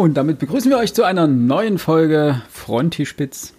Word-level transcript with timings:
Und 0.00 0.14
damit 0.14 0.38
begrüßen 0.38 0.70
wir 0.70 0.78
euch 0.78 0.94
zu 0.94 1.04
einer 1.04 1.26
neuen 1.26 1.76
Folge 1.76 2.40
Frontispitz. 2.50 3.52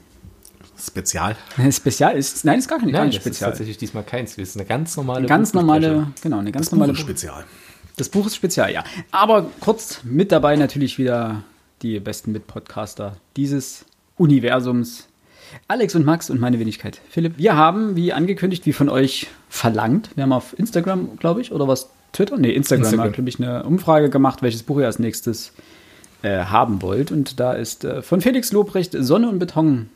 Spezial. 0.76 1.36
Spezial 1.72 2.18
ist, 2.18 2.44
nein, 2.46 2.58
ist 2.58 2.68
gar 2.68 2.80
keine, 2.80 2.92
Nein, 2.92 3.02
keine 3.02 3.10
das 3.12 3.18
ist 3.18 3.22
Spezial. 3.22 3.52
tatsächlich 3.52 3.78
diesmal 3.78 4.02
keins. 4.02 4.38
Das 4.38 4.48
ist 4.50 4.58
eine 4.58 4.66
ganz 4.66 4.98
normale 4.98 5.20
Eine 5.20 5.28
ganz 5.28 5.54
normale, 5.54 6.08
genau, 6.24 6.40
eine 6.40 6.52
ganz 6.52 6.66
Das 6.66 6.72
normale 6.72 6.94
Buch 6.94 6.98
ist 6.98 7.04
Spezial. 7.04 7.44
Das 7.98 8.10
Buch 8.10 8.26
ist 8.26 8.36
Spezial, 8.36 8.74
ja. 8.74 8.84
Aber 9.12 9.52
kurz 9.60 10.00
mit 10.04 10.32
dabei 10.32 10.56
natürlich 10.56 10.98
wieder 10.98 11.44
die 11.84 12.00
besten 12.00 12.32
Mitpodcaster 12.32 13.18
dieses 13.38 13.86
Universums. 14.18 15.10
Alex 15.68 15.94
und 15.94 16.08
Max 16.08 16.32
und 16.32 16.40
meine 16.40 16.58
Wenigkeit 16.58 17.02
Philipp. 17.12 17.38
Wir 17.38 17.56
haben, 17.56 17.96
wie 17.96 18.14
angekündigt, 18.14 18.66
wie 18.66 18.74
von 18.74 18.90
euch 18.90 19.28
verlangt, 19.48 20.10
wir 20.16 20.24
haben 20.24 20.34
auf 20.34 20.58
Instagram, 20.58 21.18
glaube 21.20 21.42
ich, 21.42 21.52
oder 21.52 21.68
was, 21.68 21.92
Twitter? 22.14 22.36
Nee, 22.38 22.50
Instagram, 22.50 22.86
Instagram. 22.86 23.06
hat, 23.06 23.14
glaube 23.14 23.30
ich, 23.30 23.40
eine 23.40 23.64
Umfrage 23.64 24.10
gemacht, 24.10 24.42
welches 24.42 24.64
Buch 24.64 24.80
ihr 24.80 24.88
als 24.88 24.98
nächstes 24.98 25.50
äh, 25.50 25.52
haben 26.30 26.82
wollt. 26.82 27.12
Und 27.12 27.40
da 27.40 27.54
ist 27.54 27.84
äh, 27.84 28.02
von 28.02 28.22
Felix 28.22 28.52
Lobrecht 28.52 28.96
Sonne 29.00 29.30
und 29.30 29.40
Beton 29.40 29.90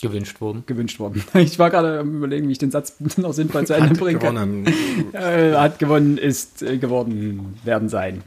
gewünscht 0.00 0.40
worden. 0.40 0.64
gewünscht 0.66 0.98
worden. 0.98 1.22
Ich 1.34 1.58
war 1.58 1.70
gerade 1.70 2.00
am 2.00 2.16
überlegen, 2.16 2.48
wie 2.48 2.52
ich 2.52 2.58
den 2.58 2.70
Satz 2.70 2.94
noch 3.16 3.32
sinnvoll 3.32 3.66
zu 3.66 3.74
Ende 3.74 3.90
Hat 3.90 3.98
bringen 3.98 4.18
kann. 4.18 4.34
gewonnen. 4.34 4.74
Äh, 5.12 5.54
hat 5.54 5.78
gewonnen, 5.78 6.18
ist 6.18 6.62
äh, 6.62 6.78
geworden 6.78 7.56
werden 7.64 7.88
sein. 7.88 8.22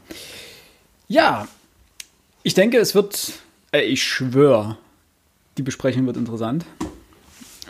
Ja, 1.08 1.46
ich 2.42 2.54
denke, 2.54 2.78
es 2.78 2.94
wird, 2.94 3.32
äh, 3.72 3.82
ich 3.82 4.02
schwöre, 4.02 4.76
die 5.58 5.62
Besprechung 5.62 6.06
wird 6.06 6.16
interessant. 6.16 6.64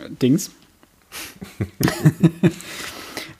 Äh, 0.03 0.09
Dings. 0.21 0.51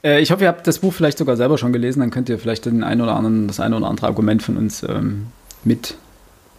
äh, 0.04 0.22
ich 0.22 0.32
hoffe, 0.32 0.44
ihr 0.44 0.48
habt 0.48 0.66
das 0.68 0.80
Buch 0.80 0.94
vielleicht 0.94 1.18
sogar 1.18 1.36
selber 1.38 1.58
schon 1.58 1.74
gelesen, 1.74 2.00
dann 2.00 2.12
könnt 2.12 2.30
ihr 2.30 2.40
vielleicht 2.40 2.66
den 2.66 2.84
ein 2.84 3.02
oder 3.02 3.16
anderen, 3.16 3.48
das 3.48 3.60
eine 3.60 3.76
oder 3.78 3.88
andere 3.88 4.08
Argument 4.08 4.42
von 4.42 4.58
uns 4.58 4.84
ähm, 4.84 5.28
mit 5.66 5.96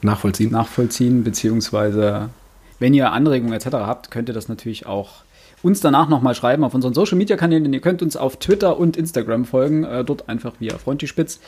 Nachvollziehen. 0.03 0.51
nachvollziehen, 0.53 1.25
beziehungsweise 1.25 2.29
wenn 2.79 2.93
ihr 2.93 3.12
Anregungen 3.12 3.55
etc. 3.55 3.69
habt, 3.73 4.11
könnt 4.11 4.29
ihr 4.29 4.35
das 4.35 4.49
natürlich 4.49 4.87
auch 4.87 5.25
uns 5.62 5.81
danach 5.81 6.09
nochmal 6.09 6.35
schreiben 6.35 6.65
auf 6.65 6.75
unseren 6.75 6.95
Social 6.95 7.17
Media 7.17 7.37
Kanälen. 7.37 7.73
Ihr 7.73 7.81
könnt 7.81 8.03
uns 8.03 8.17
auf 8.17 8.37
Twitter 8.37 8.79
und 8.79 8.97
Instagram 8.97 9.47
folgen, 9.47 9.84
äh, 9.84 10.05
dort 10.05 10.29
einfach 10.29 10.55
via 10.61 10.77
Frontispitz. 10.77 11.41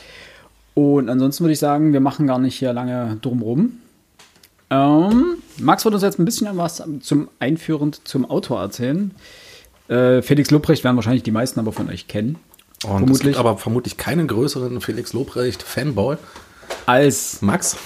Und 0.73 1.09
ansonsten 1.09 1.43
würde 1.43 1.53
ich 1.53 1.59
sagen, 1.59 1.93
wir 1.93 1.99
machen 1.99 2.27
gar 2.27 2.39
nicht 2.39 2.57
hier 2.57 2.73
lange 2.73 3.17
drumrum. 3.21 3.77
Ähm, 4.69 5.37
Max 5.57 5.85
wird 5.85 5.93
uns 5.93 6.03
jetzt 6.03 6.19
ein 6.19 6.25
bisschen 6.25 6.57
was 6.57 6.83
zum 7.01 7.29
Einführend 7.39 8.07
zum 8.07 8.29
Autor 8.29 8.61
erzählen. 8.61 9.11
Äh, 9.87 10.21
Felix 10.21 10.51
Lobrecht 10.51 10.83
werden 10.83 10.95
wahrscheinlich 10.95 11.23
die 11.23 11.31
meisten 11.31 11.59
aber 11.59 11.71
von 11.71 11.89
euch 11.89 12.07
kennen. 12.07 12.37
Und 12.83 12.91
es 12.91 12.97
Vermutlich. 12.97 13.37
aber 13.37 13.57
vermutlich 13.57 13.97
keinen 13.97 14.27
größeren 14.27 14.79
Felix 14.79 15.13
Lobrecht 15.13 15.63
Fanboy. 15.63 16.17
Als, 16.89 17.41
Max? 17.41 17.77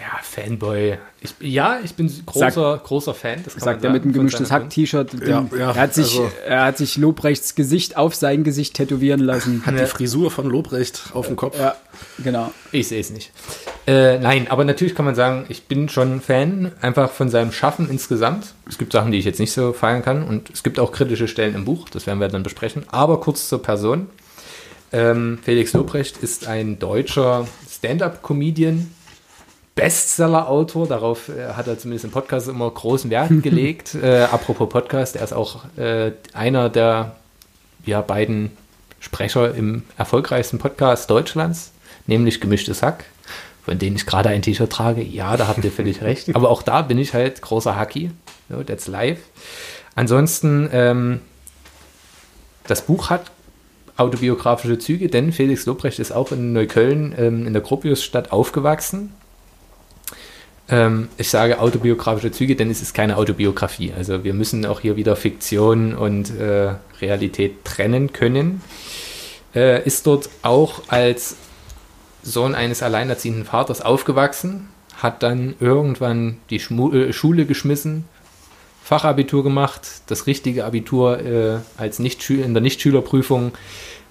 Ja, 0.00 0.18
Fanboy. 0.22 0.98
Ich, 1.20 1.34
ja, 1.40 1.78
ich 1.82 1.94
bin 1.94 2.10
großer, 2.24 2.80
großer 2.84 3.12
Fan. 3.14 3.40
Das 3.44 3.54
kann 3.54 3.62
sagt 3.64 3.84
er 3.84 3.90
mit 3.90 4.04
einem 4.04 4.12
gemischtes 4.12 4.50
Hack-T-Shirt. 4.52 5.12
Ja, 5.26 5.40
den- 5.42 5.58
ja, 5.58 5.70
er, 5.72 5.74
hat 5.74 5.94
sich, 5.94 6.18
also- 6.18 6.30
er 6.46 6.64
hat 6.64 6.78
sich 6.78 6.96
Lobrechts 6.96 7.54
Gesicht 7.54 7.96
auf 7.96 8.14
sein 8.14 8.44
Gesicht 8.44 8.74
tätowieren 8.74 9.20
lassen. 9.20 9.64
Hat 9.66 9.74
die 9.78 9.86
Frisur 9.86 10.30
von 10.30 10.46
Lobrecht 10.46 11.10
auf 11.14 11.26
dem 11.26 11.36
Kopf. 11.36 11.58
Ja, 11.58 11.74
genau. 12.22 12.52
Ich 12.72 12.88
sehe 12.88 13.00
es 13.00 13.10
nicht. 13.10 13.32
Äh, 13.86 14.18
nein, 14.18 14.46
aber 14.50 14.64
natürlich 14.64 14.94
kann 14.94 15.04
man 15.04 15.14
sagen, 15.14 15.46
ich 15.48 15.64
bin 15.66 15.88
schon 15.88 16.20
Fan, 16.20 16.72
einfach 16.80 17.10
von 17.10 17.28
seinem 17.28 17.52
Schaffen 17.52 17.88
insgesamt. 17.90 18.54
Es 18.68 18.78
gibt 18.78 18.92
Sachen, 18.92 19.10
die 19.12 19.18
ich 19.18 19.24
jetzt 19.24 19.38
nicht 19.40 19.52
so 19.52 19.72
feiern 19.72 20.02
kann 20.02 20.22
und 20.22 20.50
es 20.50 20.62
gibt 20.62 20.78
auch 20.78 20.92
kritische 20.92 21.28
Stellen 21.28 21.54
im 21.54 21.64
Buch, 21.64 21.88
das 21.88 22.06
werden 22.06 22.20
wir 22.20 22.28
dann 22.28 22.42
besprechen. 22.42 22.84
Aber 22.90 23.20
kurz 23.20 23.48
zur 23.48 23.62
Person. 23.62 24.06
Ähm, 24.92 25.38
Felix 25.42 25.72
Lobrecht 25.72 26.18
ist 26.18 26.46
ein 26.46 26.78
deutscher 26.78 27.46
Stand-up-Comedian, 27.68 28.90
Bestseller-Autor, 29.74 30.86
darauf 30.86 31.28
äh, 31.28 31.52
hat 31.52 31.66
er 31.66 31.78
zumindest 31.78 32.06
im 32.06 32.10
Podcast 32.10 32.48
immer 32.48 32.70
großen 32.70 33.10
Wert 33.10 33.30
gelegt. 33.42 33.94
äh, 33.94 34.22
apropos 34.22 34.68
Podcast, 34.68 35.16
er 35.16 35.24
ist 35.24 35.32
auch 35.32 35.64
äh, 35.76 36.12
einer 36.32 36.70
der 36.70 37.16
ja, 37.84 38.00
beiden 38.00 38.52
Sprecher 39.00 39.54
im 39.54 39.82
erfolgreichsten 39.98 40.58
Podcast 40.58 41.10
Deutschlands, 41.10 41.72
nämlich 42.06 42.40
Gemischtes 42.40 42.82
Hack, 42.82 43.04
von 43.64 43.78
denen 43.78 43.96
ich 43.96 44.06
gerade 44.06 44.30
ein 44.30 44.42
T-Shirt 44.42 44.70
trage. 44.70 45.02
Ja, 45.02 45.36
da 45.36 45.46
habt 45.48 45.62
ihr 45.64 45.70
völlig 45.70 46.00
recht. 46.02 46.34
Aber 46.34 46.48
auch 46.50 46.62
da 46.62 46.82
bin 46.82 46.98
ich 46.98 47.12
halt 47.12 47.42
großer 47.42 47.76
Hacky. 47.76 48.10
So, 48.48 48.62
that's 48.62 48.86
live. 48.86 49.18
Ansonsten, 49.94 50.68
ähm, 50.72 51.20
das 52.66 52.82
Buch 52.82 53.10
hat 53.10 53.30
autobiografische 53.96 54.78
Züge, 54.78 55.08
denn 55.08 55.32
Felix 55.32 55.66
Lobrecht 55.66 55.98
ist 55.98 56.12
auch 56.12 56.32
in 56.32 56.52
Neukölln 56.52 57.14
ähm, 57.18 57.46
in 57.46 57.52
der 57.52 57.62
Gropiusstadt 57.62 58.32
aufgewachsen. 58.32 59.12
Ähm, 60.68 61.08
ich 61.16 61.30
sage 61.30 61.60
autobiografische 61.60 62.32
Züge, 62.32 62.56
denn 62.56 62.70
es 62.70 62.82
ist 62.82 62.94
keine 62.94 63.16
Autobiografie. 63.16 63.92
Also 63.96 64.24
wir 64.24 64.34
müssen 64.34 64.66
auch 64.66 64.80
hier 64.80 64.96
wieder 64.96 65.16
Fiktion 65.16 65.94
und 65.94 66.36
äh, 66.38 66.74
Realität 67.00 67.64
trennen 67.64 68.12
können. 68.12 68.62
Äh, 69.54 69.84
ist 69.86 70.06
dort 70.06 70.28
auch 70.42 70.82
als 70.88 71.36
Sohn 72.22 72.54
eines 72.54 72.82
alleinerziehenden 72.82 73.44
Vaters 73.44 73.80
aufgewachsen, 73.80 74.68
hat 74.96 75.22
dann 75.22 75.54
irgendwann 75.60 76.38
die 76.50 76.58
Schmu 76.58 76.92
äh, 76.92 77.12
Schule 77.12 77.46
geschmissen, 77.46 78.04
Fachabitur 78.86 79.42
gemacht, 79.42 79.88
das 80.06 80.28
richtige 80.28 80.64
Abitur 80.64 81.18
äh, 81.18 81.58
als 81.76 81.98
nicht 81.98 82.30
in 82.30 82.54
der 82.54 82.60
Nichtschülerprüfung 82.60 83.50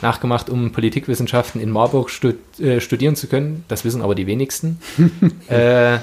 nachgemacht, 0.02 0.50
um 0.50 0.74
Politikwissenschaften 0.74 1.62
in 1.62 1.72
Marburg 1.72 2.09
stud 2.09 2.36
äh, 2.59 2.81
studieren 2.81 3.16
zu 3.16 3.28
können. 3.28 3.63
Das 3.69 3.86
wissen 3.86 4.02
aber 4.02 4.16
die 4.16 4.28
wenigsten. 4.28 4.81
äh, 5.47 6.00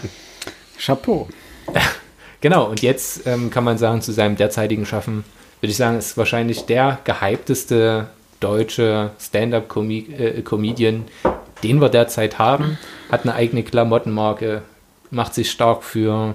Chapeau. 0.79 1.29
Genau, 2.41 2.65
und 2.65 2.83
jetzt 2.83 3.25
ähm, 3.25 3.51
kann 3.51 3.63
man 3.63 3.79
sagen, 3.79 4.03
zu 4.03 4.11
seinem 4.11 4.35
derzeitigen 4.35 4.85
Schaffen, 4.85 5.23
würde 5.61 5.71
ich 5.71 5.77
sagen, 5.77 5.97
ist 5.97 6.17
wahrscheinlich 6.17 6.63
der 6.67 6.99
gehypteste 7.05 8.09
deutsche 8.41 9.13
Stand-up-Comedian, 9.21 11.05
den 11.63 11.81
wir 11.81 11.89
derzeit 11.89 12.41
haben. 12.41 12.79
Hat 13.13 13.23
eine 13.23 13.37
eigene 13.37 13.63
Klamottenmarke, 13.63 14.63
macht 15.13 15.35
sich 15.35 15.53
stark 15.53 15.85
für, 15.85 16.35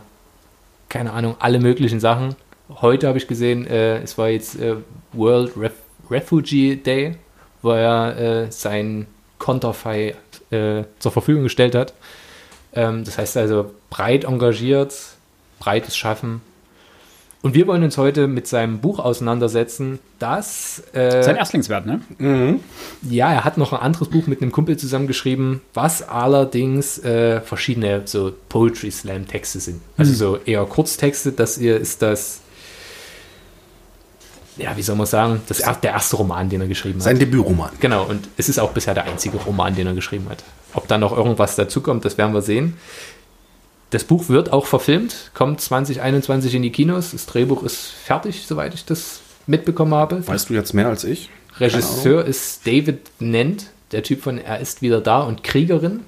keine 0.90 1.14
Ahnung, 1.14 1.36
alle 1.40 1.60
möglichen 1.60 2.00
Sachen. 2.00 2.36
Heute 2.70 3.08
habe 3.08 3.18
ich 3.18 3.28
gesehen, 3.28 3.66
äh, 3.68 4.00
es 4.00 4.18
war 4.18 4.30
jetzt 4.30 4.60
äh, 4.60 4.76
World 5.14 5.54
Ref 5.58 5.74
Refugee 6.10 6.76
Day, 6.76 7.16
wo 7.62 7.72
er 7.72 8.18
äh, 8.18 8.52
sein 8.52 9.08
Konterfei 9.40 10.16
äh, 10.52 10.84
zur 11.00 11.12
Verfügung 11.12 11.44
gestellt 11.44 11.76
hat. 11.76 11.94
Ähm, 12.74 13.04
das 13.04 13.18
heißt 13.18 13.38
also 13.38 13.74
breit 13.90 14.24
engagiert, 14.24 14.94
breites 15.60 15.98
Schaffen. 15.98 16.42
Und 17.44 17.54
wir 17.54 17.68
wollen 17.68 17.84
uns 17.84 17.98
heute 17.98 18.28
mit 18.28 18.48
seinem 18.48 18.80
Buch 18.80 18.98
auseinandersetzen, 18.98 20.00
das 20.18 20.82
äh, 20.94 21.22
Sein 21.22 21.36
Erstlingswert, 21.36 21.86
ne? 21.86 22.02
ja, 23.08 23.32
er 23.32 23.44
hat 23.44 23.58
noch 23.58 23.74
ein 23.74 23.80
anderes 23.80 24.10
Buch 24.10 24.26
mit 24.26 24.42
einem 24.42 24.52
Kumpel 24.52 24.76
zusammengeschrieben, 24.78 25.62
was 25.74 26.08
allerdings 26.08 26.98
äh, 27.00 27.40
verschiedene 27.42 28.02
so 28.06 28.34
Poetry 28.50 28.90
Slam 28.90 29.28
Texte 29.28 29.60
sind. 29.60 29.82
Also 29.98 30.14
so 30.14 30.38
eher 30.46 30.66
Kurztexte. 30.66 31.32
Das 31.32 31.60
hier 31.60 31.78
ist 31.78 32.02
das, 32.02 32.42
ja, 34.58 34.76
wie 34.76 34.82
soll 34.82 34.96
man 34.96 35.06
sagen, 35.06 35.42
das 35.48 35.60
er, 35.60 35.76
der 35.76 35.92
erste 35.92 36.16
Roman, 36.16 36.50
den 36.50 36.62
er 36.62 36.68
geschrieben 36.68 36.96
hat. 36.96 37.04
Sein 37.04 37.20
Debütroman. 37.20 37.70
Genau, 37.80 38.06
und 38.06 38.28
es 38.38 38.50
ist 38.50 38.60
auch 38.60 38.72
bisher 38.72 38.96
der 38.96 39.06
einzige 39.06 39.38
Roman, 39.38 39.76
den 39.76 39.86
er 39.86 39.94
geschrieben 39.94 40.26
hat. 40.30 40.44
Ob 40.74 40.88
da 40.88 40.98
noch 40.98 41.16
irgendwas 41.16 41.56
dazukommt, 41.56 42.04
das 42.04 42.18
werden 42.18 42.34
wir 42.34 42.42
sehen. 42.42 42.78
Das 43.90 44.04
Buch 44.04 44.28
wird 44.28 44.52
auch 44.52 44.66
verfilmt, 44.66 45.32
kommt 45.34 45.62
2021 45.62 46.54
in 46.56 46.62
die 46.62 46.72
Kinos. 46.72 47.12
Das 47.12 47.26
Drehbuch 47.26 47.64
ist 47.64 47.88
fertig, 47.88 48.46
soweit 48.46 48.74
ich 48.74 48.84
das 48.86 49.22
mitbekommen 49.46 49.94
habe. 49.94 50.28
Weißt 50.28 50.50
du 50.50 50.54
jetzt 50.54 50.74
mehr 50.74 50.88
als 50.88 51.04
ich? 51.06 51.30
Regisseur 51.60 52.26
ist 52.26 52.68
David 52.68 53.00
Nent, 53.20 53.68
der 53.94 54.04
Typ 54.04 54.22
von 54.22 54.38
Er 54.38 54.60
ist 54.60 54.82
wieder 54.82 55.00
da 55.00 55.22
und 55.22 55.42
Kriegerin. 55.44 56.02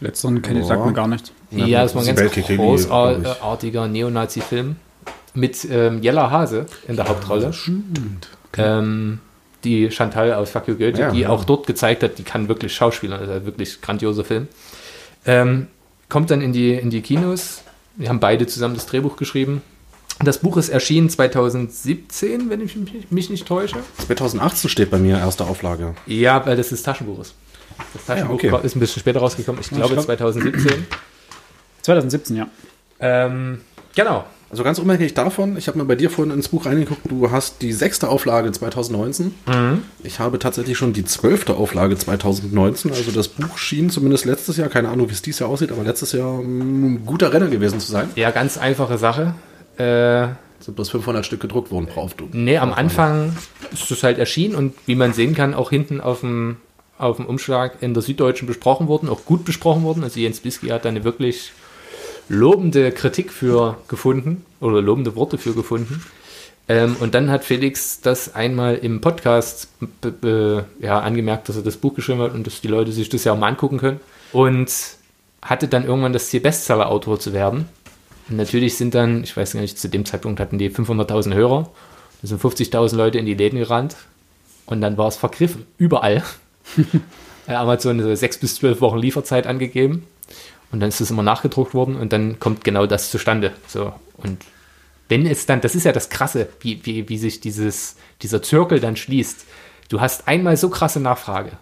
Letzteren 0.00 0.42
kenne 0.42 0.60
ich, 0.60 0.64
Ja. 0.68 0.74
sagt 0.74 0.86
mir 0.86 0.92
gar 0.92 1.08
nicht. 1.08 1.32
Ja, 1.50 1.82
das 1.82 1.94
war 1.94 2.02
ein 2.04 2.14
ganz 2.14 2.32
großartiger 2.46 3.88
Neonazi-Film 3.88 4.76
mit 5.34 5.66
ähm, 5.70 6.02
Jella 6.02 6.30
Hase 6.30 6.66
in 6.88 6.96
der 6.96 7.08
Hauptrolle. 7.08 7.52
Ähm, 8.56 9.20
die 9.64 9.90
Chantal 9.90 10.34
aus 10.34 10.50
Fuck 10.50 10.68
You 10.68 10.74
Goethe, 10.76 11.00
Ja, 11.00 11.10
die 11.10 11.20
ja. 11.20 11.28
auch 11.30 11.44
dort 11.44 11.66
gezeigt 11.66 12.02
hat, 12.02 12.18
die 12.18 12.22
kann 12.22 12.48
wirklich 12.48 12.74
Schauspieler, 12.74 13.18
also 13.18 13.44
wirklich 13.46 13.80
grandioser 13.80 14.24
Film. 14.24 14.48
Ähm, 15.26 15.68
kommt 16.08 16.30
dann 16.30 16.40
in 16.40 16.52
die, 16.52 16.72
in 16.72 16.90
die 16.90 17.02
Kinos. 17.02 17.62
Wir 17.96 18.08
haben 18.08 18.20
beide 18.20 18.46
zusammen 18.46 18.74
das 18.74 18.86
Drehbuch 18.86 19.16
geschrieben. 19.16 19.62
Das 20.24 20.38
Buch 20.38 20.56
ist 20.56 20.68
erschienen 20.68 21.10
2017, 21.10 22.50
wenn 22.50 22.60
ich 22.60 22.74
mich, 22.74 23.10
mich 23.10 23.30
nicht 23.30 23.46
täusche. 23.46 23.76
2018 24.06 24.68
steht 24.68 24.90
bei 24.90 24.98
mir 24.98 25.18
erste 25.18 25.44
Auflage. 25.44 25.94
Ja, 26.06 26.44
weil 26.44 26.56
das 26.56 26.70
das 26.70 26.82
Taschenbuch 26.82 27.20
ist. 27.20 27.34
Das 27.92 28.04
Taschenbuch 28.06 28.34
okay. 28.34 28.52
ist 28.64 28.74
ein 28.74 28.80
bisschen 28.80 29.00
später 29.00 29.20
rausgekommen. 29.20 29.60
Ich 29.60 29.68
glaube 29.68 29.94
glaub- 29.94 30.06
2017. 30.06 30.86
2017, 31.82 32.36
ja. 32.36 32.48
ähm, 33.00 33.60
genau. 33.94 34.24
Also 34.50 34.64
ganz 34.64 34.78
unabhängig 34.78 35.12
davon, 35.12 35.58
ich 35.58 35.68
habe 35.68 35.76
mal 35.76 35.84
bei 35.84 35.94
dir 35.94 36.08
vorhin 36.08 36.32
ins 36.32 36.48
Buch 36.48 36.64
reingeguckt, 36.64 37.02
du 37.10 37.30
hast 37.30 37.60
die 37.60 37.72
sechste 37.74 38.08
Auflage 38.08 38.50
2019. 38.50 39.34
Ich 40.02 40.20
habe 40.20 40.38
tatsächlich 40.38 40.78
schon 40.78 40.94
die 40.94 41.04
zwölfte 41.04 41.56
Auflage 41.56 41.98
2019. 41.98 42.90
Also 42.92 43.10
das 43.10 43.28
Buch 43.28 43.58
schien 43.58 43.90
zumindest 43.90 44.24
letztes 44.24 44.56
Jahr, 44.56 44.68
keine 44.70 44.88
Ahnung, 44.88 45.08
wie 45.10 45.12
es 45.12 45.20
dieses 45.20 45.40
Jahr 45.40 45.50
aussieht, 45.50 45.70
aber 45.70 45.82
letztes 45.84 46.12
Jahr 46.12 46.38
ein 46.38 47.04
guter 47.04 47.30
Renner 47.32 47.48
gewesen 47.48 47.78
zu 47.78 47.92
sein. 47.92 48.08
Ja, 48.16 48.30
ganz 48.30 48.56
einfache 48.56 48.96
Sache. 48.96 49.34
Äh, 49.76 50.28
Sind 50.60 50.74
bloß 50.76 50.88
500 50.90 51.26
Stück 51.26 51.40
gedruckt 51.40 51.70
worden 51.70 51.86
pro 51.86 52.00
Aufdruck. 52.00 52.30
nee, 52.32 52.56
am 52.56 52.72
Anfang 52.72 53.36
ist 53.70 53.90
es 53.90 54.02
halt 54.02 54.18
erschienen 54.18 54.54
und 54.54 54.72
wie 54.86 54.94
man 54.94 55.12
sehen 55.12 55.34
kann, 55.34 55.52
auch 55.52 55.68
hinten 55.68 56.00
auf 56.00 56.20
dem, 56.20 56.56
auf 56.96 57.16
dem 57.18 57.26
Umschlag 57.26 57.76
in 57.82 57.92
der 57.92 58.02
Süddeutschen 58.02 58.48
besprochen 58.48 58.88
worden, 58.88 59.10
auch 59.10 59.26
gut 59.26 59.44
besprochen 59.44 59.82
worden. 59.82 60.02
Also 60.04 60.18
Jens 60.20 60.40
Bisky 60.40 60.68
hat 60.68 60.86
da 60.86 60.88
eine 60.88 61.04
wirklich 61.04 61.52
lobende 62.28 62.92
Kritik 62.92 63.32
für 63.32 63.78
gefunden 63.88 64.44
oder 64.60 64.80
lobende 64.82 65.16
Worte 65.16 65.38
für 65.38 65.54
gefunden. 65.54 66.04
Ähm, 66.68 66.96
und 67.00 67.14
dann 67.14 67.30
hat 67.30 67.44
Felix 67.44 68.00
das 68.00 68.34
einmal 68.34 68.76
im 68.76 69.00
Podcast 69.00 69.68
ja, 70.80 71.00
angemerkt, 71.00 71.48
dass 71.48 71.56
er 71.56 71.62
das 71.62 71.78
Buch 71.78 71.94
geschrieben 71.94 72.20
hat 72.20 72.34
und 72.34 72.46
dass 72.46 72.60
die 72.60 72.68
Leute 72.68 72.92
sich 72.92 73.08
das 73.08 73.24
ja 73.24 73.32
auch 73.32 73.38
mal 73.38 73.48
angucken 73.48 73.78
können. 73.78 74.00
Und 74.32 74.70
hatte 75.40 75.68
dann 75.68 75.84
irgendwann 75.84 76.12
das 76.12 76.28
Ziel, 76.28 76.40
Bestseller-Autor 76.40 77.18
zu 77.18 77.32
werden. 77.32 77.68
Und 78.28 78.36
natürlich 78.36 78.76
sind 78.76 78.94
dann, 78.94 79.24
ich 79.24 79.34
weiß 79.36 79.54
gar 79.54 79.60
nicht, 79.60 79.78
zu 79.78 79.88
dem 79.88 80.04
Zeitpunkt 80.04 80.40
hatten 80.40 80.58
die 80.58 80.70
500.000 80.70 81.34
Hörer. 81.34 81.70
Da 82.20 82.28
sind 82.28 82.42
50.000 82.42 82.96
Leute 82.96 83.18
in 83.18 83.24
die 83.24 83.34
Läden 83.34 83.58
gerannt. 83.58 83.96
Und 84.66 84.82
dann 84.82 84.98
war 84.98 85.08
es 85.08 85.16
vergriffen. 85.16 85.66
Überall. 85.78 86.22
Äh, 87.46 87.54
Amazon 87.54 87.98
so 88.02 88.14
sechs 88.14 88.36
bis 88.36 88.56
zwölf 88.56 88.82
Wochen 88.82 88.98
Lieferzeit 88.98 89.46
angegeben. 89.46 90.06
Und 90.70 90.80
dann 90.80 90.88
ist 90.88 91.00
es 91.00 91.10
immer 91.10 91.22
nachgedruckt 91.22 91.74
worden 91.74 91.96
und 91.96 92.12
dann 92.12 92.38
kommt 92.38 92.62
genau 92.62 92.86
das 92.86 93.10
zustande. 93.10 93.52
So. 93.66 93.92
Und 94.18 94.44
wenn 95.08 95.26
es 95.26 95.46
dann, 95.46 95.60
das 95.60 95.74
ist 95.74 95.84
ja 95.84 95.92
das 95.92 96.10
Krasse, 96.10 96.48
wie, 96.60 96.84
wie, 96.84 97.08
wie 97.08 97.18
sich 97.18 97.40
dieses, 97.40 97.96
dieser 98.22 98.42
Zirkel 98.42 98.80
dann 98.80 98.96
schließt. 98.96 99.46
Du 99.88 100.00
hast 100.00 100.28
einmal 100.28 100.56
so 100.56 100.68
krasse 100.68 101.00
Nachfrage. 101.00 101.52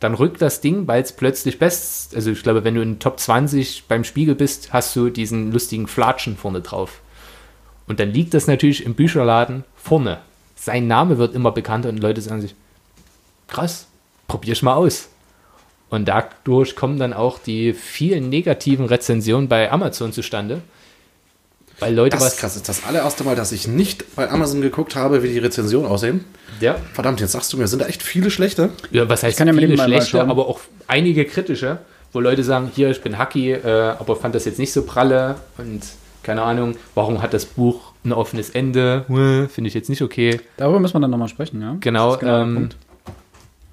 Dann 0.00 0.14
rückt 0.14 0.42
das 0.42 0.60
Ding, 0.60 0.86
weil 0.86 1.02
es 1.02 1.12
plötzlich 1.12 1.58
best, 1.58 2.14
also 2.14 2.30
ich 2.30 2.42
glaube, 2.42 2.64
wenn 2.64 2.74
du 2.74 2.82
in 2.82 2.98
Top 2.98 3.18
20 3.18 3.84
beim 3.88 4.04
Spiegel 4.04 4.34
bist, 4.34 4.72
hast 4.72 4.94
du 4.96 5.10
diesen 5.10 5.52
lustigen 5.52 5.86
Flatschen 5.86 6.36
vorne 6.36 6.60
drauf. 6.60 7.00
Und 7.86 8.00
dann 8.00 8.10
liegt 8.10 8.34
das 8.34 8.46
natürlich 8.46 8.84
im 8.84 8.94
Bücherladen 8.94 9.64
vorne. 9.76 10.18
Sein 10.54 10.86
Name 10.86 11.18
wird 11.18 11.34
immer 11.34 11.52
bekannter 11.52 11.88
und 11.88 12.00
Leute 12.00 12.20
sagen 12.20 12.40
sich, 12.40 12.54
krass, 13.46 13.86
probier 14.26 14.52
ich 14.52 14.62
mal 14.62 14.74
aus. 14.74 15.08
Und 15.88 16.08
dadurch 16.08 16.74
kommen 16.74 16.98
dann 16.98 17.12
auch 17.12 17.38
die 17.38 17.72
vielen 17.72 18.28
negativen 18.28 18.86
Rezensionen 18.86 19.48
bei 19.48 19.70
Amazon 19.70 20.12
zustande. 20.12 20.62
Weil 21.78 21.94
Leute 21.94 22.16
Das 22.16 22.26
ist 22.26 22.38
krass. 22.38 22.54
Das 22.54 22.56
ist 22.56 22.68
das 22.68 22.84
allererste 22.86 23.22
Mal, 23.24 23.36
dass 23.36 23.52
ich 23.52 23.68
nicht 23.68 24.16
bei 24.16 24.30
Amazon 24.30 24.62
geguckt 24.62 24.96
habe, 24.96 25.22
wie 25.22 25.28
die 25.28 25.38
Rezensionen 25.38 25.88
aussehen. 25.88 26.24
Ja, 26.60 26.76
Verdammt, 26.94 27.20
jetzt 27.20 27.32
sagst 27.32 27.52
du 27.52 27.58
mir, 27.58 27.68
sind 27.68 27.82
da 27.82 27.86
echt 27.86 28.02
viele 28.02 28.30
schlechte? 28.30 28.70
ja, 28.90 29.08
was 29.08 29.22
heißt 29.22 29.36
kann 29.36 29.46
ja 29.46 29.52
mit 29.52 29.62
viele 29.62 29.74
dem 29.74 29.78
mal 29.78 29.88
schlechte, 29.88 30.22
aber 30.22 30.48
auch 30.48 30.60
einige 30.86 31.24
kritische, 31.26 31.78
wo 32.12 32.20
Leute 32.20 32.42
sagen, 32.44 32.70
hier, 32.74 32.90
ich 32.90 33.02
bin 33.02 33.18
Hacky, 33.18 33.52
äh, 33.52 33.94
aber 33.98 34.16
fand 34.16 34.34
das 34.34 34.46
jetzt 34.46 34.58
nicht 34.58 34.72
so 34.72 34.82
pralle 34.84 35.36
und 35.58 35.82
keine 36.22 36.42
Ahnung, 36.42 36.76
warum 36.94 37.20
hat 37.22 37.34
das 37.34 37.44
Buch 37.44 37.92
ein 38.04 38.12
offenes 38.12 38.50
Ende? 38.50 39.04
Äh, 39.08 39.48
Finde 39.48 39.68
ich 39.68 39.74
jetzt 39.74 39.88
nicht 39.90 40.02
okay. 40.02 40.40
Darüber 40.56 40.80
müssen 40.80 40.94
wir 40.94 41.00
dann 41.00 41.10
nochmal 41.10 41.28
sprechen, 41.28 41.60
ja? 41.60 41.76
Genau, 41.80 42.14
Das 42.14 42.22
ist 42.22 42.26
der 42.26 42.38
ähm, 42.40 42.54
Punkt. 42.54 42.76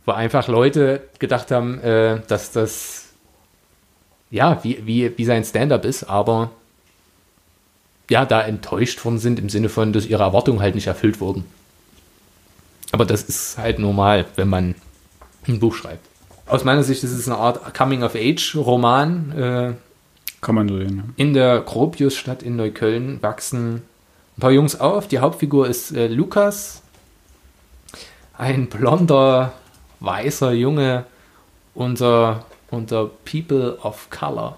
Wo 0.05 0.11
einfach 0.11 0.47
Leute 0.47 1.01
gedacht 1.19 1.51
haben, 1.51 1.79
äh, 1.79 2.21
dass 2.27 2.51
das 2.51 3.03
ja, 4.33 4.63
wie, 4.63 4.85
wie, 4.87 5.15
wie 5.15 5.25
sein 5.25 5.43
Stand-up 5.43 5.85
ist, 5.85 6.05
aber 6.05 6.49
ja, 8.09 8.25
da 8.25 8.41
enttäuscht 8.41 9.05
worden 9.05 9.19
sind 9.19 9.37
im 9.37 9.47
Sinne 9.47 9.69
von, 9.69 9.93
dass 9.93 10.07
ihre 10.07 10.23
Erwartungen 10.23 10.59
halt 10.59 10.73
nicht 10.73 10.87
erfüllt 10.87 11.21
wurden. 11.21 11.45
Aber 12.91 13.05
das 13.05 13.23
ist 13.23 13.59
halt 13.59 13.77
normal, 13.77 14.25
wenn 14.35 14.49
man 14.49 14.75
ein 15.47 15.59
Buch 15.59 15.75
schreibt. 15.75 16.07
Aus 16.47 16.63
meiner 16.63 16.83
Sicht 16.83 17.03
ist 17.03 17.11
es 17.11 17.27
eine 17.27 17.37
Art 17.37 17.75
Coming-of-Age-Roman. 17.75 19.31
Äh, 19.37 19.73
Kann 20.41 20.55
man 20.55 20.67
so 20.67 20.77
sehen, 20.77 20.97
ja. 20.97 21.03
in 21.15 21.33
der 21.33 21.61
Gropiusstadt 21.61 22.41
in 22.41 22.55
Neukölln 22.55 23.21
wachsen 23.21 23.83
ein 24.37 24.41
paar 24.41 24.51
Jungs 24.51 24.79
auf. 24.79 25.07
Die 25.07 25.19
Hauptfigur 25.19 25.67
ist 25.67 25.91
äh, 25.91 26.07
Lukas, 26.07 26.81
ein 28.35 28.67
blonder, 28.67 29.53
weißer 30.03 30.51
Junge 30.51 31.05
unter, 31.73 32.45
unter 32.69 33.09
People 33.25 33.77
of 33.81 34.09
Color, 34.09 34.57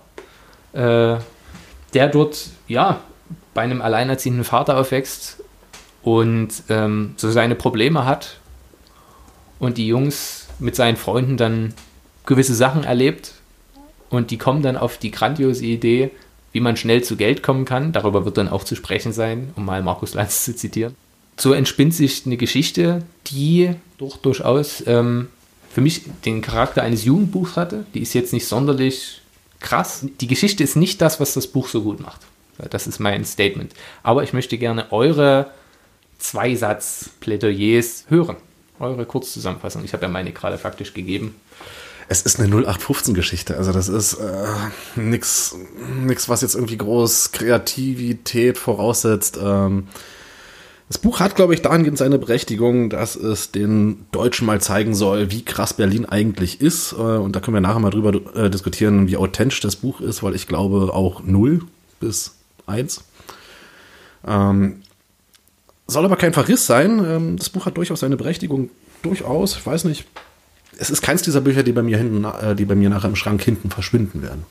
äh, 0.73 1.17
der 1.93 2.07
dort 2.11 2.49
ja 2.67 2.99
bei 3.53 3.61
einem 3.61 3.81
alleinerziehenden 3.81 4.43
Vater 4.43 4.77
aufwächst 4.77 5.41
und 6.03 6.49
ähm, 6.69 7.13
so 7.15 7.31
seine 7.31 7.55
Probleme 7.55 8.05
hat 8.05 8.39
und 9.59 9.77
die 9.77 9.87
Jungs 9.87 10.47
mit 10.59 10.75
seinen 10.75 10.97
Freunden 10.97 11.37
dann 11.37 11.73
gewisse 12.25 12.55
Sachen 12.55 12.83
erlebt 12.83 13.33
und 14.09 14.31
die 14.31 14.37
kommen 14.37 14.61
dann 14.61 14.77
auf 14.77 14.97
die 14.97 15.11
grandiose 15.11 15.65
Idee, 15.65 16.11
wie 16.51 16.59
man 16.59 16.77
schnell 16.77 17.03
zu 17.03 17.17
Geld 17.17 17.43
kommen 17.43 17.65
kann. 17.65 17.91
Darüber 17.91 18.25
wird 18.25 18.37
dann 18.37 18.49
auch 18.49 18.63
zu 18.63 18.75
sprechen 18.75 19.13
sein, 19.13 19.51
um 19.55 19.65
mal 19.65 19.83
Markus 19.83 20.13
Lanz 20.13 20.43
zu 20.43 20.55
zitieren. 20.55 20.95
So 21.37 21.53
entspinnt 21.53 21.93
sich 21.93 22.25
eine 22.25 22.37
Geschichte, 22.37 23.03
die 23.27 23.71
doch 23.97 24.17
durchaus 24.17 24.83
ähm, 24.87 25.27
für 25.75 25.81
mich 25.81 26.03
den 26.23 26.41
Charakter 26.41 26.83
eines 26.83 27.03
Jugendbuchs 27.03 27.57
hatte. 27.57 27.85
Die 27.93 27.99
ist 27.99 28.13
jetzt 28.13 28.31
nicht 28.31 28.47
sonderlich 28.47 29.21
krass. 29.59 30.05
Die 30.21 30.27
Geschichte 30.27 30.63
ist 30.63 30.77
nicht 30.77 31.01
das, 31.01 31.19
was 31.19 31.33
das 31.33 31.47
Buch 31.47 31.67
so 31.67 31.81
gut 31.81 31.99
macht. 31.99 32.21
Das 32.69 32.87
ist 32.87 32.99
mein 32.99 33.25
Statement. 33.25 33.73
Aber 34.01 34.23
ich 34.23 34.31
möchte 34.31 34.57
gerne 34.57 34.93
eure 34.93 35.47
Zweisatz-Plädoyers 36.17 38.05
hören. 38.07 38.37
Eure 38.79 39.05
Kurzzusammenfassung. 39.05 39.83
Ich 39.83 39.91
habe 39.91 40.03
ja 40.03 40.07
meine 40.07 40.31
gerade 40.31 40.57
faktisch 40.57 40.93
gegeben. 40.93 41.35
Es 42.07 42.21
ist 42.21 42.39
eine 42.39 42.55
0815-Geschichte. 42.55 43.57
Also 43.57 43.73
das 43.73 43.89
ist 43.89 44.13
äh, 44.13 44.45
nix, 44.95 45.57
was 46.29 46.39
jetzt 46.39 46.55
irgendwie 46.55 46.77
groß 46.77 47.33
Kreativität 47.33 48.57
voraussetzt. 48.57 49.37
Ähm, 49.43 49.89
das 50.87 50.99
Buch 50.99 51.19
hat, 51.19 51.35
glaube 51.35 51.53
ich, 51.55 51.61
dahingehend 51.63 51.97
seine 51.97 52.19
Berechtigung, 52.19 52.91
dass 52.91 53.15
es 53.15 53.51
den 53.51 54.05
Deutschen 54.11 54.45
mal 54.45 54.61
zeigen 54.61 54.93
soll, 54.93 55.31
wie 55.31 55.43
krass 55.43 55.73
Berlin 55.73 56.05
eigentlich 56.05 56.61
ist. 56.61 56.93
Äh, 56.93 56.95
und 56.95 57.35
da 57.35 57.39
können 57.39 57.55
wir 57.55 57.61
nachher 57.61 57.79
mal 57.79 57.89
drüber 57.89 58.13
äh, 58.35 58.49
diskutieren, 58.49 59.07
wie 59.07 59.17
authentisch 59.17 59.61
das 59.61 59.75
Buch 59.75 59.99
ist, 59.99 60.21
weil 60.21 60.35
ich 60.35 60.47
glaube 60.47 60.93
auch 60.93 61.23
0 61.23 61.61
bis 61.99 62.35
1. 62.67 63.03
Ähm, 64.27 64.81
soll 65.87 66.05
aber 66.05 66.17
kein 66.17 66.33
Verriss 66.33 66.67
sein. 66.67 67.03
Ähm, 67.03 67.37
das 67.37 67.49
Buch 67.49 67.65
hat 67.65 67.77
durchaus 67.77 68.01
seine 68.01 68.17
Berechtigung. 68.17 68.69
Durchaus. 69.01 69.57
Ich 69.57 69.65
weiß 69.65 69.85
nicht. 69.85 70.05
Es 70.77 70.89
ist 70.89 71.01
keins 71.01 71.23
dieser 71.23 71.41
Bücher, 71.41 71.63
die 71.63 71.71
bei 71.71 71.83
mir 71.83 71.97
hinten, 71.97 72.25
äh, 72.25 72.55
die 72.55 72.65
bei 72.65 72.75
mir 72.75 72.89
nachher 72.89 73.09
im 73.09 73.15
Schrank 73.15 73.41
hinten 73.41 73.71
verschwinden 73.71 74.21
werden. 74.21 74.43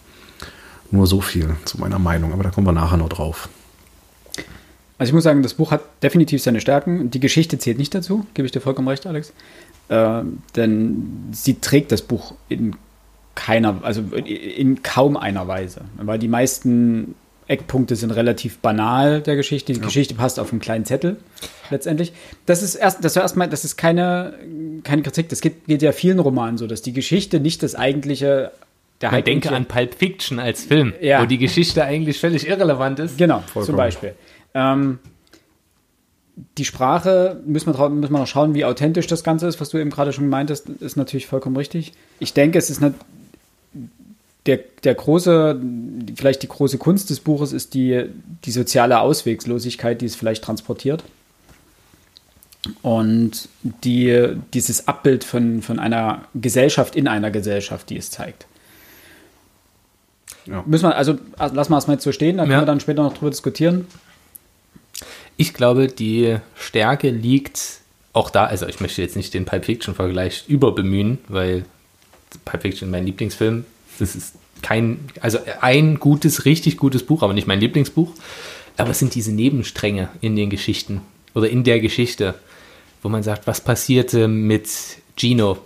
Nur 0.90 1.06
so 1.06 1.20
viel 1.20 1.54
zu 1.64 1.78
meiner 1.78 1.98
Meinung, 1.98 2.32
aber 2.32 2.42
da 2.42 2.50
kommen 2.50 2.66
wir 2.66 2.72
nachher 2.72 2.96
noch 2.96 3.08
drauf. 3.08 3.48
Also 4.98 5.10
ich 5.10 5.14
muss 5.14 5.24
sagen, 5.24 5.42
das 5.42 5.54
Buch 5.54 5.70
hat 5.70 5.80
definitiv 6.02 6.42
seine 6.42 6.60
Stärken. 6.60 7.10
Die 7.10 7.20
Geschichte 7.20 7.58
zählt 7.58 7.78
nicht 7.78 7.94
dazu, 7.94 8.26
gebe 8.34 8.46
ich 8.46 8.52
dir 8.52 8.60
vollkommen 8.60 8.88
recht, 8.88 9.06
Alex. 9.06 9.32
Ähm, 9.90 10.38
denn 10.56 11.28
sie 11.32 11.60
trägt 11.60 11.92
das 11.92 12.02
Buch 12.02 12.34
in 12.48 12.76
keiner, 13.34 13.80
also 13.82 14.02
in 14.24 14.82
kaum 14.82 15.16
einer 15.16 15.48
Weise. 15.48 15.82
Weil 15.96 16.18
die 16.20 16.28
meisten 16.28 17.16
Eckpunkte 17.48 17.96
sind 17.96 18.12
relativ 18.12 18.58
banal 18.58 19.20
der 19.20 19.36
Geschichte. 19.36 19.72
Die 19.72 19.80
Geschichte 19.80 20.14
passt 20.14 20.38
auf 20.38 20.52
einen 20.52 20.60
kleinen 20.60 20.84
Zettel 20.84 21.16
letztendlich. 21.70 22.12
Das 22.46 22.62
ist 22.62 22.76
erst, 22.76 23.04
das 23.04 23.16
war 23.16 23.22
erstmal, 23.24 23.48
das 23.48 23.64
ist 23.64 23.76
keine, 23.76 24.34
keine 24.84 25.02
Kritik. 25.02 25.28
Das 25.28 25.40
geht, 25.40 25.66
geht 25.66 25.82
ja 25.82 25.92
vielen 25.92 26.20
Romanen 26.20 26.56
so, 26.56 26.66
dass 26.66 26.80
die 26.80 26.92
Geschichte 26.92 27.40
nicht 27.40 27.62
das 27.62 27.74
eigentliche 27.74 28.52
der 29.00 29.10
Man 29.10 29.24
denke 29.24 29.50
an 29.50 29.66
Pulp 29.66 29.94
Fiction 29.96 30.38
als 30.38 30.64
Film, 30.64 30.94
Ja. 31.00 31.20
wo 31.20 31.26
die 31.26 31.36
Geschichte 31.38 31.84
eigentlich 31.84 32.20
völlig 32.20 32.48
irrelevant 32.48 33.00
ist. 33.00 33.18
Genau, 33.18 33.38
zum 33.40 33.48
Vollkommen. 33.48 33.76
Beispiel. 33.76 34.14
Ähm, 34.54 34.98
die 36.58 36.64
Sprache, 36.64 37.40
müssen 37.46 37.76
wir, 37.76 37.88
müssen 37.88 38.12
wir 38.12 38.18
noch 38.18 38.26
schauen, 38.26 38.54
wie 38.54 38.64
authentisch 38.64 39.06
das 39.06 39.22
Ganze 39.22 39.46
ist, 39.46 39.60
was 39.60 39.68
du 39.68 39.78
eben 39.78 39.90
gerade 39.90 40.12
schon 40.12 40.28
meintest, 40.28 40.68
ist 40.68 40.96
natürlich 40.96 41.26
vollkommen 41.26 41.56
richtig. 41.56 41.92
Ich 42.18 42.32
denke, 42.34 42.58
es 42.58 42.70
ist 42.70 42.82
eine, 42.82 42.94
der, 44.46 44.60
der 44.82 44.94
große, 44.94 45.60
vielleicht 46.16 46.42
die 46.42 46.48
große 46.48 46.78
Kunst 46.78 47.10
des 47.10 47.20
Buches 47.20 47.52
ist 47.52 47.74
die, 47.74 48.06
die 48.44 48.50
soziale 48.50 49.00
Auswegslosigkeit, 49.00 50.00
die 50.00 50.06
es 50.06 50.16
vielleicht 50.16 50.42
transportiert. 50.44 51.04
Und 52.82 53.48
die, 53.62 54.36
dieses 54.54 54.88
Abbild 54.88 55.22
von, 55.22 55.60
von 55.62 55.78
einer 55.78 56.22
Gesellschaft 56.34 56.96
in 56.96 57.08
einer 57.08 57.30
Gesellschaft, 57.30 57.90
die 57.90 57.98
es 57.98 58.10
zeigt. 58.10 58.46
Ja. 60.46 60.62
Müssen 60.66 60.84
wir, 60.84 60.96
also 60.96 61.18
lassen 61.38 61.72
wir 61.72 61.78
es 61.78 61.86
mal 61.86 61.92
jetzt 61.94 62.04
so 62.04 62.12
stehen, 62.12 62.38
dann 62.38 62.46
Ja. 62.48 62.54
können 62.56 62.62
wir 62.62 62.72
dann 62.72 62.80
später 62.80 63.02
noch 63.02 63.14
drüber 63.14 63.30
diskutieren. 63.30 63.86
Ich 65.36 65.54
glaube, 65.54 65.88
die 65.88 66.38
Stärke 66.54 67.10
liegt 67.10 67.80
auch 68.12 68.30
da, 68.30 68.44
also 68.44 68.66
ich 68.66 68.80
möchte 68.80 69.02
jetzt 69.02 69.16
nicht 69.16 69.34
den 69.34 69.44
Pulp 69.44 69.64
Fiction-Vergleich 69.64 70.44
überbemühen, 70.46 71.18
weil 71.28 71.64
Pulp 72.44 72.62
Fiction 72.62 72.90
mein 72.90 73.04
Lieblingsfilm, 73.04 73.64
das 73.98 74.14
ist 74.14 74.34
kein, 74.62 75.00
also 75.20 75.38
ein 75.60 75.98
gutes, 75.98 76.44
richtig 76.44 76.76
gutes 76.76 77.04
Buch, 77.04 77.22
aber 77.22 77.32
nicht 77.32 77.46
mein 77.46 77.60
Lieblingsbuch. 77.60 78.12
Aber 78.76 78.90
es 78.90 78.98
sind 78.98 79.14
diese 79.14 79.32
Nebenstränge 79.32 80.08
in 80.20 80.36
den 80.36 80.50
Geschichten 80.50 81.00
oder 81.34 81.48
in 81.48 81.64
der 81.64 81.80
Geschichte, 81.80 82.34
wo 83.02 83.08
man 83.08 83.22
sagt, 83.22 83.46
was 83.46 83.60
passierte 83.60 84.26
mit 84.26 84.68
Gino? 85.16 85.58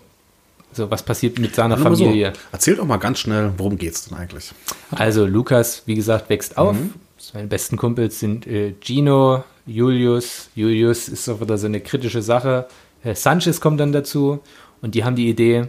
So, 0.73 0.91
was 0.91 1.03
passiert 1.03 1.39
mit 1.39 1.55
seiner 1.55 1.77
mal 1.77 1.95
so. 1.97 2.05
Familie? 2.05 2.33
Erzähl 2.53 2.77
doch 2.77 2.85
mal 2.85 2.99
ganz 2.99 3.21
schnell, 3.21 3.53
worum 3.57 3.79
geht's 3.79 4.09
denn 4.09 4.19
eigentlich? 4.19 4.53
Also 4.91 5.25
Lukas, 5.25 5.83
wie 5.87 5.95
gesagt, 5.95 6.29
wächst 6.29 6.59
auf. 6.59 6.77
Seine 7.17 7.47
besten 7.47 7.77
Kumpels 7.77 8.21
sind 8.21 8.47
äh, 8.47 8.75
Gino, 8.81 9.45
Julius. 9.69 10.49
Julius 10.55 11.09
ist 11.09 11.29
auch 11.29 11.41
wieder 11.41 11.59
so 11.59 11.67
eine 11.67 11.81
kritische 11.81 12.23
Sache. 12.23 12.67
Äh, 13.05 13.15
Sanchez 13.15 13.61
kommt 13.61 13.79
dann 13.81 13.93
dazu 13.93 14.41
und 14.81 14.95
die 14.95 15.05
haben 15.05 15.17
die 15.17 15.29
Idee, 15.29 15.69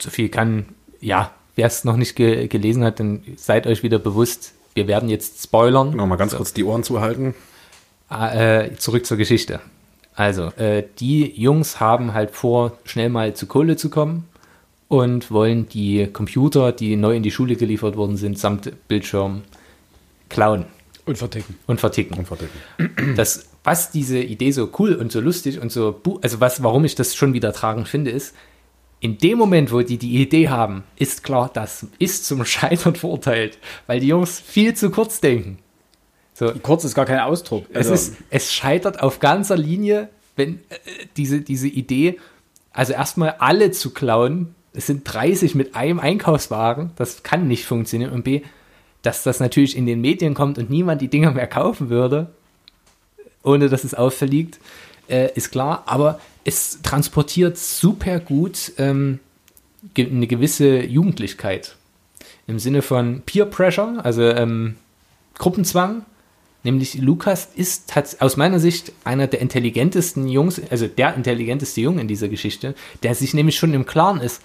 so 0.00 0.10
viel 0.10 0.28
kann, 0.28 0.66
ja, 1.00 1.30
wer 1.54 1.66
es 1.66 1.84
noch 1.84 1.96
nicht 1.96 2.16
ge 2.16 2.48
gelesen 2.48 2.84
hat, 2.84 3.00
dann 3.00 3.22
seid 3.36 3.66
euch 3.66 3.82
wieder 3.82 3.98
bewusst, 3.98 4.54
wir 4.74 4.88
werden 4.88 5.08
jetzt 5.08 5.42
spoilern. 5.42 5.94
Noch 5.94 6.06
mal 6.06 6.16
ganz 6.16 6.34
kurz 6.34 6.52
die 6.52 6.64
Ohren 6.64 6.82
zuhalten. 6.82 7.34
Ah, 8.08 8.34
äh, 8.34 8.76
zurück 8.76 9.06
zur 9.06 9.16
Geschichte. 9.16 9.60
Also, 10.16 10.46
äh, 10.56 10.84
die 10.98 11.40
Jungs 11.40 11.80
haben 11.80 12.12
halt 12.12 12.32
vor, 12.32 12.72
schnell 12.84 13.08
mal 13.08 13.34
zu 13.34 13.46
Kohle 13.46 13.76
zu 13.76 13.88
kommen 13.88 14.28
und 14.88 15.30
wollen 15.30 15.68
die 15.68 16.08
Computer, 16.12 16.72
die 16.72 16.96
neu 16.96 17.16
in 17.16 17.22
die 17.22 17.30
Schule 17.30 17.56
geliefert 17.56 17.96
worden 17.96 18.16
sind, 18.16 18.38
samt 18.38 18.72
Bildschirm 18.88 19.42
klauen 20.28 20.66
Und 21.06 21.18
verticken. 21.18 21.58
und 21.66 21.80
verticken. 21.80 22.18
Und 22.18 22.26
verticken. 22.26 22.58
Das, 23.16 23.48
was 23.62 23.90
diese 23.90 24.18
Idee 24.18 24.50
so 24.50 24.70
cool 24.78 24.94
und 24.94 25.12
so 25.12 25.20
lustig 25.20 25.60
und 25.60 25.70
so, 25.70 26.00
also 26.22 26.40
was, 26.40 26.62
warum 26.62 26.84
ich 26.84 26.94
das 26.94 27.14
schon 27.14 27.32
wieder 27.34 27.52
tragend 27.52 27.88
finde, 27.88 28.10
ist, 28.10 28.34
in 29.00 29.18
dem 29.18 29.36
Moment, 29.36 29.70
wo 29.70 29.82
die 29.82 29.98
die 29.98 30.22
Idee 30.22 30.48
haben, 30.48 30.82
ist 30.96 31.22
klar, 31.24 31.50
das 31.52 31.86
ist 31.98 32.24
zum 32.24 32.44
Scheitern 32.46 32.94
verurteilt, 32.96 33.58
weil 33.86 34.00
die 34.00 34.06
Jungs 34.08 34.40
viel 34.40 34.74
zu 34.74 34.90
kurz 34.90 35.20
denken. 35.20 35.58
So, 36.32 36.52
Kurz 36.62 36.84
ist 36.84 36.94
gar 36.94 37.04
kein 37.04 37.20
Ausdruck. 37.20 37.66
es, 37.70 37.76
Also, 37.76 37.94
ist, 37.94 38.16
es 38.30 38.52
scheitert 38.52 39.00
auf 39.00 39.20
ganzer 39.20 39.56
Linie, 39.56 40.08
wenn 40.36 40.56
äh, 40.68 40.78
diese, 41.16 41.42
diese 41.42 41.68
Idee, 41.68 42.18
also 42.72 42.92
erstmal 42.92 43.36
alle 43.38 43.70
zu 43.70 43.92
klauen, 43.92 44.54
es 44.72 44.86
sind 44.88 45.02
30 45.04 45.54
mit 45.54 45.76
einem 45.76 46.00
Einkaufswagen, 46.00 46.90
das 46.96 47.22
kann 47.22 47.46
nicht 47.46 47.66
funktionieren. 47.66 48.10
Und 48.10 48.24
B, 48.24 48.42
dass 49.04 49.22
das 49.22 49.38
natürlich 49.38 49.76
in 49.76 49.86
den 49.86 50.00
Medien 50.00 50.34
kommt 50.34 50.58
und 50.58 50.70
niemand 50.70 51.00
die 51.02 51.08
Dinger 51.08 51.30
mehr 51.30 51.46
kaufen 51.46 51.90
würde, 51.90 52.30
ohne 53.42 53.68
dass 53.68 53.84
es 53.84 53.94
auffliegt, 53.94 54.58
äh, 55.08 55.30
ist 55.34 55.52
klar. 55.52 55.84
Aber 55.86 56.18
es 56.44 56.80
transportiert 56.82 57.58
super 57.58 58.18
gut 58.18 58.72
ähm, 58.78 59.20
ge 59.92 60.10
eine 60.10 60.26
gewisse 60.26 60.82
Jugendlichkeit. 60.82 61.76
Im 62.46 62.58
Sinne 62.58 62.80
von 62.80 63.22
Peer 63.26 63.44
Pressure, 63.44 64.00
also 64.02 64.22
ähm, 64.22 64.76
Gruppenzwang. 65.34 66.04
Nämlich 66.62 66.94
Lukas 66.94 67.50
ist 67.54 67.94
hat 67.94 68.22
aus 68.22 68.38
meiner 68.38 68.58
Sicht 68.58 68.92
einer 69.04 69.26
der 69.26 69.42
intelligentesten 69.42 70.28
Jungs, 70.28 70.62
also 70.70 70.86
der 70.86 71.14
intelligenteste 71.14 71.82
Junge 71.82 72.00
in 72.00 72.08
dieser 72.08 72.28
Geschichte, 72.28 72.74
der 73.02 73.14
sich 73.14 73.34
nämlich 73.34 73.58
schon 73.58 73.74
im 73.74 73.84
Klaren 73.84 74.22
ist, 74.22 74.40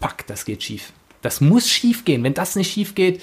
fuck, 0.00 0.24
das 0.28 0.44
geht 0.44 0.62
schief. 0.62 0.92
Das 1.22 1.40
muss 1.40 1.68
schief 1.68 2.04
gehen. 2.04 2.22
Wenn 2.22 2.34
das 2.34 2.54
nicht 2.54 2.72
schief 2.72 2.94
geht, 2.94 3.20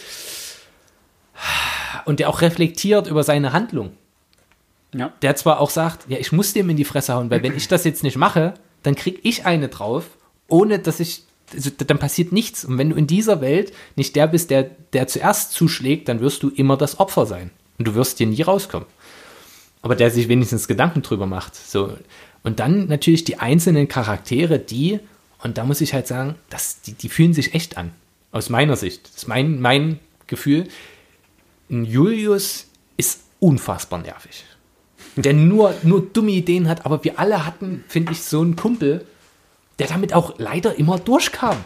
und 2.06 2.20
der 2.20 2.30
auch 2.30 2.42
reflektiert 2.42 3.08
über 3.08 3.24
seine 3.24 3.54
Handlung. 3.54 3.92
ja. 4.94 5.12
Der 5.22 5.36
zwar 5.36 5.60
auch 5.60 5.70
sagt, 5.70 6.06
ja, 6.10 6.18
ich 6.18 6.32
muss 6.32 6.54
dem 6.54 6.70
in 6.70 6.78
die 6.78 6.86
Fresse 6.86 7.14
hauen, 7.14 7.30
weil 7.30 7.44
wenn 7.44 7.56
ich 7.56 7.68
das 7.68 7.84
jetzt 7.84 8.04
nicht 8.04 8.18
mache, 8.18 8.54
dann 8.84 8.96
krieg 8.96 9.20
ich 9.24 9.46
eine 9.46 9.68
drauf, 9.68 10.06
ohne 10.48 10.80
dass 10.80 11.00
ich, 11.00 11.24
also 11.54 11.70
dann 11.70 12.00
passiert 12.00 12.32
nichts. 12.32 12.66
Und 12.66 12.78
wenn 12.78 12.90
du 12.90 12.96
in 12.96 13.08
dieser 13.08 13.42
Welt 13.42 13.74
nicht 13.96 14.16
der 14.16 14.28
bist, 14.28 14.50
der, 14.50 14.72
der 14.94 15.08
zuerst 15.08 15.52
zuschlägt, 15.52 16.08
dann 16.08 16.22
wirst 16.22 16.44
du 16.44 16.50
immer 16.50 16.78
das 16.78 17.00
Opfer 17.00 17.26
sein. 17.26 17.52
Und 17.78 17.88
du 17.88 17.96
wirst 17.96 18.18
hier 18.18 18.28
nie 18.28 18.42
rauskommen. 18.42 18.88
Aber 19.82 19.96
der 19.96 20.10
sich 20.10 20.28
wenigstens 20.28 20.68
Gedanken 20.68 21.02
drüber 21.02 21.26
macht. 21.26 21.56
So. 21.56 21.96
Und 22.44 22.60
dann 22.60 22.88
natürlich 22.88 23.24
die 23.24 23.40
einzelnen 23.40 23.88
Charaktere, 23.88 24.60
die, 24.60 25.00
und 25.44 25.58
da 25.58 25.66
muss 25.66 25.82
ich 25.82 25.94
halt 25.94 26.08
sagen, 26.08 26.36
das, 26.50 26.82
die, 26.82 26.94
die 26.94 27.10
fühlen 27.10 27.34
sich 27.34 27.54
echt 27.54 27.78
an. 27.78 27.92
Aus 28.32 28.50
meiner 28.50 28.76
Sicht. 28.76 29.08
Das 29.08 29.18
ist 29.18 29.28
mein, 29.28 29.60
mein 29.60 30.00
Gefühl. 30.28 30.68
Ein 31.70 31.86
Julius 31.86 32.68
ist 32.96 33.22
unfassbar 33.40 34.00
nervig. 34.00 34.46
Der 35.16 35.34
nur, 35.34 35.74
nur 35.84 36.02
dumme 36.02 36.32
Ideen 36.32 36.68
hat, 36.70 36.86
aber 36.86 37.04
wir 37.04 37.20
alle 37.20 37.46
hatten, 37.46 37.84
finde 37.88 38.12
ich, 38.12 38.22
so 38.22 38.42
einen 38.42 38.56
Kumpel, 38.56 39.06
der 39.80 39.88
damit 39.88 40.14
auch 40.14 40.36
leider 40.38 40.76
immer 40.76 41.00
durchkam. 41.00 41.58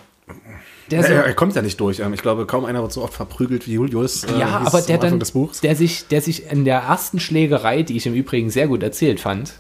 Der 0.89 1.03
so, 1.03 1.13
er, 1.13 1.25
er 1.25 1.34
kommt 1.34 1.55
ja 1.55 1.62
nicht 1.62 1.79
durch. 1.79 2.00
Ähm, 2.00 2.13
Ich 2.13 2.22
glaube, 2.22 2.46
kaum 2.46 2.65
einer 2.65 2.81
wird 2.81 2.91
so 2.91 3.03
oft 3.03 3.13
verprügelt 3.13 3.67
wie 3.67 3.74
Julius. 3.74 4.24
äh, 4.24 4.39
ja, 4.39 4.62
aber 4.65 4.81
der 4.81 4.98
dann, 4.98 5.20
des 5.20 5.31
Buchs. 5.31 5.62
der 5.62 5.75
sich, 5.75 6.08
der 6.08 6.22
sich 6.22 6.50
in 6.51 6.65
der 6.65 6.79
ersten 6.79 7.20
Schlägerei, 7.20 7.84
die 7.84 7.98
ich 7.98 8.05
im 8.05 8.13
Übrigen 8.13 8.50
sehr 8.50 8.67
gut 8.67 8.84
erzählt 8.84 9.20
fand, 9.20 9.53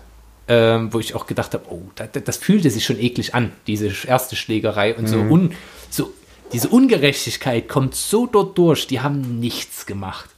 ähm, 0.47 0.91
wo 0.93 0.99
ich 0.99 1.15
auch 1.15 1.27
gedacht 1.27 1.53
habe, 1.53 1.65
oh, 1.69 1.81
das, 1.95 2.09
das 2.23 2.37
fühlte 2.37 2.69
sich 2.69 2.83
schon 2.85 2.99
eklig 2.99 3.35
an, 3.35 3.51
diese 3.67 3.91
erste 4.07 4.35
Schlägerei 4.35 4.95
und 4.95 5.07
so, 5.07 5.17
un, 5.17 5.53
so 5.89 6.11
diese 6.51 6.67
Ungerechtigkeit 6.67 7.69
kommt 7.69 7.95
so 7.95 8.27
dort 8.27 8.57
durch, 8.57 8.87
die 8.87 8.99
haben 8.99 9.39
nichts 9.39 9.85
gemacht. 9.85 10.29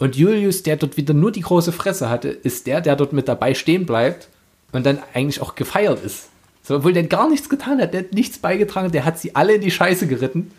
Und 0.00 0.16
Julius, 0.16 0.62
der 0.62 0.76
dort 0.76 0.96
wieder 0.96 1.12
nur 1.12 1.30
die 1.30 1.42
große 1.42 1.72
Fresse 1.72 2.08
hatte, 2.08 2.28
ist 2.28 2.66
der, 2.66 2.80
der 2.80 2.96
dort 2.96 3.12
mit 3.12 3.28
dabei 3.28 3.52
stehen 3.52 3.84
bleibt 3.84 4.28
und 4.72 4.84
dann 4.86 4.98
eigentlich 5.12 5.42
auch 5.42 5.54
gefeiert 5.54 6.02
ist. 6.02 6.30
So, 6.62 6.76
obwohl 6.76 6.94
der 6.94 7.04
gar 7.04 7.28
nichts 7.28 7.50
getan 7.50 7.80
hat, 7.80 7.92
der 7.92 8.04
hat 8.04 8.12
nichts 8.14 8.38
beigetragen, 8.38 8.90
der 8.90 9.04
hat 9.04 9.18
sie 9.18 9.36
alle 9.36 9.54
in 9.54 9.60
die 9.60 9.70
Scheiße 9.70 10.06
geritten. 10.06 10.52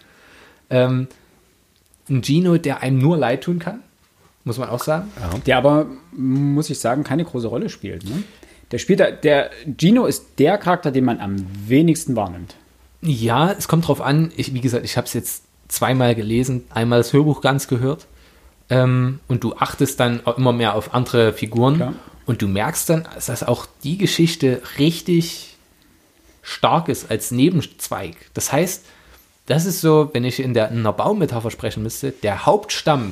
Ähm, 0.69 1.07
ein 2.07 2.21
Gino, 2.23 2.57
der 2.57 2.83
einem 2.83 2.99
nur 2.99 3.17
leid 3.17 3.43
tun 3.43 3.57
kann, 3.57 3.81
muss 4.43 4.59
man 4.59 4.69
auch 4.69 4.83
sagen. 4.83 5.11
Der 5.47 5.57
aber, 5.57 5.87
muss 6.11 6.69
ich 6.69 6.79
sagen, 6.79 7.03
keine 7.03 7.25
große 7.25 7.47
Rolle 7.47 7.69
spielt. 7.69 8.05
Ne? 8.05 8.23
Der 8.71 8.77
spielt 8.77 8.99
da, 8.99 9.09
der 9.09 9.49
Gino 9.75 10.05
ist 10.05 10.25
der 10.37 10.59
Charakter, 10.59 10.91
den 10.91 11.05
man 11.05 11.19
am 11.19 11.35
wenigsten 11.65 12.15
wahrnimmt. 12.15 12.55
Ja, 13.01 13.51
es 13.51 13.67
kommt 13.67 13.87
drauf 13.87 14.01
an. 14.01 14.31
Ich, 14.37 14.53
wie 14.53 14.61
gesagt, 14.61 14.85
ich 14.85 14.97
habe 14.97 15.07
es 15.07 15.13
jetzt 15.13 15.43
zweimal 15.67 16.13
gelesen, 16.13 16.65
einmal 16.69 16.99
das 16.99 17.11
Hörbuch 17.11 17.41
ganz 17.41 17.67
gehört. 17.67 18.05
Ähm, 18.71 19.19
und 19.27 19.43
du 19.43 19.55
achtest 19.57 19.99
dann 19.99 20.21
immer 20.37 20.53
mehr 20.53 20.75
auf 20.75 20.93
andere 20.95 21.33
Figuren. 21.33 21.75
Klar. 21.75 21.93
Und 22.25 22.41
du 22.41 22.47
merkst 22.47 22.89
dann, 22.89 23.07
dass 23.13 23.43
auch 23.43 23.67
die 23.83 23.97
Geschichte 23.97 24.61
richtig 24.79 25.57
stark 26.41 26.87
ist 26.87 27.11
als 27.11 27.31
Nebenzweig. 27.31 28.15
Das 28.33 28.51
heißt, 28.51 28.85
das 29.45 29.65
ist 29.65 29.81
so, 29.81 30.09
wenn 30.13 30.23
ich 30.23 30.39
in, 30.39 30.53
der, 30.53 30.69
in 30.69 30.79
einer 30.79 30.93
Baumetapher 30.93 31.51
sprechen 31.51 31.83
müsste, 31.83 32.11
der 32.11 32.45
Hauptstamm 32.45 33.11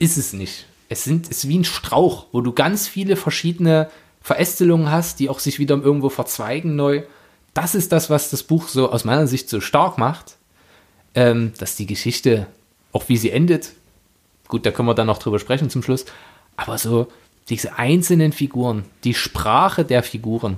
ist 0.00 0.16
es 0.16 0.32
nicht. 0.32 0.66
Es 0.88 1.04
sind, 1.04 1.30
es 1.30 1.44
ist 1.44 1.48
wie 1.48 1.58
ein 1.58 1.64
Strauch, 1.64 2.26
wo 2.32 2.40
du 2.40 2.52
ganz 2.52 2.88
viele 2.88 3.14
verschiedene 3.14 3.88
Verästelungen 4.20 4.90
hast, 4.90 5.20
die 5.20 5.28
auch 5.28 5.38
sich 5.38 5.60
wieder 5.60 5.76
irgendwo 5.76 6.08
verzweigen 6.08 6.74
neu. 6.74 7.04
Das 7.52 7.76
ist 7.76 7.92
das, 7.92 8.10
was 8.10 8.30
das 8.30 8.42
Buch 8.42 8.66
so 8.66 8.90
aus 8.90 9.04
meiner 9.04 9.28
Sicht 9.28 9.48
so 9.48 9.60
stark 9.60 9.96
macht, 9.96 10.38
ähm, 11.14 11.52
dass 11.58 11.76
die 11.76 11.86
Geschichte, 11.86 12.48
auch 12.94 13.08
wie 13.08 13.18
sie 13.18 13.30
endet, 13.30 13.72
gut, 14.48 14.64
da 14.64 14.70
können 14.70 14.88
wir 14.88 14.94
dann 14.94 15.08
noch 15.08 15.18
drüber 15.18 15.38
sprechen 15.38 15.68
zum 15.68 15.82
Schluss, 15.82 16.06
aber 16.56 16.78
so 16.78 17.08
diese 17.50 17.78
einzelnen 17.78 18.32
Figuren, 18.32 18.84
die 19.02 19.12
Sprache 19.12 19.84
der 19.84 20.02
Figuren, 20.02 20.56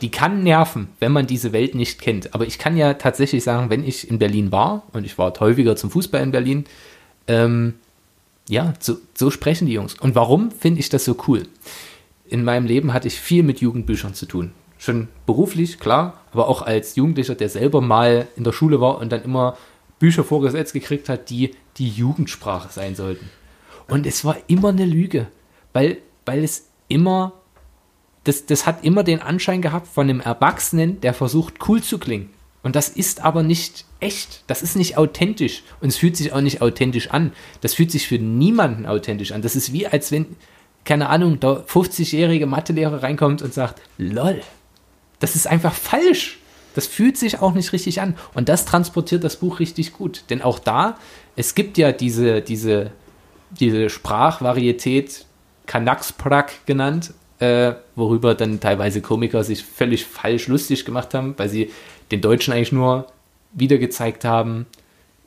die 0.00 0.10
kann 0.10 0.42
nerven, 0.42 0.88
wenn 0.98 1.12
man 1.12 1.26
diese 1.26 1.52
Welt 1.52 1.74
nicht 1.74 2.00
kennt. 2.00 2.34
Aber 2.34 2.46
ich 2.46 2.58
kann 2.58 2.76
ja 2.76 2.94
tatsächlich 2.94 3.44
sagen, 3.44 3.70
wenn 3.70 3.84
ich 3.84 4.10
in 4.10 4.18
Berlin 4.18 4.50
war, 4.50 4.82
und 4.92 5.04
ich 5.04 5.18
war 5.18 5.32
häufiger 5.38 5.76
zum 5.76 5.90
Fußball 5.90 6.22
in 6.22 6.30
Berlin, 6.30 6.64
ähm, 7.28 7.74
ja, 8.48 8.72
so, 8.80 8.96
so 9.14 9.30
sprechen 9.30 9.66
die 9.66 9.74
Jungs. 9.74 9.94
Und 9.94 10.14
warum 10.14 10.50
finde 10.50 10.80
ich 10.80 10.88
das 10.88 11.04
so 11.04 11.16
cool? 11.28 11.46
In 12.28 12.42
meinem 12.42 12.66
Leben 12.66 12.92
hatte 12.92 13.08
ich 13.08 13.20
viel 13.20 13.42
mit 13.42 13.60
Jugendbüchern 13.60 14.14
zu 14.14 14.26
tun. 14.26 14.52
Schon 14.78 15.08
beruflich, 15.26 15.78
klar, 15.78 16.20
aber 16.32 16.48
auch 16.48 16.62
als 16.62 16.96
Jugendlicher, 16.96 17.34
der 17.34 17.50
selber 17.50 17.82
mal 17.82 18.26
in 18.36 18.44
der 18.44 18.52
Schule 18.52 18.80
war 18.80 18.98
und 18.98 19.12
dann 19.12 19.22
immer 19.22 19.58
Bücher 20.00 20.24
vorgesetzt 20.24 20.72
gekriegt 20.72 21.08
hat, 21.08 21.30
die 21.30 21.52
die 21.76 21.88
Jugendsprache 21.88 22.72
sein 22.72 22.96
sollten. 22.96 23.30
Und 23.86 24.06
es 24.06 24.24
war 24.24 24.36
immer 24.48 24.70
eine 24.70 24.86
Lüge, 24.86 25.28
weil, 25.72 25.98
weil 26.26 26.42
es 26.42 26.66
immer, 26.88 27.34
das, 28.24 28.46
das 28.46 28.66
hat 28.66 28.84
immer 28.84 29.04
den 29.04 29.20
Anschein 29.20 29.62
gehabt 29.62 29.86
von 29.86 30.10
einem 30.10 30.20
Erwachsenen, 30.20 31.00
der 31.00 31.14
versucht, 31.14 31.68
cool 31.68 31.82
zu 31.82 31.98
klingen. 31.98 32.30
Und 32.62 32.76
das 32.76 32.88
ist 32.88 33.22
aber 33.22 33.42
nicht 33.42 33.84
echt. 34.00 34.44
Das 34.46 34.62
ist 34.62 34.76
nicht 34.76 34.98
authentisch. 34.98 35.62
Und 35.80 35.88
es 35.88 35.96
fühlt 35.96 36.16
sich 36.16 36.32
auch 36.32 36.40
nicht 36.40 36.60
authentisch 36.60 37.10
an. 37.10 37.32
Das 37.60 37.74
fühlt 37.74 37.90
sich 37.90 38.06
für 38.06 38.18
niemanden 38.18 38.86
authentisch 38.86 39.32
an. 39.32 39.42
Das 39.42 39.56
ist 39.56 39.72
wie, 39.72 39.86
als 39.86 40.12
wenn, 40.12 40.36
keine 40.84 41.08
Ahnung, 41.08 41.40
der 41.40 41.66
50-jährige 41.66 42.46
Mathelehrer 42.46 43.02
reinkommt 43.02 43.42
und 43.42 43.54
sagt, 43.54 43.80
lol. 43.96 44.40
Das 45.20 45.36
ist 45.36 45.46
einfach 45.46 45.74
falsch. 45.74 46.39
Das 46.74 46.86
fühlt 46.86 47.16
sich 47.16 47.40
auch 47.40 47.54
nicht 47.54 47.72
richtig 47.72 48.00
an. 48.00 48.16
Und 48.34 48.48
das 48.48 48.64
transportiert 48.64 49.24
das 49.24 49.36
Buch 49.36 49.60
richtig 49.60 49.92
gut. 49.92 50.24
Denn 50.30 50.42
auch 50.42 50.58
da, 50.58 50.98
es 51.36 51.54
gibt 51.54 51.78
ja 51.78 51.92
diese, 51.92 52.40
diese, 52.42 52.92
diese 53.50 53.90
Sprachvarietät, 53.90 55.26
Kanaxprak 55.66 56.66
genannt, 56.66 57.14
äh, 57.38 57.72
worüber 57.96 58.34
dann 58.34 58.60
teilweise 58.60 59.00
Komiker 59.00 59.44
sich 59.44 59.64
völlig 59.64 60.04
falsch 60.04 60.48
lustig 60.48 60.84
gemacht 60.84 61.14
haben, 61.14 61.34
weil 61.36 61.48
sie 61.48 61.70
den 62.10 62.20
Deutschen 62.20 62.52
eigentlich 62.52 62.72
nur 62.72 63.06
wieder 63.52 63.78
gezeigt 63.78 64.24
haben, 64.24 64.66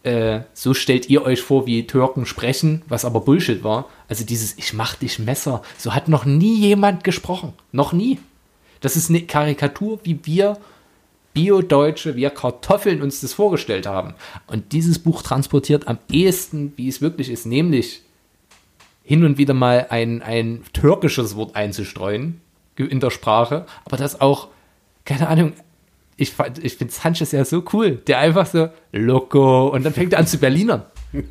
äh, 0.03 0.41
so 0.53 0.73
stellt 0.73 1.09
ihr 1.09 1.23
euch 1.23 1.41
vor, 1.41 1.65
wie 1.65 1.87
Türken 1.87 2.25
sprechen, 2.25 2.81
was 2.87 3.05
aber 3.05 3.21
Bullshit 3.21 3.63
war. 3.63 3.89
Also 4.07 4.25
dieses 4.25 4.57
Ich 4.57 4.73
mach 4.73 4.95
dich 4.95 5.17
Messer, 5.17 5.61
so 5.77 5.93
hat 5.95 6.07
noch 6.07 6.25
nie 6.25 6.59
jemand 6.59 7.03
gesprochen. 7.03 7.53
Noch 7.71 7.93
nie. 7.93 8.19
Das 8.81 8.97
ist 8.97 9.09
eine 9.09 9.21
Karikatur, 9.21 9.99
wie 10.03 10.19
wir 10.23 10.57
Bio-Deutsche, 11.33 12.15
wir 12.15 12.29
Kartoffeln 12.29 13.01
uns 13.01 13.21
das 13.21 13.33
vorgestellt 13.33 13.85
haben. 13.85 14.13
Und 14.47 14.71
dieses 14.71 14.99
Buch 14.99 15.21
transportiert 15.21 15.87
am 15.87 15.97
ehesten, 16.11 16.73
wie 16.75 16.87
es 16.87 17.01
wirklich 17.01 17.29
ist, 17.29 17.45
nämlich 17.45 18.01
hin 19.03 19.25
und 19.25 19.37
wieder 19.37 19.53
mal 19.53 19.87
ein, 19.89 20.21
ein 20.21 20.63
türkisches 20.73 21.35
Wort 21.35 21.55
einzustreuen 21.55 22.39
in 22.77 22.99
der 22.99 23.11
Sprache, 23.11 23.65
aber 23.85 23.97
das 23.97 24.21
auch, 24.21 24.47
keine 25.05 25.27
Ahnung, 25.27 25.53
ich, 26.15 26.33
ich 26.61 26.75
finde 26.75 26.93
Sanchez 26.93 27.31
ja 27.31 27.43
so 27.43 27.63
cool, 27.73 27.97
der 28.07 28.19
einfach 28.19 28.45
so, 28.45 28.69
Loco, 28.91 29.67
und 29.67 29.83
dann 29.83 29.93
fängt 29.93 30.13
er 30.13 30.19
an 30.19 30.27
zu 30.27 30.37
Berlinern. 30.37 30.83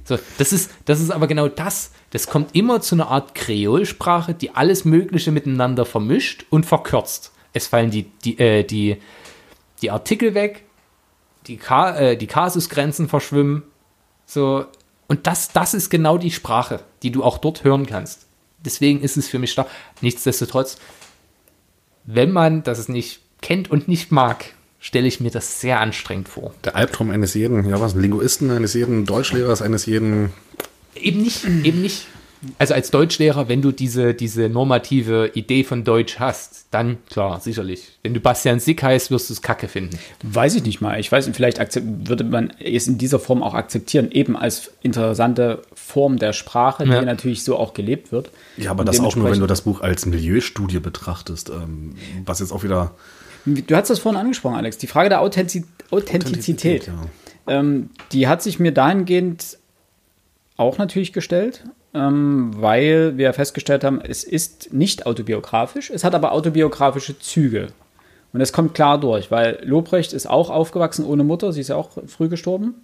So, 0.04 0.16
das, 0.38 0.52
ist, 0.52 0.70
das 0.84 1.00
ist 1.00 1.10
aber 1.10 1.26
genau 1.26 1.48
das. 1.48 1.90
Das 2.10 2.28
kommt 2.28 2.54
immer 2.54 2.80
zu 2.80 2.94
einer 2.94 3.08
Art 3.08 3.34
Kreolsprache, 3.34 4.32
die 4.32 4.54
alles 4.54 4.84
Mögliche 4.84 5.32
miteinander 5.32 5.84
vermischt 5.84 6.46
und 6.50 6.66
verkürzt. 6.66 7.32
Es 7.52 7.66
fallen 7.66 7.90
die, 7.90 8.04
die, 8.24 8.38
äh, 8.38 8.62
die, 8.62 8.98
die 9.82 9.90
Artikel 9.90 10.34
weg, 10.34 10.64
die, 11.46 11.56
Ka 11.56 11.96
äh, 11.96 12.16
die 12.16 12.26
Kasusgrenzen 12.26 13.08
verschwimmen. 13.08 13.64
So, 14.26 14.64
und 15.08 15.26
das, 15.26 15.52
das 15.52 15.74
ist 15.74 15.90
genau 15.90 16.16
die 16.16 16.30
Sprache, 16.30 16.80
die 17.02 17.10
du 17.10 17.22
auch 17.22 17.38
dort 17.38 17.64
hören 17.64 17.86
kannst. 17.86 18.26
Deswegen 18.64 19.00
ist 19.00 19.16
es 19.16 19.28
für 19.28 19.38
mich 19.38 19.52
stark. 19.52 19.68
Nichtsdestotrotz, 20.00 20.78
wenn 22.04 22.30
man 22.32 22.62
das 22.62 22.88
nicht 22.88 23.20
kennt 23.40 23.70
und 23.70 23.88
nicht 23.88 24.12
mag, 24.12 24.54
stelle 24.78 25.06
ich 25.06 25.20
mir 25.20 25.30
das 25.30 25.60
sehr 25.60 25.80
anstrengend 25.80 26.28
vor. 26.28 26.54
Der 26.64 26.76
Albtraum 26.76 27.10
eines 27.10 27.34
jeden, 27.34 27.68
ja 27.68 27.80
was, 27.80 27.94
Linguisten, 27.94 28.50
eines 28.50 28.74
jeden 28.74 29.04
Deutschlehrers, 29.04 29.62
eines 29.62 29.86
jeden. 29.86 30.32
Eben 30.94 31.22
nicht, 31.22 31.44
eben 31.44 31.82
nicht. 31.82 32.06
Also 32.58 32.74
als 32.74 32.90
Deutschlehrer, 32.90 33.48
wenn 33.48 33.62
du 33.62 33.70
diese, 33.70 34.14
diese 34.14 34.48
normative 34.48 35.30
Idee 35.34 35.62
von 35.62 35.84
Deutsch 35.84 36.18
hast, 36.18 36.66
dann 36.72 36.98
klar, 37.08 37.40
sicherlich. 37.40 37.98
Wenn 38.02 38.14
du 38.14 38.20
Bastian 38.20 38.58
Sick 38.58 38.82
heißt, 38.82 39.12
wirst 39.12 39.30
du 39.30 39.34
es 39.34 39.42
kacke 39.42 39.68
finden. 39.68 39.96
Weiß 40.24 40.56
ich 40.56 40.64
nicht 40.64 40.80
mal. 40.80 40.98
Ich 40.98 41.12
weiß 41.12 41.26
nicht, 41.28 41.36
vielleicht 41.36 41.60
akzept- 41.60 42.08
würde 42.08 42.24
man 42.24 42.52
es 42.58 42.88
in 42.88 42.98
dieser 42.98 43.20
Form 43.20 43.42
auch 43.44 43.54
akzeptieren, 43.54 44.10
eben 44.10 44.36
als 44.36 44.72
interessante 44.82 45.62
Form 45.74 46.18
der 46.18 46.32
Sprache, 46.32 46.84
Ja. 46.84 46.98
die 47.00 47.06
natürlich 47.06 47.44
so 47.44 47.56
auch 47.56 47.74
gelebt 47.74 48.10
wird. 48.10 48.30
Ja, 48.56 48.72
aber 48.72 48.80
Und 48.80 48.86
das 48.86 48.98
auch 48.98 49.14
nur, 49.14 49.30
wenn 49.30 49.38
du 49.40 49.46
das 49.46 49.62
Buch 49.62 49.80
als 49.80 50.04
Milieustudie 50.06 50.80
betrachtest, 50.80 51.50
ähm, 51.50 51.94
was 52.26 52.40
jetzt 52.40 52.50
auch 52.52 52.64
wieder. 52.64 52.90
Du 53.44 53.76
hast 53.76 53.88
das 53.90 54.00
vorhin 54.00 54.20
angesprochen, 54.20 54.56
Alex. 54.56 54.78
Die 54.78 54.86
Frage 54.88 55.08
der 55.08 55.20
Authentiz 55.20 55.64
Authentizität. 55.92 56.88
ja. 56.88 56.94
Ähm, 57.46 57.90
die 58.12 58.26
hat 58.28 58.42
sich 58.42 58.58
mir 58.58 58.72
dahingehend 58.72 59.58
auch 60.56 60.78
natürlich 60.78 61.12
gestellt, 61.12 61.64
ähm, 61.94 62.50
weil 62.56 63.16
wir 63.18 63.32
festgestellt 63.32 63.84
haben, 63.84 64.00
es 64.00 64.24
ist 64.24 64.72
nicht 64.72 65.06
autobiografisch, 65.06 65.90
es 65.90 66.04
hat 66.04 66.14
aber 66.14 66.32
autobiografische 66.32 67.18
Züge. 67.18 67.68
Und 68.32 68.40
das 68.40 68.52
kommt 68.52 68.74
klar 68.74 68.98
durch, 68.98 69.30
weil 69.30 69.58
Lobrecht 69.62 70.14
ist 70.14 70.26
auch 70.26 70.48
aufgewachsen 70.48 71.04
ohne 71.04 71.22
Mutter, 71.22 71.52
sie 71.52 71.60
ist 71.60 71.68
ja 71.68 71.76
auch 71.76 71.90
früh 72.06 72.28
gestorben. 72.28 72.74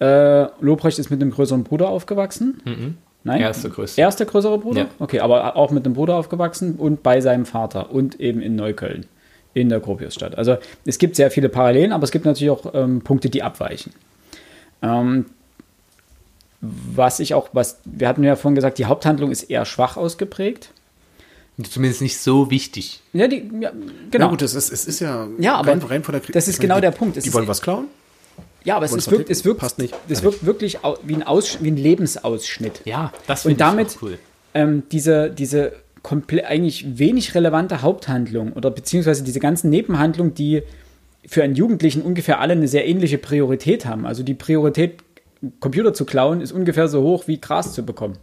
Äh, 0.00 0.48
Lobrecht 0.60 0.98
ist 0.98 1.08
mit 1.08 1.22
einem 1.22 1.30
größeren 1.30 1.62
Bruder 1.62 1.88
aufgewachsen. 1.88 2.96
Nein? 3.26 3.40
Er 3.40 3.50
ist 3.50 3.64
der 3.64 3.70
Größte. 3.70 4.00
Er 4.00 4.08
ist 4.08 4.20
der 4.20 4.26
größere 4.26 4.58
Bruder? 4.58 4.82
Ja. 4.82 4.86
Okay, 5.00 5.20
aber 5.20 5.56
auch 5.56 5.72
mit 5.72 5.84
einem 5.84 5.94
Bruder 5.94 6.14
aufgewachsen 6.14 6.76
und 6.76 7.02
bei 7.02 7.20
seinem 7.20 7.44
Vater 7.44 7.90
und 7.90 8.20
eben 8.20 8.40
in 8.40 8.54
Neukölln, 8.54 9.06
in 9.52 9.68
der 9.68 9.80
Gropiusstadt. 9.80 10.38
Also 10.38 10.58
es 10.84 10.98
gibt 10.98 11.16
sehr 11.16 11.30
viele 11.32 11.48
Parallelen, 11.48 11.92
aber 11.92 12.04
es 12.04 12.12
gibt 12.12 12.24
natürlich 12.24 12.50
auch 12.50 12.72
ähm, 12.74 13.02
Punkte, 13.02 13.28
die 13.28 13.42
abweichen. 13.42 13.92
Ähm, 14.82 15.26
was 16.94 17.20
ich 17.20 17.34
auch, 17.34 17.48
was, 17.52 17.78
wir 17.84 18.08
hatten 18.08 18.22
ja 18.24 18.36
vorhin 18.36 18.54
gesagt, 18.54 18.78
die 18.78 18.86
Haupthandlung 18.86 19.30
ist 19.30 19.44
eher 19.44 19.64
schwach 19.64 19.96
ausgeprägt. 19.96 20.70
Zumindest 21.70 22.02
nicht 22.02 22.18
so 22.18 22.50
wichtig. 22.50 23.00
Ja, 23.14 23.28
die, 23.28 23.36
ja 23.60 23.70
Genau. 23.70 23.82
genau. 24.10 24.24
Na 24.26 24.30
gut, 24.30 24.42
es 24.42 24.54
ist, 24.54 24.70
es 24.70 24.84
ist 24.86 25.00
ja. 25.00 25.26
Ja, 25.38 25.54
aber 25.56 25.70
rein, 25.72 25.82
rein 25.82 26.04
von 26.04 26.12
der 26.12 26.22
Kri- 26.22 26.32
das 26.32 26.48
ist 26.48 26.54
ich 26.54 26.58
meine, 26.58 26.68
genau 26.68 26.74
die- 26.76 26.80
der 26.82 26.90
Punkt. 26.90 27.16
Es 27.16 27.24
Die 27.24 27.28
ist- 27.30 27.34
wollen 27.34 27.48
was 27.48 27.62
klauen? 27.62 27.86
ja, 28.64 28.76
aber 28.76 28.84
es, 28.84 28.92
ist 28.94 29.10
wirkt, 29.10 29.30
es 29.30 29.44
wirkt, 29.44 29.60
passt 29.60 29.78
nicht. 29.78 29.94
es 30.08 30.22
wirkt 30.22 30.44
wirklich 30.44 30.78
wie 31.04 31.14
ein, 31.14 31.22
Aus, 31.22 31.58
wie 31.62 31.70
ein 31.70 31.76
Lebensausschnitt. 31.78 32.82
Ja, 32.84 33.10
das 33.26 33.46
Und 33.46 33.52
finde 33.52 33.64
ich 33.64 33.68
damit 33.70 33.88
auch 33.96 34.02
cool. 34.02 34.18
ähm, 34.52 34.82
diese, 34.92 35.30
diese 35.30 35.72
komple- 36.02 36.42
eigentlich 36.44 36.98
wenig 36.98 37.34
relevante 37.34 37.80
Haupthandlung 37.80 38.52
oder 38.52 38.70
beziehungsweise 38.70 39.24
diese 39.24 39.40
ganzen 39.40 39.70
Nebenhandlungen, 39.70 40.34
die 40.34 40.62
für 41.26 41.42
einen 41.42 41.54
Jugendlichen 41.56 42.02
ungefähr 42.02 42.38
alle 42.40 42.52
eine 42.52 42.68
sehr 42.68 42.86
ähnliche 42.86 43.16
Priorität 43.18 43.86
haben. 43.86 44.04
Also 44.06 44.22
die 44.22 44.34
Priorität, 44.34 44.98
Computer 45.60 45.94
zu 45.94 46.04
klauen, 46.04 46.40
ist 46.40 46.52
ungefähr 46.52 46.88
so 46.88 47.02
hoch 47.02 47.26
wie 47.26 47.40
Gras 47.40 47.72
zu 47.72 47.84
bekommen. 47.84 48.18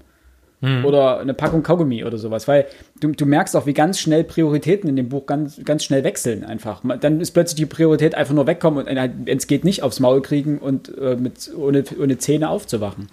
Oder 0.86 1.20
eine 1.20 1.34
Packung 1.34 1.62
Kaugummi 1.62 2.06
oder 2.06 2.18
sowas. 2.18 2.48
Weil 2.48 2.68
du, 3.02 3.10
du 3.10 3.26
merkst 3.26 3.54
auch, 3.58 3.66
wie 3.66 3.74
ganz 3.74 4.00
schnell 4.00 4.24
Prioritäten 4.24 4.90
in 4.90 4.96
dem 4.96 5.10
Buch 5.10 5.26
ganz, 5.26 5.60
ganz 5.66 5.84
schnell 5.84 6.06
wechseln 6.06 6.46
einfach. 6.46 6.82
Dann 7.02 7.20
ist 7.20 7.32
plötzlich 7.32 7.56
die 7.56 7.66
Priorität 7.66 8.16
einfach 8.16 8.34
nur 8.34 8.48
wegkommen 8.48 8.88
und 8.88 9.28
es 9.28 9.48
geht 9.48 9.66
nicht 9.66 9.84
aufs 9.84 10.00
Maul 10.00 10.22
kriegen 10.22 10.60
und 10.60 10.98
äh, 10.98 11.18
mit, 11.18 11.52
ohne, 11.58 11.84
ohne 12.02 12.18
Zähne 12.18 12.48
aufzuwachen. 12.50 13.10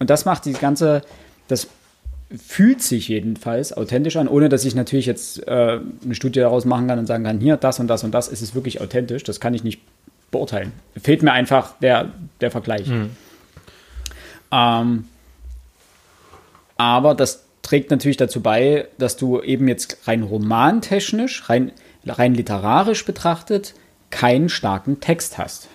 Und 0.00 0.10
das 0.10 0.26
macht 0.26 0.44
die 0.44 0.52
ganze, 0.52 1.00
das 1.48 1.68
fühlt 2.36 2.82
sich 2.82 3.08
jedenfalls 3.08 3.72
authentisch 3.74 4.16
an, 4.16 4.28
ohne 4.28 4.50
dass 4.50 4.66
ich 4.66 4.74
natürlich 4.74 5.06
jetzt 5.06 5.46
äh, 5.48 5.78
eine 6.04 6.14
Studie 6.14 6.40
daraus 6.40 6.66
machen 6.66 6.88
kann 6.88 6.98
und 6.98 7.06
sagen 7.06 7.24
kann, 7.24 7.40
hier, 7.40 7.56
das 7.56 7.80
und 7.80 7.88
das 7.88 8.04
und 8.04 8.12
das, 8.12 8.28
ist 8.28 8.42
es 8.42 8.54
wirklich 8.54 8.82
authentisch. 8.82 9.24
Das 9.24 9.40
kann 9.40 9.54
ich 9.54 9.64
nicht 9.64 9.80
beurteilen. 10.30 10.72
Fehlt 11.02 11.22
mir 11.22 11.32
einfach 11.32 11.78
der, 11.80 12.10
der 12.42 12.50
Vergleich. 12.50 12.90
Ähm, 14.52 15.08
aber 16.76 17.14
das 17.14 17.44
trägt 17.62 17.90
natürlich 17.90 18.16
dazu 18.16 18.40
bei, 18.40 18.88
dass 18.98 19.16
du 19.16 19.40
eben 19.40 19.68
jetzt 19.68 20.06
rein 20.06 20.22
romantechnisch, 20.22 21.48
rein, 21.48 21.72
rein 22.06 22.34
literarisch 22.34 23.04
betrachtet, 23.04 23.74
keinen 24.10 24.48
starken 24.48 25.00
Text 25.00 25.38
hast. 25.38 25.68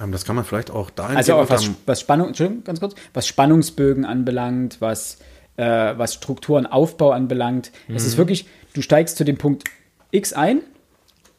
Ähm, 0.00 0.12
das 0.12 0.24
kann 0.24 0.36
man 0.36 0.44
vielleicht 0.44 0.70
auch 0.70 0.90
dahin 0.90 1.16
Also 1.16 1.34
auch 1.34 1.50
was, 1.50 1.68
was 1.84 2.00
Spannung, 2.00 2.28
Entschuldigung, 2.28 2.64
ganz 2.64 2.80
kurz, 2.80 2.94
was 3.12 3.26
Spannungsbögen 3.26 4.04
anbelangt, 4.04 4.80
was, 4.80 5.18
äh, 5.56 5.64
was 5.64 6.14
Strukturenaufbau 6.14 7.10
anbelangt. 7.10 7.70
Es 7.88 8.06
ist 8.06 8.16
wirklich, 8.16 8.46
du 8.72 8.82
steigst 8.82 9.16
zu 9.16 9.24
dem 9.24 9.36
Punkt 9.36 9.64
X 10.10 10.32
ein 10.32 10.62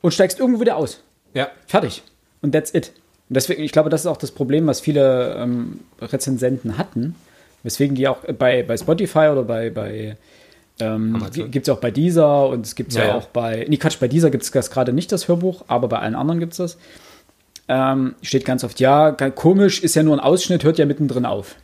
und 0.02 0.14
steigst 0.14 0.40
irgendwo 0.40 0.62
wieder 0.62 0.76
aus. 0.76 1.02
Ja. 1.34 1.50
Fertig. 1.66 2.04
Und 2.42 2.52
that's 2.52 2.74
it. 2.74 2.92
Und 3.32 3.36
deswegen, 3.36 3.64
ich 3.64 3.72
glaube, 3.72 3.90
das 3.90 4.02
ist 4.02 4.08
auch 4.08 4.18
das 4.18 4.32
Problem, 4.32 4.68
was 4.68 4.82
viele 4.82 5.36
ähm, 5.38 5.80
Rezensenten 6.02 6.78
hatten, 6.78 7.16
weswegen 7.64 7.96
die 7.96 8.10
auch 8.10 8.18
bei, 8.38 8.62
bei 8.62 8.76
Spotify 8.76 9.30
oder 9.32 9.44
bei, 9.44 9.70
bei 9.70 10.18
ähm, 10.82 11.26
gibt 11.50 11.66
es 11.66 11.70
auch 11.74 11.80
bei 11.80 11.92
dieser 11.92 12.50
und 12.50 12.66
es 12.66 12.76
gibt 12.76 12.90
es 12.90 12.98
ja, 12.98 13.06
Ja, 13.06 13.16
auch 13.16 13.28
bei, 13.28 13.66
nee, 13.70 13.78
Quatsch, 13.78 14.00
bei 14.02 14.10
dieser 14.10 14.32
gibt 14.32 14.44
es 14.44 14.52
das 14.52 14.70
gerade 14.70 14.92
nicht 14.92 15.14
das 15.14 15.30
Hörbuch, 15.30 15.64
aber 15.70 15.88
bei 15.88 16.00
allen 16.00 16.16
anderen 16.16 16.42
gibt 16.42 16.52
es 16.52 16.58
das. 16.58 16.78
Ähm, 17.70 18.16
steht 18.22 18.44
ganz 18.44 18.66
oft, 18.66 18.82
ja, 18.82 19.12
komisch, 19.12 19.82
ist 19.82 19.96
ja 19.96 20.04
nur 20.04 20.18
ein 20.18 20.20
Ausschnitt, 20.20 20.66
hört 20.66 20.78
ja 20.78 20.86
mittendrin 20.86 21.26
auf. 21.26 21.56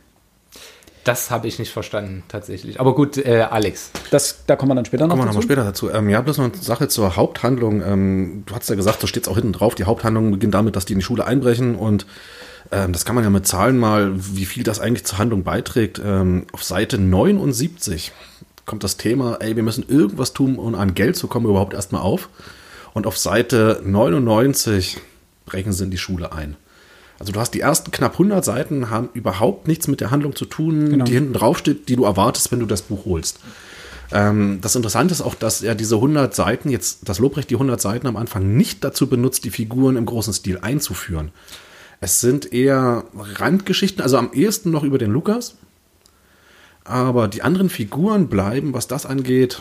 Das 1.04 1.30
habe 1.30 1.46
ich 1.48 1.58
nicht 1.58 1.72
verstanden, 1.72 2.22
tatsächlich. 2.28 2.80
Aber 2.80 2.94
gut, 2.94 3.16
äh, 3.16 3.46
Alex. 3.50 3.90
Das, 4.10 4.44
da 4.46 4.56
kommen 4.56 4.70
wir 4.70 4.74
dann 4.74 4.84
später 4.84 5.06
noch 5.06 5.10
Kommen 5.10 5.22
wir 5.22 5.26
nochmal 5.26 5.42
dazu. 5.42 5.46
später 5.48 5.64
dazu. 5.64 5.90
Ähm, 5.90 6.08
ja, 6.10 6.20
bloß 6.20 6.38
noch 6.38 6.44
eine 6.46 6.56
Sache 6.56 6.88
zur 6.88 7.16
Haupthandlung. 7.16 7.82
Ähm, 7.82 8.42
du 8.46 8.54
hast 8.54 8.68
ja 8.68 8.76
gesagt, 8.76 9.00
so 9.00 9.06
steht 9.06 9.24
es 9.24 9.28
auch 9.28 9.36
hinten 9.36 9.52
drauf. 9.52 9.74
Die 9.74 9.84
Haupthandlung 9.84 10.32
beginnt 10.32 10.54
damit, 10.54 10.76
dass 10.76 10.84
die 10.84 10.92
in 10.94 10.98
die 10.98 11.04
Schule 11.04 11.24
einbrechen 11.26 11.76
und 11.76 12.06
ähm, 12.70 12.92
das 12.92 13.04
kann 13.04 13.14
man 13.14 13.24
ja 13.24 13.30
mit 13.30 13.46
Zahlen 13.46 13.78
mal, 13.78 14.12
wie 14.14 14.44
viel 14.44 14.62
das 14.62 14.80
eigentlich 14.80 15.04
zur 15.06 15.18
Handlung 15.18 15.42
beiträgt. 15.44 16.00
Ähm, 16.04 16.46
auf 16.52 16.62
Seite 16.62 16.98
79 16.98 18.12
kommt 18.66 18.84
das 18.84 18.98
Thema, 18.98 19.38
ey, 19.40 19.56
wir 19.56 19.62
müssen 19.62 19.88
irgendwas 19.88 20.34
tun, 20.34 20.56
um 20.56 20.74
an 20.74 20.94
Geld 20.94 21.16
zu 21.16 21.26
kommen, 21.28 21.46
überhaupt 21.46 21.72
erstmal 21.74 22.02
auf. 22.02 22.28
Und 22.92 23.06
auf 23.06 23.16
Seite 23.16 23.80
99 23.84 24.98
brechen 25.46 25.72
sie 25.72 25.84
in 25.84 25.90
die 25.90 25.98
Schule 25.98 26.32
ein. 26.32 26.56
Also 27.18 27.32
du 27.32 27.40
hast 27.40 27.52
die 27.52 27.60
ersten 27.60 27.90
knapp 27.90 28.12
100 28.12 28.44
Seiten, 28.44 28.90
haben 28.90 29.08
überhaupt 29.12 29.66
nichts 29.66 29.88
mit 29.88 30.00
der 30.00 30.10
Handlung 30.10 30.36
zu 30.36 30.44
tun, 30.44 30.90
Genau. 30.90 31.04
die 31.04 31.12
hinten 31.12 31.32
drauf 31.32 31.58
steht, 31.58 31.88
die 31.88 31.96
du 31.96 32.04
erwartest, 32.04 32.52
wenn 32.52 32.60
du 32.60 32.66
das 32.66 32.82
Buch 32.82 33.04
holst. 33.06 33.40
Ähm, 34.12 34.60
das 34.62 34.76
Interessante 34.76 35.12
ist 35.12 35.20
auch, 35.20 35.34
dass 35.34 35.62
er 35.62 35.74
diese 35.74 35.96
100 35.96 36.34
Seiten, 36.34 36.70
jetzt 36.70 37.08
das 37.08 37.18
Lobrecht 37.18 37.50
die 37.50 37.56
100 37.56 37.80
Seiten 37.80 38.06
am 38.06 38.16
Anfang 38.16 38.56
nicht 38.56 38.84
dazu 38.84 39.08
benutzt, 39.08 39.44
die 39.44 39.50
Figuren 39.50 39.96
im 39.96 40.06
großen 40.06 40.32
Stil 40.32 40.58
einzuführen. 40.62 41.30
Es 42.00 42.20
sind 42.20 42.52
eher 42.52 43.04
Randgeschichten, 43.16 44.00
also 44.02 44.16
am 44.16 44.30
ehesten 44.32 44.70
noch 44.70 44.84
über 44.84 44.98
den 44.98 45.10
Lukas. 45.10 45.56
Aber 46.84 47.28
die 47.28 47.42
anderen 47.42 47.68
Figuren 47.68 48.28
bleiben, 48.28 48.72
was 48.72 48.86
das 48.86 49.04
angeht, 49.04 49.60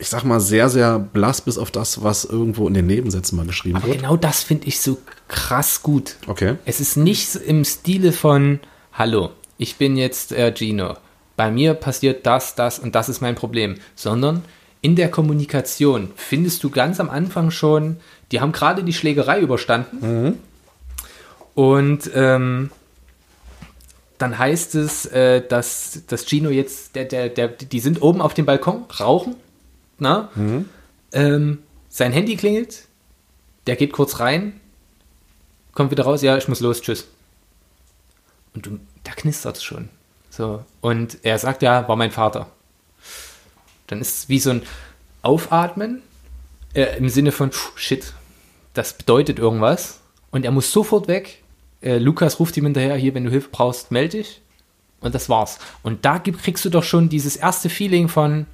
ich 0.00 0.08
sag 0.08 0.24
mal, 0.24 0.40
sehr, 0.40 0.70
sehr 0.70 0.98
blass 0.98 1.42
bis 1.42 1.58
auf 1.58 1.70
das, 1.70 2.02
was 2.02 2.24
irgendwo 2.24 2.66
in 2.66 2.72
den 2.72 2.86
Nebensätzen 2.86 3.36
mal 3.36 3.46
geschrieben 3.46 3.76
Aber 3.76 3.86
wird. 3.86 3.98
genau 3.98 4.16
das 4.16 4.42
finde 4.42 4.66
ich 4.66 4.80
so 4.80 4.96
krass 5.28 5.82
gut. 5.82 6.16
Okay. 6.26 6.54
Es 6.64 6.80
ist 6.80 6.96
nicht 6.96 7.36
im 7.36 7.66
Stile 7.66 8.12
von, 8.12 8.60
hallo, 8.94 9.30
ich 9.58 9.76
bin 9.76 9.98
jetzt 9.98 10.32
äh, 10.32 10.54
Gino. 10.56 10.96
Bei 11.36 11.50
mir 11.50 11.74
passiert 11.74 12.24
das, 12.24 12.54
das 12.54 12.78
und 12.78 12.94
das 12.94 13.10
ist 13.10 13.20
mein 13.20 13.34
Problem. 13.34 13.76
Sondern 13.94 14.42
in 14.80 14.96
der 14.96 15.10
Kommunikation 15.10 16.10
findest 16.16 16.64
du 16.64 16.70
ganz 16.70 16.98
am 16.98 17.10
Anfang 17.10 17.50
schon, 17.50 17.98
die 18.32 18.40
haben 18.40 18.52
gerade 18.52 18.82
die 18.82 18.94
Schlägerei 18.94 19.40
überstanden. 19.40 20.38
Und 21.54 22.10
ähm, 22.14 22.70
dann 24.16 24.38
heißt 24.38 24.76
es, 24.76 25.04
äh, 25.06 25.46
dass, 25.46 26.02
dass 26.06 26.26
Gino 26.26 26.48
jetzt, 26.48 26.96
der, 26.96 27.04
der, 27.04 27.28
der, 27.28 27.48
die 27.48 27.80
sind 27.80 28.00
oben 28.00 28.22
auf 28.22 28.32
dem 28.32 28.46
Balkon, 28.46 28.84
rauchen, 28.98 29.36
na? 30.00 30.30
Ähm, 31.12 31.58
sein 31.88 32.12
Handy 32.12 32.36
klingelt, 32.36 32.84
der 33.66 33.76
geht 33.76 33.92
kurz 33.92 34.20
rein, 34.20 34.60
kommt 35.72 35.90
wieder 35.90 36.04
raus, 36.04 36.22
ja, 36.22 36.36
ich 36.36 36.48
muss 36.48 36.60
los, 36.60 36.80
tschüss. 36.80 37.06
Und 38.54 38.66
du, 38.66 38.78
da 39.04 39.12
knistert 39.12 39.56
es 39.56 39.62
schon. 39.62 39.88
So. 40.30 40.64
Und 40.80 41.18
er 41.22 41.38
sagt, 41.38 41.62
ja, 41.62 41.86
war 41.88 41.96
mein 41.96 42.10
Vater. 42.10 42.50
Dann 43.86 44.00
ist 44.00 44.18
es 44.18 44.28
wie 44.28 44.38
so 44.38 44.50
ein 44.50 44.62
Aufatmen 45.22 46.02
äh, 46.74 46.96
im 46.96 47.08
Sinne 47.08 47.32
von, 47.32 47.50
pff, 47.50 47.72
shit, 47.78 48.12
das 48.74 48.92
bedeutet 48.92 49.38
irgendwas. 49.38 50.00
Und 50.30 50.44
er 50.44 50.52
muss 50.52 50.70
sofort 50.70 51.08
weg. 51.08 51.42
Äh, 51.82 51.98
Lukas 51.98 52.38
ruft 52.38 52.56
ihm 52.56 52.64
hinterher, 52.64 52.94
hier, 52.96 53.14
wenn 53.14 53.24
du 53.24 53.30
Hilfe 53.30 53.48
brauchst, 53.50 53.90
melde 53.90 54.18
dich. 54.18 54.40
Und 55.00 55.14
das 55.14 55.28
war's. 55.28 55.58
Und 55.82 56.04
da 56.04 56.18
gib- 56.18 56.40
kriegst 56.42 56.64
du 56.64 56.70
doch 56.70 56.84
schon 56.84 57.08
dieses 57.08 57.36
erste 57.36 57.68
Feeling 57.68 58.08
von, 58.08 58.46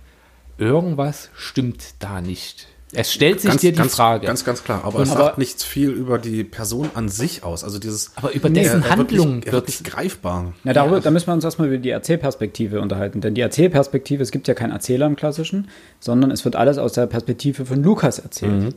irgendwas 0.59 1.31
stimmt 1.35 1.83
da 1.99 2.21
nicht. 2.21 2.69
Es 2.93 3.13
stellt 3.13 3.41
sich 3.41 3.55
dir 3.57 3.73
die 3.73 3.79
ganz, 3.79 3.97
Frage. 3.97 4.27
Ganz, 4.27 4.45
ganz 4.45 4.63
klar. 4.63 4.85
Aber 4.85 5.01
es 5.01 5.11
aber- 5.11 5.25
sagt 5.25 5.39
nichts 5.39 5.65
viel 5.65 5.91
über 5.91 6.19
die 6.19 6.45
Person 6.45 6.89
an 6.95 7.09
sich 7.09 7.43
aus. 7.43 7.65
Also 7.65 7.79
dieses. 7.79 8.13
Aber 8.17 8.33
über 8.33 8.49
dessen 8.49 8.83
er, 8.83 8.87
er 8.87 8.97
Handlung 8.97 9.09
wirklich, 9.37 9.47
er 9.49 9.53
wird- 9.53 9.53
wird 9.53 9.67
nicht 9.69 9.85
greifbar. 9.85 10.55
Na, 10.63 10.73
darüber, 10.73 11.01
da 11.01 11.11
müssen 11.11 11.27
wir 11.27 11.35
uns 11.35 11.45
erstmal 11.45 11.69
über 11.69 11.79
die 11.79 11.91
Erzählperspektive 11.91 12.81
unterhalten. 12.81 13.21
Denn 13.21 13.35
die 13.35 13.41
Erzählperspektive, 13.41 14.23
es 14.23 14.31
gibt 14.31 14.47
ja 14.47 14.55
keinen 14.55 14.71
Erzähler 14.71 15.07
im 15.07 15.17
Klassischen, 15.17 15.69
sondern 15.99 16.31
es 16.31 16.45
wird 16.45 16.55
alles 16.55 16.79
aus 16.79 16.93
der 16.93 17.07
Perspektive 17.07 17.67
von 17.67 17.83
Lukas 17.83 18.21
erzählt. 18.21 18.75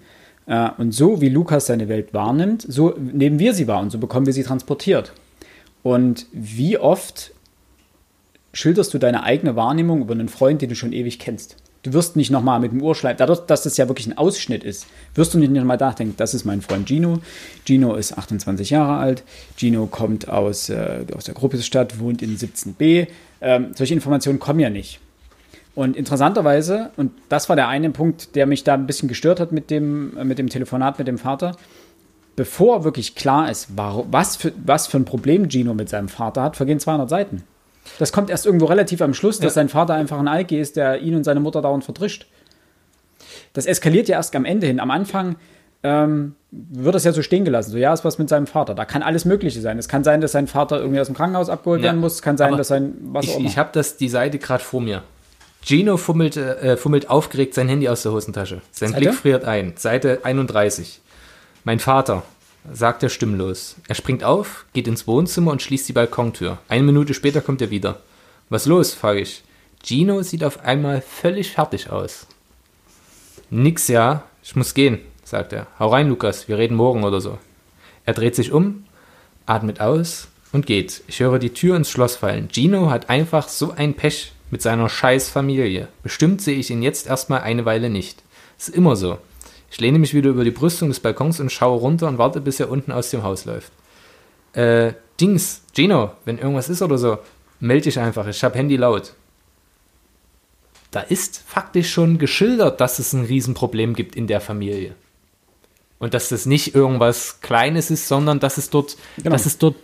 Äh, 0.47 0.69
und 0.79 0.91
so 0.91 1.21
wie 1.21 1.29
Lukas 1.29 1.67
seine 1.67 1.87
Welt 1.87 2.11
wahrnimmt, 2.13 2.65
so 2.67 2.95
nehmen 2.97 3.37
wir 3.37 3.53
sie 3.53 3.67
wahr 3.67 3.79
und 3.81 3.91
so 3.91 3.99
bekommen 3.99 4.25
wir 4.25 4.33
sie 4.33 4.43
transportiert. 4.43 5.13
Und 5.83 6.25
wie 6.33 6.79
oft 6.79 7.31
schilderst 8.53 8.93
du 8.93 8.97
deine 8.97 9.23
eigene 9.23 9.55
Wahrnehmung 9.55 10.01
über 10.01 10.13
einen 10.15 10.29
Freund, 10.29 10.61
den 10.63 10.69
du 10.69 10.75
schon 10.75 10.91
ewig 10.93 11.19
kennst? 11.19 11.55
Du 11.83 11.93
wirst 11.93 12.17
nicht 12.17 12.29
nochmal 12.29 12.59
mit 12.59 12.73
dem 12.73 12.81
Urschleim, 12.81 13.15
dadurch, 13.17 13.39
dass 13.41 13.63
das 13.63 13.77
ja 13.77 13.87
wirklich 13.87 14.07
ein 14.07 14.17
Ausschnitt 14.17 14.65
ist, 14.65 14.85
wirst 15.15 15.33
du 15.33 15.37
nicht 15.37 15.51
nochmal 15.51 15.77
nachdenken, 15.77 16.15
das 16.17 16.33
ist 16.33 16.43
mein 16.43 16.61
Freund 16.61 16.87
Gino. 16.89 17.19
Gino 17.65 17.95
ist 17.95 18.17
28 18.17 18.69
Jahre 18.69 18.97
alt. 18.97 19.23
Gino 19.55 19.85
kommt 19.85 20.27
aus, 20.27 20.69
äh, 20.69 21.05
aus 21.15 21.23
der 21.23 21.35
Gruppestadt, 21.35 21.99
wohnt 21.99 22.21
in 22.21 22.37
17b. 22.37 23.07
Ähm, 23.39 23.71
solche 23.75 23.93
Informationen 23.93 24.39
kommen 24.39 24.59
ja 24.59 24.69
nicht. 24.69 24.99
Und 25.73 25.95
interessanterweise, 25.95 26.91
und 26.97 27.13
das 27.29 27.47
war 27.47 27.55
der 27.55 27.69
eine 27.69 27.91
Punkt, 27.91 28.35
der 28.35 28.45
mich 28.45 28.65
da 28.65 28.73
ein 28.73 28.85
bisschen 28.85 29.07
gestört 29.07 29.39
hat 29.39 29.53
mit 29.53 29.69
dem, 29.69 30.17
äh, 30.17 30.25
mit 30.25 30.37
dem 30.37 30.49
Telefonat 30.49 30.99
mit 30.99 31.07
dem 31.07 31.17
Vater, 31.17 31.55
bevor 32.35 32.83
wirklich 32.83 33.15
klar 33.15 33.49
ist, 33.49 33.69
was, 33.77 34.35
für, 34.35 34.51
was 34.65 34.87
für 34.87 34.97
ein 34.97 35.05
Problem 35.05 35.49
Gino 35.49 35.73
mit 35.73 35.87
seinem 35.87 36.09
Vater 36.09 36.41
hat, 36.41 36.57
vergehen 36.57 36.81
200 36.81 37.09
Seiten. 37.09 37.43
Das 37.97 38.11
kommt 38.11 38.29
erst 38.29 38.45
irgendwo 38.45 38.65
relativ 38.65 39.01
am 39.01 39.13
Schluss, 39.13 39.37
dass 39.39 39.55
Ja. 39.55 39.61
sein 39.61 39.69
Vater 39.69 39.93
einfach 39.95 40.19
ein 40.19 40.27
Alki 40.27 40.59
ist, 40.59 40.75
der 40.75 41.01
ihn 41.01 41.15
und 41.15 41.23
seine 41.23 41.39
Mutter 41.39 41.61
dauernd 41.61 41.83
verdrischt. 41.83 42.27
Das 43.53 43.65
eskaliert 43.65 44.07
ja 44.07 44.17
erst 44.17 44.35
am 44.35 44.45
Ende 44.45 44.67
hin. 44.67 44.79
Am 44.79 44.91
Anfang 44.91 45.35
ähm, 45.81 46.35
wird 46.51 46.93
das 46.93 47.05
ja 47.05 47.13
so 47.13 47.21
stehen 47.21 47.45
gelassen. 47.45 47.71
So, 47.71 47.77
ja, 47.77 47.93
ist 47.93 48.03
was 48.03 48.17
mit 48.19 48.27
seinem 48.27 48.47
Vater. 48.47 48.75
Da 48.75 48.83
kann 48.85 49.01
alles 49.01 49.23
Mögliche 49.25 49.61
sein. 49.61 49.79
Es 49.79 49.87
kann 49.87 50.03
sein, 50.03 50.19
dass 50.19 50.33
sein 50.33 50.47
Vater 50.47 50.79
irgendwie 50.79 50.99
aus 50.99 51.07
dem 51.07 51.15
Krankenhaus 51.15 51.49
abgeholt 51.49 51.79
Ja. 51.81 51.85
werden 51.85 52.01
muss. 52.01 52.15
Es 52.15 52.21
kann 52.21 52.37
sein, 52.37 52.49
Aber 52.49 52.57
dass 52.57 52.67
sein, 52.67 52.95
was 53.01 53.25
auch 53.25 53.29
Ich, 53.31 53.37
immer. 53.39 53.49
ich 53.49 53.57
habe 53.57 53.69
das 53.71 53.95
die 53.97 54.09
Seite 54.09 54.39
gerade 54.39 54.63
vor 54.63 54.81
mir. 54.81 55.03
Gino 55.63 55.97
fummelt, 55.97 56.35
äh, 56.37 56.75
fummelt 56.77 57.09
aufgeregt 57.09 57.53
sein 57.53 57.67
Handy 57.69 57.87
aus 57.89 58.03
der 58.03 58.11
Hosentasche. 58.11 58.61
Sein 58.71 58.89
Seite? 58.89 59.01
Blick 59.01 59.13
friert 59.13 59.45
ein. 59.45 59.73
Seite 59.77 60.19
31. 60.23 60.99
Mein 61.63 61.79
Vater, 61.79 62.23
sagt 62.71 63.03
er 63.03 63.09
stimmlos. 63.09 63.75
Er 63.87 63.95
springt 63.95 64.23
auf, 64.23 64.65
geht 64.73 64.87
ins 64.87 65.07
Wohnzimmer 65.07 65.51
und 65.51 65.61
schließt 65.61 65.87
die 65.87 65.93
Balkontür. 65.93 66.59
Eine 66.67 66.83
Minute 66.83 67.13
später 67.13 67.41
kommt 67.41 67.61
er 67.61 67.69
wieder. 67.69 68.01
Was 68.49 68.65
los? 68.65 68.93
frage 68.93 69.21
ich. 69.21 69.43
Gino 69.83 70.21
sieht 70.21 70.43
auf 70.43 70.59
einmal 70.63 71.01
völlig 71.01 71.51
fertig 71.51 71.89
aus. 71.89 72.27
Nix 73.49 73.87
ja, 73.87 74.23
ich 74.43 74.55
muss 74.55 74.73
gehen, 74.73 74.99
sagt 75.23 75.53
er. 75.53 75.67
Hau 75.79 75.87
rein, 75.87 76.09
Lukas, 76.09 76.47
wir 76.47 76.57
reden 76.57 76.75
morgen 76.75 77.03
oder 77.03 77.21
so. 77.21 77.37
Er 78.05 78.13
dreht 78.13 78.35
sich 78.35 78.51
um, 78.51 78.85
atmet 79.45 79.79
aus 79.79 80.27
und 80.51 80.65
geht. 80.65 81.01
Ich 81.07 81.19
höre 81.19 81.39
die 81.39 81.53
Tür 81.53 81.75
ins 81.75 81.89
Schloss 81.89 82.17
fallen. 82.17 82.49
Gino 82.51 82.89
hat 82.89 83.09
einfach 83.09 83.47
so 83.47 83.71
ein 83.71 83.93
Pech 83.93 84.33
mit 84.51 84.61
seiner 84.61 84.89
scheiß 84.89 85.29
Familie. 85.29 85.87
Bestimmt 86.03 86.41
sehe 86.41 86.57
ich 86.57 86.69
ihn 86.69 86.81
jetzt 86.81 87.07
erstmal 87.07 87.41
eine 87.41 87.65
Weile 87.65 87.89
nicht. 87.89 88.23
Ist 88.57 88.69
immer 88.69 88.95
so. 88.95 89.19
Ich 89.71 89.79
lehne 89.79 89.99
mich 89.99 90.13
wieder 90.13 90.29
über 90.29 90.43
die 90.43 90.51
Brüstung 90.51 90.89
des 90.89 90.99
Balkons 90.99 91.39
und 91.39 91.51
schaue 91.51 91.79
runter 91.79 92.07
und 92.07 92.17
warte, 92.17 92.41
bis 92.41 92.59
er 92.59 92.69
unten 92.69 92.91
aus 92.91 93.11
dem 93.11 93.23
Haus 93.23 93.45
läuft. 93.45 93.71
Äh, 94.53 94.93
Dings, 95.19 95.61
Gino, 95.75 96.11
wenn 96.25 96.37
irgendwas 96.39 96.69
ist 96.69 96.81
oder 96.81 96.97
so, 96.97 97.19
melde 97.59 97.83
dich 97.83 97.99
einfach. 97.99 98.27
Ich 98.27 98.43
habe 98.43 98.57
Handy 98.57 98.77
laut. 98.77 99.13
Da 100.91 101.01
ist 101.01 101.43
faktisch 101.45 101.91
schon 101.91 102.17
geschildert, 102.17 102.81
dass 102.81 102.97
es 102.97 103.13
ein 103.13 103.25
Riesenproblem 103.25 103.93
gibt 103.93 104.15
in 104.15 104.25
der 104.25 104.41
Familie. 104.41 104.95
Und 105.99 106.13
dass 106.13 106.29
das 106.29 106.45
nicht 106.45 106.73
irgendwas 106.73 107.41
Kleines 107.41 107.91
ist, 107.91 108.07
sondern 108.07 108.39
dass 108.39 108.57
es 108.57 108.69
dort, 108.71 108.97
Genau. 109.17 109.29
dass 109.31 109.45
es 109.45 109.57
dort, 109.57 109.75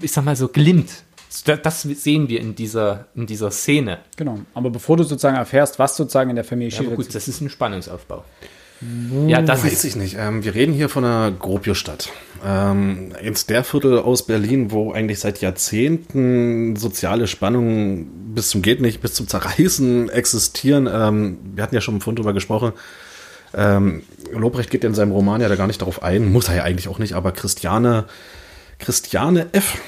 ich 0.00 0.10
sag 0.10 0.24
mal 0.24 0.34
so, 0.34 0.48
glimmt. 0.48 1.03
Das, 1.42 1.82
sehen 1.82 2.28
wir 2.28 2.40
in 2.40 2.54
dieser, 2.54 3.06
in 3.14 3.26
dieser 3.26 3.50
Szene. 3.50 3.98
Genau. 4.16 4.38
Aber 4.54 4.70
bevor 4.70 4.96
du 4.96 5.02
sozusagen 5.02 5.36
erfährst, 5.36 5.78
was 5.78 5.96
sozusagen 5.96 6.30
in 6.30 6.36
der 6.36 6.44
Familie 6.44 6.72
Ja, 6.72 6.78
aber 6.78 6.86
steht, 6.88 6.96
gut, 6.96 7.14
das 7.14 7.28
ist 7.28 7.40
ein 7.40 7.50
Spannungsaufbau. 7.50 8.24
Ja, 9.26 9.40
das 9.40 9.64
Weiß 9.64 9.72
ist, 9.72 9.84
ich 9.84 9.96
nicht. 9.96 10.16
Ähm, 10.18 10.44
wir 10.44 10.54
reden 10.54 10.72
hier 10.72 10.88
von 10.88 11.04
einer 11.04 11.30
Gropiostadt. 11.30 12.10
Ähm, 12.44 13.12
jetzt 13.22 13.48
der 13.48 13.64
Viertel 13.64 13.98
aus 13.98 14.26
Berlin, 14.26 14.70
wo 14.70 14.92
eigentlich 14.92 15.20
seit 15.20 15.40
Jahrzehnten 15.40 16.76
soziale 16.76 17.26
Spannungen 17.26 18.34
bis 18.34 18.50
zum 18.50 18.62
geht 18.62 18.80
nicht, 18.80 19.00
bis 19.00 19.14
zum 19.14 19.28
Zerreißen 19.28 20.10
existieren. 20.10 20.88
Ähm, 20.92 21.38
wir 21.54 21.62
hatten 21.62 21.74
ja 21.74 21.80
schon 21.80 22.00
vorhin 22.00 22.16
drüber 22.16 22.32
gesprochen. 22.34 22.72
Ähm, 23.54 24.02
Lobrecht 24.32 24.70
geht 24.70 24.82
ja 24.82 24.88
in 24.88 24.94
seinem 24.94 25.12
Roman 25.12 25.40
ja 25.40 25.48
da 25.48 25.54
gar 25.54 25.68
nicht 25.68 25.80
darauf 25.80 26.02
ein, 26.02 26.32
muss 26.32 26.48
er 26.48 26.56
ja 26.56 26.62
eigentlich 26.64 26.88
auch 26.88 26.98
nicht, 26.98 27.14
aber 27.14 27.32
Christiane, 27.32 28.04
Christiane 28.78 29.46
F. 29.52 29.78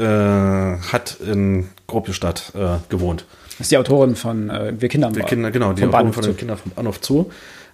Äh, 0.00 0.78
hat 0.92 1.18
in 1.20 1.68
Gropiostadt 1.86 2.52
äh, 2.54 2.78
gewohnt. 2.88 3.26
das 3.50 3.66
ist 3.66 3.70
die 3.70 3.76
Autorin 3.76 4.16
von 4.16 4.48
äh, 4.48 4.72
Wir 4.78 4.88
Kinder 4.88 5.08
am 5.08 5.12
Ball. 5.12 5.24
Kinder, 5.24 5.50
genau, 5.50 5.74
die 5.74 5.84
Autorin 5.84 6.14
von 6.14 6.24
den 6.24 6.36
Kindern 6.38 6.56
vom 6.56 6.72
Bahnhof 6.72 7.00
Zoo. 7.02 7.26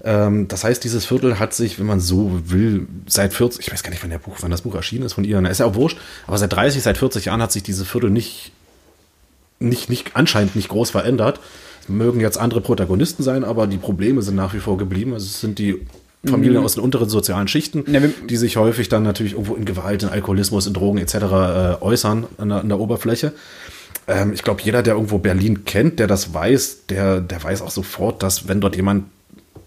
Ähm, 0.02 0.48
das 0.48 0.64
heißt, 0.64 0.82
dieses 0.82 1.06
Viertel 1.06 1.38
hat 1.38 1.54
sich, 1.54 1.78
wenn 1.78 1.86
man 1.86 2.00
so 2.00 2.40
will, 2.46 2.88
seit 3.06 3.32
40, 3.32 3.60
ich 3.64 3.72
weiß 3.72 3.84
gar 3.84 3.90
nicht, 3.90 4.02
wann, 4.02 4.10
der 4.10 4.18
Buch, 4.18 4.38
wann 4.40 4.50
das 4.50 4.62
Buch 4.62 4.74
erschienen 4.74 5.04
ist 5.04 5.12
von 5.12 5.22
ihr, 5.22 5.40
ne, 5.40 5.50
ist 5.50 5.60
ja 5.60 5.66
auch 5.66 5.76
wurscht, 5.76 5.98
aber 6.26 6.36
seit 6.36 6.52
30, 6.52 6.82
seit 6.82 6.98
40 6.98 7.26
Jahren 7.26 7.40
hat 7.40 7.52
sich 7.52 7.62
dieses 7.62 7.86
Viertel 7.86 8.10
nicht, 8.10 8.50
nicht, 9.60 9.88
nicht, 9.88 10.16
anscheinend 10.16 10.56
nicht 10.56 10.68
groß 10.68 10.90
verändert. 10.90 11.38
Es 11.82 11.88
mögen 11.88 12.18
jetzt 12.18 12.38
andere 12.38 12.60
Protagonisten 12.60 13.22
sein, 13.22 13.44
aber 13.44 13.68
die 13.68 13.78
Probleme 13.78 14.22
sind 14.22 14.34
nach 14.34 14.52
wie 14.52 14.58
vor 14.58 14.78
geblieben. 14.78 15.12
Also 15.12 15.26
es 15.26 15.40
sind 15.40 15.60
die 15.60 15.86
Familien 16.26 16.62
aus 16.62 16.74
den 16.74 16.82
unteren 16.82 17.08
sozialen 17.08 17.48
Schichten, 17.48 17.84
Ja, 17.86 18.00
die 18.28 18.36
sich 18.36 18.56
häufig 18.56 18.88
dann 18.88 19.02
natürlich 19.02 19.32
irgendwo 19.32 19.54
in 19.54 19.64
Gewalt, 19.64 20.02
in 20.02 20.08
Alkoholismus, 20.08 20.66
in 20.66 20.74
Drogen 20.74 20.98
etc. 20.98 21.14
Äh, 21.14 21.82
äußern 21.82 22.26
an 22.38 22.48
der, 22.48 22.58
an 22.58 22.68
der 22.68 22.80
Oberfläche. 22.80 23.32
Ähm, 24.06 24.32
ich 24.32 24.42
glaube, 24.42 24.62
jeder, 24.62 24.82
der 24.82 24.94
irgendwo 24.94 25.18
Berlin 25.18 25.64
kennt, 25.64 25.98
der 25.98 26.06
das 26.06 26.32
weiß, 26.32 26.86
der, 26.88 27.20
der 27.20 27.42
weiß 27.42 27.62
auch 27.62 27.70
sofort, 27.70 28.22
dass 28.22 28.48
wenn 28.48 28.60
dort 28.60 28.76
jemand 28.76 29.04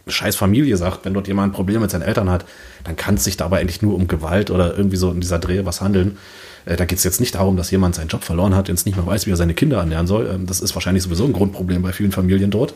scheiß 0.08 0.36
Familie 0.36 0.78
sagt, 0.78 1.06
wenn 1.06 1.14
dort 1.14 1.28
jemand 1.28 1.52
ein 1.52 1.56
Problem 1.56 1.82
mit 1.82 1.92
seinen 1.92 2.02
Eltern 2.02 2.30
hat, 2.30 2.46
dann 2.84 2.96
kann 2.96 3.16
es 3.16 3.24
sich 3.24 3.38
dabei 3.38 3.60
eigentlich 3.60 3.82
nur 3.82 3.96
um 3.96 4.08
Gewalt 4.08 4.50
oder 4.50 4.76
irgendwie 4.76 4.98
so 4.98 5.12
in 5.12 5.22
dieser 5.22 5.40
Drehe 5.40 5.66
was 5.66 5.82
handeln. 5.82 6.18
Äh, 6.66 6.78
da 6.78 6.86
geht 6.86 6.98
es 6.98 7.04
jetzt 7.04 7.20
nicht 7.20 7.36
darum, 7.36 7.58
dass 7.58 7.72
jemand 7.72 7.96
seinen 7.96 8.08
Job 8.08 8.24
verloren 8.24 8.56
hat, 8.56 8.70
jetzt 8.70 8.86
nicht 8.86 8.96
mehr 8.96 9.06
weiß, 9.06 9.26
wie 9.28 9.32
er 9.32 9.38
seine 9.38 9.54
Kinder 9.54 9.78
ernähren 9.78 10.08
soll. 10.08 10.30
Ähm, 10.34 10.46
das 10.46 10.62
ist 10.62 10.74
wahrscheinlich 10.76 11.04
sowieso 11.04 11.26
ein 11.26 11.34
Grundproblem 11.34 11.82
bei 11.82 11.92
vielen 11.92 12.12
Familien 12.12 12.52
dort. 12.52 12.74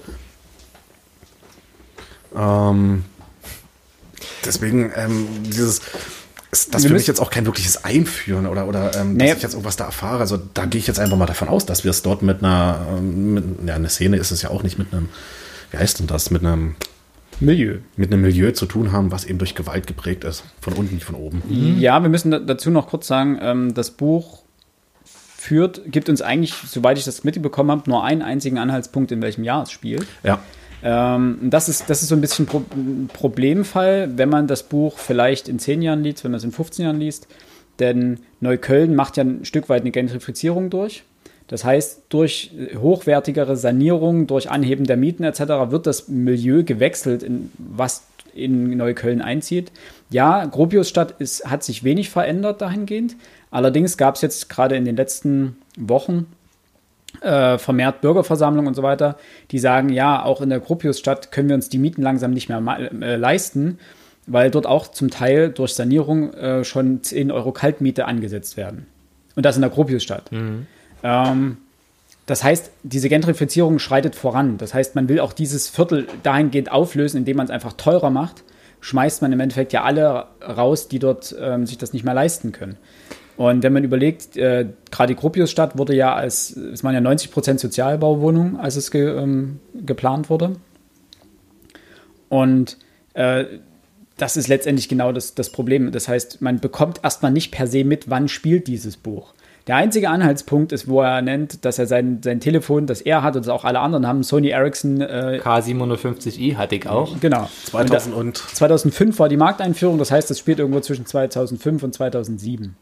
Ähm, 2.35 3.05
deswegen, 4.45 4.91
ähm, 4.95 5.27
dieses, 5.43 5.82
ist 6.51 6.73
das 6.73 6.84
Wir 6.84 6.89
für 6.89 6.95
mich 6.95 7.08
jetzt 7.08 7.19
auch 7.19 7.32
kein 7.32 7.45
wirkliches 7.45 7.84
Einführen 7.84 8.45
oder, 8.45 8.67
oder 8.67 8.95
ähm, 8.95 9.17
Naja. 9.17 9.29
dass 9.32 9.38
ich 9.38 9.43
jetzt 9.43 9.53
irgendwas 9.53 9.75
da 9.75 9.86
erfahre. 9.86 10.19
Also 10.19 10.38
da 10.53 10.65
gehe 10.65 10.79
ich 10.79 10.88
jetzt 10.88 10.99
einfach 10.99 11.17
mal 11.17 11.25
davon 11.25 11.47
aus, 11.47 11.65
dass 11.65 11.84
wir 11.84 11.91
es 11.91 12.03
dort 12.03 12.21
mit 12.21 12.43
einer, 12.43 12.86
ähm, 12.97 13.34
mit, 13.34 13.43
ja, 13.65 13.75
eine 13.75 13.89
Szene 13.89 14.17
ist 14.17 14.32
es 14.32 14.41
ja 14.41 14.49
auch 14.49 14.63
nicht 14.63 14.77
mit 14.77 14.93
einem, 14.93 15.10
wie 15.71 15.77
heißt 15.77 15.99
denn 15.99 16.08
das, 16.08 16.29
mit 16.29 16.45
einem, 16.45 16.75
Milieu. 17.39 17.79
mit 17.97 18.13
einem 18.13 18.21
Milieu 18.21 18.51
zu 18.51 18.67
tun 18.67 18.91
haben, 18.91 19.12
was 19.12 19.25
eben 19.25 19.39
durch 19.39 19.56
Gewalt 19.56 19.88
geprägt 19.88 20.23
ist. 20.23 20.43
Von 20.62 20.73
unten, 20.73 20.93
nicht 20.95 21.06
von 21.06 21.15
oben. 21.15 21.41
Ja, 21.79 22.01
wir 22.01 22.10
müssen 22.10 22.29
da, 22.29 22.39
dazu 22.39 22.69
noch 22.69 22.88
kurz 22.88 23.08
sagen, 23.08 23.39
ähm, 23.41 23.73
das 23.73 23.91
Buch 23.91 24.43
führt, 25.03 25.82
gibt 25.91 26.08
uns 26.08 26.21
eigentlich, 26.21 26.53
soweit 26.53 26.97
ich 26.97 27.03
das 27.03 27.23
mitbekommen 27.23 27.71
habe, 27.71 27.89
nur 27.89 28.03
einen 28.03 28.21
einzigen 28.21 28.58
Anhaltspunkt, 28.60 29.12
in 29.12 29.21
welchem 29.21 29.43
Jahr 29.43 29.63
es 29.63 29.71
spielt. 29.71 30.06
Ja. 30.23 30.39
Ähm, 30.83 31.37
das, 31.43 31.69
ist, 31.69 31.89
das 31.89 32.03
ist 32.03 32.09
so 32.09 32.15
ein 32.15 32.21
bisschen 32.21 32.45
Pro 32.45 32.61
ein 32.75 33.09
Problemfall, 33.11 34.17
wenn 34.17 34.29
man 34.29 34.47
das 34.47 34.63
Buch 34.63 34.97
vielleicht 34.97 35.47
in 35.47 35.57
10 35.57 35.81
Jahren 35.81 36.03
liest, 36.03 36.23
wenn 36.23 36.31
man 36.31 36.37
es 36.37 36.43
in 36.43 36.51
15 36.51 36.85
Jahren 36.85 36.99
liest. 36.99 37.27
Denn 37.79 38.19
Neukölln 38.41 38.93
macht 38.93 39.17
ja 39.17 39.23
ein 39.23 39.45
Stück 39.45 39.69
weit 39.69 39.81
eine 39.81 39.91
Gentrifizierung 39.91 40.69
durch. 40.69 41.03
Das 41.47 41.63
heißt, 41.63 42.03
durch 42.09 42.51
hochwertigere 42.75 43.57
Sanierung, 43.57 44.27
durch 44.27 44.49
Anheben 44.49 44.85
der 44.85 44.97
Mieten 44.97 45.23
etc. 45.23 45.41
wird 45.69 45.87
das 45.87 46.07
Milieu 46.07 46.63
gewechselt, 46.63 47.23
in 47.23 47.51
was 47.57 48.03
in 48.33 48.75
Neukölln 48.77 49.21
einzieht. 49.21 49.71
Ja, 50.09 50.45
Gropiusstadt 50.45 51.15
ist, 51.19 51.45
hat 51.45 51.63
sich 51.63 51.83
wenig 51.83 52.09
verändert 52.09 52.61
dahingehend. 52.61 53.15
Allerdings 53.51 53.97
gab 53.97 54.15
es 54.15 54.21
jetzt 54.21 54.49
gerade 54.49 54.75
in 54.75 54.85
den 54.85 54.95
letzten 54.95 55.57
Wochen 55.77 56.27
äh, 57.21 57.58
vermehrt 57.58 58.02
Bürgerversammlungen 58.02 58.67
und 58.67 58.73
so 58.73 58.84
weiter, 58.84 59.17
die 59.52 59.60
sagen, 59.60 59.89
ja, 59.89 60.23
auch 60.23 60.41
in 60.41 60.49
der 60.49 60.60
Gropiusstadt 60.60 61.32
können 61.32 61.49
wir 61.49 61.56
uns 61.56 61.69
die 61.69 61.78
Mieten 61.78 62.02
langsam 62.02 62.32
nicht 62.32 62.49
mehr 62.49 62.62
äh, 63.02 63.15
leisten, 63.15 63.80
weil 64.26 64.52
dort 64.52 64.65
auch 64.65 64.88
zum 64.88 65.10
Teil 65.10 65.49
durch 65.49 65.73
Sanierung 65.73 66.34
äh, 66.34 66.63
schon 66.63 67.04
10 67.04 67.32
Euro 67.32 67.52
Kaltmiete 67.52 68.06
angesetzt 68.06 68.58
werden. 68.58 68.88
Und 69.36 69.45
das 69.45 69.56
in 69.56 69.62
der 69.62 69.71
Gropiusstadt. 69.71 70.32
Mhm. 70.32 70.67
Ähm, 71.04 71.58
das 72.26 72.43
heißt, 72.43 72.71
diese 72.84 73.10
Gentrifizierung 73.10 73.80
schreitet 73.80 74.15
voran. 74.15 74.58
Das 74.58 74.73
heißt, 74.73 74.95
man 74.95 75.10
will 75.10 75.19
auch 75.19 75.34
dieses 75.34 75.67
Viertel 75.67 76.08
dahingehend 76.23 76.71
auflösen, 76.71 77.17
indem 77.17 77.38
man 77.38 77.45
es 77.45 77.52
einfach 77.52 77.73
teurer 77.73 78.10
macht. 78.10 78.43
Schmeißt 78.80 79.21
man 79.21 79.32
im 79.34 79.39
Endeffekt 79.39 79.73
ja 79.73 79.84
alle 79.84 80.28
raus, 80.41 80.88
die 80.88 80.99
dort 80.99 81.36
ähm, 81.39 81.65
sich 81.65 81.78
das 81.78 81.93
nicht 81.93 82.06
mehr 82.06 82.13
leisten 82.13 82.52
können. 82.52 82.78
Und 83.35 83.63
wenn 83.63 83.73
man 83.73 83.83
überlegt, 83.83 84.37
äh, 84.37 84.67
gerade 84.91 85.13
die 85.13 85.19
Gropiusstadt 85.19 85.77
wurde 85.77 85.95
ja 85.95 86.13
als, 86.13 86.55
es 86.55 86.83
waren 86.83 86.93
ja 86.93 87.01
90 87.01 87.31
Prozent 87.31 87.59
Sozialbauwohnungen, 87.59 88.57
als 88.57 88.75
es 88.75 88.91
ge, 88.91 89.17
ähm, 89.17 89.59
geplant 89.73 90.29
wurde. 90.29 90.55
Und 92.29 92.77
äh, 93.13 93.45
das 94.17 94.37
ist 94.37 94.47
letztendlich 94.47 94.89
genau 94.89 95.11
das, 95.11 95.33
das 95.33 95.51
Problem. 95.51 95.91
Das 95.91 96.07
heißt, 96.07 96.41
man 96.41 96.59
bekommt 96.59 96.99
erstmal 97.03 97.31
nicht 97.31 97.51
per 97.51 97.67
se 97.67 97.83
mit, 97.83 98.09
wann 98.09 98.27
spielt 98.27 98.67
dieses 98.67 98.97
Buch. 98.97 99.33
Der 99.65 99.77
einzige 99.77 100.09
Anhaltspunkt 100.09 100.73
ist, 100.73 100.89
wo 100.89 101.01
er 101.01 101.21
nennt, 101.21 101.63
dass 101.63 101.79
er 101.79 101.87
sein, 101.87 102.19
sein 102.21 102.41
Telefon, 102.41 102.85
das 102.85 102.99
er 102.99 103.23
hat 103.23 103.37
und 103.37 103.45
das 103.45 103.49
auch 103.49 103.63
alle 103.63 103.79
anderen 103.79 104.05
haben, 104.05 104.21
Sony 104.23 104.49
Ericsson 104.49 104.99
äh, 104.99 105.39
K750i 105.41 106.57
hatte 106.57 106.75
ich 106.75 106.87
auch. 106.87 107.17
Genau. 107.21 107.49
2000 107.65 108.13
und, 108.13 108.21
und 108.21 108.37
2005 108.37 109.19
war 109.19 109.29
die 109.29 109.37
Markteinführung, 109.37 109.97
das 109.97 110.11
heißt, 110.11 110.29
das 110.29 110.37
spielt 110.37 110.59
irgendwo 110.59 110.81
zwischen 110.81 111.05
2005 111.05 111.81
und 111.81 111.93
2007. 111.93 112.75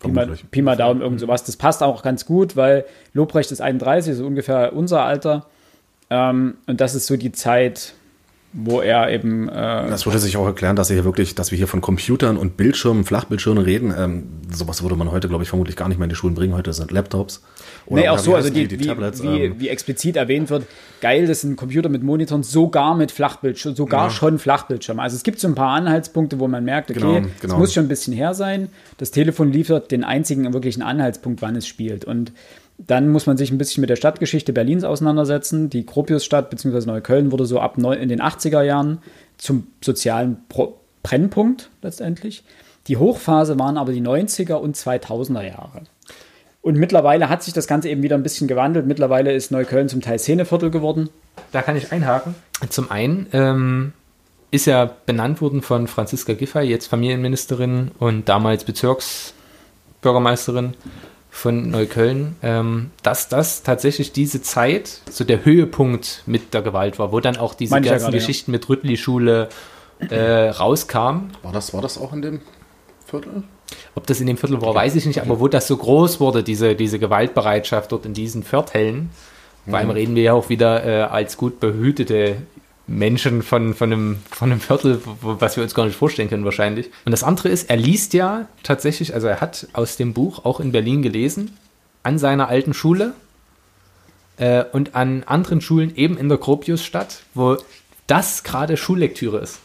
Pi 0.00 0.08
mal, 0.08 0.26
Pi 0.50 0.62
mal 0.62 0.76
Daumen, 0.76 1.00
irgend 1.00 1.20
sowas. 1.20 1.44
Das 1.44 1.56
passt 1.56 1.82
auch 1.82 2.02
ganz 2.02 2.26
gut, 2.26 2.56
weil 2.56 2.84
Lobrecht 3.12 3.50
ist 3.50 3.60
31, 3.60 4.16
so 4.16 4.26
ungefähr 4.26 4.74
unser 4.74 5.02
Alter. 5.02 5.46
Ähm, 6.10 6.58
und 6.66 6.80
das 6.80 6.94
ist 6.94 7.06
so 7.06 7.16
die 7.16 7.32
Zeit, 7.32 7.94
wo 8.58 8.80
er 8.80 9.12
eben. 9.12 9.48
Äh, 9.48 9.52
das 9.52 10.06
würde 10.06 10.18
sich 10.18 10.38
auch 10.38 10.46
erklären, 10.46 10.76
dass, 10.76 10.88
hier 10.88 11.04
wirklich, 11.04 11.34
dass 11.34 11.50
wir 11.50 11.58
hier 11.58 11.68
von 11.68 11.82
Computern 11.82 12.38
und 12.38 12.56
Bildschirmen, 12.56 13.04
Flachbildschirmen 13.04 13.62
reden. 13.62 13.94
Ähm, 13.96 14.24
sowas 14.50 14.82
würde 14.82 14.96
man 14.96 15.12
heute, 15.12 15.28
glaube 15.28 15.42
ich, 15.44 15.50
vermutlich 15.50 15.76
gar 15.76 15.88
nicht 15.88 15.98
mehr 15.98 16.06
in 16.06 16.10
die 16.10 16.16
Schulen 16.16 16.34
bringen. 16.34 16.54
Heute 16.54 16.72
sind 16.72 16.90
Laptops. 16.90 17.42
Oder, 17.84 18.00
nee, 18.00 18.08
auch 18.08 18.18
so, 18.18 18.34
also 18.34 18.48
die, 18.48 18.66
die, 18.66 18.78
die 18.78 18.86
Tablets, 18.86 19.22
wie, 19.22 19.44
ähm, 19.44 19.56
wie, 19.58 19.68
explizit 19.68 20.16
erwähnt 20.16 20.48
wird, 20.48 20.66
geil, 21.02 21.26
das 21.26 21.42
sind 21.42 21.56
Computer 21.56 21.90
mit 21.90 22.02
Monitoren, 22.02 22.42
sogar 22.42 22.96
mit 22.96 23.12
Flachbildschirm, 23.12 23.76
sogar 23.76 24.04
ja. 24.04 24.10
schon 24.10 24.38
Flachbildschirm. 24.38 25.00
Also 25.00 25.16
es 25.16 25.22
gibt 25.22 25.38
so 25.38 25.48
ein 25.48 25.54
paar 25.54 25.74
Anhaltspunkte, 25.74 26.40
wo 26.40 26.48
man 26.48 26.64
merkt, 26.64 26.90
okay, 26.90 26.98
genau, 26.98 27.12
genau. 27.40 27.54
es 27.54 27.58
muss 27.58 27.74
schon 27.74 27.84
ein 27.84 27.88
bisschen 27.88 28.14
her 28.14 28.32
sein. 28.32 28.70
Das 28.96 29.10
Telefon 29.10 29.52
liefert 29.52 29.90
den 29.90 30.02
einzigen 30.02 30.50
wirklichen 30.54 30.82
Anhaltspunkt, 30.82 31.42
wann 31.42 31.56
es 31.56 31.66
spielt. 31.66 32.06
Und 32.06 32.32
dann 32.78 33.08
muss 33.08 33.26
man 33.26 33.36
sich 33.36 33.50
ein 33.50 33.58
bisschen 33.58 33.80
mit 33.80 33.90
der 33.90 33.96
Stadtgeschichte 33.96 34.52
Berlins 34.52 34.84
auseinandersetzen. 34.84 35.70
Die 35.70 35.86
Gropiusstadt 35.86 36.50
bzw. 36.50 36.86
Neukölln 36.86 37.32
wurde 37.32 37.46
so 37.46 37.60
ab 37.60 37.78
in 37.78 38.08
den 38.08 38.20
80er 38.20 38.62
Jahren 38.62 38.98
zum 39.38 39.68
sozialen 39.82 40.38
Pro 40.48 40.78
Brennpunkt 41.02 41.70
letztendlich. 41.82 42.44
Die 42.88 42.96
Hochphase 42.96 43.58
waren 43.58 43.78
aber 43.78 43.92
die 43.92 44.02
90er 44.02 44.54
und 44.54 44.76
2000er 44.76 45.42
Jahre. 45.42 45.82
Und 46.62 46.76
mittlerweile 46.76 47.28
hat 47.28 47.44
sich 47.44 47.54
das 47.54 47.68
Ganze 47.68 47.88
eben 47.88 48.02
wieder 48.02 48.16
ein 48.16 48.24
bisschen 48.24 48.48
gewandelt. 48.48 48.86
Mittlerweile 48.86 49.32
ist 49.32 49.52
Neukölln 49.52 49.88
zum 49.88 50.00
Teil 50.00 50.18
Szeneviertel 50.18 50.70
geworden. 50.70 51.10
Da 51.52 51.62
kann 51.62 51.76
ich 51.76 51.92
einhaken. 51.92 52.34
Zum 52.70 52.90
einen 52.90 53.28
ähm, 53.32 53.92
ist 54.50 54.66
ja 54.66 54.90
benannt 55.06 55.40
worden 55.40 55.62
von 55.62 55.86
Franziska 55.86 56.32
Giffey, 56.32 56.62
jetzt 56.62 56.88
Familienministerin 56.88 57.92
und 58.00 58.28
damals 58.28 58.64
Bezirksbürgermeisterin 58.64 60.74
von 61.36 61.70
Neukölln, 61.70 62.34
ähm, 62.42 62.90
dass 63.02 63.28
das 63.28 63.62
tatsächlich 63.62 64.12
diese 64.12 64.40
Zeit 64.40 65.02
so 65.10 65.22
der 65.22 65.44
Höhepunkt 65.44 66.22
mit 66.24 66.54
der 66.54 66.62
Gewalt 66.62 66.98
war, 66.98 67.12
wo 67.12 67.20
dann 67.20 67.36
auch 67.36 67.52
diese 67.52 67.74
Meine 67.74 67.86
ganzen 67.86 68.10
Geschichten 68.10 68.52
ja. 68.52 68.56
mit 68.56 68.68
Rüttli-Schule 68.70 69.50
äh, 70.08 70.48
rauskamen. 70.48 71.32
War 71.42 71.52
das, 71.52 71.74
war 71.74 71.82
das 71.82 71.98
auch 71.98 72.14
in 72.14 72.22
dem 72.22 72.40
Viertel? 73.04 73.42
Ob 73.94 74.06
das 74.06 74.20
in 74.20 74.26
dem 74.26 74.38
Viertel 74.38 74.62
war, 74.62 74.74
weiß 74.74 74.94
ich 74.96 75.04
nicht, 75.04 75.20
aber 75.20 75.38
wo 75.38 75.46
das 75.46 75.66
so 75.66 75.76
groß 75.76 76.20
wurde, 76.20 76.42
diese, 76.42 76.74
diese 76.74 76.98
Gewaltbereitschaft 76.98 77.92
dort 77.92 78.06
in 78.06 78.14
diesen 78.14 78.42
Vierteln, 78.42 79.10
vor 79.68 79.78
allem 79.78 79.88
mhm. 79.88 79.94
reden 79.94 80.14
wir 80.14 80.22
ja 80.22 80.32
auch 80.32 80.48
wieder 80.48 80.84
äh, 80.86 81.02
als 81.02 81.36
gut 81.36 81.60
behütete 81.60 82.36
Menschen 82.86 83.42
von, 83.42 83.74
von, 83.74 83.92
einem, 83.92 84.18
von 84.30 84.50
einem 84.50 84.60
Viertel, 84.60 85.00
was 85.22 85.56
wir 85.56 85.64
uns 85.64 85.74
gar 85.74 85.86
nicht 85.86 85.96
vorstellen 85.96 86.28
können 86.28 86.44
wahrscheinlich. 86.44 86.90
Und 87.04 87.10
das 87.10 87.24
andere 87.24 87.48
ist, 87.48 87.68
er 87.68 87.76
liest 87.76 88.14
ja 88.14 88.46
tatsächlich, 88.62 89.14
also 89.14 89.26
er 89.26 89.40
hat 89.40 89.66
aus 89.72 89.96
dem 89.96 90.12
Buch 90.12 90.44
auch 90.44 90.60
in 90.60 90.72
Berlin 90.72 91.02
gelesen, 91.02 91.56
an 92.04 92.18
seiner 92.18 92.48
alten 92.48 92.74
Schule 92.74 93.14
äh, 94.36 94.64
und 94.72 94.94
an 94.94 95.24
anderen 95.24 95.60
Schulen 95.60 95.96
eben 95.96 96.16
in 96.16 96.28
der 96.28 96.38
Gropiusstadt, 96.38 97.22
wo 97.34 97.56
das 98.06 98.44
gerade 98.44 98.76
Schullektüre 98.76 99.38
ist. 99.38 99.58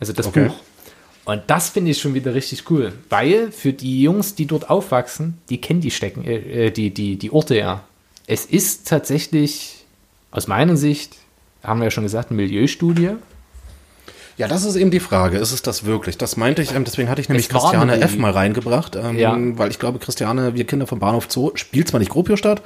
Also 0.00 0.12
das 0.12 0.26
okay. 0.26 0.48
Buch. 0.48 0.56
Und 1.26 1.42
das 1.46 1.68
finde 1.68 1.92
ich 1.92 2.00
schon 2.00 2.14
wieder 2.14 2.34
richtig 2.34 2.68
cool, 2.70 2.92
weil 3.08 3.52
für 3.52 3.72
die 3.72 4.02
Jungs, 4.02 4.34
die 4.34 4.46
dort 4.46 4.70
aufwachsen, 4.70 5.38
die 5.48 5.60
kennen 5.60 5.80
die 5.80 5.92
Stecken, 5.92 6.24
äh, 6.24 6.66
äh 6.66 6.70
die, 6.72 6.90
die, 6.92 7.16
die 7.16 7.30
Orte 7.30 7.56
ja. 7.56 7.84
Es 8.26 8.46
ist 8.46 8.88
tatsächlich 8.88 9.84
aus 10.32 10.48
meiner 10.48 10.76
Sicht 10.76 11.16
haben 11.62 11.80
wir 11.80 11.84
ja 11.84 11.90
schon 11.90 12.04
gesagt, 12.04 12.30
Milieustudie. 12.30 13.10
Ja, 14.36 14.48
das 14.48 14.64
ist 14.64 14.76
eben 14.76 14.90
die 14.90 15.00
Frage. 15.00 15.36
Ist 15.36 15.52
es 15.52 15.60
das 15.60 15.84
wirklich? 15.84 16.16
Das 16.16 16.36
meinte 16.36 16.62
ich, 16.62 16.74
ähm, 16.74 16.84
deswegen 16.84 17.10
hatte 17.10 17.20
ich 17.20 17.28
nämlich 17.28 17.48
Christiane 17.50 18.00
F. 18.00 18.16
mal 18.16 18.30
reingebracht, 18.30 18.96
ähm, 18.96 19.18
ja. 19.18 19.36
weil 19.36 19.70
ich 19.70 19.78
glaube, 19.78 19.98
Christiane, 19.98 20.54
wir 20.54 20.66
Kinder 20.66 20.86
vom 20.86 20.98
Bahnhof 20.98 21.26
Zoo, 21.28 21.52
spielt 21.56 21.88
zwar 21.88 22.00
nicht 22.00 22.10
Gropiusstadt, 22.10 22.62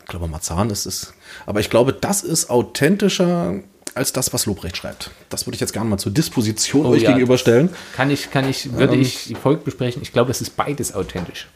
ich 0.00 0.10
glaube, 0.10 0.26
Marzahn 0.26 0.70
ist 0.70 0.86
es, 0.86 1.12
aber 1.44 1.60
ich 1.60 1.68
glaube, 1.68 1.92
das 1.92 2.22
ist 2.22 2.48
authentischer 2.48 3.56
als 3.94 4.14
das, 4.14 4.32
was 4.32 4.46
Lobrecht 4.46 4.78
schreibt. 4.78 5.10
Das 5.28 5.46
würde 5.46 5.56
ich 5.56 5.60
jetzt 5.60 5.74
gerne 5.74 5.90
mal 5.90 5.98
zur 5.98 6.12
Disposition 6.12 6.86
oh, 6.86 6.90
euch 6.90 7.02
ja, 7.02 7.10
gegenüberstellen. 7.10 7.68
Kann 7.94 8.10
ich, 8.10 8.30
kann 8.30 8.48
ich, 8.48 8.72
würde 8.72 8.94
ähm, 8.94 9.02
ich 9.02 9.24
die 9.24 9.34
Volk 9.34 9.64
besprechen. 9.64 10.00
Ich 10.00 10.14
glaube, 10.14 10.30
es 10.30 10.40
ist 10.40 10.56
beides 10.56 10.94
authentisch. 10.94 11.48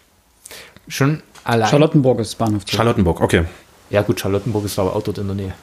Schon 0.86 1.22
allein. 1.44 1.70
Charlottenburg 1.70 2.20
ist 2.20 2.34
Bahnhof 2.34 2.64
Zoo. 2.66 2.76
Charlottenburg, 2.76 3.22
okay. 3.22 3.44
Ja, 3.92 4.02
gut, 4.02 4.18
Charlottenburg 4.18 4.64
ist 4.64 4.78
aber 4.78 4.96
auch 4.96 5.02
dort 5.02 5.18
in 5.18 5.26
der 5.26 5.36
Nähe. 5.36 5.54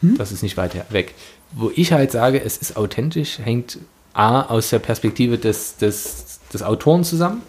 Hm? 0.00 0.18
Das 0.18 0.32
ist 0.32 0.42
nicht 0.42 0.56
weit 0.56 0.74
weg. 0.92 1.14
Wo 1.52 1.70
ich 1.74 1.92
halt 1.92 2.12
sage, 2.12 2.42
es 2.42 2.58
ist 2.58 2.76
authentisch, 2.76 3.38
hängt 3.38 3.78
A 4.12 4.42
aus 4.42 4.70
der 4.70 4.80
Perspektive 4.80 5.38
des, 5.38 5.76
des, 5.76 6.40
des 6.52 6.62
Autoren 6.62 7.04
zusammen, 7.04 7.42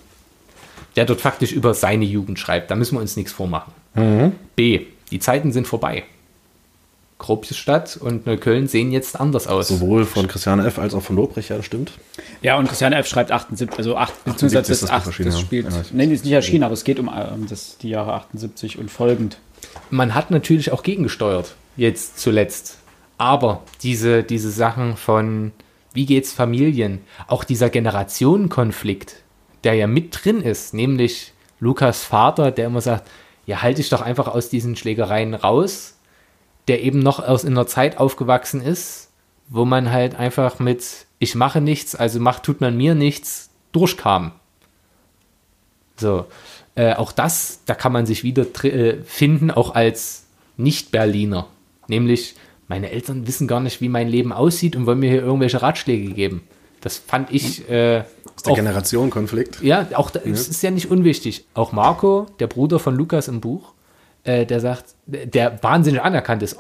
der 0.96 1.06
dort 1.06 1.20
faktisch 1.20 1.52
über 1.52 1.74
seine 1.74 2.06
Jugend 2.06 2.40
schreibt. 2.40 2.72
Da 2.72 2.76
müssen 2.76 2.96
wir 2.96 3.02
uns 3.02 3.18
nichts 3.18 3.32
vormachen. 3.32 3.74
Mhm. 3.96 4.34
B, 4.56 4.86
die 5.12 5.20
Zeiten 5.20 5.52
sind 5.52 5.68
vorbei. 5.68 6.04
Gropiusstadt 7.18 7.98
und 7.98 8.26
Neukölln 8.26 8.68
sehen 8.68 8.92
jetzt 8.94 9.20
anders 9.20 9.48
aus. 9.48 9.68
Sowohl 9.68 10.06
von 10.06 10.28
Christiane 10.28 10.66
F. 10.66 10.80
als 10.80 10.94
auch 10.94 11.02
von 11.02 11.18
Lobrecht, 11.18 11.50
ja, 11.50 11.58
das 11.58 11.66
stimmt. 11.66 11.92
Ja, 12.42 12.58
und 12.58 12.68
Christiane 12.68 12.96
F. 12.96 13.08
schreibt 13.08 13.32
78, 13.32 13.78
also 13.78 13.98
8, 13.98 14.24
beziehungsweise 14.24 14.72
das, 14.72 14.80
das, 14.80 14.90
8, 14.90 15.08
das 15.26 15.40
spielt, 15.40 15.70
ja. 15.70 15.82
nein, 15.92 16.12
ist 16.12 16.24
nicht 16.24 16.34
erschienen, 16.34 16.64
aber 16.64 16.74
es 16.74 16.86
geht 16.86 16.98
um, 16.98 17.10
um 17.10 17.46
das, 17.48 17.78
die 17.80 17.90
Jahre 17.90 18.14
78 18.14 18.78
und 18.78 18.90
folgend. 18.90 19.38
Man 19.90 20.16
hat 20.16 20.32
natürlich 20.32 20.72
auch 20.72 20.84
gegengesteuert, 20.84 21.56
jetzt 21.78 22.20
zuletzt. 22.20 22.78
Aber 23.18 23.64
diese, 23.84 24.24
diese 24.24 24.52
Sachen 24.52 24.96
von, 24.96 25.52
wie 25.94 26.06
geht's 26.06 26.32
Familien, 26.32 27.02
auch 27.28 27.44
dieser 27.44 27.70
Generationenkonflikt, 27.70 29.18
der 29.64 29.74
ja 29.74 29.88
mit 29.88 30.18
drin 30.24 30.42
ist, 30.42 30.74
nämlich 30.74 31.34
Lukas 31.60 32.04
Vater, 32.04 32.52
der 32.52 32.68
immer 32.68 32.82
sagt, 32.82 33.10
ja, 33.46 33.62
halte 33.62 33.82
ich 33.82 33.90
doch 33.90 34.02
einfach 34.02 34.28
aus 34.28 34.50
diesen 34.50 34.76
Schlägereien 34.76 35.34
raus, 35.34 35.98
der 36.68 36.82
eben 36.82 37.00
noch 37.00 37.20
aus 37.20 37.44
in 37.44 37.54
einer 37.54 37.68
Zeit 37.68 37.98
aufgewachsen 37.98 38.62
ist, 38.62 39.10
wo 39.50 39.66
man 39.66 39.92
halt 39.92 40.16
einfach 40.16 40.60
mit 40.60 41.08
ich 41.20 41.36
mache 41.36 41.62
nichts, 41.62 41.96
also 41.96 42.20
macht 42.20 42.44
tut 42.44 42.62
man 42.62 42.76
mir 42.76 42.96
nichts, 42.96 43.50
durchkam. 43.74 44.32
So. 45.98 46.26
Äh, 46.80 46.94
auch 46.94 47.12
das, 47.12 47.60
da 47.66 47.76
kann 47.76 47.92
man 47.92 48.06
sich 48.06 48.24
wieder 48.24 48.46
äh, 48.64 49.04
finden, 49.04 49.52
auch 49.52 49.76
als 49.76 50.28
Nicht-Berliner. 50.56 51.48
Nämlich, 51.90 52.36
meine 52.70 52.90
Eltern 52.90 53.28
wissen 53.28 53.50
gar 53.50 53.60
nicht, 53.60 53.82
wie 53.82 53.90
mein 53.90 54.08
Leben 54.08 54.32
aussieht 54.32 54.78
und 54.78 54.86
wollen 54.86 55.00
mir 55.00 55.10
hier 55.10 55.22
irgendwelche 55.22 55.62
Ratschläge 55.62 56.14
geben. 56.14 56.42
Das 56.80 56.98
fand 56.98 57.34
ich. 57.34 57.70
Äh, 57.70 58.06
ist 58.34 58.48
der 58.48 58.54
Generationenkonflikt. 58.56 59.62
Ja, 59.62 59.88
auch 59.96 60.10
da, 60.10 60.22
ja. 60.24 60.32
Ist 60.32 60.64
ja 60.64 60.72
nicht 60.72 60.90
unwichtig. 60.90 61.44
Auch 61.54 61.74
Marco, 61.74 62.28
der 62.40 62.48
Bruder 62.48 62.80
von 62.80 62.96
Lukas 62.96 63.28
im 63.28 63.42
Buch, 63.42 63.74
äh, 64.24 64.46
der 64.46 64.62
sagt, 64.62 64.96
der 65.06 65.62
wahnsinnig 65.62 66.02
anerkannt 66.02 66.44
ist, 66.44 66.60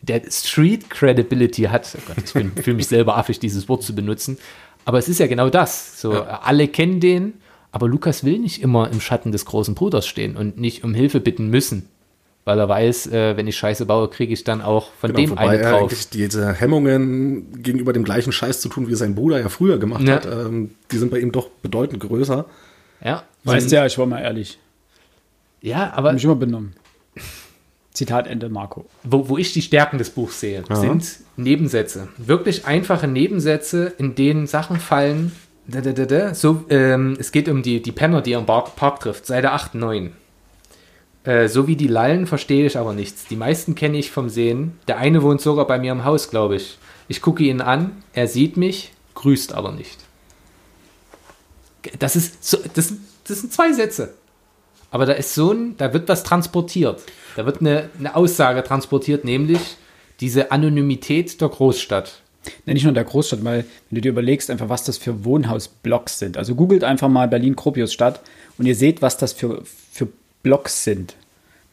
der 0.00 0.22
Street 0.30 0.88
Credibility 0.90 1.62
hat. 1.62 1.92
Oh 1.96 2.02
Gott, 2.06 2.18
ich 2.24 2.62
fühle 2.62 2.76
mich 2.76 2.86
selber 2.86 3.16
affig, 3.16 3.40
dieses 3.40 3.68
Wort 3.68 3.82
zu 3.82 3.96
benutzen. 3.96 4.38
Aber 4.84 4.98
es 4.98 5.08
ist 5.08 5.18
ja 5.18 5.26
genau 5.26 5.50
das. 5.50 6.00
So, 6.00 6.12
ja. 6.12 6.40
alle 6.44 6.68
kennen 6.68 7.00
den 7.00 7.34
aber 7.72 7.88
Lukas 7.88 8.24
will 8.24 8.38
nicht 8.38 8.62
immer 8.62 8.90
im 8.90 9.00
Schatten 9.00 9.32
des 9.32 9.44
großen 9.44 9.74
Bruders 9.74 10.06
stehen 10.06 10.36
und 10.36 10.58
nicht 10.58 10.84
um 10.84 10.94
Hilfe 10.94 11.20
bitten 11.20 11.48
müssen. 11.50 11.88
weil 12.48 12.60
er 12.60 12.68
weiß, 12.68 13.08
äh, 13.08 13.36
wenn 13.36 13.48
ich 13.48 13.56
Scheiße 13.56 13.86
baue, 13.86 14.06
kriege 14.08 14.32
ich 14.32 14.44
dann 14.44 14.62
auch 14.62 14.92
von 15.00 15.08
Genau, 15.10 15.20
dem 15.20 15.30
wobei 15.30 15.48
eine 15.48 15.58
er 15.58 15.70
drauf. 15.72 15.80
eigentlich 15.90 16.10
diese 16.10 16.52
Hemmungen 16.52 17.60
gegenüber 17.60 17.92
dem 17.92 18.04
gleichen 18.04 18.30
Scheiß 18.30 18.60
zu 18.60 18.68
tun, 18.68 18.86
wie 18.86 18.94
sein 18.94 19.16
Bruder 19.16 19.40
ja 19.40 19.48
früher 19.48 19.78
gemacht 19.80 20.06
Ja. 20.06 20.14
hat, 20.14 20.26
ähm, 20.26 20.70
die 20.92 20.98
sind 20.98 21.10
bei 21.10 21.18
ihm 21.18 21.32
doch 21.32 21.48
bedeutend 21.62 21.98
größer. 22.00 22.44
Ja, 23.04 23.24
Weißt 23.42 23.72
ja, 23.72 23.84
ich 23.84 23.98
war 23.98 24.06
mal 24.06 24.20
ehrlich. 24.20 24.58
ja, 25.60 25.92
aber 25.92 26.10
Hab 26.10 26.14
mich 26.14 26.22
immer 26.24 26.36
benommen. 26.36 26.74
Zitat 27.92 28.26
Ende 28.28 28.48
Marco. 28.48 28.86
wo, 29.02 29.28
wo 29.28 29.38
ich 29.38 29.52
die 29.52 29.62
Stärken 29.62 29.98
des 29.98 30.10
Buchs 30.10 30.38
sehe, 30.38 30.62
Ja. 30.68 30.76
sind 30.76 31.04
Nebensätze. 31.36 32.08
Wirklich 32.18 32.64
einfache 32.66 33.08
Nebensätze, 33.08 33.92
in 33.98 34.14
denen 34.14 34.46
Sachen 34.46 34.78
fallen. 34.78 35.32
Da, 35.68 35.80
da, 35.80 35.92
da. 35.92 36.34
So, 36.34 36.64
ähm, 36.68 37.16
es 37.18 37.32
geht 37.32 37.48
um 37.48 37.62
die, 37.62 37.82
die 37.82 37.92
Penner, 37.92 38.22
die 38.22 38.32
er 38.32 38.38
im 38.38 38.46
Park, 38.46 38.76
Park 38.76 39.00
trifft. 39.00 39.26
Seite 39.26 39.50
8, 39.52 39.74
9. 39.74 40.12
Äh, 41.24 41.48
so 41.48 41.66
wie 41.66 41.74
die 41.74 41.88
Lallen 41.88 42.26
verstehe 42.26 42.66
ich 42.66 42.78
aber 42.78 42.92
nichts. 42.92 43.26
Die 43.26 43.36
meisten 43.36 43.74
kenne 43.74 43.98
ich 43.98 44.12
vom 44.12 44.28
Sehen. 44.28 44.78
Der 44.86 44.98
eine 44.98 45.22
wohnt 45.22 45.40
sogar 45.40 45.66
bei 45.66 45.78
mir 45.78 45.90
im 45.90 46.04
Haus, 46.04 46.30
glaube 46.30 46.56
ich. 46.56 46.78
Ich 47.08 47.20
gucke 47.20 47.42
ihn 47.42 47.60
an, 47.60 48.02
er 48.12 48.28
sieht 48.28 48.56
mich, 48.56 48.92
grüßt 49.14 49.54
aber 49.54 49.72
nicht. 49.72 49.98
Das 51.98 52.16
ist 52.16 52.44
so, 52.44 52.58
das, 52.74 52.94
das 53.26 53.40
sind 53.40 53.52
zwei 53.52 53.72
Sätze. 53.72 54.14
Aber 54.90 55.04
da 55.04 55.14
ist 55.14 55.34
so 55.34 55.52
ein, 55.52 55.76
da 55.76 55.92
wird 55.92 56.08
was 56.08 56.22
transportiert. 56.22 57.02
Da 57.34 57.44
wird 57.44 57.60
eine, 57.60 57.90
eine 57.98 58.14
Aussage 58.14 58.62
transportiert, 58.62 59.24
nämlich 59.24 59.76
diese 60.20 60.52
Anonymität 60.52 61.40
der 61.40 61.48
Großstadt. 61.48 62.22
Ja, 62.66 62.72
nicht 62.74 62.82
nur 62.84 62.90
in 62.90 62.94
der 62.94 63.04
Großstadt, 63.04 63.44
weil 63.44 63.64
wenn 63.90 63.94
du 63.96 64.00
dir 64.00 64.10
überlegst, 64.10 64.50
einfach 64.50 64.68
was 64.68 64.84
das 64.84 64.98
für 64.98 65.24
Wohnhausblocks 65.24 66.18
sind. 66.18 66.36
Also 66.36 66.54
googelt 66.54 66.84
einfach 66.84 67.08
mal 67.08 67.28
Berlin-Kropius-Stadt 67.28 68.20
und 68.58 68.66
ihr 68.66 68.74
seht, 68.76 69.02
was 69.02 69.16
das 69.16 69.32
für, 69.32 69.62
für 69.64 70.08
Blocks 70.42 70.84
sind. 70.84 71.14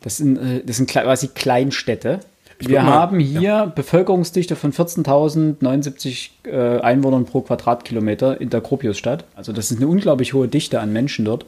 Das 0.01 0.17
sind, 0.17 0.37
äh, 0.37 0.63
das 0.65 0.77
sind 0.77 0.89
quasi 0.89 1.27
Kleinstädte. 1.29 2.19
Ich 2.59 2.69
Wir 2.69 2.81
mal- 2.81 2.91
haben 2.93 3.19
hier 3.19 3.71
Bevölkerungsdichte 3.75 4.55
von 4.55 4.71
14.079 4.73 6.29
äh, 6.45 6.79
Einwohnern 6.81 7.25
pro 7.25 7.41
Quadratkilometer 7.41 8.39
in 8.39 8.49
der 8.49 8.61
Kropius-Stadt. 8.61 9.25
Also 9.35 9.51
das 9.53 9.71
ist 9.71 9.77
eine 9.77 9.87
unglaublich 9.87 10.33
hohe 10.33 10.47
Dichte 10.47 10.79
an 10.79 10.93
Menschen 10.93 11.25
dort. 11.25 11.45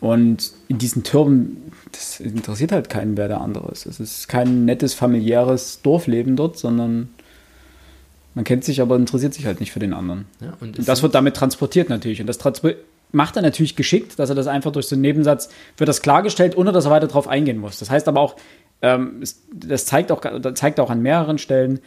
Und 0.00 0.52
in 0.68 0.78
diesen 0.78 1.02
Türmen, 1.02 1.72
das 1.90 2.20
interessiert 2.20 2.70
halt 2.72 2.88
keinen, 2.88 3.16
wer 3.16 3.26
der 3.28 3.40
andere 3.40 3.70
ist. 3.72 3.84
Es 3.86 3.98
ist 3.98 4.28
kein 4.28 4.64
nettes 4.64 4.94
familiäres 4.94 5.80
Dorfleben 5.82 6.36
dort, 6.36 6.56
sondern 6.56 7.08
man 8.34 8.44
kennt 8.44 8.64
sich, 8.64 8.80
aber 8.80 8.96
interessiert 8.96 9.34
sich 9.34 9.46
halt 9.46 9.60
nicht 9.60 9.72
für 9.72 9.80
den 9.80 9.92
anderen. 9.92 10.26
Ja, 10.40 10.54
und 10.60 10.78
Und 10.78 10.88
das 10.88 11.02
wird 11.02 11.14
damit 11.14 11.34
transportiert 11.34 11.88
natürlich. 11.88 12.20
Und 12.20 12.26
das 12.26 12.38
macht 13.12 13.36
er 13.36 13.42
natürlich 13.42 13.76
geschickt, 13.76 14.18
dass 14.18 14.28
er 14.28 14.34
das 14.34 14.46
einfach 14.46 14.72
durch 14.72 14.86
so 14.86 14.94
einen 14.94 15.02
Nebensatz 15.02 15.48
wird 15.76 15.88
das 15.88 16.02
klargestellt, 16.02 16.56
ohne 16.56 16.72
dass 16.72 16.84
er 16.84 16.90
weiter 16.90 17.08
drauf 17.08 17.26
eingehen 17.26 17.58
muss. 17.58 17.78
Das 17.78 17.90
heißt 17.90 18.06
aber 18.08 18.20
auch, 18.20 18.36
ähm, 18.82 19.22
das 19.52 19.86
zeigt 19.86 20.12
auch, 20.12 20.20
das 20.20 20.54
zeigt 20.54 20.78
auch 20.78 20.90
an 20.90 21.02
mehreren 21.02 21.38
Stellen, 21.38 21.80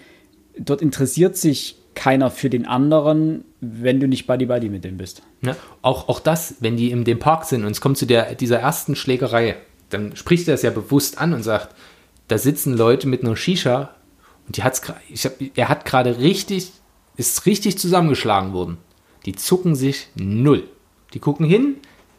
dort 0.57 0.81
interessiert 0.81 1.37
sich 1.37 1.77
keiner 1.93 2.31
für 2.31 2.49
den 2.49 2.65
anderen, 2.65 3.43
wenn 3.59 3.99
du 3.99 4.07
nicht 4.07 4.27
Buddy 4.27 4.45
Buddy 4.45 4.69
mit 4.69 4.83
dem 4.83 4.97
bist. 4.97 5.21
Ja, 5.41 5.55
auch, 5.81 6.09
auch 6.09 6.19
das, 6.19 6.55
wenn 6.59 6.77
die 6.77 6.91
in 6.91 7.03
dem 7.03 7.19
Park 7.19 7.45
sind 7.45 7.65
und 7.65 7.71
es 7.71 7.81
kommt 7.81 7.97
zu 7.97 8.05
der, 8.05 8.35
dieser 8.35 8.59
ersten 8.59 8.95
Schlägerei, 8.95 9.57
dann 9.89 10.15
spricht 10.15 10.47
er 10.47 10.53
es 10.53 10.61
ja 10.61 10.69
bewusst 10.69 11.19
an 11.19 11.33
und 11.33 11.43
sagt, 11.43 11.75
da 12.27 12.37
sitzen 12.37 12.77
Leute 12.77 13.07
mit 13.07 13.23
einer 13.23 13.35
Shisha 13.35 13.93
und 14.51 14.57
die 14.57 14.63
hat's, 14.63 14.81
ich 15.07 15.23
hab, 15.23 15.35
er 15.55 15.69
hat 15.69 15.85
gerade 15.85 16.17
richtig, 16.17 16.73
ist 17.15 17.45
richtig 17.45 17.77
zusammengeschlagen 17.77 18.51
worden. 18.51 18.79
Die 19.25 19.31
zucken 19.31 19.75
sich 19.75 20.09
null. 20.15 20.67
Die 21.13 21.19
gucken 21.19 21.45
hin, 21.45 21.77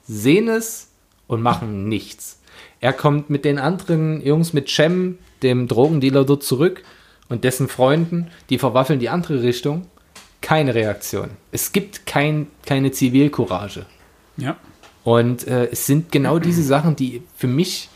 sehen 0.08 0.48
es 0.48 0.88
und 1.26 1.42
machen 1.42 1.90
nichts. 1.90 2.40
Er 2.80 2.94
kommt 2.94 3.28
mit 3.28 3.44
den 3.44 3.58
anderen 3.58 4.24
Jungs, 4.24 4.54
mit 4.54 4.70
Cem, 4.70 5.18
dem 5.42 5.68
Drogendealer, 5.68 6.24
dort 6.24 6.42
zurück 6.42 6.82
und 7.28 7.44
dessen 7.44 7.68
Freunden, 7.68 8.28
die 8.48 8.56
verwaffeln 8.56 8.98
die 8.98 9.10
andere 9.10 9.42
Richtung. 9.42 9.88
Keine 10.40 10.74
Reaktion. 10.74 11.32
Es 11.50 11.72
gibt 11.72 12.06
kein, 12.06 12.46
keine 12.64 12.92
Zivilcourage. 12.92 13.84
Ja. 14.38 14.56
Und 15.04 15.46
äh, 15.46 15.66
es 15.66 15.84
sind 15.84 16.10
genau 16.10 16.38
diese 16.38 16.62
Sachen, 16.62 16.96
die 16.96 17.24
für 17.36 17.46
mich 17.46 17.90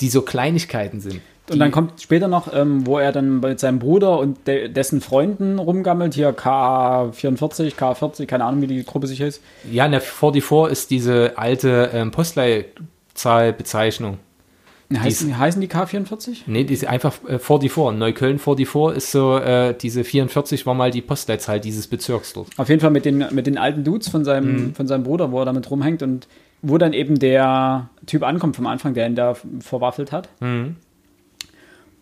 die 0.00 0.08
so 0.08 0.22
Kleinigkeiten 0.22 1.00
sind. 1.00 1.20
Und 1.50 1.58
dann 1.58 1.72
kommt 1.72 2.00
später 2.00 2.26
noch, 2.26 2.54
ähm, 2.54 2.86
wo 2.86 2.98
er 2.98 3.12
dann 3.12 3.40
mit 3.40 3.60
seinem 3.60 3.78
Bruder 3.78 4.18
und 4.18 4.46
de 4.46 4.68
dessen 4.68 5.02
Freunden 5.02 5.58
rumgammelt, 5.58 6.14
hier 6.14 6.34
K44, 6.34 7.74
K40, 7.74 8.24
keine 8.24 8.44
Ahnung, 8.44 8.62
wie 8.62 8.66
die 8.66 8.82
Gruppe 8.82 9.06
sich 9.06 9.20
heißt. 9.20 9.42
Ja, 9.70 9.84
eine 9.84 10.00
44 10.00 10.72
ist 10.72 10.90
diese 10.90 11.36
alte 11.36 11.90
ähm, 11.92 12.12
Postleitzahlbezeichnung. 12.12 14.16
Heißen, 14.96 15.38
heißen 15.38 15.60
die 15.60 15.68
K44? 15.68 16.42
Nee, 16.46 16.64
die 16.64 16.74
ist 16.74 16.86
einfach 16.86 17.14
äh, 17.26 17.38
44. 17.38 17.98
Neukölln 17.98 18.38
44 18.38 18.96
ist 18.96 19.10
so, 19.10 19.38
äh, 19.38 19.74
diese 19.74 20.04
44 20.04 20.66
war 20.66 20.74
mal 20.74 20.90
die 20.90 21.02
Postleitzahl 21.02 21.60
dieses 21.60 21.86
Bezirks 21.86 22.32
dort. 22.32 22.48
Auf 22.56 22.68
jeden 22.68 22.80
Fall 22.80 22.90
mit 22.90 23.04
den, 23.04 23.26
mit 23.32 23.46
den 23.46 23.58
alten 23.58 23.84
Dudes 23.84 24.08
von 24.08 24.24
seinem, 24.24 24.74
von 24.74 24.86
seinem 24.86 25.04
Bruder, 25.04 25.32
wo 25.32 25.40
er 25.40 25.44
damit 25.44 25.70
rumhängt 25.70 26.02
und 26.02 26.26
wo 26.62 26.78
dann 26.78 26.94
eben 26.94 27.18
der 27.18 27.90
Typ 28.06 28.22
ankommt 28.22 28.56
vom 28.56 28.66
Anfang, 28.66 28.94
der 28.94 29.06
ihn 29.06 29.14
da 29.14 29.34
verwaffelt 29.60 30.12
hat. 30.12 30.28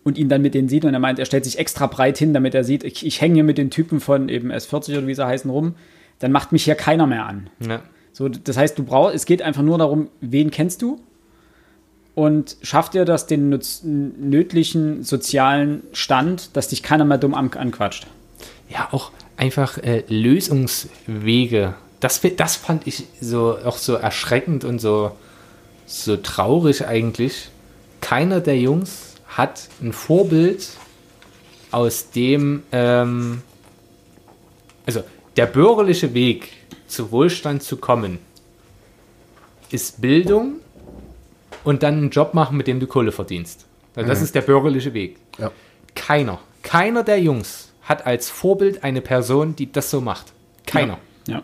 Und 0.03 0.17
ihn 0.17 0.27
dann 0.27 0.41
mit 0.41 0.53
denen 0.53 0.67
sieht 0.67 0.83
und 0.83 0.93
er 0.93 0.99
meint, 0.99 1.17
er 1.19 1.25
stellt 1.25 1.45
sich 1.45 1.59
extra 1.59 1.87
breit 1.87 2.17
hin, 2.17 2.33
damit 2.33 2.53
er 2.53 2.65
sieht, 2.65 2.83
ich, 2.83 3.05
ich 3.05 3.21
hänge 3.21 3.35
hier 3.35 3.43
mit 3.43 3.57
den 3.57 3.69
Typen 3.69 4.01
von 4.01 4.27
eben 4.27 4.51
S40 4.51 4.97
oder 4.97 5.07
wie 5.07 5.15
sie 5.15 5.25
heißen 5.25 5.49
rum, 5.49 5.75
dann 6.19 6.31
macht 6.31 6.51
mich 6.51 6.65
hier 6.65 6.75
keiner 6.75 7.07
mehr 7.07 7.25
an. 7.25 7.49
Ja. 7.65 7.81
So, 8.11 8.29
das 8.29 8.57
heißt, 8.57 8.77
du 8.77 8.83
brauchst, 8.83 9.15
es 9.15 9.25
geht 9.25 9.41
einfach 9.41 9.63
nur 9.63 9.77
darum, 9.77 10.09
wen 10.19 10.51
kennst 10.51 10.81
du 10.81 10.99
und 12.15 12.57
schafft 12.61 12.93
dir 12.93 13.05
das 13.05 13.25
den 13.25 13.59
nötlichen 13.83 15.03
sozialen 15.03 15.83
Stand, 15.93 16.55
dass 16.55 16.67
dich 16.67 16.83
keiner 16.83 17.05
mehr 17.05 17.17
dumm 17.17 17.33
an, 17.33 17.51
anquatscht. 17.53 18.07
ja, 18.69 18.89
auch 18.91 19.11
einfach 19.37 19.77
äh, 19.79 20.03
Lösungswege. 20.07 21.73
Das, 21.99 22.21
das 22.37 22.55
fand 22.55 22.85
ich 22.85 23.05
so 23.19 23.57
auch 23.63 23.77
so 23.77 23.95
erschreckend 23.95 24.63
und 24.63 24.79
so, 24.79 25.11
so 25.85 26.17
traurig 26.17 26.85
eigentlich. 26.85 27.49
Keiner 28.01 28.41
der 28.41 28.59
Jungs 28.59 29.12
hat 29.37 29.69
ein 29.81 29.93
Vorbild, 29.93 30.77
aus 31.73 32.11
dem, 32.11 32.63
ähm, 32.71 33.41
also 34.85 35.03
der 35.35 35.47
bürgerliche 35.47 36.13
Weg 36.13 36.49
zu 36.87 37.11
Wohlstand 37.11 37.63
zu 37.63 37.77
kommen, 37.77 38.19
ist 39.71 39.99
Bildung 39.99 40.57
und 41.63 41.81
dann 41.81 41.95
einen 41.95 42.09
Job 42.11 42.35
machen, 42.35 42.57
mit 42.57 42.67
dem 42.67 42.79
du 42.79 42.85
Kohle 42.85 43.11
verdienst. 43.11 43.65
Also 43.95 44.07
das 44.07 44.21
ist 44.21 44.35
der 44.35 44.41
bürgerliche 44.41 44.93
Weg. 44.93 45.17
Ja. 45.39 45.51
Keiner, 45.95 46.39
keiner 46.61 47.03
der 47.03 47.19
Jungs 47.19 47.71
hat 47.81 48.05
als 48.05 48.29
Vorbild 48.29 48.83
eine 48.83 49.01
Person, 49.01 49.55
die 49.55 49.71
das 49.71 49.89
so 49.89 49.99
macht. 49.99 50.31
Keiner. 50.67 50.99
Ja. 51.27 51.41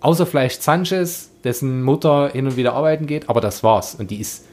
Außer 0.00 0.26
vielleicht 0.26 0.62
Sanchez, 0.64 1.30
dessen 1.44 1.82
Mutter 1.82 2.30
hin 2.30 2.48
und 2.48 2.56
wieder 2.56 2.74
arbeiten 2.74 3.06
geht, 3.06 3.28
aber 3.28 3.40
das 3.40 3.62
war's. 3.62 3.94
Und 3.94 4.10
die 4.10 4.20
ist 4.20 4.44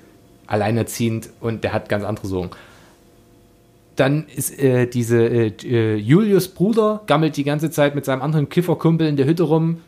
alleinerziehend 0.50 1.30
und 1.40 1.64
der 1.64 1.74
hat 1.74 1.88
ganz 1.90 2.04
andere 2.04 2.28
Sorgen. 2.28 2.50
Dann 3.96 4.26
ist 4.28 4.58
äh, 4.60 4.88
diese 4.88 5.26
äh, 5.28 5.54
äh, 5.64 5.96
Julius 5.96 6.48
Bruder, 6.48 7.02
gammelt 7.06 7.38
die 7.38 7.44
ganze 7.44 7.70
Zeit 7.70 7.96
mit 7.96 8.06
seinem 8.06 8.22
anderen 8.22 8.50
Kifferkumpel 8.50 9.08
in 9.08 9.18
der 9.18 9.26
Hütte 9.26 9.44
rum. 9.44 9.82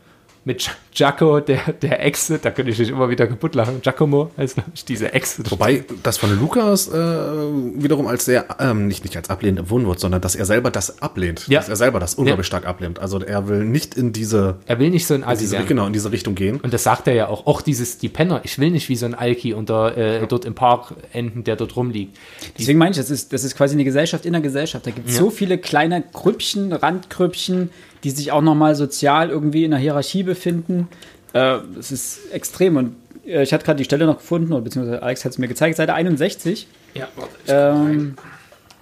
Mit 0.44 0.58
Gi- 0.60 0.72
Giaco, 0.96 1.40
der, 1.40 1.74
der 1.82 2.04
Echse, 2.04 2.40
da 2.40 2.50
könnte 2.50 2.72
ich 2.72 2.80
mich 2.80 2.90
immer 2.90 3.10
wieder 3.10 3.28
kaputt 3.28 3.54
lachen. 3.54 3.80
Giacomo 3.82 4.32
heißt 4.38 4.56
glaub 4.56 4.66
ich, 4.74 4.84
diese 4.84 5.14
Echse. 5.14 5.44
Wobei 5.52 5.86
das 6.02 6.18
von 6.18 6.36
Lukas 6.40 6.88
äh, 6.88 6.92
wiederum 6.94 8.08
als 8.08 8.26
sehr, 8.26 8.46
ähm, 8.60 8.88
nicht, 8.88 9.04
nicht 9.04 9.16
als 9.16 9.30
ablehnend 9.30 9.60
empfunden 9.60 9.88
wird, 9.88 10.00
sondern 10.00 10.20
dass 10.20 10.36
er 10.36 10.46
selber 10.46 10.72
das 10.72 11.00
ablehnt. 11.02 11.48
Ja. 11.48 11.60
Dass 11.60 11.70
er 11.70 11.76
selber 11.76 12.00
das 12.00 12.16
unglaublich 12.16 12.48
stark 12.48 12.66
ablehnt. 12.66 12.98
Also 12.98 13.20
er 13.22 13.48
will 13.48 13.64
nicht 13.66 13.96
in 13.96 14.14
diese, 14.14 14.58
er 14.66 14.80
will 14.80 14.90
nicht 14.90 15.06
so 15.06 15.14
ein 15.14 15.22
in 15.24 15.38
diese 15.38 15.52
werden. 15.54 15.68
genau, 15.68 15.86
in 15.86 15.94
diese 15.94 16.12
Richtung 16.12 16.34
gehen. 16.34 16.60
Und 16.60 16.74
das 16.74 16.84
sagt 16.84 17.08
er 17.08 17.14
ja 17.14 17.28
auch. 17.28 17.46
Auch 17.46 17.62
dieses, 17.62 18.00
die 18.00 18.10
Penner, 18.10 18.42
ich 18.44 18.58
will 18.58 18.72
nicht 18.72 18.90
wie 18.90 18.96
so 18.96 19.06
ein 19.06 19.14
Alki 19.14 19.54
unter, 19.54 19.96
äh, 19.96 20.26
dort 20.28 20.46
im 20.46 20.56
Park 20.56 20.96
enden, 21.14 21.44
der 21.44 21.56
dort 21.56 21.76
rumliegt. 21.76 22.18
Deswegen 22.58 22.80
meine 22.80 22.92
ich, 22.92 22.98
das 22.98 23.12
ist, 23.12 23.32
das 23.32 23.44
ist 23.44 23.56
quasi 23.56 23.76
eine 23.76 23.84
Gesellschaft 23.84 24.26
in 24.26 24.34
der 24.34 24.42
Gesellschaft. 24.42 24.88
Da 24.88 24.92
gibt 24.92 25.08
es 25.08 25.16
Ja. 25.16 25.22
so 25.22 25.30
viele 25.30 25.60
kleine 25.60 26.04
Grüppchen, 26.14 26.74
Randgrüppchen, 26.74 27.70
die 28.04 28.12
sich 28.12 28.32
auch 28.32 28.42
nochmal 28.42 28.76
sozial 28.76 29.30
irgendwie 29.30 29.64
in 29.64 29.72
der 29.72 29.80
Hierarchie 29.80 30.24
befinden. 30.24 30.88
Äh, 31.34 31.58
das 31.76 31.92
ist 31.92 32.32
extrem. 32.32 32.78
Und 32.78 32.96
äh, 33.26 33.44
ich 33.44 33.54
hatte 33.54 33.66
gerade 33.66 33.78
die 33.78 33.84
Stelle 33.84 34.06
noch 34.06 34.18
gefunden, 34.18 34.52
oder 34.54 34.62
beziehungsweise 34.62 35.02
Alex 35.02 35.26
hat 35.26 35.34
es 35.34 35.38
mir 35.38 35.48
gezeigt, 35.48 35.78
Seite 35.78 35.94
61. 35.94 36.68
Ja, 36.94 37.08
Ähm, 37.48 38.16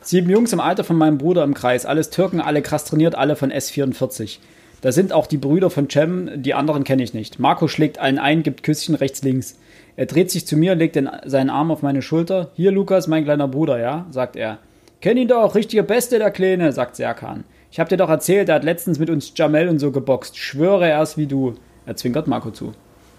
sieben 0.01 0.29
Jungs 0.29 0.53
im 0.53 0.59
Alter 0.59 0.83
von 0.83 0.97
meinem 0.97 1.17
Bruder 1.17 1.43
im 1.43 1.53
Kreis, 1.53 1.85
alles 1.85 2.09
Türken, 2.09 2.41
alle 2.41 2.61
krass 2.61 2.85
trainiert, 2.85 3.15
alle 3.15 3.35
von 3.35 3.51
S44. 3.51 4.39
Da 4.81 4.91
sind 4.91 5.11
auch 5.11 5.27
die 5.27 5.37
Brüder 5.37 5.69
von 5.69 5.89
Cem, 5.89 6.41
die 6.41 6.53
anderen 6.53 6.85
kenne 6.85 7.03
ich 7.03 7.13
nicht. 7.13 7.37
Marco 7.37 7.67
schlägt 7.67 7.99
allen 7.99 8.17
ein, 8.17 8.43
gibt 8.43 8.63
Küsschen 8.63 8.95
rechts, 8.95 9.21
links. 9.23 9.57
Er 9.97 10.05
dreht 10.05 10.31
sich 10.31 10.47
zu 10.47 10.55
mir, 10.55 10.75
legt 10.75 10.95
den, 10.95 11.09
seinen 11.25 11.49
Arm 11.49 11.71
auf 11.71 11.81
meine 11.81 12.01
Schulter. 12.01 12.51
Hier, 12.55 12.71
Lukas, 12.71 13.07
mein 13.07 13.25
kleiner 13.25 13.49
Bruder, 13.49 13.79
ja, 13.79 14.05
sagt 14.11 14.37
er. 14.37 14.59
Kenn 15.01 15.17
ihn 15.17 15.27
doch, 15.27 15.55
richtiger 15.55 15.83
Beste, 15.83 16.19
der 16.19 16.31
Kleine, 16.31 16.71
sagt 16.71 16.95
Serkan. 16.95 17.43
Ich 17.71 17.79
hab 17.79 17.89
dir 17.89 17.97
doch 17.97 18.09
erzählt, 18.09 18.49
er 18.49 18.55
hat 18.55 18.63
letztens 18.63 18.97
mit 18.99 19.09
uns 19.09 19.31
Jamel 19.35 19.69
und 19.69 19.79
so 19.79 19.91
geboxt. 19.91 20.37
Schwöre 20.37 20.87
er 20.89 21.03
ist 21.03 21.17
wie 21.17 21.27
du. 21.27 21.55
Er 21.85 21.95
zwinkert 21.95 22.27
Marco 22.27 22.51
zu. 22.51 22.73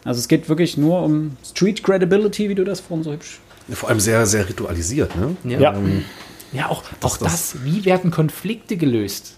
Also 0.05 0.19
es 0.19 0.29
geht 0.29 0.49
wirklich 0.49 0.77
nur 0.77 1.03
um 1.03 1.37
Street 1.45 1.83
Credibility, 1.83 2.49
wie 2.49 2.55
du 2.55 2.65
das 2.65 2.81
vorhin 2.81 3.05
so 3.05 3.13
hübsch 3.13 3.39
Vor 3.71 3.89
allem 3.91 4.01
sehr, 4.01 4.25
sehr 4.27 4.49
ritualisiert, 4.49 5.13
ne? 5.17 5.37
Ja. 5.45 5.75
Ähm, 5.75 6.05
Ja, 6.53 6.69
auch, 6.69 6.83
auch 7.03 7.17
das- 7.19 7.53
das, 7.53 7.65
wie 7.65 7.85
werden 7.85 8.11
Konflikte 8.11 8.77
gelöst? 8.77 9.37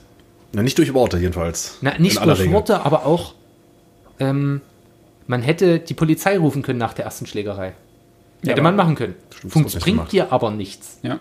na, 0.52 0.62
nicht 0.62 0.78
durch 0.78 0.92
Worte 0.94 1.18
jedenfalls. 1.18 1.78
Na, 1.82 1.98
nicht 1.98 2.24
durch 2.24 2.40
Regel. 2.40 2.52
Worte, 2.54 2.84
aber 2.86 3.04
auch, 3.06 3.34
ähm, 4.20 4.60
man 5.26 5.42
hätte 5.42 5.78
die 5.78 5.94
Polizei 5.94 6.38
rufen 6.38 6.62
können 6.62 6.78
nach 6.78 6.94
der 6.94 7.04
ersten 7.06 7.26
Schlägerei. 7.26 7.72
Hätte 8.42 8.52
aber- 8.52 8.62
man 8.62 8.76
machen 8.76 8.94
können. 8.94 9.14
Stimmt, 9.30 9.44
das 9.44 9.52
Funkt, 9.52 9.80
bringt 9.80 9.96
gemacht. 9.98 10.12
dir 10.12 10.32
aber 10.32 10.50
nichts. 10.50 10.98
Ja. 11.02 11.18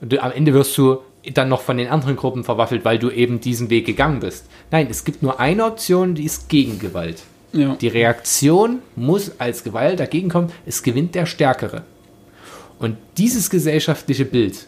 Und 0.00 0.12
du, 0.12 0.22
am 0.22 0.32
Ende 0.32 0.52
wirst 0.54 0.76
du 0.78 0.98
dann 1.34 1.48
noch 1.48 1.60
von 1.60 1.76
den 1.76 1.88
anderen 1.88 2.16
Gruppen 2.16 2.44
verwaffelt, 2.44 2.84
weil 2.84 2.98
du 2.98 3.10
eben 3.10 3.40
diesen 3.40 3.70
Weg 3.70 3.86
gegangen 3.86 4.20
bist. 4.20 4.46
Nein, 4.70 4.88
es 4.90 5.04
gibt 5.04 5.22
nur 5.22 5.38
eine 5.38 5.64
Option, 5.66 6.14
die 6.14 6.24
ist 6.24 6.48
gegen 6.48 6.78
Gewalt. 6.78 7.22
Ja. 7.52 7.74
Die 7.74 7.88
Reaktion 7.88 8.80
muss 8.96 9.32
als 9.38 9.64
Gewalt 9.64 10.00
dagegen 10.00 10.28
kommen, 10.28 10.52
es 10.66 10.82
gewinnt 10.82 11.14
der 11.14 11.26
Stärkere. 11.26 11.84
Und 12.78 12.96
dieses 13.18 13.50
gesellschaftliche 13.50 14.24
Bild, 14.24 14.66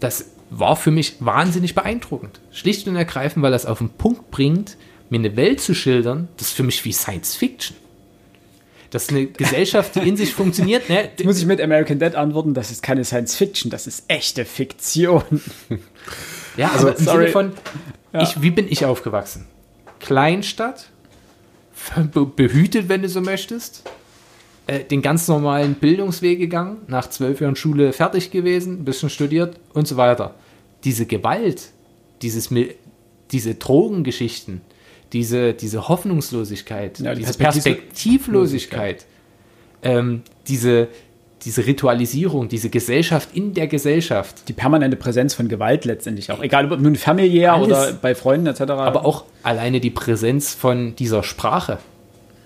das 0.00 0.30
war 0.50 0.74
für 0.74 0.90
mich 0.90 1.16
wahnsinnig 1.20 1.74
beeindruckend. 1.74 2.40
Schlicht 2.50 2.88
und 2.88 2.96
ergreifend, 2.96 3.42
weil 3.44 3.52
das 3.52 3.66
auf 3.66 3.78
den 3.78 3.90
Punkt 3.90 4.30
bringt, 4.30 4.76
mir 5.10 5.18
eine 5.18 5.36
Welt 5.36 5.60
zu 5.60 5.74
schildern, 5.74 6.28
das 6.36 6.48
ist 6.48 6.54
für 6.54 6.62
mich 6.62 6.84
wie 6.84 6.92
Science 6.92 7.36
Fiction. 7.36 7.76
Das 8.90 9.04
ist 9.04 9.10
eine 9.10 9.26
Gesellschaft, 9.26 9.94
die 9.94 10.08
in 10.08 10.16
sich 10.16 10.32
funktioniert. 10.34 10.88
Ne? 10.88 11.02
Jetzt 11.04 11.24
muss 11.24 11.38
ich 11.38 11.46
mit 11.46 11.60
American 11.60 11.98
Dad 12.00 12.14
antworten, 12.16 12.54
das 12.54 12.70
ist 12.70 12.82
keine 12.82 13.04
Science 13.04 13.36
Fiction, 13.36 13.70
das 13.70 13.86
ist 13.86 14.04
echte 14.08 14.44
Fiktion. 14.44 15.22
Ja, 16.56 16.72
also 16.72 16.88
im 16.88 16.96
sorry. 16.96 17.18
Sinne 17.22 17.28
von, 17.32 17.52
Ja. 18.12 18.22
ich, 18.22 18.42
wie 18.42 18.50
bin 18.50 18.66
ich 18.68 18.84
aufgewachsen? 18.84 19.46
Kleinstadt, 20.00 20.88
be- 22.12 22.26
behütet, 22.26 22.88
wenn 22.88 23.02
du 23.02 23.08
so 23.08 23.20
möchtest, 23.20 23.84
äh, 24.66 24.80
den 24.80 25.02
ganz 25.02 25.28
normalen 25.28 25.74
Bildungsweg 25.74 26.38
gegangen, 26.38 26.78
nach 26.88 27.08
zwölf 27.10 27.40
Jahren 27.40 27.54
Schule 27.56 27.92
fertig 27.92 28.30
gewesen, 28.30 28.80
ein 28.80 28.84
bisschen 28.84 29.10
studiert 29.10 29.56
und 29.72 29.86
so 29.86 29.96
weiter. 29.96 30.34
Diese 30.84 31.06
Gewalt, 31.06 31.68
dieses, 32.22 32.50
diese 33.30 33.54
Drogengeschichten, 33.54 34.62
diese, 35.12 35.54
diese 35.54 35.88
Hoffnungslosigkeit, 35.88 36.98
Ja, 37.00 37.14
die 37.14 37.20
diese 37.24 37.38
Perspektiv- 37.38 37.64
Perspektivlosigkeit, 37.64 39.06
ähm, 39.82 40.22
diese, 40.48 40.88
diese 41.44 41.66
Ritualisierung, 41.66 42.48
diese 42.48 42.68
Gesellschaft 42.70 43.30
in 43.34 43.54
der 43.54 43.66
Gesellschaft, 43.66 44.48
Die 44.48 44.52
permanente 44.52 44.96
Präsenz 44.96 45.34
von 45.34 45.48
Gewalt 45.48 45.84
letztendlich 45.84 46.30
auch. 46.30 46.42
Egal 46.42 46.70
ob 46.70 46.80
nun 46.80 46.96
familiär 46.96 47.54
Alles. 47.54 47.66
oder 47.68 47.92
bei 47.94 48.14
Freunden 48.14 48.46
etc. 48.46 48.60
aber 48.62 49.04
auch 49.06 49.24
alleine 49.42 49.80
die 49.80 49.90
Präsenz 49.90 50.54
von 50.54 50.94
dieser 50.96 51.22
Sprache. 51.22 51.78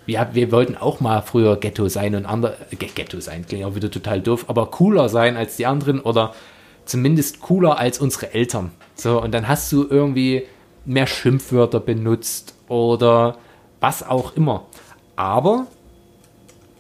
Ja, 0.07 0.31
wir 0.35 0.53
wollten 0.53 0.77
auch 0.77 1.01
mal 1.01 1.23
früher 1.23 1.57
Ghetto 1.57 1.89
sein 1.89 2.15
und 2.15 2.27
andere 2.27 2.57
G- 2.79 2.89
Ghetto 2.95 3.21
sein, 3.21 3.47
klingt 3.47 3.65
auch 3.65 3.75
wieder 3.75 3.91
total 3.91 4.21
doof, 4.21 4.45
aber 4.49 4.67
cooler 4.71 5.09
sein 5.09 5.37
als 5.37 5.57
die 5.57 5.65
anderen 5.67 6.01
oder 6.01 6.35
zumindest 6.85 7.41
cooler 7.41 7.79
als 7.79 7.99
unsere 7.99 8.35
Eltern. 8.35 8.71
So, 8.95 9.21
und 9.21 9.33
dann 9.33 9.49
hast 9.49 9.73
du 9.73 9.87
irgendwie 9.89 10.43
mehr 10.85 11.07
Schimpfwörter 11.07 11.81
benutzt 11.81 12.54
oder 12.69 13.39
was 13.81 14.03
auch 14.03 14.37
immer. 14.37 14.65
Aber 15.17 15.67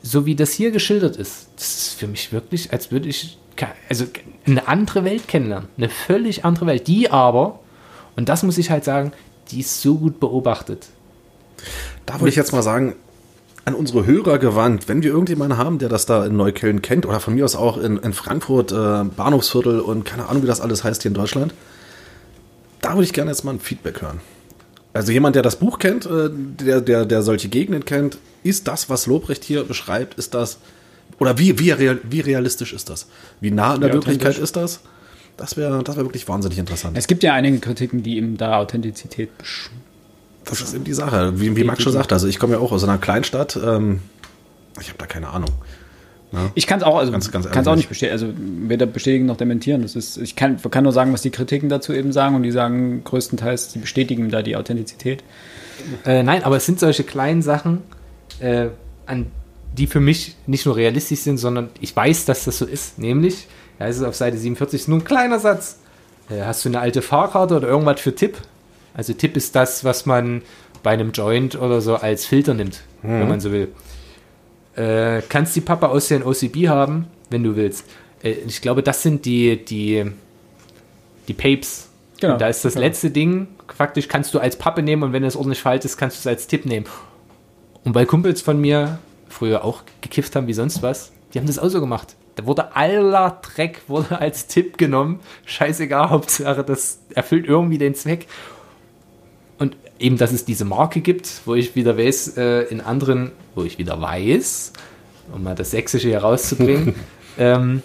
so 0.02 0.26
wie 0.26 0.34
das 0.34 0.52
hier 0.52 0.70
geschildert 0.70 1.16
ist, 1.16 1.48
das 1.56 1.68
ist 1.68 1.94
für 1.98 2.06
mich 2.06 2.32
wirklich, 2.32 2.72
als 2.72 2.90
würde 2.90 3.08
ich 3.08 3.38
also 3.88 4.06
eine 4.46 4.68
andere 4.68 5.04
Welt 5.04 5.28
kennenlernen. 5.28 5.68
Eine 5.76 5.88
völlig 5.88 6.44
andere 6.44 6.66
Welt. 6.66 6.86
Die 6.88 7.10
aber, 7.10 7.60
und 8.16 8.28
das 8.28 8.42
muss 8.42 8.58
ich 8.58 8.70
halt 8.70 8.84
sagen, 8.84 9.12
die 9.50 9.60
ist 9.60 9.80
so 9.80 9.96
gut 9.96 10.20
beobachtet. 10.20 10.88
Da 12.06 12.20
würde 12.20 12.28
ich 12.28 12.36
jetzt 12.36 12.52
mal 12.52 12.62
sagen, 12.62 12.94
an 13.64 13.74
unsere 13.74 14.04
Hörer 14.04 14.38
gewandt, 14.38 14.88
wenn 14.88 15.02
wir 15.02 15.10
irgendjemanden 15.10 15.56
haben, 15.56 15.78
der 15.78 15.88
das 15.88 16.04
da 16.04 16.26
in 16.26 16.36
Neukölln 16.36 16.82
kennt 16.82 17.06
oder 17.06 17.20
von 17.20 17.34
mir 17.34 17.44
aus 17.44 17.56
auch 17.56 17.78
in, 17.78 17.96
in 17.96 18.12
Frankfurt, 18.12 18.72
äh, 18.72 19.04
Bahnhofsviertel 19.04 19.80
und 19.80 20.04
keine 20.04 20.28
Ahnung, 20.28 20.42
wie 20.42 20.46
das 20.46 20.60
alles 20.60 20.84
heißt 20.84 21.02
hier 21.02 21.10
in 21.10 21.14
Deutschland, 21.14 21.54
da 22.82 22.90
würde 22.90 23.04
ich 23.04 23.14
gerne 23.14 23.30
jetzt 23.30 23.44
mal 23.44 23.52
ein 23.52 23.60
Feedback 23.60 24.02
hören. 24.02 24.20
Also 24.94 25.12
jemand, 25.12 25.34
der 25.36 25.42
das 25.42 25.56
Buch 25.56 25.78
kennt, 25.78 26.06
äh, 26.06 26.30
der, 26.32 26.80
der, 26.80 27.04
der 27.04 27.22
solche 27.22 27.48
Gegenden 27.48 27.84
kennt, 27.84 28.16
ist 28.42 28.68
das, 28.68 28.88
was 28.88 29.06
Lobrecht 29.06 29.44
hier 29.44 29.64
beschreibt, 29.64 30.14
ist 30.14 30.34
das, 30.34 30.58
oder 31.18 31.36
wie, 31.38 31.58
wie, 31.58 31.70
real, 31.72 31.98
wie 32.04 32.20
realistisch 32.20 32.72
ist 32.72 32.88
das? 32.88 33.06
Wie 33.40 33.50
nah 33.50 33.74
an 33.74 33.80
der 33.80 33.92
Wirklichkeit 33.92 34.38
ist 34.38 34.56
das? 34.56 34.80
Das 35.36 35.56
wäre 35.56 35.82
das 35.82 35.96
wär 35.96 36.04
wirklich 36.04 36.28
wahnsinnig 36.28 36.58
interessant. 36.58 36.96
es 36.96 37.08
gibt 37.08 37.24
ja 37.24 37.34
einige 37.34 37.58
Kritiken, 37.58 38.02
die 38.04 38.16
ihm 38.18 38.36
da 38.36 38.56
Authentizität 38.58 39.30
besch- 39.42 39.68
Das 40.44 40.60
ist 40.60 40.74
eben 40.74 40.84
die 40.84 40.94
Sache. 40.94 41.40
Wie, 41.40 41.56
wie 41.56 41.64
Max 41.64 41.82
schon 41.82 41.92
sagt, 41.92 42.12
also 42.12 42.28
ich 42.28 42.38
komme 42.38 42.52
ja 42.54 42.58
auch 42.60 42.70
aus 42.70 42.84
einer 42.84 42.98
Kleinstadt. 42.98 43.56
Ähm, 43.62 44.00
ich 44.80 44.88
habe 44.88 44.98
da 44.98 45.06
keine 45.06 45.28
Ahnung. 45.30 45.50
Ich 46.54 46.66
kann 46.66 46.78
es 46.78 46.84
auch, 46.84 46.98
also 46.98 47.12
Ganz- 47.12 47.30
ganz 47.30 47.50
kann 47.50 47.62
es 47.62 47.68
auch 47.68 47.76
nicht 47.76 47.88
bestätigen, 47.88 48.12
also 48.12 48.28
weder 48.68 48.86
bestätigen 48.86 49.26
noch 49.26 49.36
dementieren. 49.36 49.82
Das 49.82 49.94
ist, 49.96 50.16
ich 50.16 50.36
kann, 50.36 50.60
kann 50.70 50.84
nur 50.84 50.92
sagen, 50.92 51.12
was 51.12 51.22
die 51.22 51.30
Kritiken 51.30 51.68
dazu 51.68 51.92
eben 51.92 52.12
sagen 52.12 52.34
und 52.34 52.42
die 52.42 52.50
sagen 52.50 53.02
größtenteils, 53.04 53.72
sie 53.72 53.78
bestätigen 53.78 54.30
da 54.30 54.42
die 54.42 54.56
Authentizität. 54.56 55.22
Äh, 56.04 56.22
nein, 56.22 56.42
aber 56.44 56.56
es 56.56 56.66
sind 56.66 56.80
solche 56.80 57.04
kleinen 57.04 57.42
Sachen, 57.42 57.82
äh, 58.40 58.68
an 59.06 59.26
die 59.76 59.86
für 59.88 60.00
mich 60.00 60.36
nicht 60.46 60.66
nur 60.66 60.76
realistisch 60.76 61.20
sind, 61.20 61.38
sondern 61.38 61.68
ich 61.80 61.94
weiß, 61.96 62.26
dass 62.26 62.44
das 62.44 62.58
so 62.58 62.64
ist. 62.64 62.98
Nämlich, 62.98 63.46
ja, 63.80 63.86
es 63.88 63.96
ist 63.96 64.02
auf 64.04 64.14
Seite 64.14 64.36
47 64.38 64.86
nur 64.88 64.98
ein 64.98 65.04
kleiner 65.04 65.40
Satz. 65.40 65.78
Äh, 66.30 66.42
hast 66.44 66.64
du 66.64 66.68
eine 66.68 66.80
alte 66.80 67.02
Fahrkarte 67.02 67.56
oder 67.56 67.68
irgendwas 67.68 68.00
für 68.00 68.14
Tipp? 68.14 68.36
Also 68.94 69.12
Tipp 69.14 69.36
ist 69.36 69.56
das, 69.56 69.82
was 69.84 70.06
man 70.06 70.42
bei 70.84 70.90
einem 70.92 71.10
Joint 71.10 71.56
oder 71.60 71.80
so 71.80 71.96
als 71.96 72.24
Filter 72.26 72.54
nimmt, 72.54 72.82
wenn 73.02 73.28
man 73.28 73.40
so 73.40 73.50
will. 73.50 73.68
Äh, 74.76 75.22
kannst 75.28 75.54
die 75.56 75.60
Papa 75.60 75.86
aus 75.88 76.08
den 76.08 76.22
OCB 76.24 76.68
haben, 76.68 77.06
wenn 77.30 77.42
du 77.42 77.56
willst. 77.56 77.86
Äh, 78.22 78.30
ich 78.46 78.60
glaube, 78.60 78.82
das 78.82 79.02
sind 79.02 79.24
die, 79.24 79.64
die, 79.64 80.04
die 81.28 81.34
Papes. 81.34 81.88
Genau. 82.20 82.34
Und 82.34 82.40
da 82.40 82.48
ist 82.48 82.64
das 82.64 82.74
Genau. 82.74 82.86
letzte 82.86 83.10
Ding, 83.10 83.48
faktisch 83.74 84.08
kannst 84.08 84.34
du 84.34 84.38
als 84.38 84.56
Pappe 84.56 84.82
nehmen 84.82 85.02
und 85.02 85.12
wenn 85.12 85.22
du 85.22 85.28
es 85.28 85.36
ordentlich 85.36 85.60
faltest, 85.60 85.98
kannst 85.98 86.16
du 86.18 86.20
es 86.20 86.26
als 86.26 86.46
Tipp 86.46 86.64
nehmen. 86.66 86.86
Und 87.84 87.94
weil 87.94 88.06
Kumpels 88.06 88.40
von 88.40 88.60
mir 88.60 88.98
früher 89.28 89.64
auch 89.64 89.82
gekifft 90.00 90.34
haben 90.36 90.46
wie 90.46 90.54
sonst 90.54 90.82
was, 90.82 91.12
die 91.32 91.38
haben 91.38 91.46
das 91.46 91.58
auch 91.58 91.68
so 91.68 91.80
gemacht. 91.80 92.14
Da 92.36 92.46
wurde 92.46 92.74
aller 92.74 93.38
Dreck 93.42 93.82
wurde 93.88 94.18
als 94.18 94.46
Tipp 94.46 94.78
genommen. 94.78 95.20
Scheißegal, 95.44 96.10
Hauptsache, 96.10 96.64
das 96.64 96.98
erfüllt 97.14 97.46
irgendwie 97.46 97.78
den 97.78 97.94
Zweck. 97.94 98.26
Eben, 99.98 100.16
dass 100.18 100.32
es 100.32 100.44
diese 100.44 100.64
Marke 100.64 101.00
gibt, 101.00 101.42
wo 101.44 101.54
ich 101.54 101.76
wieder 101.76 101.96
weiß, 101.96 102.36
äh, 102.36 102.62
in 102.62 102.80
anderen, 102.80 103.32
wo 103.54 103.62
ich 103.62 103.78
wieder 103.78 104.00
weiß, 104.00 104.72
um 105.32 105.42
mal 105.42 105.54
das 105.54 105.70
Sächsische 105.70 106.08
hier 106.08 106.18
rauszubringen, 106.18 106.94
ähm, 107.38 107.82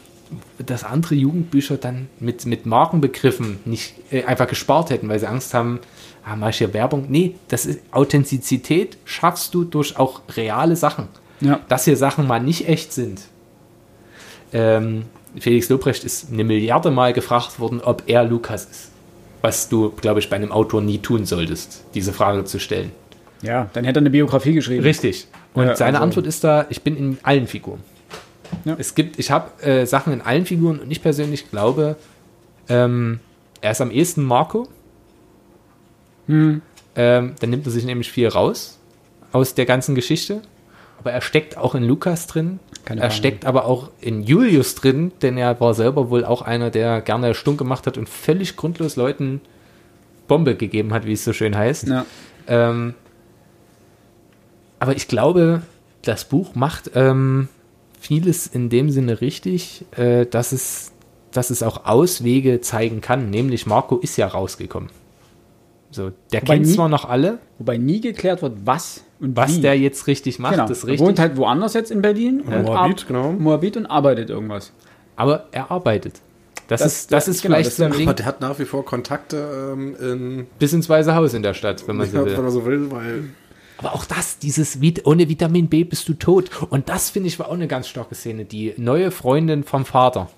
dass 0.58 0.84
andere 0.84 1.16
Jugendbücher 1.16 1.78
dann 1.78 2.08
mit, 2.20 2.46
mit 2.46 2.66
Markenbegriffen 2.66 3.60
nicht 3.66 3.94
äh, 4.12 4.24
einfach 4.24 4.48
gespart 4.48 4.90
hätten, 4.90 5.08
weil 5.10 5.20
sie 5.20 5.28
Angst 5.28 5.54
haben, 5.54 5.80
ah, 6.26 6.36
mach 6.36 6.50
ich 6.50 6.58
hier 6.58 6.74
Werbung. 6.74 7.06
Nee, 7.10 7.36
das 7.48 7.66
ist 7.66 7.80
Authentizität 7.92 8.98
schaffst 9.06 9.54
du 9.54 9.64
durch 9.64 9.98
auch 9.98 10.22
reale 10.36 10.76
Sachen. 10.76 11.08
Ja. 11.42 11.62
Dass 11.70 11.86
hier 11.86 11.96
Sachen 11.96 12.28
mal 12.28 12.40
nicht 12.40 12.68
echt 12.68 12.92
sind. 12.92 13.22
Ähm, 14.52 15.04
Felix 15.40 15.70
Lobrecht 15.70 16.04
ist 16.04 16.32
eine 16.32 16.44
Milliarde 16.44 16.92
Mal 16.92 17.14
gefragt 17.14 17.60
worden, 17.60 17.82
ob 17.82 18.04
er 18.08 18.24
Lukas 18.24 18.66
ist. 18.66 18.92
Was 19.42 19.70
du, 19.70 19.92
glaube 19.92 20.20
ich, 20.20 20.30
bei 20.30 20.36
einem 20.36 20.52
Autor 20.52 20.82
nie 20.82 20.98
tun 21.00 21.26
solltest, 21.26 21.84
diese 21.94 22.12
Frage 22.14 22.44
zu 22.44 22.60
stellen. 22.60 22.92
Ja, 23.42 23.70
dann 23.74 23.86
hätte 23.86 24.00
er 24.00 24.02
eine 24.02 24.10
Biografie 24.10 24.54
geschrieben. 24.54 24.84
Richtig. 24.84 25.28
Und 25.54 25.68
Ja, 25.68 25.76
seine 25.76 25.98
also- 25.98 26.04
Antwort 26.04 26.26
ist 26.28 26.44
da, 26.44 26.66
ich 26.70 26.82
bin 26.82 26.98
in 26.98 27.18
allen 27.24 27.48
Figuren. 27.48 27.80
Ja. 28.66 28.76
Es 28.78 28.96
gibt, 28.96 29.18
ich 29.20 29.32
habe 29.32 29.64
äh, 29.64 29.86
Sachen 29.86 30.12
in 30.12 30.22
allen 30.22 30.46
Figuren 30.46 30.80
und 30.80 30.92
ich 30.92 31.02
persönlich 31.02 31.50
glaube, 31.50 31.96
ähm, 32.68 33.20
er 33.62 33.72
ist 33.72 33.82
am 33.82 33.92
ehesten 33.92 34.24
Marco. 34.24 34.68
Hm. 36.28 36.62
Ähm, 36.96 37.36
dann 37.40 37.50
nimmt 37.50 37.66
er 37.66 37.72
sich 37.72 37.86
nämlich 37.86 38.12
viel 38.12 38.28
raus 38.28 38.78
aus 39.32 39.54
der 39.54 39.66
ganzen 39.66 39.96
Geschichte. 39.96 40.42
Aber 41.00 41.12
er 41.12 41.22
steckt 41.22 41.58
auch 41.58 41.76
in 41.76 41.84
Lukas 41.84 42.28
drin. 42.28 42.60
Keine 42.86 43.02
er 43.02 43.12
steckt 43.12 43.46
aber 43.46 43.66
auch 43.66 43.90
in 44.02 44.22
Julius 44.22 44.76
drin, 44.76 45.12
denn 45.22 45.38
er 45.38 45.60
war 45.60 45.74
selber 45.74 46.10
wohl 46.10 46.26
auch 46.26 46.42
einer, 46.42 46.70
der 46.70 47.02
gerne 47.02 47.34
Stunk 47.34 47.58
gemacht 47.58 47.88
hat 47.88 47.98
und 47.98 48.10
völlig 48.10 48.58
grundlos 48.58 48.96
Leuten 48.96 49.42
Bombe 50.28 50.56
gegeben 50.56 50.94
hat, 50.94 51.06
wie 51.06 51.14
es 51.14 51.24
so 51.24 51.34
schön 51.34 51.58
heißt. 51.58 51.88
Ja. 51.88 52.06
Ähm, 52.48 52.94
aber 54.80 54.96
ich 54.96 55.08
glaube, 55.08 55.62
das 56.02 56.26
Buch 56.26 56.56
macht 56.56 56.92
ähm, 56.96 57.48
vieles 58.00 58.48
in 58.48 58.70
dem 58.70 58.90
Sinne 58.90 59.22
richtig, 59.22 59.86
äh, 59.92 60.26
dass, 60.26 60.52
es, 60.52 60.92
dass 61.32 61.50
es 61.50 61.64
auch 61.64 61.86
Auswege 61.86 62.62
zeigen 62.62 63.02
kann. 63.02 63.30
Nämlich 63.30 63.66
Marco 63.66 63.98
ist 63.98 64.18
ja 64.18 64.28
rausgekommen. 64.28 64.90
So, 65.92 66.12
der 66.32 66.42
Wobei 66.42 66.54
kennt 66.56 66.66
nie- 66.68 66.74
zwar 66.74 66.88
noch 66.90 67.06
alle, 67.06 67.40
Wobei 67.58 67.78
nie 67.78 68.00
geklärt 68.02 68.42
wird, 68.42 68.54
was 68.66 69.04
und 69.20 69.36
was 69.36 69.58
wie. 69.58 69.62
der 69.62 69.78
jetzt 69.78 70.06
richtig 70.08 70.38
macht, 70.40 70.54
genau. 70.54 70.70
ist 70.70 70.84
Er 70.84 70.90
richtig. 70.90 71.06
wohnt 71.08 71.20
halt 71.20 71.36
woanders 71.38 71.74
jetzt 71.74 71.90
in 71.92 72.02
Berlin. 72.02 72.42
und 72.42 72.64
Moabit, 72.64 73.08
genau. 73.08 73.32
Moabit 73.32 73.76
und 73.78 73.86
arbeitet 73.88 74.30
irgendwas. 74.30 74.72
aber 75.16 75.48
er 75.52 75.72
arbeitet. 75.72 76.22
Das, 76.68 76.82
Das- 76.82 76.94
ist, 76.94 77.12
das 77.12 77.28
ist 77.28 77.42
genau, 77.42 77.56
vielleicht 77.56 77.70
das 77.72 77.78
so 77.78 77.84
ein 77.86 77.92
Aber 77.92 77.98
Ding 77.98 78.16
der 78.16 78.26
hat 78.28 78.42
nach 78.42 78.60
wie 78.60 78.66
vor 78.66 78.86
Kontakte 78.86 79.72
ähm, 79.74 79.96
in, 80.00 80.48
bis 80.60 80.72
ins 80.74 80.88
Weiße 80.88 81.16
Haus 81.16 81.34
in 81.34 81.42
der 81.42 81.56
Stadt, 81.56 81.88
wenn 81.88 81.98
man 81.98 82.06
ja, 82.06 82.20
so 82.20 82.26
will. 82.26 82.38
wenn 82.38 82.44
er 82.46 82.52
so 82.52 82.66
will, 82.66 82.92
weil 82.92 83.24
Aber 83.80 83.96
auch 83.96 84.06
das, 84.06 84.38
dieses 84.38 84.80
Vit 84.80 85.08
ohne 85.08 85.28
Vitamin 85.28 85.68
B 85.68 85.84
bist 85.84 86.08
du 86.08 86.14
tot. 86.14 86.52
Und 86.70 86.88
das 86.90 87.10
finde 87.10 87.28
ich 87.30 87.40
war 87.40 87.48
auch 87.50 87.54
eine 87.54 87.68
ganz 87.68 87.88
starke 87.88 88.14
Szene. 88.14 88.46
Die 88.46 88.76
neue 88.78 89.10
Freundin 89.10 89.64
vom 89.64 89.84
Vater, 89.86 90.30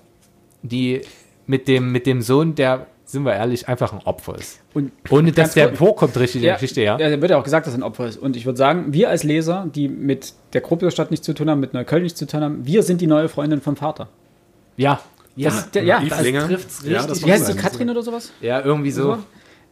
die 0.62 1.02
mit 1.46 1.68
dem, 1.68 1.92
mit 1.92 2.06
dem 2.06 2.22
Sohn, 2.22 2.54
der, 2.54 2.86
sind 3.04 3.24
wir 3.24 3.34
ehrlich, 3.34 3.68
einfach 3.68 3.92
ein 3.92 3.98
Opfer 4.06 4.36
ist. 4.38 4.60
Und 4.74 4.90
Ohne 5.10 5.32
dass 5.32 5.52
der 5.54 5.74
vorkommt, 5.74 6.16
richtig 6.16 6.36
in 6.40 6.46
der 6.46 6.54
Geschichte, 6.54 6.80
ja. 6.80 6.98
Ja, 6.98 7.10
da 7.10 7.20
wird 7.20 7.30
ja 7.30 7.38
auch 7.38 7.44
gesagt, 7.44 7.66
dass 7.66 7.74
er 7.74 7.80
ein 7.80 7.82
Opfer 7.82 8.06
ist. 8.06 8.16
Und 8.16 8.36
ich 8.36 8.46
würde 8.46 8.56
sagen, 8.56 8.92
wir 8.92 9.10
als 9.10 9.22
Leser, 9.22 9.68
die 9.74 9.88
mit 9.88 10.32
der 10.54 10.62
Gropiusstadt 10.62 11.10
nichts 11.10 11.26
zu 11.26 11.34
tun 11.34 11.50
haben, 11.50 11.60
mit 11.60 11.74
Neukölln 11.74 12.02
nichts 12.04 12.18
zu 12.18 12.26
tun 12.26 12.40
haben, 12.42 12.64
wir 12.66 12.82
sind 12.82 13.00
die 13.02 13.06
neue 13.06 13.28
Freundin 13.28 13.60
vom 13.60 13.76
Vater. 13.76 14.08
Ja. 14.76 15.00
Ja, 15.36 15.48
Das 15.50 15.58
ist 15.60 15.74
der- 15.74 15.84
ja, 15.84 16.00
das 16.06 16.18
trifft's 16.22 16.82
Ja, 16.84 16.98
richtig. 17.00 17.06
das 17.08 17.26
Wie 17.26 17.32
heißt 17.32 17.46
sie, 17.46 17.54
Katrin 17.54 17.88
oder 17.90 18.02
sowas? 18.02 18.32
ja, 18.40 18.60
irgendwie 18.64 18.90
so. 18.90 19.18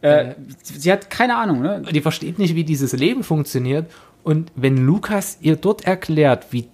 Äh, 0.01 0.33
sie 0.63 0.91
hat 0.91 1.09
keine 1.11 1.35
Ahnung, 1.37 1.61
ne? 1.61 1.83
Die 1.91 2.01
versteht 2.01 2.39
nicht, 2.39 2.55
wie 2.55 2.63
dieses 2.63 2.93
Leben 2.93 3.23
funktioniert. 3.23 3.85
Und 4.23 4.51
wenn 4.55 4.77
Lukas 4.77 5.37
ihr 5.41 5.55
dort 5.55 5.85
erklärt, 5.85 6.47
wie 6.51 6.67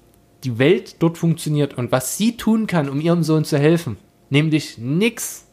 die 0.46 0.58
Welt 0.60 0.96
dort 1.00 1.18
funktioniert 1.18 1.78
und 1.78 1.92
was 1.92 2.18
sie 2.18 2.38
tun 2.38 2.68
kann, 2.68 2.88
um 2.90 3.02
ihrem 3.02 3.24
Sohn 3.24 3.44
zu 3.44 3.58
helfen, 3.58 3.98
nämlich 4.30 4.78
nix. 4.78 5.46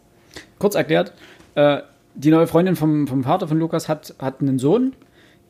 Kurz 0.59 0.77
erklärt, 0.77 1.13
äh, 1.57 1.79
die 2.15 2.31
neue 2.31 2.47
Freundin 2.47 2.77
vom, 2.77 3.07
vom 3.07 3.25
Vater 3.25 3.49
von 3.49 3.59
Lukas 3.59 3.89
hat, 3.89 4.15
hat 4.19 4.41
einen 4.41 4.59
Sohn, 4.59 4.95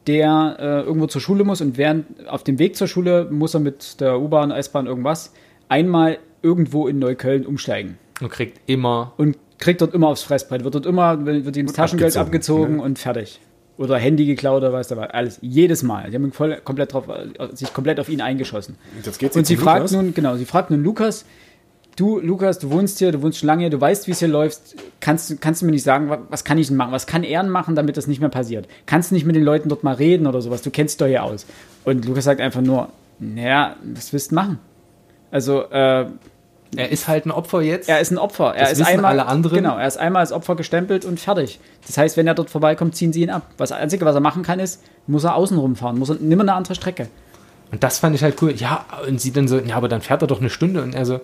der 0.06 0.56
äh, 0.58 0.80
irgendwo 0.82 1.06
zur 1.06 1.20
Schule 1.20 1.44
muss 1.44 1.60
und 1.60 1.78
während 1.78 2.28
auf 2.28 2.44
dem 2.44 2.58
Weg 2.58 2.76
zur 2.76 2.88
Schule 2.88 3.28
muss 3.30 3.54
er 3.54 3.60
mit 3.60 4.00
der 4.00 4.20
U-Bahn, 4.20 4.50
S-Bahn, 4.50 4.86
irgendwas 4.86 5.32
einmal 5.68 6.18
irgendwo 6.42 6.86
in 6.88 6.98
Neukölln 6.98 7.46
umsteigen. 7.46 7.98
Und 8.20 8.30
kriegt 8.30 8.60
immer. 8.66 9.12
und 9.16 9.36
kriegt 9.58 9.80
dort 9.80 9.94
immer 9.94 10.08
aufs 10.08 10.22
Fressbrett, 10.22 10.62
wird 10.64 10.74
dort 10.74 10.86
immer, 10.86 11.24
wird 11.24 11.56
ihm 11.56 11.66
das 11.66 11.74
Taschengeld 11.74 12.16
abgezogen, 12.16 12.62
abgezogen 12.64 12.76
ne? 12.76 12.82
und 12.82 12.98
fertig. 12.98 13.40
Oder 13.76 13.98
Handy 13.98 14.26
geklaut 14.26 14.58
oder 14.58 14.72
weiß 14.72 14.88
der 14.88 14.98
was. 14.98 15.10
Alles. 15.10 15.38
Jedes 15.42 15.82
Mal. 15.82 16.10
Die 16.10 16.14
haben 16.14 16.30
voll, 16.30 16.60
komplett 16.62 16.92
drauf, 16.92 17.08
äh, 17.08 17.56
sich 17.56 17.72
komplett 17.72 17.98
auf 17.98 18.08
ihn 18.08 18.20
eingeschossen. 18.20 18.76
Jetzt 19.04 19.18
geht's 19.18 19.36
Und 19.36 19.46
sie 19.46 19.56
fragt 19.56 19.78
Lukas. 19.78 19.92
nun, 19.92 20.14
genau, 20.14 20.36
sie 20.36 20.44
fragt 20.44 20.70
nun 20.70 20.84
Lukas, 20.84 21.24
du, 21.96 22.18
Lukas, 22.20 22.58
du 22.58 22.70
wohnst 22.70 22.98
hier, 22.98 23.12
du 23.12 23.22
wohnst 23.22 23.38
schon 23.38 23.46
lange 23.46 23.62
hier, 23.62 23.70
du 23.70 23.80
weißt, 23.80 24.06
wie 24.06 24.12
es 24.12 24.18
hier 24.18 24.28
läuft. 24.28 24.60
Kannst, 25.00 25.30
du- 25.30 25.36
kannst 25.36 25.62
du 25.62 25.66
mir 25.66 25.72
nicht 25.72 25.82
sagen, 25.84 26.08
wa- 26.10 26.18
was 26.28 26.44
kann 26.44 26.58
ich 26.58 26.68
denn 26.68 26.76
machen? 26.76 26.92
Was 26.92 27.06
kann 27.06 27.22
er 27.22 27.42
denn 27.42 27.50
machen, 27.50 27.74
damit 27.76 27.96
das 27.96 28.06
nicht 28.06 28.20
mehr 28.20 28.28
passiert? 28.30 28.66
Kannst 28.86 29.10
du 29.10 29.14
nicht 29.14 29.26
mit 29.26 29.36
den 29.36 29.44
Leuten 29.44 29.68
dort 29.68 29.84
mal 29.84 29.94
reden 29.94 30.26
oder 30.26 30.40
sowas? 30.42 30.62
Du 30.62 30.70
kennst 30.70 30.94
dich 30.94 30.98
doch 31.04 31.06
hier 31.08 31.22
aus. 31.24 31.46
Und 31.84 32.04
Lukas 32.06 32.24
sagt 32.24 32.40
einfach 32.40 32.60
nur, 32.62 32.88
naja, 33.18 33.76
was 33.82 34.12
willst 34.12 34.30
du 34.30 34.34
machen? 34.34 34.58
Also, 35.30 35.62
äh, 35.70 36.06
Er 36.76 36.90
ist 36.90 37.06
halt 37.06 37.26
ein 37.26 37.30
Opfer 37.30 37.60
jetzt. 37.62 37.88
er 37.88 38.00
ist 38.00 38.10
ein 38.10 38.18
Opfer. 38.18 38.54
Er 38.56 38.68
Das 38.68 38.78
ist 38.80 38.86
einmal, 38.86 39.12
alle 39.12 39.26
anderen. 39.26 39.56
Genau, 39.58 39.76
er 39.78 39.86
ist 39.86 39.96
einmal 39.96 40.20
als 40.20 40.32
Opfer 40.32 40.56
gestempelt 40.56 41.04
und 41.04 41.20
fertig. 41.20 41.60
Das 41.86 41.96
heißt, 41.98 42.16
wenn 42.16 42.26
er 42.26 42.34
dort 42.34 42.50
vorbeikommt, 42.50 42.96
ziehen 42.96 43.12
sie 43.12 43.22
ihn 43.22 43.30
ab. 43.30 43.42
Was 43.58 43.68
das 43.70 43.78
Einzige, 43.78 44.04
was 44.04 44.14
er 44.16 44.20
machen 44.20 44.42
kann, 44.42 44.58
ist, 44.58 44.82
muss 45.06 45.22
er 45.24 45.36
außen 45.36 45.56
rumfahren, 45.56 45.98
muss 45.98 46.08
er 46.10 46.16
nimmer 46.16 46.42
eine 46.42 46.54
andere 46.54 46.74
Strecke. 46.74 47.06
Und 47.70 47.82
das 47.84 47.98
fand 47.98 48.14
ich 48.16 48.22
halt 48.22 48.40
cool. 48.42 48.52
Ja, 48.56 48.84
und 49.08 49.20
sie 49.20 49.32
dann 49.32 49.46
so, 49.48 49.58
ja, 49.58 49.76
aber 49.76 49.88
dann 49.88 50.00
fährt 50.00 50.22
er 50.22 50.26
doch 50.28 50.40
eine 50.40 50.50
Stunde. 50.50 50.82
Und 50.82 50.94
er 50.94 51.06
so, 51.06 51.20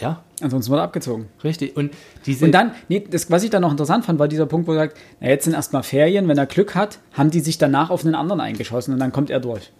ja, 0.00 0.22
Ansonsten 0.42 0.70
wird 0.70 0.80
er 0.80 0.84
abgezogen. 0.84 1.28
richtig. 1.44 1.76
Und 1.76 1.92
diese. 2.26 2.44
Und 2.44 2.52
dann, 2.52 2.72
nee, 2.88 3.02
das, 3.10 3.30
was 3.30 3.42
ich 3.42 3.50
dann 3.50 3.62
noch 3.62 3.70
interessant 3.70 4.04
fand, 4.04 4.18
war 4.18 4.28
dieser 4.28 4.46
Punkt, 4.46 4.66
wo 4.68 4.72
er 4.72 4.78
sagt, 4.78 4.96
na, 5.20 5.28
jetzt 5.28 5.44
sind 5.44 5.54
erstmal 5.54 5.82
Ferien, 5.82 6.28
wenn 6.28 6.36
er 6.38 6.46
Glück 6.46 6.74
hat, 6.74 6.98
haben 7.14 7.30
die 7.30 7.40
sich 7.40 7.58
danach 7.58 7.90
auf 7.90 8.04
einen 8.04 8.14
anderen 8.14 8.40
eingeschossen 8.40 8.92
und 8.94 9.00
dann 9.00 9.12
kommt 9.12 9.30
er 9.30 9.40
durch. 9.40 9.70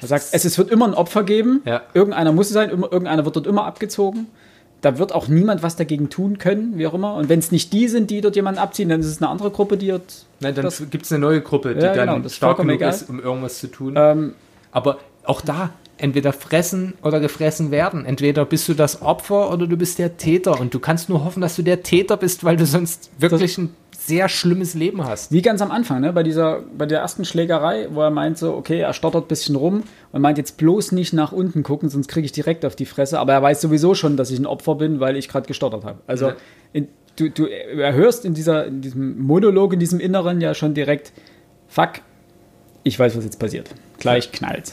Er 0.00 0.08
sagt, 0.08 0.26
es, 0.32 0.44
es 0.44 0.58
wird 0.58 0.70
immer 0.70 0.86
ein 0.86 0.92
Opfer 0.94 1.24
geben, 1.24 1.62
Ja. 1.64 1.80
irgendeiner 1.94 2.32
muss 2.32 2.48
es 2.48 2.52
sein, 2.52 2.68
immer, 2.70 2.92
irgendeiner 2.92 3.24
wird 3.24 3.36
dort 3.36 3.46
immer 3.46 3.64
abgezogen. 3.64 4.26
Da 4.82 4.98
wird 4.98 5.12
auch 5.12 5.26
niemand 5.28 5.62
was 5.62 5.74
dagegen 5.76 6.10
tun 6.10 6.36
können, 6.36 6.76
wie 6.76 6.86
auch 6.86 6.92
immer. 6.92 7.14
Und 7.14 7.30
wenn 7.30 7.38
es 7.38 7.50
nicht 7.50 7.72
die 7.72 7.88
sind, 7.88 8.10
die 8.10 8.20
dort 8.20 8.36
jemanden 8.36 8.60
abziehen, 8.60 8.90
dann 8.90 9.00
ist 9.00 9.06
es 9.06 9.22
eine 9.22 9.30
andere 9.30 9.50
Gruppe, 9.50 9.78
die 9.78 9.88
dort. 9.88 10.26
Nein, 10.40 10.54
dann 10.54 10.70
gibt 10.90 11.06
es 11.06 11.12
eine 11.12 11.20
neue 11.20 11.40
Gruppe, 11.40 11.74
die 11.74 11.80
Ja, 11.82 11.94
dann 11.94 12.16
genau, 12.16 12.28
stark 12.28 12.58
genug 12.58 12.74
egal. 12.74 12.90
ist, 12.90 13.08
um 13.08 13.18
irgendwas 13.18 13.58
zu 13.58 13.68
tun. 13.68 13.94
Ähm, 13.96 14.34
Aber 14.72 14.98
auch 15.24 15.40
da, 15.40 15.70
entweder 15.98 16.32
fressen 16.32 16.94
oder 17.02 17.20
gefressen 17.20 17.70
werden. 17.70 18.04
Entweder 18.04 18.44
bist 18.44 18.68
du 18.68 18.74
das 18.74 19.02
Opfer 19.02 19.52
oder 19.52 19.66
du 19.66 19.76
bist 19.76 19.98
der 19.98 20.16
Täter. 20.16 20.60
Und 20.60 20.74
du 20.74 20.78
kannst 20.78 21.08
nur 21.08 21.24
hoffen, 21.24 21.40
dass 21.40 21.56
du 21.56 21.62
der 21.62 21.82
Täter 21.82 22.16
bist, 22.16 22.44
weil 22.44 22.56
du 22.56 22.66
sonst 22.66 23.10
wirklich 23.18 23.56
ein 23.58 23.74
sehr 23.96 24.28
schlimmes 24.28 24.74
Leben 24.74 25.04
hast. 25.04 25.32
Wie 25.32 25.42
ganz 25.42 25.60
am 25.62 25.70
Anfang, 25.72 26.00
ne? 26.00 26.12
bei, 26.12 26.22
dieser, 26.22 26.60
bei 26.76 26.86
der 26.86 27.00
ersten 27.00 27.24
Schlägerei, 27.24 27.88
wo 27.90 28.02
er 28.02 28.10
meint 28.10 28.38
so, 28.38 28.54
okay, 28.54 28.78
er 28.78 28.92
stottert 28.92 29.24
ein 29.24 29.28
bisschen 29.28 29.56
rum 29.56 29.82
und 30.12 30.20
meint 30.22 30.38
jetzt 30.38 30.58
bloß 30.58 30.92
nicht 30.92 31.12
nach 31.12 31.32
unten 31.32 31.62
gucken, 31.64 31.88
sonst 31.88 32.06
kriege 32.06 32.24
ich 32.24 32.32
direkt 32.32 32.64
auf 32.64 32.76
die 32.76 32.86
Fresse. 32.86 33.18
Aber 33.18 33.32
er 33.32 33.42
weiß 33.42 33.60
sowieso 33.60 33.94
schon, 33.94 34.16
dass 34.16 34.30
ich 34.30 34.38
ein 34.38 34.46
Opfer 34.46 34.76
bin, 34.76 35.00
weil 35.00 35.16
ich 35.16 35.28
gerade 35.28 35.46
gestottert 35.48 35.84
habe. 35.84 35.98
Also 36.06 36.28
Ja. 36.28 36.36
in, 36.72 36.88
du, 37.16 37.30
du 37.30 37.46
erhörst 37.46 38.24
in, 38.24 38.34
dieser, 38.34 38.66
in 38.66 38.80
diesem 38.80 39.18
Monolog, 39.18 39.72
in 39.72 39.80
diesem 39.80 39.98
Inneren 39.98 40.40
ja 40.40 40.54
schon 40.54 40.74
direkt, 40.74 41.12
fuck, 41.66 41.94
ich 42.84 42.96
weiß, 42.96 43.16
was 43.16 43.24
jetzt 43.24 43.40
passiert. 43.40 43.70
Gleich 43.98 44.30
knallt. 44.30 44.72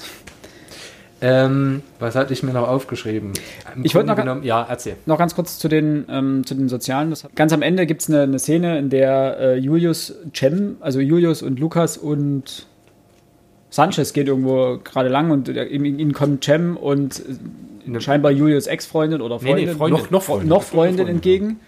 Ähm, 1.26 1.82
was 2.00 2.16
hatte 2.16 2.34
ich 2.34 2.44
mir 2.44 2.52
noch 2.52 2.68
aufgeschrieben? 2.68 3.32
Im 3.76 3.86
Ich 3.86 3.96
wollte 3.96 4.10
noch- 4.10 4.18
genommen, 4.18 4.44
ja, 4.44 4.66
erzähl. 4.70 4.98
Noch 5.06 5.18
ganz 5.18 5.34
kurz 5.36 5.58
zu 5.58 5.70
den, 5.70 6.06
ähm, 6.10 6.46
zu 6.46 6.54
den 6.54 6.68
Sozialen. 6.68 7.12
Das, 7.12 7.26
ganz 7.34 7.54
am 7.54 7.62
Ende 7.62 7.86
gibt 7.86 8.02
es 8.02 8.10
eine, 8.10 8.24
eine 8.24 8.40
Szene, 8.40 8.78
in 8.78 8.90
der 8.90 9.38
äh, 9.40 9.56
Julius 9.58 10.14
Cem, 10.36 10.76
also 10.82 11.00
Julius 11.00 11.42
und 11.42 11.60
Lukas 11.60 11.98
und 11.98 12.68
Sanchez 13.70 14.12
geht 14.12 14.28
irgendwo 14.28 14.80
gerade 14.84 15.08
lang 15.08 15.32
und 15.32 15.48
äh, 15.48 15.64
ihnen 15.66 16.12
kommt 16.12 16.44
Cem 16.44 16.76
und 16.76 17.24
äh, 17.88 18.00
scheinbar 18.02 18.32
Julius 18.32 18.68
Ex-Freundin 18.68 19.22
oder 19.22 19.40
Nee, 19.42 19.54
nee, 19.54 19.68
Freundin, 19.68 19.78
Freundin. 19.78 20.02
Noch, 20.04 20.12
noch 20.12 20.24
Freundin. 20.24 20.50
noch 20.50 20.64
Freundin 20.64 20.96
Freundin, 20.98 21.16
entgegen. 21.16 21.60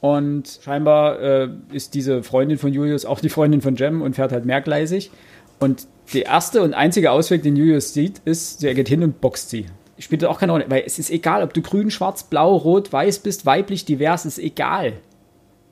Und 0.00 0.60
scheinbar 0.62 1.18
äh, 1.20 1.48
ist 1.72 1.94
diese 1.94 2.22
Freundin 2.22 2.58
von 2.58 2.70
Julius 2.70 3.06
auch 3.06 3.20
die 3.20 3.30
Freundin 3.30 3.62
von 3.62 3.76
Jem 3.76 4.02
und 4.02 4.14
fährt 4.14 4.32
halt 4.32 4.44
mehrgleisig. 4.44 5.10
Und 5.58 5.86
der 6.12 6.26
erste 6.26 6.62
und 6.62 6.74
einzige 6.74 7.10
Ausweg, 7.10 7.42
den 7.42 7.56
Julius 7.56 7.94
sieht, 7.94 8.20
ist, 8.24 8.62
er 8.62 8.74
geht 8.74 8.88
hin 8.88 9.02
und 9.02 9.20
boxt 9.20 9.50
sie. 9.50 9.66
Spielt 9.98 10.24
auch 10.24 10.38
keine 10.40 10.52
Rolle, 10.52 10.66
weil 10.68 10.82
es 10.84 10.98
ist 10.98 11.10
egal, 11.10 11.42
ob 11.42 11.54
du 11.54 11.62
grün, 11.62 11.90
schwarz, 11.90 12.24
blau, 12.24 12.56
rot, 12.56 12.92
weiß 12.92 13.20
bist, 13.20 13.46
weiblich, 13.46 13.84
divers, 13.84 14.26
ist 14.26 14.38
egal. 14.38 14.94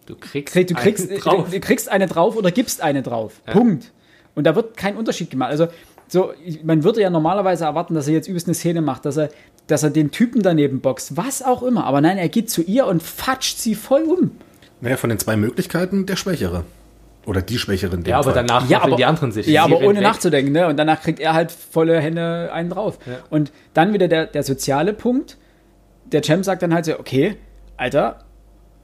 Du 0.06 0.14
kriegst, 0.16 0.52
Krieg- 0.54 0.68
Du 0.68 0.74
kriegst, 0.74 1.08
einen 1.10 1.16
äh, 1.18 1.20
drauf. 1.20 1.50
du 1.50 1.60
kriegst 1.60 1.88
eine 1.88 2.06
drauf 2.06 2.36
oder 2.36 2.50
gibst 2.50 2.80
eine 2.82 3.02
drauf. 3.02 3.42
Punkt. 3.46 3.92
Und 4.34 4.44
da 4.44 4.54
wird 4.56 4.76
kein 4.76 4.96
Unterschied 4.96 5.30
gemacht. 5.30 5.50
Also, 5.50 5.68
so, 6.08 6.32
man 6.64 6.82
würde 6.84 7.00
ja 7.00 7.10
normalerweise 7.10 7.64
erwarten, 7.64 7.94
dass 7.94 8.06
er 8.08 8.14
jetzt 8.14 8.28
übelst 8.28 8.46
eine 8.46 8.54
Szene 8.54 8.80
macht, 8.80 9.04
dass 9.04 9.16
er, 9.16 9.28
dass 9.66 9.82
er 9.82 9.90
den 9.90 10.10
Typen 10.10 10.42
daneben 10.42 10.80
boxt, 10.80 11.16
was 11.16 11.42
auch 11.42 11.62
immer. 11.62 11.84
Aber 11.84 12.00
nein, 12.00 12.18
er 12.18 12.28
geht 12.28 12.48
zu 12.50 12.62
ihr 12.62 12.86
und 12.86 13.02
fatscht 13.02 13.58
sie 13.58 13.74
voll 13.74 14.02
um. 14.04 14.30
Naja, 14.80 14.96
von 14.96 15.10
den 15.10 15.18
zwei 15.18 15.36
Möglichkeiten 15.36 16.06
der 16.06 16.16
Schwächere. 16.16 16.64
Oder 17.26 17.40
die 17.42 17.58
Schwächere 17.58 17.94
in 17.94 18.02
dem 18.02 18.10
Ja, 18.10 18.16
aber 18.18 18.32
Fall. 18.32 18.44
danach 18.46 18.68
Ja, 18.68 18.82
aber, 18.82 18.96
die 18.96 19.04
anderen 19.04 19.30
sich. 19.32 19.46
ja, 19.46 19.62
aber 19.64 19.78
ohne 19.78 19.96
weg. 19.96 20.02
nachzudenken. 20.02 20.52
Ne? 20.52 20.66
Und 20.66 20.76
danach 20.76 21.00
kriegt 21.02 21.20
er 21.20 21.34
halt 21.34 21.52
volle 21.52 22.00
Hände 22.00 22.50
einen 22.52 22.70
drauf. 22.70 22.98
Und 23.30 23.52
dann 23.74 23.92
wieder 23.92 24.08
der, 24.08 24.26
der 24.26 24.42
soziale 24.42 24.92
Punkt. 24.92 25.36
Der 26.06 26.20
Champ 26.22 26.44
sagt 26.44 26.62
dann 26.62 26.74
halt 26.74 26.84
so, 26.84 26.98
okay, 26.98 27.36
Alter, 27.76 28.18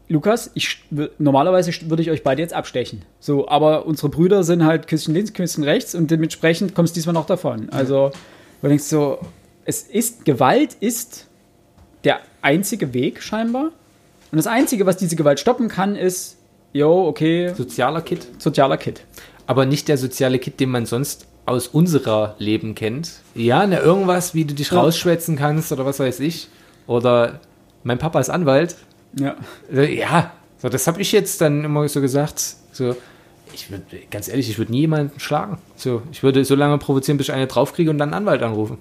Lukas, 0.09 0.51
ich, 0.55 0.83
normalerweise 1.19 1.71
würde 1.91 2.03
ich 2.03 2.11
euch 2.11 2.23
beide 2.23 2.41
jetzt 2.41 2.55
abstechen. 2.55 3.05
So, 3.21 3.49
aber 3.49 3.85
unsere 3.85 4.09
Brüder 4.09 4.43
sind 4.45 4.65
halt 4.65 4.87
Küsschen 4.87 5.13
links, 5.15 5.35
Küsschen 5.35 5.65
rechts 5.65 5.95
und 5.95 6.11
dementsprechend 6.11 6.75
kommst 6.75 6.95
du 6.95 6.99
diesmal 7.01 7.13
noch 7.13 7.27
davon. 7.27 7.69
Also, 7.71 8.11
du 8.63 8.69
denkst 8.69 8.85
so, 8.85 9.19
es 9.67 9.83
ist, 9.83 10.25
Gewalt 10.25 10.75
ist 10.81 11.27
der 12.05 12.21
einzige 12.41 12.95
Weg 12.95 13.23
scheinbar. 13.23 13.65
Und 14.31 14.37
das 14.39 14.47
Einzige, 14.47 14.87
was 14.87 14.97
diese 14.97 15.17
Gewalt 15.17 15.41
stoppen 15.41 15.69
kann, 15.69 15.95
ist, 15.95 16.38
yo, 16.73 17.07
okay, 17.09 17.53
Sozialer 17.55 18.03
Kit. 18.03 18.27
sozialer 18.39 18.77
Kit. 18.77 19.03
aber 19.47 19.67
nicht 19.67 19.89
der 19.89 19.97
soziale 19.99 20.39
Kit, 20.39 20.61
den 20.61 20.71
man 20.71 20.87
sonst 20.87 21.27
aus 21.47 21.67
unserer 21.69 22.35
Leben 22.39 22.75
kennt. 22.75 23.13
Ja, 23.35 23.67
ne, 23.67 23.79
irgendwas, 23.79 24.35
wie 24.35 24.45
du 24.45 24.55
dich 24.55 24.71
Ja. 24.71 24.81
rausschwätzen 24.81 25.37
kannst 25.37 25.73
oder 25.73 25.87
was 25.87 25.99
weiß 25.99 26.21
ich. 26.21 26.49
Oder 26.87 27.41
mein 27.85 27.99
Papa 27.99 28.21
ist 28.21 28.29
Anwalt. 28.29 28.77
Ja. 29.19 29.35
Äh, 29.73 29.99
Ja, 29.99 30.33
so, 30.59 30.69
das 30.69 30.87
habe 30.87 31.01
ich 31.01 31.13
jetzt 31.13 31.41
dann 31.41 31.65
immer 31.65 31.89
so 31.89 32.01
gesagt. 32.03 32.57
So, 32.73 32.95
ich 33.55 33.71
würde, 33.71 33.85
ganz 34.11 34.29
ehrlich, 34.29 34.51
ich 34.51 34.59
würde 34.59 34.73
nie 34.73 34.81
jemanden 34.81 35.19
schlagen. 35.21 35.59
So, 35.77 36.03
ich 36.13 36.23
würde 36.23 36.45
so 36.45 36.55
lange 36.55 36.77
provozieren, 36.79 37.17
bis 37.17 37.29
ich 37.29 37.35
eine 37.35 37.47
draufkriege 37.47 37.89
und 37.91 37.97
dann 37.99 38.13
einen 38.13 38.27
Anwalt 38.27 38.43
anrufen. 38.43 38.77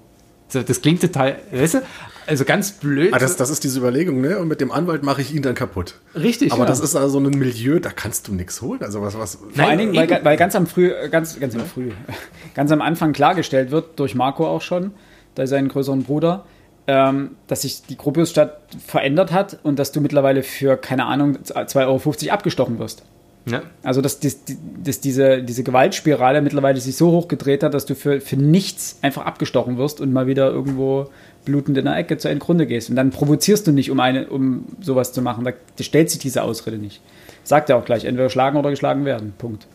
So, 0.48 0.62
das 0.62 0.80
klingt 0.80 1.02
total, 1.02 1.36
weißt 1.52 1.74
du, 1.74 1.82
also 2.26 2.44
ganz 2.44 2.72
blöd. 2.72 3.12
Ah, 3.14 3.18
das, 3.18 3.36
das 3.36 3.50
ist 3.50 3.64
diese 3.64 3.78
Überlegung, 3.78 4.20
ne? 4.20 4.38
Und 4.38 4.48
mit 4.48 4.60
dem 4.60 4.70
Anwalt 4.70 5.02
mache 5.02 5.22
ich 5.22 5.34
ihn 5.34 5.42
dann 5.42 5.54
kaputt. 5.54 5.94
Richtig, 6.14 6.52
Aber 6.52 6.62
ja. 6.62 6.66
das 6.66 6.80
ist 6.80 6.94
also 6.96 7.18
ein 7.18 7.30
Milieu, 7.30 7.80
da 7.80 7.90
kannst 7.90 8.28
du 8.28 8.34
nichts 8.34 8.60
holen. 8.60 8.82
Also 8.82 9.02
was, 9.02 9.18
was. 9.18 9.36
Vor 9.36 9.48
Nein, 9.54 9.68
allen 9.68 9.78
Dingen, 9.78 9.94
weil, 9.94 10.24
weil 10.24 10.36
ganz 10.36 10.54
am 10.54 10.66
früh, 10.66 10.92
ganz, 11.10 11.38
ganz 11.40 11.54
am 11.54 11.66
früh, 11.66 11.90
ganz 12.54 12.70
am 12.70 12.82
Anfang 12.82 13.12
klargestellt 13.12 13.70
wird, 13.70 13.98
durch 13.98 14.14
Marco 14.14 14.46
auch 14.46 14.62
schon, 14.62 14.92
da 15.34 15.46
seinen 15.46 15.68
größeren 15.68 16.02
Bruder, 16.02 16.44
ähm, 16.86 17.36
dass 17.46 17.62
sich 17.62 17.82
die 17.82 17.96
Gropiusstadt 17.96 18.60
verändert 18.86 19.32
hat 19.32 19.58
und 19.62 19.78
dass 19.78 19.92
du 19.92 20.00
mittlerweile 20.00 20.42
für, 20.42 20.76
keine 20.76 21.04
Ahnung, 21.06 21.38
2,50 21.44 21.86
Euro 21.86 22.32
abgestochen 22.32 22.78
wirst. 22.78 23.04
Ja. 23.50 23.62
Also, 23.82 24.00
dass, 24.00 24.20
dass, 24.20 24.38
dass 24.82 25.00
diese, 25.00 25.42
diese 25.42 25.62
Gewaltspirale 25.62 26.42
mittlerweile 26.42 26.80
sich 26.80 26.96
so 26.96 27.10
hoch 27.10 27.28
gedreht 27.28 27.62
hat, 27.62 27.74
dass 27.74 27.86
du 27.86 27.94
für, 27.94 28.20
für 28.20 28.36
nichts 28.36 28.98
einfach 29.02 29.24
abgestochen 29.26 29.78
wirst 29.78 30.00
und 30.00 30.12
mal 30.12 30.26
wieder 30.26 30.50
irgendwo 30.50 31.08
blutend 31.44 31.78
in 31.78 31.84
der 31.84 31.96
Ecke 31.96 32.18
zu 32.18 32.28
einem 32.28 32.40
Grunde 32.40 32.66
gehst. 32.66 32.90
Und 32.90 32.96
dann 32.96 33.10
provozierst 33.10 33.66
du 33.66 33.72
nicht, 33.72 33.90
um, 33.90 34.00
eine, 34.00 34.28
um 34.28 34.66
sowas 34.80 35.12
zu 35.12 35.22
machen. 35.22 35.44
Da, 35.44 35.52
stellt 35.82 36.10
sich 36.10 36.18
diese 36.18 36.42
Ausrede 36.42 36.78
nicht. 36.78 37.00
Sagt 37.44 37.70
er 37.70 37.76
auch 37.76 37.84
gleich, 37.84 38.04
entweder 38.04 38.28
schlagen 38.28 38.58
oder 38.58 38.70
geschlagen 38.70 39.04
werden. 39.04 39.32
Punkt. 39.38 39.66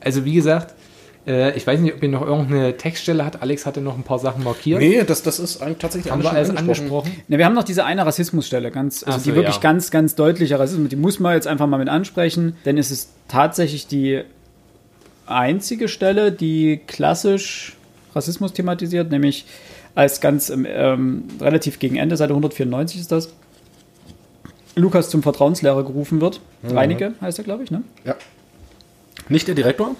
Also 0.00 0.24
wie 0.24 0.34
gesagt, 0.34 0.74
ich 1.24 1.64
weiß 1.66 1.78
nicht, 1.80 1.94
ob 1.94 2.02
ihr 2.02 2.08
noch 2.08 2.22
irgendeine 2.22 2.76
Textstelle 2.76 3.24
hat. 3.24 3.42
Alex 3.42 3.64
hatte 3.64 3.80
noch 3.80 3.96
ein 3.96 4.02
paar 4.02 4.18
Sachen 4.18 4.42
markiert. 4.42 4.80
Nee, 4.80 5.04
das, 5.04 5.22
das 5.22 5.38
ist 5.38 5.62
eigentlich 5.62 5.78
tatsächlich 5.78 6.10
Haben 6.12 6.22
wir 6.22 6.32
alles 6.32 6.50
angesprochen? 6.50 7.12
Ne, 7.28 7.38
wir 7.38 7.44
haben 7.44 7.54
noch 7.54 7.62
diese 7.62 7.84
eine 7.84 8.04
Rassismusstelle, 8.04 8.72
ganz, 8.72 9.04
also 9.04 9.18
Ach 9.18 9.22
die 9.22 9.30
so, 9.30 9.36
wirklich 9.36 9.56
ja. 9.56 9.60
ganz, 9.60 9.92
ganz 9.92 10.16
deutliche 10.16 10.58
Rassismus, 10.58 10.88
die 10.88 10.96
muss 10.96 11.20
man 11.20 11.34
jetzt 11.34 11.46
einfach 11.46 11.68
mal 11.68 11.78
mit 11.78 11.88
ansprechen, 11.88 12.56
denn 12.64 12.76
es 12.76 12.90
ist 12.90 13.10
tatsächlich 13.28 13.86
die 13.86 14.22
einzige 15.26 15.86
Stelle, 15.86 16.32
die 16.32 16.80
klassisch 16.88 17.76
Rassismus 18.14 18.52
thematisiert, 18.52 19.10
nämlich 19.10 19.46
als 19.94 20.20
ganz 20.20 20.50
ähm, 20.50 21.24
relativ 21.40 21.78
gegen 21.78 21.96
Ende, 21.96 22.16
Seite 22.16 22.32
194 22.32 23.00
ist 23.00 23.12
das, 23.12 23.32
Lukas 24.74 25.10
zum 25.10 25.22
Vertrauenslehrer 25.22 25.84
gerufen 25.84 26.20
wird. 26.20 26.40
Reinecke 26.64 27.14
heißt 27.20 27.38
er, 27.38 27.44
glaube 27.44 27.62
ich, 27.62 27.70
ne? 27.70 27.82
Ja. 28.04 28.16
Nicht 29.28 29.46
der 29.46 29.54
Direktor? 29.54 29.94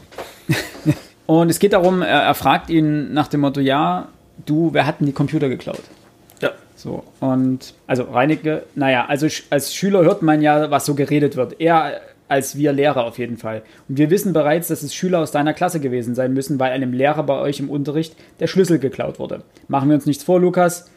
Und 1.27 1.51
es 1.51 1.59
geht 1.59 1.73
darum, 1.73 2.03
er, 2.03 2.23
er 2.23 2.35
fragt 2.35 2.71
ihn 2.71 3.13
nach 3.13 3.29
dem 3.29 3.41
Motto, 3.41 3.61
ja, 3.61 4.09
du, 4.45 4.71
wer 4.73 4.87
hat 4.87 5.01
denn 5.01 5.07
die 5.07 5.13
Computer 5.13 5.49
geklaut? 5.49 5.83
Ja. 6.41 6.51
So, 6.77 7.05
und 7.21 7.75
also 7.87 8.05
Reinecke, 8.05 8.65
naja, 8.75 9.07
also 9.07 9.27
als 9.51 9.75
Schüler 9.75 10.03
hört 10.03 10.23
man 10.23 10.43
ja, 10.43 10.71
was 10.71 10.85
so 10.87 10.95
geredet 10.95 11.37
wird. 11.37 11.61
Eher 11.61 12.01
als 12.33 12.57
wir 12.57 12.73
Lehrer 12.73 13.05
auf 13.05 13.19
jeden 13.19 13.37
Fall. 13.37 13.63
Und 13.91 13.99
wir 13.99 14.09
wissen 14.09 14.33
bereits, 14.33 14.69
dass 14.69 14.83
es 14.83 14.95
Schüler 14.95 15.19
aus 15.19 15.33
deiner 15.33 15.53
Klasse 15.53 15.81
gewesen 15.81 16.15
sein 16.15 16.33
müssen, 16.33 16.59
weil 16.59 16.73
einem 16.73 16.95
Lehrer 16.95 17.23
bei 17.25 17.39
euch 17.39 17.61
im 17.61 17.69
Unterricht 17.69 18.17
der 18.41 18.47
Schlüssel 18.47 18.79
geklaut 18.79 19.19
wurde. 19.19 19.43
Machen 19.69 19.91
wir 19.91 19.97
uns 19.97 20.07
nichts 20.07 20.25
vor, 20.25 20.41
Lukas. 20.41 20.91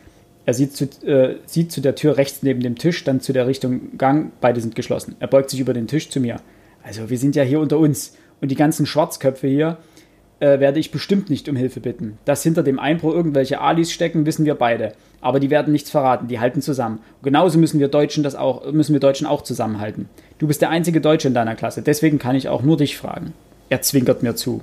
Er 0.45 0.53
sieht 0.53 0.77
zu, 0.77 0.85
äh, 1.05 1.35
sieht 1.45 1.73
zu 1.73 1.81
der 1.81 1.95
Tür 1.95 2.15
rechts 2.15 2.41
neben 2.41 2.61
dem 2.61 2.77
Tisch, 2.77 3.03
dann 3.03 3.19
zu 3.19 3.33
der 3.33 3.47
Richtung 3.47 3.97
Gang. 3.97 4.31
Beide 4.39 4.61
sind 4.61 4.75
geschlossen. 4.75 5.17
Er 5.19 5.27
beugt 5.27 5.49
sich 5.49 5.59
über 5.59 5.73
den 5.73 5.87
Tisch 5.87 6.09
zu 6.09 6.21
mir. 6.21 6.37
Also, 6.83 7.09
wir 7.09 7.17
sind 7.17 7.35
ja 7.35 7.43
hier 7.43 7.59
unter 7.59 7.79
uns. 7.79 8.15
Und 8.39 8.49
die 8.49 8.55
ganzen 8.55 8.85
Schwarzköpfe 8.85 9.47
hier, 9.47 9.77
äh, 10.39 10.59
werde 10.59 10.79
ich 10.79 10.91
bestimmt 10.91 11.29
nicht 11.29 11.47
um 11.49 11.55
Hilfe 11.55 11.79
bitten. 11.79 12.17
Dass 12.25 12.43
hinter 12.43 12.63
dem 12.63 12.79
Einbruch 12.79 13.13
irgendwelche 13.13 13.61
Alis 13.61 13.91
stecken, 13.91 14.25
wissen 14.25 14.45
wir 14.45 14.55
beide. 14.55 14.93
Aber 15.21 15.39
die 15.39 15.49
werden 15.49 15.71
nichts 15.71 15.89
verraten, 15.89 16.27
die 16.27 16.39
halten 16.39 16.61
zusammen. 16.61 16.99
Genauso 17.23 17.57
müssen 17.57 17.79
wir 17.79 17.87
Deutschen 17.87 18.23
das 18.23 18.35
auch, 18.35 18.71
müssen 18.71 18.93
wir 18.93 18.99
Deutschen 18.99 19.25
auch 19.25 19.41
zusammenhalten. 19.41 20.09
Du 20.37 20.47
bist 20.47 20.61
der 20.61 20.69
einzige 20.69 21.01
Deutsche 21.01 21.27
in 21.27 21.33
deiner 21.33 21.55
Klasse, 21.55 21.81
deswegen 21.81 22.19
kann 22.19 22.35
ich 22.35 22.49
auch 22.49 22.61
nur 22.61 22.77
dich 22.77 22.97
fragen. 22.97 23.33
Er 23.69 23.81
zwinkert 23.81 24.21
mir 24.21 24.35
zu. 24.35 24.61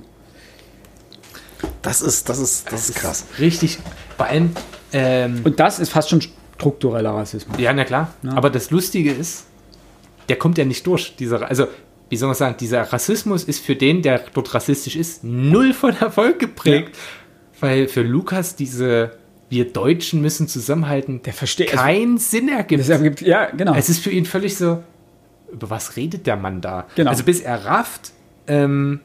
Das 1.81 2.01
ist, 2.01 2.29
das 2.29 2.39
ist, 2.39 2.71
das 2.71 2.89
ist 2.89 2.95
krass. 2.95 3.25
Richtig. 3.39 3.79
Vor 4.15 4.27
allem, 4.27 4.51
ähm, 4.93 5.41
Und 5.43 5.59
das 5.59 5.79
ist 5.79 5.89
fast 5.89 6.09
schon 6.09 6.21
struktureller 6.21 7.11
Rassismus. 7.11 7.57
ja, 7.59 7.73
na 7.73 7.83
klar. 7.83 8.13
Aber 8.35 8.49
das 8.49 8.71
Lustige 8.71 9.11
ist, 9.11 9.45
der 10.29 10.37
kommt 10.37 10.57
ja 10.57 10.65
nicht 10.65 10.87
durch. 10.87 11.15
Dieser, 11.17 11.47
also, 11.49 11.67
wie 12.13 12.17
soll 12.17 12.27
man 12.27 12.35
sagen, 12.35 12.55
dieser 12.59 12.83
Rassismus 12.83 13.43
ist 13.43 13.65
für 13.65 13.75
den, 13.75 14.03
der 14.03 14.19
dort 14.35 14.53
rassistisch 14.53 14.95
ist, 14.95 15.23
null 15.23 15.73
von 15.73 15.95
Erfolg 15.97 16.37
geprägt. 16.37 16.95
Weil 17.59 17.87
für 17.87 18.03
Lukas 18.03 18.55
diese, 18.55 19.17
wir 19.49 19.73
Deutschen 19.73 20.21
müssen 20.21 20.47
zusammenhalten, 20.47 21.23
Der 21.23 21.33
versteht- 21.33 21.71
keinen 21.71 22.19
Sinn 22.19 22.49
ergibt. 22.49 22.83
Es 22.83 22.89
ergibt- 22.89 23.21
Ja, 23.21 23.49
genau. 23.49 23.73
Es 23.73 23.89
ist 23.89 23.97
für 23.99 24.11
ihn 24.11 24.25
völlig 24.27 24.55
so, 24.55 24.83
über 25.51 25.71
was 25.71 25.95
redet 25.95 26.27
der 26.27 26.35
Mann 26.35 26.61
da? 26.61 26.85
Genau. 26.95 27.09
Also 27.09 27.23
bis 27.23 27.41
er 27.41 27.65
rafft, 27.65 28.11
ähm, 28.45 28.99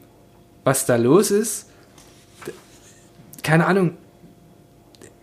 was 0.65 0.85
da 0.85 0.97
los 0.97 1.31
ist, 1.31 1.71
keine 3.43 3.65
Ahnung, 3.65 3.93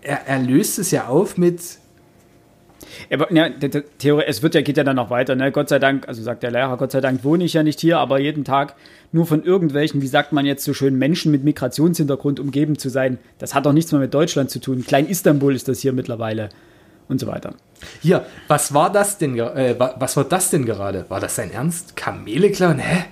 er, 0.02 0.26
er 0.26 0.40
löst 0.40 0.80
es 0.80 0.90
ja 0.90 1.06
auf 1.08 1.38
mit, 1.38 1.62
Aber, 3.12 3.32
ja, 3.34 3.50
Theorie, 3.98 4.24
es 4.28 4.42
wird 4.44 4.56
ja, 4.56 4.62
geht 4.62 4.78
ja 4.78 4.84
dann 4.84 4.96
noch 4.96 5.10
weiter, 5.10 5.36
ne? 5.36 5.52
Gott 5.52 5.70
sei 5.70 5.80
Dank, 5.80 6.08
also 6.08 6.22
sagt 6.24 6.44
der 6.44 6.52
Lehrer, 6.52 6.78
Gott 6.78 6.92
sei 6.92 7.02
Dank 7.02 7.24
wohne 7.24 7.44
ich 7.44 7.54
ja 7.54 7.64
nicht 7.64 7.80
hier, 7.80 8.00
aber 8.00 8.20
jeden 8.20 8.44
Tag 8.44 8.76
nur 9.12 9.26
von 9.26 9.44
irgendwelchen, 9.44 10.02
wie 10.02 10.08
sagt 10.08 10.34
man 10.34 10.46
jetzt 10.46 10.64
so 10.64 10.74
schön, 10.74 10.96
Menschen 10.98 11.32
mit 11.32 11.44
Migrationshintergrund 11.44 12.40
umgeben 12.40 12.78
zu 12.78 12.90
sein, 12.90 13.18
das 13.40 13.54
hat 13.54 13.66
doch 13.66 13.74
nichts 13.74 13.92
mehr 13.92 14.02
mit 14.02 14.14
Deutschland 14.14 14.50
zu 14.50 14.60
tun. 14.60 14.84
Klein 14.86 15.08
Istanbul 15.08 15.56
ist 15.56 15.68
das 15.68 15.80
hier 15.80 15.94
mittlerweile 15.94 16.50
und 17.08 17.20
so 17.20 17.28
weiter. 17.28 17.54
hier, 18.02 18.26
was 18.48 18.74
war 18.74 18.92
das 18.92 19.18
denn, 19.18 19.38
äh, 19.38 19.76
wa- 19.78 19.96
was 20.00 20.18
war 20.18 20.24
das 20.24 20.50
denn 20.50 20.66
gerade? 20.66 21.06
War 21.10 21.20
das 21.20 21.36
sein 21.36 21.52
Ernst? 21.52 21.96
Kamele 21.96 22.50
klauen? 22.52 22.80
Hä? 22.80 23.06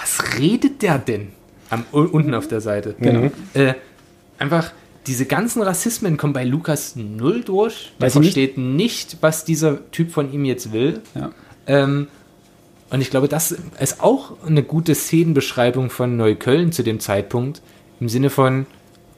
Was 0.00 0.38
redet 0.38 0.82
der 0.82 0.98
denn? 0.98 1.28
Am, 1.68 1.84
unten 1.92 2.34
auf 2.34 2.46
der 2.48 2.60
Seite. 2.60 2.94
Genau. 3.00 3.30
Äh, 3.54 3.74
einfach, 4.38 4.70
diese 5.06 5.26
ganzen 5.26 5.62
Rassismen 5.62 6.16
kommen 6.16 6.32
bei 6.32 6.44
Lukas 6.44 6.94
null 6.96 7.42
durch. 7.42 7.92
Der 8.00 8.06
nicht- 8.08 8.12
versteht 8.12 8.58
nicht, 8.58 9.16
was 9.20 9.44
dieser 9.44 9.90
Typ 9.90 10.10
von 10.12 10.32
ihm 10.32 10.44
jetzt 10.44 10.72
will. 10.72 11.00
Ja. 11.14 11.30
Ähm, 11.66 12.08
und 12.90 13.00
ich 13.00 13.10
glaube, 13.10 13.28
das 13.28 13.52
ist 13.78 14.00
auch 14.02 14.32
eine 14.46 14.62
gute 14.62 14.94
Szenenbeschreibung 14.94 15.90
von 15.90 16.16
Neukölln 16.16 16.72
zu 16.72 16.82
dem 16.82 17.00
Zeitpunkt. 17.00 17.62
Im 18.00 18.08
Sinne 18.08 18.30
von, 18.30 18.66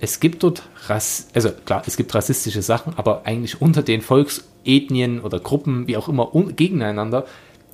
es 0.01 0.21
gibt 0.21 0.43
dort 0.43 0.63
Rass, 0.89 1.29
also 1.33 1.51
klar, 1.65 1.83
es 1.87 1.97
gibt 1.97 2.15
rassistische 2.15 2.61
Sachen, 2.63 2.93
aber 2.97 3.23
eigentlich 3.25 3.63
unter 3.63 3.83
den 3.83 4.03
Volksethnien 4.03 5.21
oder 5.21 5.41
Gruppen, 5.41 5.87
wie 5.87 5.97
auch 5.97 6.09
immer, 6.09 6.31
gegeneinander. 6.57 7.25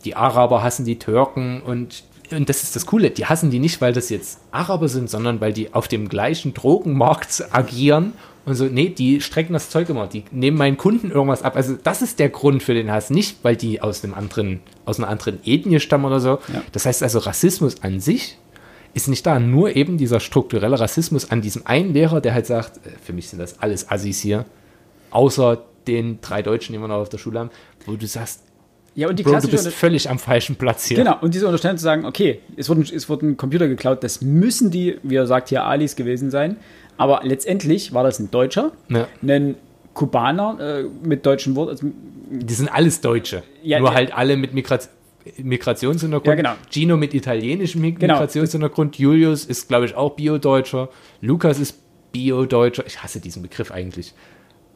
Die 0.05 0.15
Araber 0.15 0.63
hassen 0.63 0.85
die 0.85 0.99
Türken 0.99 1.61
und, 1.63 2.05
und 2.31 2.49
das 2.49 2.63
ist 2.63 2.77
das 2.77 2.87
Coole. 2.87 3.11
Die 3.11 3.27
hassen 3.27 3.51
die 3.51 3.59
nicht, 3.59 3.81
weil 3.81 3.93
das 3.93 4.11
jetzt 4.11 4.41
Araber 4.51 4.89
sind, 4.89 5.11
sondern 5.11 5.41
weil 5.41 5.53
die 5.53 5.73
auf 5.75 5.89
dem 5.89 6.09
gleichen 6.09 6.55
Drogenmarkt 6.55 7.45
agieren 7.51 8.13
und 8.45 8.55
so, 8.55 8.65
nee, 8.65 8.89
die 8.89 9.21
strecken 9.21 9.53
das 9.53 9.69
Zeug 9.69 9.89
immer, 9.91 10.07
die 10.07 10.25
nehmen 10.31 10.57
meinen 10.57 10.79
Kunden 10.79 11.11
irgendwas 11.11 11.43
ab. 11.43 11.55
Also 11.55 11.77
das 11.83 12.01
ist 12.01 12.19
der 12.19 12.31
Grund 12.31 12.63
für 12.63 12.75
den 12.75 12.91
Hass, 12.91 13.11
nicht 13.11 13.39
weil 13.43 13.57
die 13.57 13.83
aus 13.83 14.03
einem 14.03 14.15
anderen, 14.15 14.61
aus 14.87 14.99
einer 14.99 15.09
anderen 15.09 15.39
Ethnie 15.45 15.81
stammen 15.81 16.07
oder 16.07 16.21
so. 16.21 16.39
Ja. 16.53 16.63
Das 16.73 16.87
heißt 16.87 17.03
also, 17.03 17.19
Rassismus 17.19 17.83
an 17.83 18.01
sich 18.01 18.39
ist 18.95 19.09
nicht 19.09 19.27
da, 19.27 19.39
nur 19.39 19.77
eben 19.77 19.99
dieser 19.99 20.19
strukturelle 20.19 20.81
Rassismus 20.81 21.31
an 21.31 21.43
diesem 21.43 21.67
einen 21.67 21.93
Lehrer, 21.93 22.21
der 22.21 22.33
halt 22.33 22.47
sagt, 22.47 22.79
äh, 22.87 22.91
für 23.03 23.13
mich 23.13 23.29
sind 23.29 23.39
das 23.39 23.61
alles 23.61 23.91
Assis 23.91 24.21
hier, 24.21 24.47
außer 25.11 25.63
den 25.87 26.21
drei 26.21 26.43
Deutschen, 26.43 26.73
die 26.73 26.81
wir 26.81 26.89
noch 26.89 26.97
auf 26.97 27.09
der 27.09 27.19
Schule 27.19 27.41
haben, 27.41 27.51
wo 27.87 27.97
du 27.97 28.07
sagst, 28.07 28.43
Ja, 28.99 29.09
und 29.09 29.17
die 29.17 29.23
Bro, 29.23 29.39
du 29.39 29.49
bist 29.49 29.69
völlig 29.69 30.11
am 30.11 30.19
falschen 30.19 30.57
Platz 30.57 30.87
hier. 30.87 30.97
Genau, 30.97 31.17
und 31.21 31.33
diese 31.33 31.47
Unterstellung 31.47 31.77
zu 31.79 31.85
sagen, 31.85 32.05
okay, 32.05 32.41
es 32.57 32.69
wurde, 32.69 32.81
ein- 32.81 32.91
es 32.97 33.09
wurde 33.09 33.27
ein 33.29 33.37
Computer 33.37 33.69
geklaut, 33.69 34.03
das 34.03 34.23
müssen 34.23 34.73
die, 34.73 34.97
wie 35.05 35.15
er 35.15 35.27
sagt, 35.29 35.51
hier 35.51 35.63
Alis 35.65 35.95
gewesen 35.95 36.31
sein. 36.33 36.57
Aber 36.97 37.21
letztendlich 37.23 37.93
war 37.95 38.03
das 38.03 38.19
ein 38.19 38.33
Deutscher, 38.33 38.73
Ja. 38.89 39.07
ein 39.23 39.55
Kubaner 39.95 40.57
äh, 40.61 40.83
mit 41.07 41.25
deutschen 41.27 41.55
Wort, 41.55 41.69
also 41.71 41.87
Die 42.31 42.55
sind 42.55 42.69
alles 42.75 43.01
Deutsche. 43.01 43.45
Ja, 43.63 43.79
Nur 43.79 43.91
ja. 43.91 43.95
halt 43.95 44.13
alle 44.17 44.37
mit 44.37 44.53
Migrat 44.53 44.89
Migrationshintergrund. 45.43 46.27
Ja, 46.27 46.35
genau. 46.35 46.53
Gino 46.71 46.97
mit 46.97 47.15
italienischem 47.15 47.83
Genau. 47.83 48.15
Migrationshintergrund. 48.15 48.99
Julius 48.99 49.45
ist, 49.45 49.69
glaube 49.69 49.85
ich, 49.87 49.95
auch 49.95 50.15
Bio-Deutscher. 50.17 50.89
Lukas 51.21 51.59
ist 51.61 51.79
Bio-Deutscher. 52.13 52.85
Ich 52.87 53.03
hasse 53.03 53.21
diesen 53.21 53.43
Begriff 53.43 53.71
eigentlich. 53.71 54.13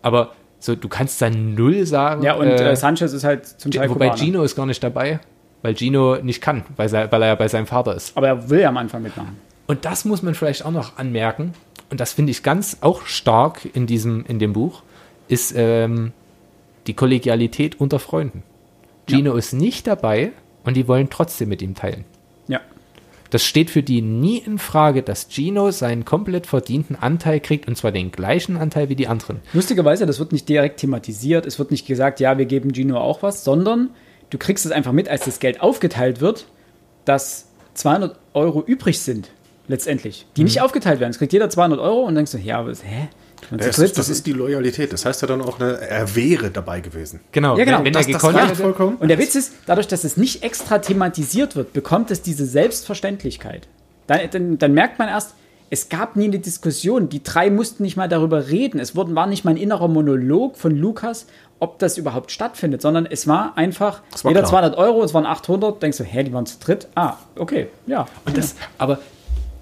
Aber 0.03 0.33
so, 0.65 0.77
du 0.77 0.89
kannst 0.89 1.21
da 1.21 1.29
null 1.29 1.85
sagen. 1.87 2.23
Ja, 2.23 2.35
und 2.35 2.47
äh, 2.47 2.71
äh, 2.71 2.77
Sanchez 2.77 3.13
ist 3.13 3.25
halt 3.25 3.47
zum 3.47 3.73
Teil 3.73 3.91
wobei 3.91 4.07
Kubaner. 4.11 4.17
Gino 4.17 4.43
ist 4.45 4.55
gar 4.55 4.65
nicht 4.67 4.83
dabei, 4.83 5.19
weil 5.63 5.77
Gino 5.77 6.17
nicht 6.23 6.41
kann, 6.41 6.63
weil, 6.77 6.89
sei- 6.89 7.11
weil 7.11 7.21
er 7.23 7.29
ja 7.29 7.35
bei 7.35 7.49
seinem 7.49 7.67
Vater 7.67 7.95
ist. 7.97 8.17
Aber 8.17 8.29
er 8.29 8.49
will 8.49 8.61
ja 8.61 8.69
am 8.69 8.77
Anfang 8.77 9.03
mitmachen. 9.03 9.37
Und 9.67 9.85
das 9.85 10.05
muss 10.05 10.23
man 10.23 10.35
vielleicht 10.35 10.65
auch 10.65 10.71
noch 10.71 10.99
anmerken, 10.99 11.53
und 11.91 12.01
das 12.01 12.13
finde 12.13 12.31
ich 12.31 12.43
ganz 12.43 12.79
auch 12.81 13.07
stark 13.07 13.69
in 13.75 13.87
diesem, 13.87 14.25
in 14.27 14.39
dem 14.39 14.53
Buch, 14.53 14.83
ist 15.29 15.53
ähm, 15.57 16.13
die 16.87 16.95
Kollegialität 16.95 17.81
unter 17.81 17.99
Freunden. 17.99 18.43
Gino 19.09 19.35
ist 19.35 19.53
nicht 19.53 19.87
dabei 19.89 20.31
und 20.65 20.77
die 20.77 20.87
wollen 20.89 21.11
trotzdem 21.11 21.49
mit 21.49 21.61
ihm 21.61 21.75
teilen. 21.75 22.05
Das 23.33 23.45
steht 23.45 23.71
für 23.71 23.83
die 23.83 24.03
nie 24.03 24.37
in 24.39 24.59
Frage, 24.59 25.03
dass 25.03 25.27
Gino 25.31 25.71
seinen 25.71 26.05
komplett 26.05 26.47
verdienten 26.47 26.97
Anteil 26.97 27.41
kriegt 27.41 27.67
und 27.67 27.77
zwar 27.77 27.91
den 27.91 28.13
gleichen 28.13 28.59
Anteil 28.59 28.91
wie 28.91 28.95
die 28.95 29.09
anderen. 29.09 29.41
Lustigerweise, 29.55 30.05
das 30.05 30.19
wird 30.19 30.33
nicht 30.33 30.49
direkt 30.51 30.81
thematisiert, 30.81 31.47
es 31.47 31.59
wird 31.59 31.71
nicht 31.71 31.87
gesagt, 31.87 32.21
ja, 32.21 32.37
wir 32.37 32.45
geben 32.45 32.75
Gino 32.75 32.99
auch 32.99 33.23
was, 33.23 33.43
sondern 33.43 33.89
du 34.29 34.37
kriegst 34.37 34.67
es 34.67 34.73
einfach 34.73 34.93
mit, 34.93 35.09
als 35.09 35.25
das 35.25 35.41
Geld 35.41 35.63
aufgeteilt 35.63 36.21
wird, 36.21 36.47
dass 37.07 37.47
200 37.73 38.19
Euro 38.35 38.63
übrig 38.63 39.01
sind, 39.01 39.31
letztendlich, 39.67 40.27
die 40.37 40.43
Mhm. 40.43 40.45
nicht 40.45 40.61
aufgeteilt 40.61 41.01
werden. 41.01 41.11
Es 41.13 41.19
kriegt 41.19 41.33
jeder 41.33 41.49
200 41.49 41.81
Euro 41.81 42.01
und 42.01 42.09
dann 42.09 42.17
denkst 42.17 42.33
du, 42.33 42.39
ja, 42.39 42.59
aber 42.59 42.71
was, 42.71 42.85
hä? 42.85 43.09
Das 43.51 43.79
ist, 43.79 43.99
das 43.99 44.09
ist 44.09 44.27
die 44.27 44.33
Loyalität. 44.33 44.93
Das 44.93 45.05
heißt 45.05 45.21
ja 45.23 45.29
dann 45.29 45.43
auch, 45.43 45.61
eine, 45.61 45.79
er 45.81 46.15
wäre 46.15 46.51
dabei 46.51 46.81
gewesen. 46.81 47.21
Genau, 47.33 47.57
Ja, 47.59 47.65
genau. 47.65 47.79
wenn, 47.79 47.87
wenn 47.87 47.93
Das, 47.93 48.07
er 48.07 48.13
das 48.13 48.23
gekonnt 48.23 48.43
hätte. 48.43 48.55
vollkommen. 48.63 48.97
Und 48.97 49.09
der 49.09 49.19
Witz 49.19 49.35
ist, 49.35 49.53
dadurch, 49.67 49.89
dass 49.89 50.05
es 50.05 50.17
nicht 50.17 50.43
extra 50.43 50.79
thematisiert 50.79 51.57
wird, 51.57 51.73
bekommt 51.73 52.11
es 52.11 52.23
diese 52.23 52.47
Selbstverständlichkeit. 52.47 53.69
Dann, 54.07 54.21
dann, 54.31 54.59
dann 54.59 54.73
merkt 54.75 54.99
man 54.99 55.09
erst, 55.09 55.35
es 55.71 55.89
gab 55.89 56.17
nie 56.17 56.25
eine 56.27 56.39
Diskussion. 56.39 57.09
Die 57.09 57.23
drei 57.23 57.49
mussten 57.51 57.83
nicht 57.83 57.97
mal 57.97 58.09
darüber 58.09 58.49
reden. 58.49 58.79
Es 58.79 58.95
wurden, 58.95 59.15
war 59.15 59.27
nicht 59.27 59.45
mal 59.45 59.53
ein 59.53 59.57
innerer 59.57 59.89
Monolog 59.89 60.59
von 60.59 60.77
Lukas, 60.77 61.27
ob 61.61 61.79
das 61.79 61.97
überhaupt 61.97 62.31
stattfindet, 62.31 62.83
sondern 62.83 63.07
es 63.07 63.27
war 63.27 63.57
einfach 63.57 64.03
war 64.23 64.31
jeder 64.33 64.41
klar. 64.43 64.51
200 64.63 64.77
Euro, 64.77 65.03
es 65.03 65.15
waren 65.15 65.25
800. 65.25 65.83
Denkst 65.83 65.99
du, 65.99 66.05
hä, 66.05 66.25
die 66.25 66.33
waren 66.33 66.45
zu 66.45 66.59
dritt? 66.59 66.89
Ah, 66.95 67.15
okay, 67.37 67.69
ja. 67.87 68.07
Und 68.27 68.37
das, 68.37 68.55
aber 68.79 68.99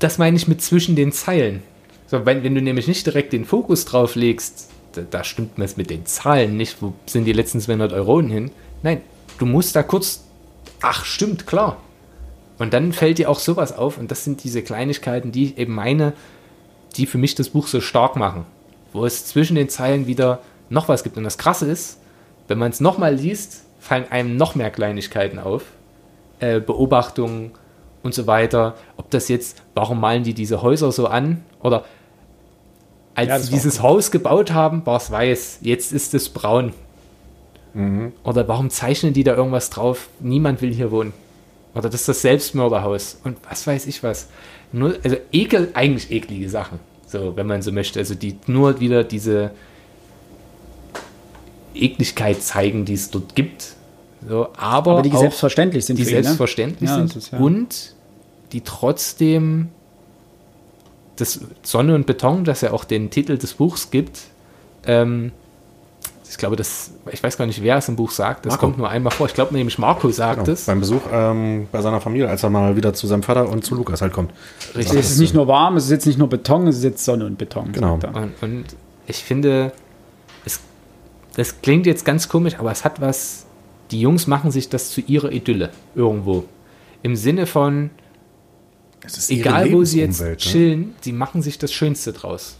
das 0.00 0.18
meine 0.18 0.36
ich 0.36 0.48
mit 0.48 0.62
zwischen 0.62 0.96
den 0.96 1.12
Zeilen. 1.12 1.62
So, 2.10 2.26
wenn, 2.26 2.42
wenn 2.42 2.56
du 2.56 2.60
nämlich 2.60 2.88
nicht 2.88 3.06
direkt 3.06 3.32
den 3.32 3.44
Fokus 3.44 3.84
drauf 3.84 4.16
legst, 4.16 4.68
da, 4.94 5.02
da 5.08 5.22
stimmt 5.22 5.56
es 5.60 5.76
mit 5.76 5.90
den 5.90 6.06
Zahlen 6.06 6.56
nicht, 6.56 6.82
wo 6.82 6.92
sind 7.06 7.24
die 7.24 7.32
letzten 7.32 7.60
200 7.60 7.92
Euro 7.92 8.20
hin? 8.20 8.50
Nein, 8.82 9.02
du 9.38 9.46
musst 9.46 9.76
da 9.76 9.84
kurz, 9.84 10.24
ach 10.80 11.04
stimmt, 11.04 11.46
klar. 11.46 11.76
Und 12.58 12.74
dann 12.74 12.92
fällt 12.92 13.18
dir 13.18 13.30
auch 13.30 13.38
sowas 13.38 13.72
auf 13.72 13.96
und 13.96 14.10
das 14.10 14.24
sind 14.24 14.42
diese 14.42 14.62
Kleinigkeiten, 14.62 15.30
die 15.30 15.44
ich 15.44 15.58
eben 15.58 15.72
meine, 15.72 16.12
die 16.96 17.06
für 17.06 17.16
mich 17.16 17.36
das 17.36 17.50
Buch 17.50 17.68
so 17.68 17.80
stark 17.80 18.16
machen. 18.16 18.44
Wo 18.92 19.06
es 19.06 19.26
zwischen 19.26 19.54
den 19.54 19.68
Zeilen 19.68 20.08
wieder 20.08 20.40
noch 20.68 20.88
was 20.88 21.04
gibt. 21.04 21.16
Und 21.16 21.22
das 21.22 21.38
Krasse 21.38 21.70
ist, 21.70 22.00
wenn 22.48 22.58
man 22.58 22.72
es 22.72 22.80
nochmal 22.80 23.14
liest, 23.14 23.62
fallen 23.78 24.10
einem 24.10 24.36
noch 24.36 24.56
mehr 24.56 24.70
Kleinigkeiten 24.70 25.38
auf. 25.38 25.62
Äh, 26.40 26.58
Beobachtungen 26.58 27.52
und 28.02 28.14
so 28.14 28.26
weiter. 28.26 28.74
Ob 28.96 29.10
das 29.10 29.28
jetzt, 29.28 29.62
warum 29.74 30.00
malen 30.00 30.24
die 30.24 30.34
diese 30.34 30.60
Häuser 30.60 30.90
so 30.90 31.06
an? 31.06 31.44
Oder 31.62 31.84
als 33.14 33.28
Ja, 33.28 33.38
sie 33.38 33.50
dieses 33.52 33.82
Haus 33.82 34.10
gebaut 34.10 34.52
haben, 34.52 34.84
war 34.86 34.96
es 34.96 35.10
weiß, 35.10 35.58
jetzt 35.62 35.92
ist 35.92 36.14
es 36.14 36.28
braun. 36.28 36.72
Oder 38.24 38.48
warum 38.48 38.68
zeichnen 38.68 39.12
die 39.12 39.22
da 39.22 39.36
irgendwas 39.36 39.70
drauf? 39.70 40.08
Niemand 40.18 40.60
will 40.60 40.74
hier 40.74 40.90
wohnen. 40.90 41.12
Oder 41.74 41.88
das 41.88 42.00
ist 42.00 42.08
das 42.08 42.22
Selbstmörderhaus. 42.22 43.20
Und 43.22 43.36
was 43.48 43.64
weiß 43.64 43.86
ich 43.86 44.02
was. 44.02 44.26
Nur, 44.72 44.96
also 45.04 45.16
ekel, 45.30 45.68
eigentlich 45.74 46.10
eklige 46.10 46.48
Sachen. 46.50 46.80
So, 47.06 47.36
wenn 47.36 47.46
man 47.46 47.62
so 47.62 47.70
möchte. 47.70 48.00
Also 48.00 48.16
die 48.16 48.38
nur 48.48 48.80
wieder 48.80 49.04
diese 49.04 49.52
Ekligkeit 51.74 52.42
zeigen, 52.42 52.84
die 52.84 52.94
es 52.94 53.10
dort 53.10 53.36
gibt. 53.36 53.74
So, 54.28 54.48
aber, 54.56 54.92
Aber 54.92 55.02
die 55.02 55.10
selbstverständlich 55.16 55.86
sind 55.86 55.98
die 55.98 56.02
ihn, 56.02 56.08
ne? 56.08 56.22
selbstverständlich 56.22 56.90
Ja, 56.90 56.96
sind 56.96 57.10
das 57.10 57.16
ist 57.24 57.32
ja- 57.32 57.38
und 57.38 57.94
die 58.52 58.60
trotzdem 58.62 59.68
das 61.20 61.40
Sonne 61.62 61.94
und 61.94 62.06
Beton, 62.06 62.44
das 62.44 62.60
ja 62.62 62.72
auch 62.72 62.84
den 62.84 63.10
Titel 63.10 63.36
des 63.38 63.54
Buchs 63.54 63.90
gibt, 63.90 64.20
ähm, 64.86 65.32
ich 66.28 66.38
glaube, 66.38 66.54
das, 66.54 66.92
ich 67.10 67.20
weiß 67.22 67.36
gar 67.36 67.46
nicht, 67.46 67.60
wer 67.60 67.76
es 67.78 67.88
im 67.88 67.96
Buch 67.96 68.12
sagt, 68.12 68.46
das 68.46 68.52
Marco. 68.52 68.66
kommt 68.66 68.78
nur 68.78 68.88
einmal 68.88 69.10
vor. 69.10 69.26
Ich 69.26 69.34
glaube 69.34 69.52
nämlich 69.52 69.78
Marco 69.80 70.08
sagt 70.10 70.44
Genau, 70.44 70.52
es. 70.52 70.64
beim 70.66 70.78
Besuch 70.78 71.00
ähm, 71.12 71.66
bei 71.72 71.82
seiner 71.82 72.00
Familie, 72.00 72.28
als 72.28 72.44
er 72.44 72.50
mal 72.50 72.76
wieder 72.76 72.94
zu 72.94 73.08
seinem 73.08 73.24
Vater 73.24 73.48
und 73.48 73.64
zu 73.64 73.74
Lukas 73.74 74.00
halt 74.00 74.12
kommt. 74.12 74.32
Richtig. 74.76 75.00
Es 75.00 75.10
ist 75.10 75.18
nicht 75.18 75.34
nur 75.34 75.48
warm, 75.48 75.76
es 75.76 75.86
ist 75.86 75.90
jetzt 75.90 76.06
nicht 76.06 76.20
nur 76.20 76.28
Beton, 76.28 76.68
es 76.68 76.76
ist 76.78 76.84
jetzt 76.84 77.04
Sonne 77.04 77.26
und 77.26 77.36
Beton. 77.36 77.72
Genau. 77.72 77.94
Und, 77.94 78.32
und 78.42 78.64
ich 79.08 79.24
finde, 79.24 79.72
es, 80.44 80.60
das 81.34 81.60
klingt 81.62 81.84
jetzt 81.86 82.04
ganz 82.04 82.28
komisch, 82.28 82.54
aber 82.60 82.70
es 82.70 82.84
hat 82.84 83.00
was, 83.00 83.46
die 83.90 84.00
Jungs 84.00 84.28
machen 84.28 84.52
sich 84.52 84.68
das 84.68 84.90
zu 84.90 85.00
ihrer 85.00 85.32
Idylle 85.32 85.70
irgendwo. 85.96 86.44
Im 87.02 87.16
Sinne 87.16 87.46
von, 87.46 87.90
egal 89.28 89.72
wo 89.72 89.84
sie 89.84 90.00
jetzt 90.00 90.20
ne? 90.20 90.36
chillen, 90.36 90.94
sie 91.00 91.12
machen 91.12 91.42
sich 91.42 91.58
das 91.58 91.72
Schönste 91.72 92.12
draus. 92.12 92.56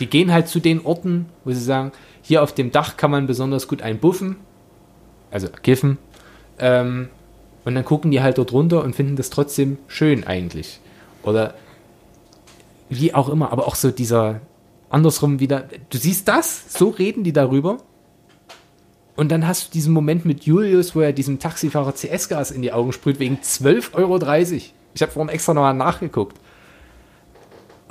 Die 0.00 0.06
gehen 0.06 0.32
halt 0.32 0.48
zu 0.48 0.60
den 0.60 0.84
Orten, 0.84 1.26
wo 1.44 1.52
sie 1.52 1.62
sagen, 1.62 1.92
hier 2.22 2.42
auf 2.42 2.54
dem 2.54 2.72
Dach 2.72 2.96
kann 2.96 3.10
man 3.10 3.26
besonders 3.26 3.68
gut 3.68 3.82
einbuffen, 3.82 4.36
also 5.30 5.48
kiffen, 5.62 5.98
ähm, 6.58 7.08
und 7.64 7.74
dann 7.74 7.84
gucken 7.84 8.12
die 8.12 8.22
halt 8.22 8.38
dort 8.38 8.52
runter 8.52 8.84
und 8.84 8.94
finden 8.94 9.16
das 9.16 9.28
trotzdem 9.28 9.78
schön 9.88 10.24
eigentlich. 10.24 10.78
Oder 11.24 11.54
wie 12.88 13.12
auch 13.12 13.28
immer, 13.28 13.50
aber 13.50 13.66
auch 13.66 13.74
so 13.74 13.90
dieser 13.90 14.40
andersrum 14.88 15.40
wieder, 15.40 15.68
du 15.90 15.98
siehst 15.98 16.28
das, 16.28 16.72
so 16.72 16.90
reden 16.90 17.24
die 17.24 17.32
darüber. 17.32 17.78
Und 19.16 19.32
dann 19.32 19.48
hast 19.48 19.66
du 19.66 19.72
diesen 19.72 19.92
Moment 19.92 20.24
mit 20.24 20.44
Julius, 20.44 20.94
wo 20.94 21.00
er 21.00 21.12
diesem 21.12 21.40
Taxifahrer 21.40 21.92
CS-Gas 21.92 22.52
in 22.52 22.62
die 22.62 22.72
Augen 22.72 22.92
sprüht, 22.92 23.18
wegen 23.18 23.38
12,30 23.38 23.94
Euro. 23.94 24.18
Ich 24.96 25.02
habe 25.02 25.12
vorhin 25.12 25.28
extra 25.28 25.52
nochmal 25.52 25.74
nachgeguckt. 25.74 26.38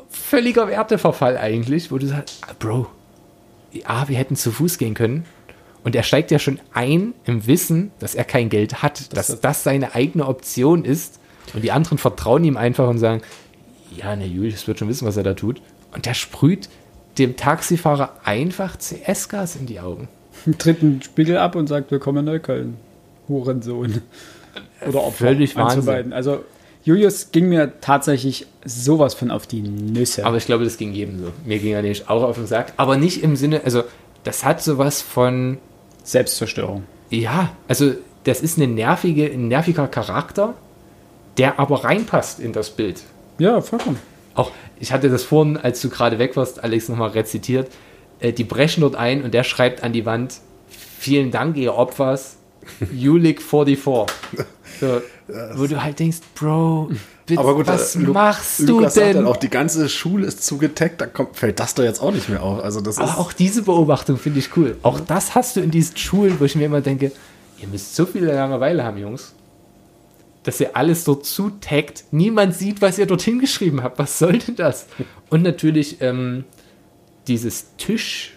Völliger 0.10 0.68
Werteverfall 0.68 1.38
eigentlich, 1.38 1.92
wo 1.92 2.00
du 2.00 2.08
sagst, 2.08 2.42
ah, 2.48 2.54
Bro, 2.58 2.88
ja, 3.72 4.10
wir 4.10 4.18
hätten 4.18 4.36
zu 4.36 4.52
Fuß 4.52 4.80
gehen 4.80 4.96
können. 4.96 5.24
Und 5.84 5.96
er 5.96 6.02
steigt 6.02 6.32
ja 6.32 6.40
schon 6.40 6.60
ein 6.74 7.14
im 7.26 7.46
Wissen, 7.46 7.92
dass 8.00 8.16
er 8.16 8.24
kein 8.24 8.50
Geld 8.50 8.82
hat, 8.82 9.16
dass 9.16 9.40
das 9.40 9.64
seine 9.64 9.94
eigene 9.94 10.26
Option 10.26 10.84
ist. 10.84 11.20
Und 11.54 11.64
die 11.64 11.72
anderen 11.72 12.00
vertrauen 12.00 12.44
ihm 12.44 12.58
einfach 12.58 12.90
und 12.90 12.98
sagen, 12.98 13.22
ja, 13.96 14.16
ne, 14.16 14.26
Julius 14.26 14.68
wird 14.68 14.80
schon 14.80 14.90
wissen, 14.90 15.08
was 15.08 15.16
er 15.16 15.24
da 15.24 15.36
tut. 15.36 15.62
Und 15.94 16.08
der 16.08 16.16
sprüht 16.16 16.70
dem 17.20 17.36
Taxifahrer 17.36 18.14
einfach 18.24 18.80
CS-Gas 18.80 19.58
in 19.58 19.68
die 19.68 19.80
Augen. 19.80 20.08
Tritt 20.58 20.82
einen 20.82 21.04
Spiegel 21.04 21.38
ab 21.38 21.56
und 21.56 21.68
sagt, 21.68 21.92
willkommen 21.92 22.20
in 22.20 22.26
Neukölln. 22.26 22.78
Hurensohn. 23.28 24.02
Oder 24.88 25.04
Opfer. 25.04 25.28
Völlig 25.28 25.56
Wahnsinn. 25.56 26.12
Also 26.12 26.44
Julius 26.86 27.32
ging 27.32 27.50
mir 27.50 27.82
tatsächlich 27.82 28.46
sowas 28.64 29.16
von 29.16 29.32
auf 29.32 29.48
die 29.48 29.62
Nüsse. 29.62 30.24
Aber 30.24 30.38
ich 30.38 30.46
glaube, 30.46 30.64
das 30.64 30.78
ging 30.78 30.94
jedem 30.94 31.20
so. 31.20 31.32
Mir 31.44 31.58
ging 31.58 31.74
er 31.74 31.82
nämlich 31.82 32.08
auch 32.08 32.22
auf 32.22 32.36
den 32.36 32.46
Sack. 32.46 32.74
Aber 32.78 32.96
nicht 32.96 33.24
im 33.24 33.36
Sinne, 33.36 33.62
also 33.66 33.84
das 34.24 34.46
hat 34.46 34.62
sowas 34.62 35.02
von, 35.02 35.58
Selbstzerstörung. 36.04 36.84
ja, 37.10 37.52
also 37.68 37.94
das 38.26 38.42
ist 38.42 38.58
eine 38.58 38.68
nervige, 38.68 39.26
ein 39.26 39.48
nerviger 39.48 39.88
Charakter, 39.88 40.54
der 41.38 41.60
aber 41.60 41.84
reinpasst 41.84 42.40
in 42.40 42.54
das 42.54 42.70
Bild. 42.70 43.02
Ja, 43.40 43.62
vollkommen. 43.62 43.98
Auch, 44.36 44.52
ich 44.80 44.92
hatte 44.92 45.10
das 45.10 45.24
vorhin, 45.24 45.58
als 45.58 45.82
du 45.82 45.90
gerade 45.90 46.20
weg 46.20 46.36
warst, 46.38 46.64
Alex 46.64 46.88
nochmal 46.90 47.10
rezitiert, 47.10 47.72
äh, 48.20 48.32
die 48.32 48.44
brechen 48.44 48.82
dort 48.82 48.96
ein 48.96 49.24
und 49.24 49.34
der 49.34 49.44
schreibt 49.44 49.84
an 49.84 49.92
die 49.92 50.06
Wand, 50.06 50.36
vielen 51.00 51.32
Dank, 51.32 51.58
ihr 51.58 51.74
Opfers, 51.74 52.38
Julik 52.94 53.42
44. 53.42 54.16
So, 54.80 55.02
wo 55.56 55.66
du 55.68 55.82
halt 55.82 56.00
denkst, 56.00 56.18
Bro, 56.36 56.92
bitte, 57.26 57.40
Aber 57.40 57.56
gut, 57.56 57.68
was 57.68 57.96
äh, 57.96 58.00
Lu- 58.00 58.14
machst 58.14 58.60
Lukas 58.60 58.94
du 58.94 59.00
sagt 59.00 59.08
denn? 59.08 59.16
dann 59.18 59.28
auch, 59.28 59.38
die 59.38 59.50
ganze 59.50 59.88
Schule 59.90 60.28
ist 60.28 60.44
zugetaggt, 60.46 61.02
da 61.02 61.06
kommt, 61.08 61.36
fällt 61.38 61.60
das 61.60 61.74
da 61.74 61.84
jetzt 61.84 62.02
auch 62.02 62.12
nicht 62.12 62.30
mehr 62.30 62.44
auf. 62.44 62.64
Also 62.64 62.82
das 62.82 62.96
ist, 62.96 63.02
Aber 63.02 63.18
auch 63.20 63.34
diese 63.34 63.62
Beobachtung 63.64 64.18
finde 64.18 64.40
ich 64.40 64.56
cool. 64.58 64.78
Auch 64.84 65.00
das 65.00 65.36
hast 65.36 65.56
du 65.56 65.62
in 65.62 65.72
diesen 65.72 65.98
Schulen, 65.98 66.40
wo 66.40 66.46
ich 66.46 66.56
mir 66.56 66.66
immer 66.66 66.82
denke, 66.82 67.12
ihr 67.60 67.68
müsst 67.68 67.96
so 67.96 68.06
viele 68.06 68.34
Langeweile 68.34 68.84
haben, 68.84 68.98
Jungs, 68.98 69.34
dass 70.44 70.60
ihr 70.60 70.76
alles 70.76 71.04
dort 71.06 71.26
zutaggt. 71.26 72.04
Niemand 72.12 72.54
sieht, 72.56 72.82
was 72.82 73.00
ihr 73.00 73.06
dorthin 73.08 73.40
geschrieben 73.40 73.82
habt. 73.82 73.98
Was 73.98 74.20
soll 74.20 74.38
denn 74.38 74.56
das? 74.56 74.86
Und 75.30 75.42
natürlich 75.42 76.02
ähm, 76.02 76.44
dieses 77.28 77.76
Tisch, 77.78 78.35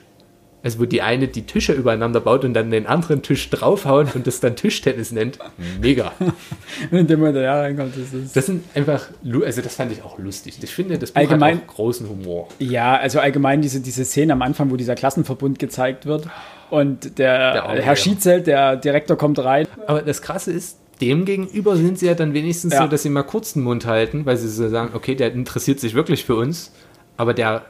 also 0.63 0.81
wo 0.81 0.85
die 0.85 1.03
eine 1.03 1.29
die 1.29 1.43
Tische 1.43 1.73
übereinander 1.73 2.21
baut 2.21 2.45
und 2.45 2.53
dann 2.55 2.71
den 2.71 2.87
anderen 2.87 3.23
Tisch 3.23 3.49
draufhauen 3.51 4.09
und 4.15 4.27
das 4.27 4.41
dann 4.41 4.57
Tischtennis 4.57 5.13
nennt. 5.13 5.39
Mega. 5.81 6.13
Wenn 6.91 7.07
der 7.07 7.17
Moment 7.17 7.37
da 7.37 7.61
reinkommt, 7.61 7.95
das 7.97 8.13
ist. 8.13 8.37
Das 8.37 8.47
sind 8.47 8.65
einfach, 8.75 9.07
also 9.45 9.63
das 9.63 9.75
fand 9.77 9.93
ich 9.93 10.03
auch 10.03 10.19
lustig. 10.19 10.59
Ich 10.63 10.71
finde, 10.75 10.99
das 10.99 11.13
Buch 11.13 11.21
Allgemein- 11.21 11.59
hat 11.59 11.63
auch 11.69 11.75
großen 11.75 12.09
Humor. 12.09 12.49
Ja, 12.59 12.97
also 12.97 13.21
allgemein 13.21 13.63
diese, 13.63 13.81
diese 13.81 14.05
Szene 14.05 14.33
am 14.33 14.43
Anfang, 14.43 14.71
wo 14.71 14.77
dieser 14.77 14.95
Klassenverbund 14.97 15.59
gezeigt 15.59 16.07
wird 16.07 16.29
und 16.71 17.19
der, 17.19 17.53
Der 17.75 17.83
Herr. 17.83 17.97
Schietzelt, 17.97 18.47
der 18.47 18.77
Direktor, 18.77 19.17
kommt 19.17 19.39
rein. 19.39 19.67
Aber 19.87 20.03
das 20.03 20.23
Krasse 20.23 20.51
ist, 20.53 20.79
dem 21.01 21.25
gegenüber 21.25 21.77
sind 21.77 22.01
sie 22.01 22.07
ja 22.07 22.15
dann 22.15 22.35
wenigstens 22.35 22.75
Ja. 22.75 22.83
so, 22.83 22.89
dass 22.89 23.05
sie 23.05 23.11
mal 23.11 23.23
kurz 23.23 23.53
den 23.53 23.63
Mund 23.63 23.87
halten, 23.87 24.27
weil 24.27 24.37
sie 24.37 24.49
so 24.49 24.69
sagen, 24.69 24.91
okay, 24.95 25.15
der 25.15 25.33
interessiert 25.33 25.79
sich 25.79 25.95
wirklich 25.95 26.25
für 26.25 26.35
uns. 26.35 26.73
Aber 27.17 27.33
der 27.35 27.63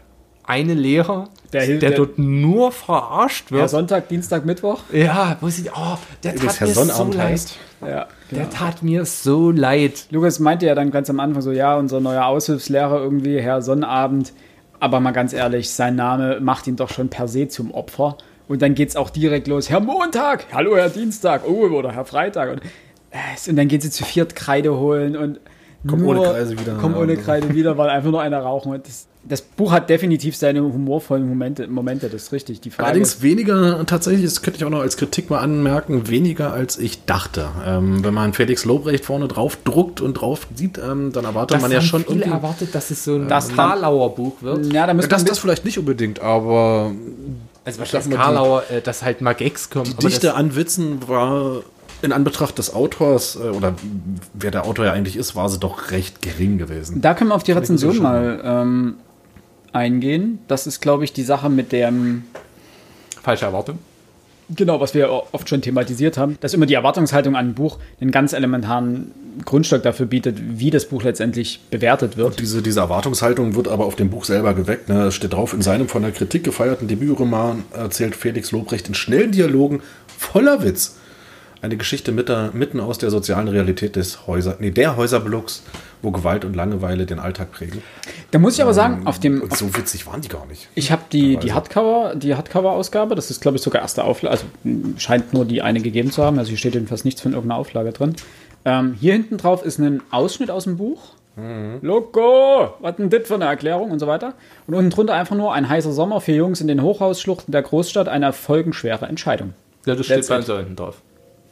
eine 0.48 0.74
Lehrer, 0.74 1.28
Der 1.52 1.66
der, 1.66 1.78
der- 1.78 1.90
dort 1.92 2.18
nur 2.18 2.72
verarscht 2.72 3.50
Ja, 3.50 3.58
wird, 3.58 3.70
Sonntag, 3.70 4.08
Dienstag, 4.08 4.44
Mittwoch. 4.44 4.80
ja, 4.92 5.36
wo 5.40 5.48
sie, 5.48 5.68
oh, 5.74 5.96
der 6.24 6.34
Übrigens, 6.34 6.54
tat 6.58 6.60
Herr 6.60 6.66
mir 6.68 6.74
so 6.74 6.80
Sonnabend 6.84 7.14
leid. 7.14 7.28
heißt. 7.28 7.56
Ja, 7.86 8.06
Der 8.32 8.50
tat 8.50 8.82
mir 8.82 9.04
so 9.04 9.50
leid. 9.52 10.06
Lukas 10.10 10.40
meinte 10.40 10.66
ja 10.66 10.74
dann 10.74 10.90
ganz 10.90 11.08
am 11.10 11.20
Anfang 11.20 11.42
so, 11.42 11.52
ja, 11.52 11.76
unser 11.76 12.00
neuer 12.00 12.26
Aushilfslehrer 12.26 12.98
irgendwie, 13.00 13.40
Herr 13.40 13.62
Sonnabend. 13.62 14.32
Aber 14.80 15.00
mal 15.00 15.10
ganz 15.12 15.32
ehrlich, 15.32 15.70
sein 15.70 15.96
Name 15.96 16.40
macht 16.40 16.66
ihn 16.66 16.76
doch 16.76 16.90
schon 16.90 17.08
per 17.08 17.28
se 17.28 17.48
zum 17.48 17.72
Opfer. 17.72 18.16
Und 18.48 18.62
dann 18.62 18.74
geht's 18.74 18.96
auch 18.96 19.10
direkt 19.10 19.46
los. 19.48 19.68
Herr 19.70 19.80
Montag, 19.80 20.46
hallo 20.52 20.76
Herr 20.76 20.88
Dienstag, 20.88 21.42
oh, 21.46 21.66
oder 21.68 21.92
Herr 21.92 22.04
Freitag. 22.04 22.50
Und, 22.52 22.62
äh, 23.10 23.50
und 23.50 23.56
dann 23.56 23.68
geht 23.68 23.82
sie 23.82 23.90
zu 23.90 24.04
viert 24.04 24.34
Kreide 24.34 24.76
holen 24.78 25.16
und 25.16 25.40
Kommt 25.86 26.02
nur, 26.02 26.10
ohne 26.18 26.22
Kreide 26.32 26.50
wieder. 26.58 26.74
Kommt 26.76 26.96
Ja, 26.96 27.02
ohne 27.02 27.16
Kreide 27.16 27.54
wieder, 27.54 27.76
weil 27.78 27.90
einfach 27.90 28.10
nur 28.10 28.20
einer 28.22 28.40
rauchen. 28.40 28.72
Und 28.72 28.86
das, 28.88 29.06
das 29.28 29.42
Buch 29.42 29.72
hat 29.72 29.90
definitiv 29.90 30.36
seine 30.36 30.62
humorvollen 30.62 31.28
Momente, 31.28 31.66
Momente 31.68 32.08
das 32.08 32.22
ist 32.24 32.32
richtig. 32.32 32.60
Die 32.60 32.70
Frage 32.70 32.86
Allerdings 32.88 33.14
ist, 33.14 33.22
weniger, 33.22 33.84
tatsächlich, 33.86 34.24
das 34.24 34.42
könnte 34.42 34.58
ich 34.58 34.64
auch 34.64 34.70
noch 34.70 34.80
als 34.80 34.96
Kritik 34.96 35.28
mal 35.30 35.38
anmerken, 35.40 36.08
weniger 36.08 36.52
als 36.52 36.78
ich 36.78 37.04
dachte. 37.04 37.48
Ähm, 37.66 38.02
wenn 38.04 38.14
man 38.14 38.32
Felix 38.32 38.64
Lobrecht 38.64 39.04
vorne 39.04 39.28
drauf 39.28 39.58
druckt 39.64 40.00
und 40.00 40.14
drauf 40.14 40.46
sieht, 40.54 40.78
ähm, 40.78 41.12
dann 41.12 41.24
erwartet 41.24 41.60
man 41.60 41.70
ja 41.70 41.80
schon 41.80 42.02
viele 42.04 42.20
irgendwie. 42.20 42.30
erwartet, 42.36 42.74
dass 42.74 42.90
es 42.90 43.04
so 43.04 43.16
ein 43.16 43.28
Das 43.28 43.48
dann- 43.48 43.56
Karlauer 43.56 44.14
Buch 44.14 44.34
wird. 44.40 44.72
ja, 44.72 44.86
da 44.86 44.94
Das, 44.94 45.24
das 45.24 45.38
vielleicht 45.38 45.64
nicht 45.64 45.78
unbedingt, 45.78 46.20
aber 46.20 46.92
Also 47.64 47.76
sag 47.76 47.78
wahrscheinlich 47.80 48.08
mal, 48.10 48.16
die- 48.16 48.22
Karlauer, 48.22 48.62
äh, 48.70 48.80
dass 48.80 49.02
halt 49.02 49.20
mal 49.20 49.34
Gags 49.34 49.68
kommen. 49.70 49.84
die 49.84 49.94
Dichte 49.94 50.28
das- 50.28 50.36
an 50.36 50.54
Witzen 50.56 51.06
war 51.08 51.62
in 52.00 52.12
Anbetracht 52.12 52.56
des 52.58 52.72
Autors, 52.72 53.36
äh, 53.36 53.48
oder 53.48 53.74
wer 54.32 54.52
der 54.52 54.64
Autor 54.66 54.84
ja 54.86 54.92
eigentlich 54.92 55.16
ist, 55.16 55.34
war 55.34 55.48
sie 55.48 55.58
doch 55.58 55.90
recht 55.90 56.22
gering 56.22 56.56
gewesen. 56.56 57.00
Da 57.00 57.12
können 57.14 57.30
wir 57.30 57.34
auf 57.34 57.42
die 57.42 57.52
Rezension 57.52 57.98
mal 57.98 58.40
ähm, 58.44 58.94
eingehen. 59.72 60.38
Das 60.48 60.66
ist, 60.66 60.80
glaube 60.80 61.04
ich, 61.04 61.12
die 61.12 61.22
Sache 61.22 61.48
mit 61.48 61.72
dem, 61.72 62.24
Falsche 63.22 63.44
Erwartung. 63.44 63.78
genau, 64.48 64.80
was 64.80 64.94
wir 64.94 65.10
oft 65.10 65.48
schon 65.48 65.60
thematisiert 65.60 66.16
haben, 66.16 66.38
dass 66.40 66.54
immer 66.54 66.66
die 66.66 66.74
Erwartungshaltung 66.74 67.36
an 67.36 67.48
ein 67.48 67.54
Buch 67.54 67.78
einen 68.00 68.10
ganz 68.10 68.32
elementaren 68.32 69.12
Grundstock 69.44 69.82
dafür 69.82 70.06
bietet, 70.06 70.38
wie 70.58 70.70
das 70.70 70.86
Buch 70.86 71.02
letztendlich 71.02 71.60
bewertet 71.70 72.16
wird. 72.16 72.40
Diese, 72.40 72.62
diese 72.62 72.80
Erwartungshaltung 72.80 73.54
wird 73.54 73.68
aber 73.68 73.84
auf 73.84 73.96
dem 73.96 74.08
Buch 74.10 74.24
selber 74.24 74.54
geweckt. 74.54 74.88
Ne? 74.88 75.08
Es 75.08 75.14
steht 75.14 75.34
drauf, 75.34 75.52
in 75.52 75.62
seinem 75.62 75.88
von 75.88 76.02
der 76.02 76.12
Kritik 76.12 76.44
gefeierten 76.44 76.88
Debütroman 76.88 77.64
erzählt 77.74 78.16
Felix 78.16 78.50
Lobrecht 78.50 78.88
in 78.88 78.94
schnellen 78.94 79.32
Dialogen 79.32 79.82
voller 80.06 80.62
Witz 80.62 80.96
eine 81.60 81.76
Geschichte 81.76 82.12
mit 82.12 82.28
der, 82.28 82.50
mitten 82.52 82.80
aus 82.80 82.98
der 82.98 83.10
sozialen 83.10 83.48
Realität 83.48 83.96
des 83.96 84.26
Häuser, 84.26 84.56
nee, 84.60 84.70
der 84.70 84.96
Häuserblocks, 84.96 85.62
wo 86.02 86.10
Gewalt 86.10 86.44
und 86.44 86.54
Langeweile 86.54 87.06
den 87.06 87.18
Alltag 87.18 87.52
prägen. 87.52 87.82
Da 88.30 88.38
muss 88.38 88.54
ich 88.54 88.62
aber 88.62 88.74
sagen, 88.74 89.06
auf 89.06 89.18
dem. 89.18 89.42
Und 89.42 89.56
so 89.56 89.74
witzig 89.76 90.06
waren 90.06 90.20
die 90.20 90.28
gar 90.28 90.46
nicht. 90.46 90.68
Ich 90.74 90.92
habe 90.92 91.02
die, 91.12 91.36
die 91.36 91.52
Hardcover, 91.52 92.14
die 92.14 92.34
Hardcover-Ausgabe, 92.34 93.14
das 93.14 93.30
ist, 93.30 93.40
glaube 93.40 93.56
ich, 93.56 93.62
sogar 93.62 93.82
erste 93.82 94.04
Auflage, 94.04 94.32
also 94.32 94.46
scheint 94.98 95.32
nur 95.32 95.44
die 95.44 95.62
eine 95.62 95.80
gegeben 95.80 96.10
zu 96.10 96.22
haben, 96.22 96.38
also 96.38 96.48
hier 96.48 96.58
steht 96.58 96.74
jedenfalls 96.74 97.04
nichts 97.04 97.20
von 97.20 97.32
irgendeiner 97.32 97.58
Auflage 97.58 97.92
drin. 97.92 98.14
Ähm, 98.64 98.94
hier 99.00 99.12
hinten 99.12 99.38
drauf 99.38 99.64
ist 99.64 99.78
ein 99.78 100.02
Ausschnitt 100.10 100.50
aus 100.50 100.64
dem 100.64 100.76
Buch. 100.76 101.14
Loco, 101.82 102.74
was 102.80 102.96
denn 102.96 103.10
das 103.10 103.28
für 103.28 103.34
eine 103.34 103.44
Erklärung 103.44 103.92
und 103.92 104.00
so 104.00 104.08
weiter. 104.08 104.34
Und 104.66 104.74
unten 104.74 104.90
drunter 104.90 105.14
einfach 105.14 105.36
nur 105.36 105.52
ein 105.54 105.68
heißer 105.68 105.92
Sommer 105.92 106.20
für 106.20 106.32
Jungs 106.32 106.60
in 106.60 106.66
den 106.66 106.82
Hochhausschluchten 106.82 107.52
der 107.52 107.62
Großstadt, 107.62 108.08
eine 108.08 108.32
folgenschwere 108.32 109.06
Entscheidung. 109.06 109.54
Ja, 109.86 109.94
das 109.94 110.06
steht 110.06 110.26
bei 110.26 110.36
uns 110.36 110.46
da 110.46 110.58
hinten 110.58 110.74
drauf. 110.74 111.00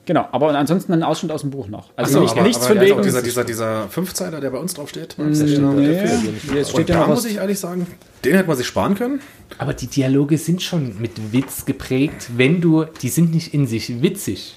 Genau, 0.07 0.29
aber 0.31 0.55
ansonsten 0.57 0.93
ein 0.93 1.03
Ausschnitt 1.03 1.33
aus 1.33 1.41
dem 1.41 1.51
Buch 1.51 1.67
noch. 1.67 1.91
Also 1.97 2.15
So, 2.15 2.21
nicht, 2.21 2.33
aber, 2.33 2.43
nichts 2.43 2.59
aber 2.65 2.75
von 2.75 2.79
also 2.79 2.95
wegen. 2.95 3.03
dieser, 3.03 3.23
dieser, 3.23 3.45
dieser 3.45 3.89
Fünfzeiler, 3.89 4.41
der 4.41 4.51
bei 4.51 4.59
uns 4.59 4.73
drauf 4.75 4.89
steht. 4.89 5.17
nee, 5.19 6.55
jetzt 6.55 6.71
steht 6.71 6.89
da 6.89 7.09
muss 7.09 7.25
ich 7.25 7.37
ehrlich 7.37 7.59
sagen, 7.59 7.87
den 8.25 8.35
hätte 8.35 8.47
man 8.47 8.57
sich 8.57 8.69
sparen 8.69 8.95
können. 8.95 9.21
Aber 9.59 9.75
die 9.75 9.89
Dialoge 9.89 10.39
sind 10.39 10.63
schon 10.63 11.01
mit 11.01 11.33
Witz 11.33 11.65
geprägt, 11.65 12.29
wenn 12.37 12.61
du, 12.61 12.85
die 13.03 13.09
sind 13.09 13.35
nicht 13.35 13.53
in 13.53 13.67
sich 13.67 14.01
witzig. 14.01 14.55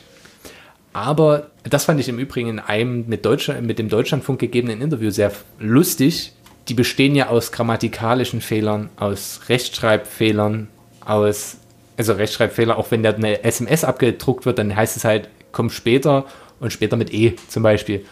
Aber 0.93 1.47
das 1.64 1.86
fand 1.86 2.00
ich 2.00 2.10
im 2.10 2.20
Übrigen 2.20 2.50
in 2.50 2.60
einem 2.60 3.06
mit, 3.08 3.26
Deutschland, 3.26 3.66
mit 3.66 3.80
dem 3.80 3.89
Deutschlandfunk 3.89 4.39
gegebenen 4.39 4.82
Interview 4.82 5.10
sehr 5.10 5.32
lustig. 5.60 6.34
Die 6.68 6.74
bestehen 6.76 7.16
ja 7.16 7.30
aus 7.30 7.52
grammatikalischen 7.52 8.41
Fehlern, 8.41 8.89
aus 8.97 9.41
Rechtschreibfehlern, 9.50 10.68
aus, 11.04 11.58
also 11.97 12.14
Rechtschreibfehler, 12.14 12.78
auch 12.78 12.91
wenn 12.91 13.02
da 13.02 13.12
eine 13.12 13.43
SMS 13.43 13.84
abgedruckt 13.84 14.45
wird, 14.45 14.60
dann 14.60 14.76
heißt 14.76 14.95
es 14.97 15.04
halt, 15.04 15.30
komm 15.52 15.70
später 15.70 16.26
und 16.60 16.74
später 16.74 16.97
mit 16.97 17.14
E 17.14 17.36
zum 17.47 17.64
Beispiel. 17.64 18.06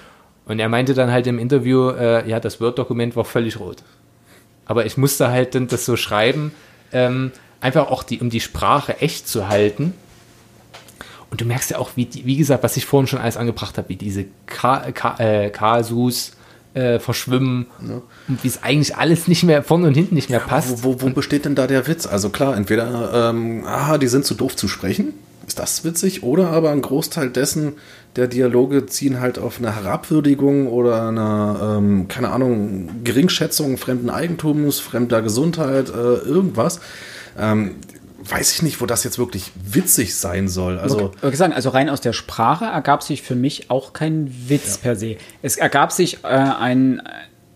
Und 0.46 0.60
er 0.60 0.70
meinte 0.70 0.94
dann 0.94 1.12
halt 1.12 1.28
im 1.28 1.40
Interview, 1.40 1.90
äh, 1.90 2.28
ja, 2.28 2.40
das 2.40 2.62
Word-Dokument 2.62 3.16
war 3.16 3.26
völlig 3.26 3.60
rot. 3.60 3.84
Aber 4.66 4.86
ich 4.86 4.98
musste 4.98 5.30
halt 5.30 5.56
dann 5.56 5.68
das 5.68 5.86
so 5.86 5.98
schreiben, 5.98 6.52
ähm, 6.92 7.32
einfach 7.60 7.90
auch 7.90 8.04
die, 8.04 8.20
um 8.20 8.30
die 8.30 8.40
Sprache 8.40 9.02
echt 9.02 9.28
zu 9.28 9.50
halten. 9.50 9.94
Und 11.30 11.42
du 11.42 11.46
merkst 11.46 11.72
ja 11.72 11.78
auch, 11.78 11.92
wie, 11.96 12.06
die, 12.06 12.26
wie 12.26 12.38
gesagt, 12.38 12.64
was 12.64 12.78
ich 12.78 12.86
vorhin 12.86 13.08
schon 13.08 13.20
alles 13.20 13.36
angebracht 13.36 13.78
habe, 13.78 13.90
wie 13.90 13.98
diese 13.98 14.26
Ka 14.46 14.92
Ka 14.92 15.18
äh, 15.20 15.50
Kasus 15.50 16.32
äh, 16.74 17.00
verschwimmen 17.00 17.66
und 18.28 18.44
wie 18.44 18.48
es 18.48 18.64
eigentlich 18.64 18.96
alles 18.96 19.28
nicht 19.28 19.44
mehr 19.44 19.64
vorne 19.64 19.88
und 19.88 19.94
hinten 19.96 20.16
nicht 20.16 20.30
mehr 20.30 20.40
passt. 20.40 20.84
Wo, 20.84 20.94
wo, 20.94 21.02
wo 21.02 21.10
besteht 21.10 21.44
denn 21.44 21.56
da 21.56 21.68
der 21.68 21.88
Witz? 21.88 22.08
Also 22.08 22.30
klar, 22.30 22.56
entweder, 22.56 23.30
ähm, 23.32 23.66
ah, 23.66 23.98
die 23.98 24.08
sind 24.08 24.26
zu 24.26 24.36
doof 24.36 24.56
zu 24.56 24.68
sprechen, 24.70 25.14
ist 25.48 25.60
das 25.60 25.86
witzig, 25.86 26.24
oder 26.24 26.50
aber 26.50 26.72
ein 26.72 26.82
Großteil 26.82 27.30
dessen 27.30 27.76
der 28.18 28.28
Dialoge 28.28 28.86
ziehen 28.88 29.22
halt 29.22 29.39
auf 29.39 29.60
eine 29.60 29.76
Herabwürdigung 29.76 30.68
oder 30.68 31.08
eine, 31.08 31.78
ähm, 31.78 32.08
keine 32.08 32.30
Ahnung, 32.30 33.04
Geringschätzung 33.04 33.78
fremden 33.78 34.10
Eigentums, 34.10 34.80
fremder 34.80 35.22
Gesundheit, 35.22 35.89
äh, 35.89 35.93
irgendwas. 35.93 36.80
Ähm, 37.39 37.76
weiß 38.30 38.54
ich 38.54 38.62
nicht, 38.64 38.82
wo 38.82 38.86
das 38.86 39.04
jetzt 39.04 39.20
wirklich 39.20 39.52
witzig 39.64 40.16
sein 40.16 40.48
soll. 40.48 40.80
Also, 40.80 41.12
Ich 41.22 41.38
sagen, 41.38 41.54
also 41.54 41.70
rein 41.70 41.89
aus 41.89 42.02
der 42.02 42.14
Sprache 42.14 42.66
ergab 42.66 43.04
sich 43.04 43.22
für 43.22 43.36
mich 43.36 43.70
auch 43.70 43.93
kein 43.93 44.34
Witz 44.50 44.80
per 44.80 44.95
se. 44.95 45.18
Es 45.41 45.56
ergab 45.56 45.91
sich 45.91 46.24
äh, 46.24 46.28
ein, 46.28 47.02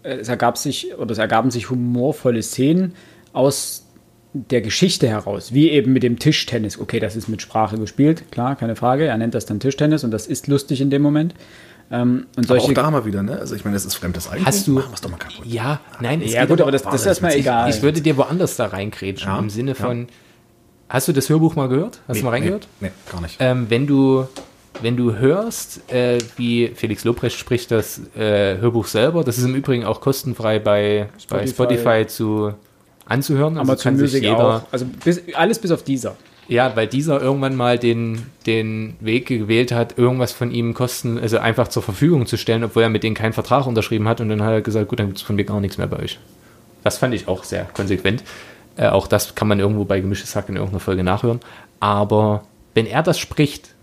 äh, 0.03 0.17
es 0.17 0.29
ergab 0.29 0.57
sich 0.57 0.95
oder 0.97 1.11
es 1.11 1.17
ergaben 1.17 1.51
sich 1.51 1.69
humorvolle 1.69 2.41
Szenen 2.43 2.93
aus 3.33 3.87
der 4.33 4.61
Geschichte 4.61 5.07
heraus, 5.09 5.53
wie 5.53 5.69
eben 5.69 5.91
mit 5.93 6.03
dem 6.03 6.17
Tischtennis. 6.19 6.79
Okay, 6.79 6.99
das 6.99 7.15
ist 7.15 7.27
mit 7.27 7.41
Sprache 7.41 7.77
gespielt, 7.77 8.31
klar, 8.31 8.55
keine 8.55 8.75
Frage. 8.75 9.05
Er 9.05 9.17
nennt 9.17 9.33
das 9.33 9.45
dann 9.45 9.59
Tischtennis 9.59 10.03
und 10.03 10.11
das 10.11 10.27
ist 10.27 10.47
lustig 10.47 10.79
in 10.81 10.89
dem 10.89 11.01
Moment. 11.01 11.33
Ähm, 11.91 12.27
und 12.37 12.45
aber 12.49 12.59
solche 12.59 12.67
auch 12.69 12.73
da 12.73 12.89
mal 12.91 13.03
wieder, 13.05 13.21
ne? 13.21 13.37
Also 13.37 13.53
ich 13.55 13.65
meine, 13.65 13.75
das 13.75 13.83
ist 13.83 13.95
fremdes 13.95 14.29
Eigentum. 14.29 14.45
Hast 14.45 14.67
du- 14.67 14.71
Machen 14.75 14.91
wir's 14.93 15.01
doch 15.01 15.09
mal 15.11 15.17
kaputt. 15.17 15.45
Ja, 15.45 15.81
nein, 15.99 16.21
es 16.23 16.31
ja 16.31 16.41
geht 16.41 16.49
gut, 16.49 16.59
aber- 16.61 16.67
aber 16.67 16.71
das, 16.71 16.83
das 16.83 17.01
ist 17.01 17.07
erstmal 17.07 17.35
egal. 17.35 17.69
ich 17.69 17.81
würde 17.81 17.99
dir 17.99 18.15
woanders 18.15 18.55
da 18.55 18.67
reingrätschen, 18.67 19.27
Ja, 19.29 19.37
im 19.37 19.49
Sinne 19.49 19.71
ja. 19.71 19.75
von, 19.75 20.07
hast 20.87 21.09
du 21.09 21.11
das 21.11 21.27
Hörbuch 21.27 21.55
mal 21.57 21.67
gehört? 21.67 21.99
Hast 22.07 22.21
du 22.21 22.23
mal 22.23 22.29
reingehört? 22.31 22.67
Nee, 22.79 22.87
nee, 22.87 23.11
gar 23.11 23.19
nicht. 23.21 23.35
Ähm, 23.39 23.65
wenn 23.69 23.87
du 23.87 24.25
wenn 24.81 24.95
du 24.95 25.15
hörst, 25.17 25.91
äh, 25.91 26.17
wie 26.37 26.69
Felix 26.73 27.03
Lobrecht 27.03 27.37
spricht 27.37 27.71
das 27.71 27.99
äh, 28.15 28.57
Hörbuch 28.57 28.87
selber, 28.87 29.25
das 29.25 29.37
ist 29.37 29.43
im 29.43 29.53
Übrigen 29.53 29.83
auch 29.83 29.99
kostenfrei 29.99 30.59
bei 30.59 31.09
Spotify, 31.21 31.43
bei. 31.45 31.47
Spotify 31.47 32.07
zu 32.07 32.53
anzuhören. 33.05 33.57
Also 33.57 33.71
Amazon 33.71 33.97
Music 33.97 34.27
auch. 34.27 34.63
Also 34.71 34.85
bis, 35.03 35.21
alles 35.33 35.59
bis 35.59 35.71
auf 35.71 35.83
dieser. 35.83 36.15
Ja, 36.47 36.75
weil 36.75 36.87
dieser 36.87 37.21
irgendwann 37.21 37.55
mal 37.55 37.79
den, 37.79 38.25
den 38.45 38.95
Weg 38.99 39.27
gewählt 39.27 39.71
hat, 39.71 39.97
irgendwas 39.97 40.33
von 40.33 40.51
ihm 40.51 40.73
kosten, 40.73 41.17
also 41.17 41.37
einfach 41.37 41.69
zur 41.69 41.81
Verfügung 41.81 42.25
zu 42.25 42.35
stellen, 42.35 42.63
obwohl 42.63 42.83
er 42.83 42.89
mit 42.89 43.03
denen 43.03 43.15
keinen 43.15 43.31
Vertrag 43.31 43.67
unterschrieben 43.67 44.07
hat 44.07 44.19
und 44.19 44.29
dann 44.29 44.43
hat 44.43 44.51
er 44.51 44.61
gesagt, 44.61 44.89
gut, 44.89 44.99
dann 44.99 45.07
gibt 45.07 45.19
es 45.19 45.23
von 45.23 45.35
mir 45.35 45.45
gar 45.45 45.61
nichts 45.61 45.77
mehr 45.77 45.87
bei 45.87 45.99
euch. 45.99 46.19
Das 46.83 46.97
fand 46.97 47.13
ich 47.13 47.27
auch 47.27 47.43
sehr 47.43 47.65
konsequent. 47.65 48.23
Äh, 48.75 48.87
auch 48.87 49.07
das 49.07 49.35
kann 49.35 49.47
man 49.47 49.59
irgendwo 49.59 49.85
bei 49.85 49.99
Gemischtes 49.99 50.35
Hack 50.35 50.49
in 50.49 50.55
irgendeiner 50.55 50.79
Folge 50.79 51.03
nachhören. 51.03 51.39
Aber 51.79 52.43
wenn 52.73 52.85
er 52.85 53.03
das 53.03 53.19
spricht 53.19 53.75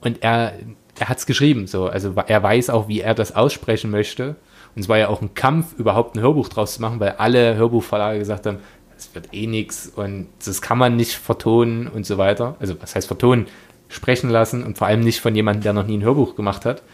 und 0.00 0.22
er, 0.22 0.52
er 0.98 1.08
hat 1.08 1.18
es 1.18 1.26
geschrieben, 1.26 1.66
so, 1.66 1.86
also 1.86 2.14
er 2.26 2.42
weiß 2.42 2.70
auch, 2.70 2.88
wie 2.88 3.00
er 3.00 3.14
das 3.14 3.34
aussprechen 3.34 3.90
möchte. 3.90 4.36
Und 4.78 4.82
es 4.82 4.88
war 4.88 4.96
ja 4.96 5.08
auch 5.08 5.22
ein 5.22 5.34
Kampf, 5.34 5.76
überhaupt 5.76 6.14
ein 6.14 6.20
Hörbuch 6.20 6.48
draus 6.48 6.74
zu 6.74 6.80
machen, 6.80 7.00
weil 7.00 7.16
alle 7.18 7.56
Hörbuchverlage 7.56 8.20
gesagt 8.20 8.46
haben, 8.46 8.58
es 8.96 9.12
wird 9.12 9.34
eh 9.34 9.48
nichts 9.48 9.88
und 9.88 10.28
das 10.46 10.62
kann 10.62 10.78
man 10.78 10.94
nicht 10.94 11.14
vertonen 11.14 11.88
und 11.88 12.06
so 12.06 12.16
weiter. 12.16 12.54
Also 12.60 12.80
was 12.80 12.94
heißt 12.94 13.08
vertonen? 13.08 13.46
Sprechen 13.88 14.30
lassen 14.30 14.62
und 14.62 14.78
vor 14.78 14.86
allem 14.86 15.00
nicht 15.00 15.18
von 15.18 15.34
jemandem, 15.34 15.64
der 15.64 15.72
noch 15.72 15.84
nie 15.84 15.98
ein 15.98 16.04
Hörbuch 16.04 16.36
gemacht 16.36 16.64
hat. 16.64 16.84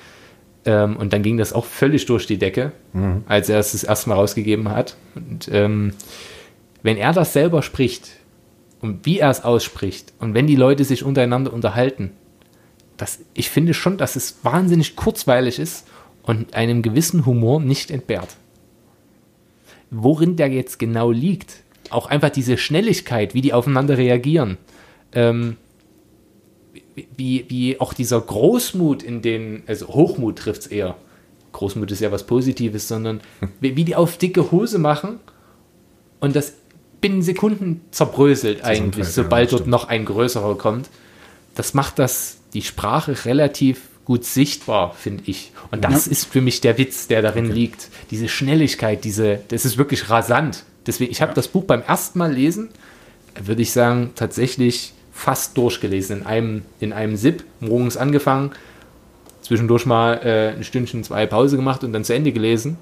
Ähm, 0.65 0.97
und 0.97 1.13
dann 1.13 1.23
ging 1.23 1.37
das 1.37 1.53
auch 1.53 1.67
völlig 1.67 2.07
durch 2.07 2.27
die 2.27 2.39
Decke, 2.39 2.73
als 3.29 3.51
er 3.51 3.59
es 3.59 3.73
das 3.73 3.85
erste 3.85 4.09
Mal 4.09 4.15
rausgegeben 4.15 4.71
hat. 4.71 4.97
Und 5.15 5.51
ähm, 5.53 5.93
wenn 6.83 6.97
er 6.97 7.13
das 7.13 7.35
selber 7.35 7.61
spricht 7.61 8.13
und 8.81 9.05
wie 9.05 9.19
er 9.19 9.29
es 9.29 9.45
ausspricht 9.45 10.15
und 10.21 10.33
wenn 10.33 10.47
die 10.47 10.57
Leute 10.57 10.85
sich 10.85 11.05
untereinander 11.05 11.53
unterhalten, 11.53 12.13
das, 12.97 13.19
ich 13.35 13.51
finde 13.51 13.75
schon, 13.75 13.99
dass 13.99 14.17
es 14.17 14.39
wahnsinnig 14.43 14.97
kurzweilig 14.97 15.59
ist 15.59 15.87
und 16.25 16.55
einem 16.55 16.83
gewissen 16.83 17.27
Humor 17.27 17.61
nicht 17.61 17.91
entbehrt. 17.91 18.37
Worin 19.91 20.37
der 20.37 20.49
jetzt 20.49 20.79
genau 20.79 21.11
liegt, 21.11 21.63
auch 21.91 22.07
einfach 22.07 22.31
diese 22.31 22.59
Schnelligkeit, 22.59 23.35
wie 23.35 23.43
die 23.43 23.53
aufeinander 23.53 23.99
reagieren, 23.99 24.57
ähm, 25.13 25.57
wie, 27.17 27.45
wie 27.49 27.81
auch 27.81 27.93
dieser 27.93 28.21
Großmut 28.21 29.03
in 29.03 29.23
den, 29.23 29.63
also 29.67 29.89
Hochmut 29.89 30.39
trifft 30.39 30.63
es 30.63 30.67
eher. 30.69 30.97
Großmut 31.53 31.91
ist 31.93 32.01
ja 32.01 32.11
was 32.11 32.27
Positives, 32.27 32.89
sondern 32.89 33.21
wie, 33.61 33.77
wie 33.77 33.85
die 33.85 33.97
auf 33.97 34.17
dicke 34.17 34.51
Hose 34.51 34.79
machen 34.79 35.21
und 36.21 36.35
das 36.35 36.55
binnen 37.01 37.23
Sekunden 37.23 37.83
zerbröselt 37.91 38.65
eigentlich, 38.65 39.07
Zusammenfällt, 39.07 39.07
ja, 39.07 39.13
sobald 39.13 39.53
dort 39.53 39.67
noch 39.67 39.89
ein 39.89 40.05
größerer 40.05 40.57
kommt. 40.57 40.89
Das 41.55 41.75
macht 41.75 41.99
das, 41.99 42.39
die 42.55 42.63
Sprache 42.63 43.27
relativ 43.27 43.83
gut 44.05 44.25
sichtbar, 44.25 44.93
finde 44.95 45.25
ich. 45.27 45.53
Und 45.71 45.85
das 45.85 46.07
ist 46.07 46.27
für 46.27 46.41
mich 46.41 46.61
der 46.61 46.77
Witz, 46.79 47.09
der 47.09 47.23
darin 47.23 47.51
liegt. 47.51 47.89
Diese 48.11 48.29
Schnelligkeit, 48.29 49.05
diese, 49.05 49.41
das 49.49 49.65
ist 49.65 49.79
wirklich 49.79 50.11
rasant. 50.11 50.65
Deswegen, 50.87 51.11
ich 51.11 51.23
habe 51.23 51.33
das 51.35 51.49
Buch 51.49 51.65
beim 51.65 51.83
ersten 51.83 52.19
Mal 52.19 52.33
lesen, 52.33 52.69
würde 53.43 53.63
ich 53.63 53.73
sagen, 53.73 54.11
tatsächlich 54.15 54.93
fast 55.13 55.57
durchgelesen. 55.57 56.21
In 56.21 56.27
einem, 56.27 56.63
in 56.81 56.93
einem 56.93 57.17
Sip, 57.17 57.45
morgens 57.61 57.97
angefangen, 57.97 58.51
zwischendurch 59.41 59.87
mal 59.87 60.15
äh, 60.23 60.49
ein 60.57 60.65
Stündchen, 60.65 61.03
zwei 61.05 61.27
Pause 61.27 61.57
gemacht 61.57 61.85
und 61.85 61.93
dann 61.93 62.05
zu 62.05 62.15
Ende 62.15 62.33
gelesen. 62.33 62.77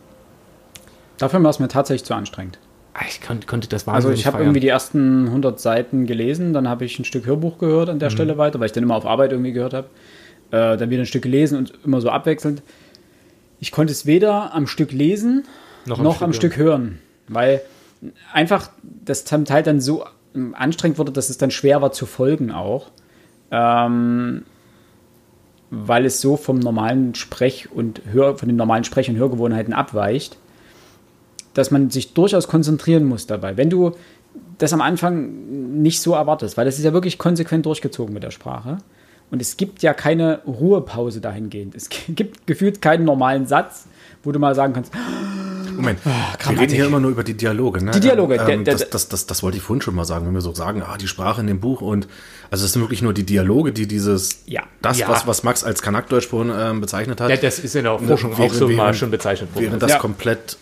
Dafür 1.19 1.43
war 1.43 1.51
es 1.51 1.59
mir 1.59 1.69
tatsächlich 1.69 2.05
zu 2.05 2.15
anstrengend. 2.15 2.59
Ah, 2.95 3.05
Ich 3.09 3.21
konnte, 3.23 3.47
konnte 3.47 3.69
das 3.69 3.83
Also 3.87 3.93
wahnsinnig 4.09 4.21
ich 4.21 4.27
habe 4.27 4.39
irgendwie 4.41 4.61
die 4.61 4.69
ersten 4.69 5.27
100 5.27 5.61
Seiten 5.61 6.07
gelesen, 6.07 6.53
dann 6.53 6.69
habe 6.69 6.85
ich 6.85 6.99
ein 6.99 7.05
Stück 7.05 7.27
Hörbuch 7.27 7.59
gehört 7.59 7.89
an 7.89 7.99
der 7.99 8.11
Mhm. 8.11 8.15
Stelle 8.15 8.39
weiter, 8.39 8.59
weil 8.61 8.67
ich 8.67 8.73
dann 8.73 8.83
immer 8.83 8.97
auf 8.97 9.07
Arbeit 9.07 9.33
irgendwie 9.33 9.53
gehört 9.53 9.73
habe. 9.73 9.89
Äh, 10.53 10.77
dann 10.77 10.91
wieder 10.91 11.03
ein 11.03 11.07
Stück 11.07 11.23
gelesen 11.23 11.59
und 11.59 11.73
immer 11.85 12.01
so 12.01 12.11
abwechselnd. 12.11 12.63
Ich 13.59 13.73
konnte 13.73 13.93
es 13.93 14.07
weder 14.07 14.55
am 14.55 14.67
Stück 14.67 14.93
lesen 14.93 15.45
noch, 15.87 16.21
am, 16.21 16.33
Stück, 16.33 16.57
hören, 16.57 16.99
weil 17.27 17.63
einfach 18.33 18.71
das 18.83 19.25
zum 19.25 19.45
Teil 19.45 19.63
dann 19.63 19.81
so 19.81 20.05
anstrengend 20.53 20.99
wurde, 20.99 21.11
dass 21.11 21.31
es 21.31 21.39
dann 21.39 21.51
schwer 21.51 21.81
war 21.81 21.93
zu 21.93 22.07
folgen 22.07 22.53
auch. 22.53 22.91
Ähm, 23.51 24.45
weil 25.71 26.05
es 26.05 26.21
so 26.21 26.37
vom 26.37 26.59
normalen 26.59 27.15
Sprech- 27.15 27.73
und 27.73 28.03
Hör, 28.13 28.37
von 28.37 28.47
den 28.47 28.57
normalen 28.57 28.85
Sprech- 28.85 29.09
und 29.09 29.17
Hörgewohnheiten 29.17 29.73
abweicht, 29.73 30.37
dass 31.55 31.71
man 31.71 31.89
sich 31.89 32.13
durchaus 32.13 32.47
konzentrieren 32.47 33.05
muss 33.05 33.27
dabei. 33.27 33.57
Wenn 33.57 33.71
du 33.71 33.93
das 34.59 34.75
am 34.75 34.83
Anfang 34.83 35.81
nicht 35.81 36.03
so 36.03 36.13
erwartest, 36.13 36.59
weil 36.59 36.67
das 36.67 36.77
ist 36.79 36.85
ja 36.85 36.93
wirklich 36.93 37.17
konsequent 37.17 37.65
durchgezogen 37.65 38.13
mit 38.13 38.23
der 38.23 38.31
Sprache. 38.31 38.79
Und 39.33 39.41
es 39.43 39.57
gibt 39.57 39.83
ja 39.83 39.95
keine 39.95 40.41
Ruhepause 40.47 41.21
dahingehend. 41.21 41.75
Es 41.75 41.89
gibt 42.09 42.47
gefühlt 42.47 42.81
keinen 42.81 43.05
normalen 43.05 43.47
Satz, 43.47 43.87
wo 44.23 44.31
du 44.31 44.39
mal 44.39 44.55
sagen 44.55 44.73
kannst, 44.75 44.93
Moment, 45.77 46.05
wir 46.05 46.13
Grammatik. 46.39 46.61
reden 46.61 46.75
hier 46.75 46.85
immer 46.87 47.01
nur 47.01 47.11
über 47.11 47.25
die 47.25 47.33
Dialoge. 47.35 47.83
Ne? 47.83 47.93
Die 47.93 48.01
Dialoge, 48.01 48.37
der- 48.37 48.47
Ähm, 48.51 48.65
der- 48.65 48.75
das, 48.75 48.91
das, 48.91 49.09
das, 49.09 49.27
das 49.27 49.43
wollte 49.43 49.57
ich 49.57 49.63
vorhin 49.63 49.81
schon 49.81 49.95
mal 49.95 50.05
sagen, 50.05 50.27
wenn 50.27 50.35
wir 50.35 50.43
so 50.43 50.53
sagen, 50.55 50.83
ah, 50.83 50.99
die 50.99 51.09
Sprache 51.09 51.41
in 51.41 51.47
dem 51.47 51.61
Buch 51.61 51.81
und 51.81 52.09
also 52.51 52.67
es 52.67 52.73
sind 52.75 52.83
wirklich 52.83 53.01
nur 53.01 53.15
die 53.15 53.25
Dialoge, 53.25 53.73
die 53.73 53.87
dieses, 53.89 54.43
Ja. 54.45 54.65
das, 54.83 54.99
Ja. 54.99 55.09
Was, 55.09 55.27
was 55.27 55.43
Max 55.45 55.65
als 55.65 55.81
Kanakdeutsch 55.81 56.27
vorhin 56.29 56.53
ähm, 56.55 56.81
bezeichnet 56.83 57.23
hat, 57.23 57.31
Ja, 57.31 57.37
das 57.39 57.59
ist 57.59 57.75
in 57.75 57.85
der 57.85 57.99
Forschung 57.99 58.35
auch 58.35 58.53
so 58.53 58.69
während- 58.69 58.77
mal 58.77 58.93
schon 58.95 59.11
bezeichnet 59.11 59.55
worden. 59.55 59.65
während 59.65 59.83
das 59.83 59.93
Ja. 59.93 59.99
komplett 59.99 60.59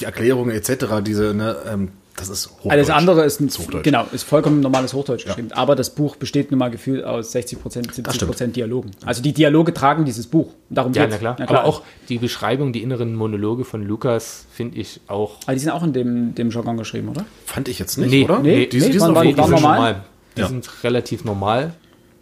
die 0.00 0.04
Erklärungen 0.04 0.50
etc., 0.50 0.86
diese, 1.04 1.34
ne, 1.34 1.56
ähm, 1.72 1.88
das 2.16 2.28
ist 2.28 2.50
Hochdeutsch. 2.50 2.72
Alles 2.72 2.90
andere 2.90 3.24
ist, 3.24 3.40
ein, 3.40 3.48
Hochdeutsch. 3.48 3.84
genau, 3.84 4.06
ist 4.12 4.24
vollkommen 4.24 4.60
normales 4.60 4.92
Hochdeutsch 4.92 5.24
geschrieben. 5.24 5.48
Ja. 5.50 5.56
Aber 5.56 5.74
das 5.74 5.90
Buch 5.90 6.16
besteht 6.16 6.50
nun 6.50 6.58
mal 6.58 6.70
gefühlt 6.70 7.04
aus 7.04 7.32
60 7.32 7.60
Prozent, 7.60 7.94
70 7.94 8.26
Prozent 8.26 8.56
Dialogen. 8.56 8.90
Also 9.04 9.22
die 9.22 9.32
Dialoge 9.32 9.72
tragen 9.72 10.04
dieses 10.04 10.26
Buch. 10.26 10.52
Darum 10.68 10.92
ja, 10.92 11.02
geht's. 11.02 11.14
Na 11.14 11.18
klar. 11.18 11.36
na 11.38 11.46
klar. 11.46 11.60
Aber 11.60 11.68
auch 11.68 11.82
die 12.08 12.18
Beschreibung, 12.18 12.72
die 12.72 12.82
inneren 12.82 13.14
Monologe 13.14 13.64
von 13.64 13.82
Lukas 13.82 14.46
finde 14.52 14.78
ich 14.78 15.00
auch. 15.06 15.36
Aber 15.44 15.54
die 15.54 15.60
sind 15.60 15.70
auch 15.70 15.82
in 15.82 15.92
dem, 15.92 16.34
dem 16.34 16.50
Jargon 16.50 16.76
geschrieben, 16.76 17.08
oder? 17.08 17.24
Fand 17.46 17.68
ich 17.68 17.78
jetzt 17.78 17.96
nicht, 17.96 18.10
nee, 18.10 18.24
oder? 18.24 18.40
Nee, 18.40 18.66
die, 18.66 18.78
nee, 18.78 18.90
die, 18.90 18.98
sind, 18.98 19.14
waren, 19.14 19.26
die, 19.26 19.34
die 19.34 19.42
sind 19.42 19.50
normal. 19.50 19.76
normal. 19.76 20.04
Die 20.36 20.40
ja. 20.42 20.48
sind 20.48 20.84
relativ 20.84 21.24
normal. 21.24 21.74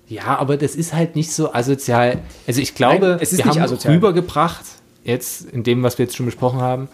Ja, 0.09 0.39
aber 0.39 0.57
das 0.57 0.75
ist 0.75 0.93
halt 0.93 1.15
nicht 1.15 1.33
so 1.33 1.53
asozial. 1.53 2.19
Also 2.47 2.61
ich 2.61 2.75
glaube, 2.75 3.11
Nein, 3.11 3.19
es 3.21 3.33
ist 3.33 3.39
wir 3.39 3.45
haben 3.45 3.61
asozial. 3.61 3.95
rübergebracht, 3.95 4.65
jetzt 5.05 5.43
in 5.53 5.63
dem, 5.63 5.83
was 5.83 5.99
wir 5.99 6.07
jetzt 6.07 6.17
schon 6.17 6.27
besprochen 6.27 6.61
haben, 6.61 6.89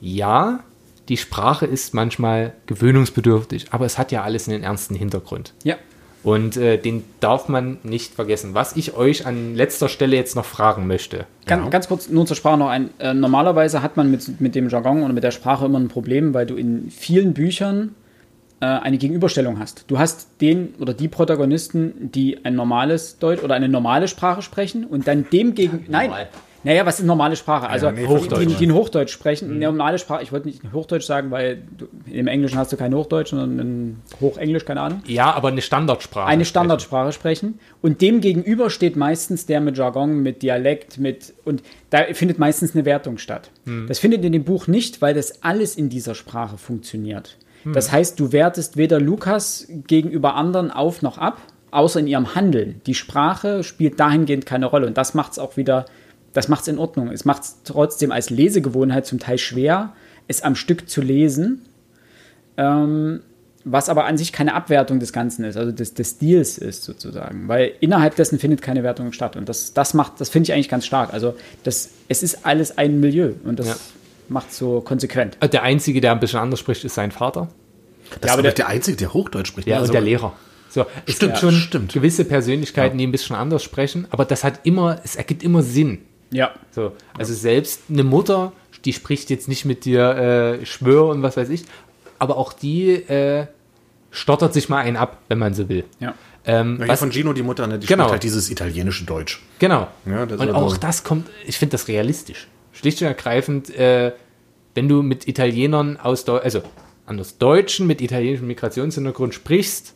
ja, 0.00 0.60
die 1.08 1.16
Sprache 1.16 1.66
ist 1.66 1.94
manchmal 1.94 2.52
gewöhnungsbedürftig, 2.66 3.66
aber 3.70 3.86
es 3.86 3.98
hat 3.98 4.12
ja 4.12 4.22
alles 4.22 4.48
einen 4.48 4.62
ernsten 4.62 4.94
Hintergrund. 4.94 5.54
Ja. 5.64 5.76
Und 6.22 6.56
äh, 6.56 6.78
den 6.78 7.02
darf 7.18 7.48
man 7.48 7.78
nicht 7.82 8.14
vergessen. 8.14 8.54
Was 8.54 8.76
ich 8.76 8.94
euch 8.94 9.26
an 9.26 9.56
letzter 9.56 9.88
Stelle 9.88 10.14
jetzt 10.14 10.36
noch 10.36 10.44
fragen 10.44 10.86
möchte. 10.86 11.26
Ganz, 11.46 11.64
ja. 11.64 11.70
ganz 11.70 11.88
kurz 11.88 12.08
nur 12.08 12.26
zur 12.26 12.36
Sprache 12.36 12.58
noch 12.58 12.68
ein. 12.68 12.90
Äh, 13.00 13.12
normalerweise 13.12 13.82
hat 13.82 13.96
man 13.96 14.10
mit, 14.10 14.40
mit 14.40 14.54
dem 14.54 14.68
Jargon 14.68 15.02
oder 15.02 15.12
mit 15.12 15.24
der 15.24 15.32
Sprache 15.32 15.66
immer 15.66 15.80
ein 15.80 15.88
Problem, 15.88 16.32
weil 16.32 16.46
du 16.46 16.54
in 16.54 16.90
vielen 16.90 17.34
Büchern 17.34 17.96
äh, 18.60 18.66
eine 18.66 18.98
Gegenüberstellung 18.98 19.58
hast. 19.58 19.84
Du 19.88 19.98
hast 19.98 20.40
den 20.40 20.74
oder 20.78 20.94
die 20.94 21.08
Protagonisten, 21.08 22.12
die 22.12 22.44
ein 22.44 22.54
normales 22.54 23.18
Deutsch 23.18 23.42
oder 23.42 23.56
eine 23.56 23.68
normale 23.68 24.06
Sprache 24.06 24.42
sprechen 24.42 24.84
und 24.84 25.08
dann 25.08 25.26
dem 25.32 25.56
gegen. 25.56 25.80
Ja, 25.88 25.88
nein, 25.88 26.10
naja, 26.64 26.86
was 26.86 27.00
ist 27.00 27.06
normale 27.06 27.36
Sprache? 27.36 27.68
Also 27.68 27.86
ja, 27.86 27.92
nee, 27.92 28.06
die, 28.06 28.46
die, 28.46 28.54
die, 28.54 28.64
in 28.64 28.74
Hochdeutsch 28.74 29.12
sprechen. 29.12 29.54
Mhm. 29.54 29.58
Normale 29.58 29.98
Sprache, 29.98 30.22
ich 30.22 30.32
wollte 30.32 30.48
nicht 30.48 30.60
Hochdeutsch 30.72 31.04
sagen, 31.04 31.30
weil 31.30 31.62
du, 31.76 31.86
im 32.10 32.26
Englischen 32.26 32.56
hast 32.58 32.72
du 32.72 32.76
kein 32.76 32.94
Hochdeutsch, 32.94 33.30
sondern 33.30 33.58
ein 33.58 34.02
Hochenglisch, 34.20 34.64
keine 34.64 34.80
Ahnung. 34.80 35.02
Ja, 35.06 35.32
aber 35.32 35.48
eine 35.48 35.62
Standardsprache. 35.62 36.26
Eine 36.26 36.44
Standardsprache 36.44 37.12
sprechen. 37.12 37.54
sprechen. 37.54 37.60
Und 37.80 38.00
dem 38.00 38.20
gegenüber 38.20 38.70
steht 38.70 38.96
meistens 38.96 39.46
der 39.46 39.60
mit 39.60 39.76
Jargon, 39.76 40.22
mit 40.22 40.42
Dialekt, 40.42 40.98
mit 40.98 41.34
und 41.44 41.62
da 41.90 42.04
findet 42.12 42.38
meistens 42.38 42.74
eine 42.74 42.84
Wertung 42.84 43.18
statt. 43.18 43.50
Mhm. 43.64 43.86
Das 43.88 43.98
findet 43.98 44.24
in 44.24 44.32
dem 44.32 44.44
Buch 44.44 44.66
nicht, 44.66 45.02
weil 45.02 45.14
das 45.14 45.42
alles 45.42 45.76
in 45.76 45.88
dieser 45.88 46.14
Sprache 46.14 46.58
funktioniert. 46.58 47.38
Mhm. 47.64 47.72
Das 47.72 47.90
heißt, 47.90 48.18
du 48.20 48.32
wertest 48.32 48.76
weder 48.76 49.00
Lukas 49.00 49.66
gegenüber 49.68 50.34
anderen 50.34 50.70
auf 50.70 51.02
noch 51.02 51.18
ab, 51.18 51.40
außer 51.70 52.00
in 52.00 52.06
ihrem 52.06 52.34
Handeln. 52.34 52.80
Die 52.86 52.94
Sprache 52.94 53.64
spielt 53.64 53.98
dahingehend 53.98 54.46
keine 54.46 54.66
Rolle 54.66 54.86
und 54.86 54.96
das 54.96 55.14
macht 55.14 55.32
es 55.32 55.38
auch 55.38 55.56
wieder 55.56 55.86
das 56.32 56.48
macht 56.48 56.62
es 56.62 56.68
in 56.68 56.78
Ordnung. 56.78 57.10
Es 57.10 57.24
macht 57.24 57.42
es 57.42 57.56
trotzdem 57.64 58.12
als 58.12 58.30
Lesegewohnheit 58.30 59.06
zum 59.06 59.18
Teil 59.18 59.38
schwer, 59.38 59.92
es 60.28 60.42
am 60.42 60.54
Stück 60.54 60.88
zu 60.88 61.00
lesen, 61.00 61.62
ähm, 62.56 63.20
was 63.64 63.88
aber 63.88 64.06
an 64.06 64.18
sich 64.18 64.32
keine 64.32 64.54
Abwertung 64.54 64.98
des 64.98 65.12
Ganzen 65.12 65.44
ist, 65.44 65.56
also 65.56 65.70
des, 65.70 65.94
des 65.94 66.10
Stils 66.12 66.58
ist 66.58 66.82
sozusagen, 66.82 67.46
weil 67.48 67.72
innerhalb 67.80 68.16
dessen 68.16 68.38
findet 68.38 68.60
keine 68.60 68.82
Wertung 68.82 69.12
statt 69.12 69.36
und 69.36 69.48
das, 69.48 69.72
das 69.72 69.94
macht, 69.94 70.20
das 70.20 70.30
finde 70.30 70.48
ich 70.48 70.52
eigentlich 70.52 70.68
ganz 70.68 70.84
stark. 70.84 71.12
Also 71.12 71.34
das, 71.62 71.90
es 72.08 72.22
ist 72.22 72.44
alles 72.44 72.76
ein 72.76 73.00
Milieu 73.00 73.32
und 73.44 73.58
das 73.58 73.68
ja. 73.68 73.76
macht 74.28 74.52
so 74.52 74.80
konsequent. 74.80 75.36
Äh, 75.40 75.48
der 75.48 75.62
Einzige, 75.62 76.00
der 76.00 76.12
ein 76.12 76.20
bisschen 76.20 76.40
anders 76.40 76.60
spricht, 76.60 76.84
ist 76.84 76.94
sein 76.94 77.12
Vater. 77.12 77.48
Das 78.20 78.28
ja, 78.28 78.32
aber 78.32 78.42
der, 78.42 78.52
der 78.52 78.68
Einzige, 78.68 78.96
der 78.96 79.14
Hochdeutsch 79.14 79.48
spricht. 79.48 79.68
Ja, 79.68 79.76
also, 79.76 79.86
und 79.86 79.94
der 79.94 80.02
Lehrer. 80.02 80.32
So, 80.68 80.86
es 81.06 81.16
stimmt, 81.16 81.32
gibt 81.32 81.38
schon 81.38 81.54
stimmt. 81.54 81.92
gewisse 81.92 82.24
Persönlichkeiten, 82.24 82.98
ja. 82.98 83.02
die 83.02 83.06
ein 83.06 83.12
bisschen 83.12 83.36
anders 83.36 83.62
sprechen, 83.62 84.06
aber 84.10 84.24
das 84.24 84.42
hat 84.42 84.60
immer, 84.64 85.00
es 85.04 85.16
ergibt 85.16 85.42
immer 85.42 85.62
Sinn. 85.62 85.98
Ja. 86.32 86.52
So, 86.70 86.92
also 87.16 87.34
selbst 87.34 87.82
eine 87.88 88.04
Mutter, 88.04 88.52
die 88.84 88.92
spricht 88.92 89.30
jetzt 89.30 89.48
nicht 89.48 89.64
mit 89.64 89.84
dir 89.84 90.58
äh, 90.60 90.66
Schwör 90.66 91.08
und 91.08 91.22
was 91.22 91.36
weiß 91.36 91.48
ich, 91.50 91.64
aber 92.18 92.36
auch 92.36 92.52
die 92.52 92.90
äh, 92.90 93.46
stottert 94.10 94.54
sich 94.54 94.68
mal 94.68 94.78
einen 94.78 94.96
ab, 94.96 95.18
wenn 95.28 95.38
man 95.38 95.54
so 95.54 95.68
will. 95.68 95.84
Ja. 96.00 96.14
Ähm, 96.44 96.78
ja, 96.80 96.88
was, 96.88 96.98
von 96.98 97.12
Gino, 97.12 97.32
die 97.32 97.42
Mutter, 97.42 97.66
ne, 97.66 97.78
die 97.78 97.86
genau. 97.86 98.04
spricht 98.04 98.12
halt 98.12 98.22
dieses 98.24 98.50
italienische 98.50 99.04
Deutsch. 99.04 99.42
Genau. 99.58 99.86
Ja, 100.06 100.24
und 100.24 100.32
also 100.32 100.54
auch 100.54 100.76
das 100.76 101.04
kommt, 101.04 101.28
ich 101.46 101.58
finde 101.58 101.72
das 101.72 101.86
realistisch. 101.86 102.48
Schlicht 102.72 103.00
und 103.00 103.06
ergreifend, 103.06 103.70
äh, 103.76 104.12
wenn 104.74 104.88
du 104.88 105.02
mit 105.02 105.28
Italienern 105.28 105.98
aus, 105.98 106.24
Deu 106.24 106.38
also 106.38 106.62
anders 107.06 107.38
Deutschen 107.38 107.86
mit 107.86 108.00
italienischem 108.00 108.46
Migrationshintergrund 108.46 109.34
sprichst, 109.34 109.94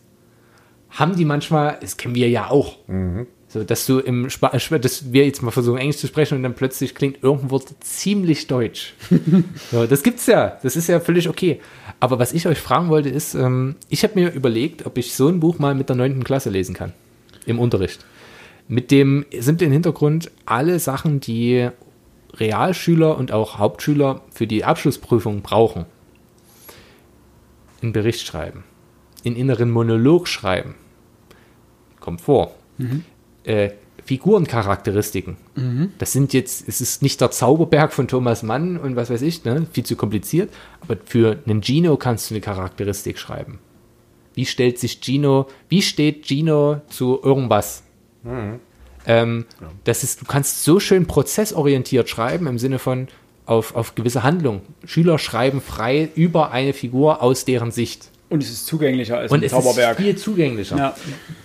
haben 0.91 1.17
die 1.17 1.25
manchmal, 1.25 1.79
das 1.81 1.97
kennen 1.97 2.15
wir 2.15 2.29
ja 2.29 2.51
auch, 2.51 2.77
mhm. 2.87 3.27
So, 3.57 3.65
dass 3.65 3.87
du 3.87 4.01
im 4.01 4.27
Sp 4.29 4.53
dass 4.53 5.15
wir 5.15 5.25
jetzt 5.25 5.43
mal 5.43 5.51
versuchen, 5.51 5.79
Englisch 5.79 5.97
zu 5.97 6.07
sprechen 6.07 6.37
und 6.37 6.43
dann 6.43 6.55
plötzlich 6.55 6.95
klingt 6.95 7.23
irgendein 7.23 7.51
Wort 7.53 7.75
ziemlich 7.81 8.49
deutsch. 8.49 8.93
so, 9.71 9.87
das 9.87 10.03
gibt's 10.03 10.27
ja. 10.27 10.59
Das 10.63 10.77
ist 10.77 10.89
ja 10.89 11.01
völlig 11.01 11.27
okay. 11.27 11.63
Aber 11.99 12.19
was 12.19 12.35
ich 12.35 12.47
euch 12.47 12.59
fragen 12.59 12.91
wollte, 12.91 13.09
ist, 13.09 13.33
ähm, 13.33 13.77
ich 13.89 14.03
habe 14.03 14.21
mir 14.21 14.31
überlegt, 14.31 14.85
ob 14.85 14.99
ich 14.99 15.15
so 15.15 15.29
ein 15.29 15.41
Buch 15.41 15.59
mal 15.59 15.75
mit 15.75 15.89
der 15.89 15.97
neunten 15.97 16.23
Klasse 16.23 16.51
lesen 16.51 16.75
kann. 16.75 16.93
Im 17.47 17.59
Unterricht. 17.59 18.05
Mit 18.69 18.91
dem 18.91 19.25
sind 19.39 19.63
im 19.63 19.73
Hintergrund 19.73 20.31
alle 20.45 20.79
Sachen, 20.79 21.21
die 21.21 21.71
Realschüler 22.35 23.17
und 23.17 23.33
auch 23.33 23.57
Hauptschüler 23.57 24.21
für 24.35 24.47
die 24.47 24.65
Abschlussprüfung 24.65 25.41
brauchen. 25.41 25.87
In 27.81 27.95
Bericht 27.95 28.27
schreiben. 28.27 28.65
In 29.23 29.35
inneren 29.35 29.71
Monolog 29.71 30.29
schreiben. 30.29 30.75
Kommt 32.01 32.21
vor. 32.21 32.55
Mhm 32.77 33.07
äh, 33.47 33.71
Figurencharakteristiken. 34.05 35.37
Mhm. 35.57 35.93
Das 35.99 36.13
sind 36.13 36.33
jetzt, 36.33 36.69
es 36.69 36.81
ist 36.81 37.03
nicht 37.03 37.21
der 37.21 37.33
Zauberberg 37.33 37.93
von 37.93 38.07
Thomas 38.07 38.43
Mann 38.43 38.77
und 38.77 38.95
was 38.95 39.11
weiß 39.11 39.23
ich, 39.23 39.45
ne? 39.45 39.67
viel 39.73 39.85
zu 39.85 39.97
kompliziert, 39.97 40.53
aber 40.81 40.97
für 41.05 41.39
einen 41.45 41.63
Gino 41.63 41.97
kannst 41.97 42.31
du 42.31 42.35
eine 42.35 42.41
Charakteristik 42.41 43.19
schreiben. 43.19 43.59
Wie 44.35 44.47
stellt 44.47 44.79
sich 44.79 45.01
Gino, 45.01 45.49
wie 45.69 45.83
steht 45.83 46.27
Gino 46.27 46.83
zu 46.89 47.21
irgendwas? 47.23 47.83
Mhm. 48.23 48.61
Ähm, 49.09 49.47
ja. 49.61 49.71
das 49.85 50.03
ist, 50.05 50.21
du 50.21 50.25
kannst 50.25 50.65
so 50.65 50.79
schön 50.79 51.07
prozessorientiert 51.07 52.09
schreiben 52.09 52.47
im 52.47 52.59
Sinne 52.59 52.79
von 52.79 53.09
auf, 53.45 53.75
auf 53.75 53.95
gewisse 53.95 54.23
Handlung. 54.23 54.63
Schüler 54.85 55.19
schreiben 55.19 55.61
frei 55.61 56.11
über 56.15 56.51
eine 56.51 56.73
Figur 56.73 57.23
aus 57.23 57.45
deren 57.45 57.71
Sicht. 57.71 58.11
Und 58.29 58.43
es 58.43 58.51
ist 58.51 58.67
zugänglicher 58.67 59.19
als 59.19 59.31
und 59.31 59.43
ein 59.43 59.49
Zauberberg. 59.49 59.93
Es 59.93 59.99
ist 59.99 60.05
viel 60.05 60.17
zugänglicher. 60.17 60.77
Ja. 60.77 60.97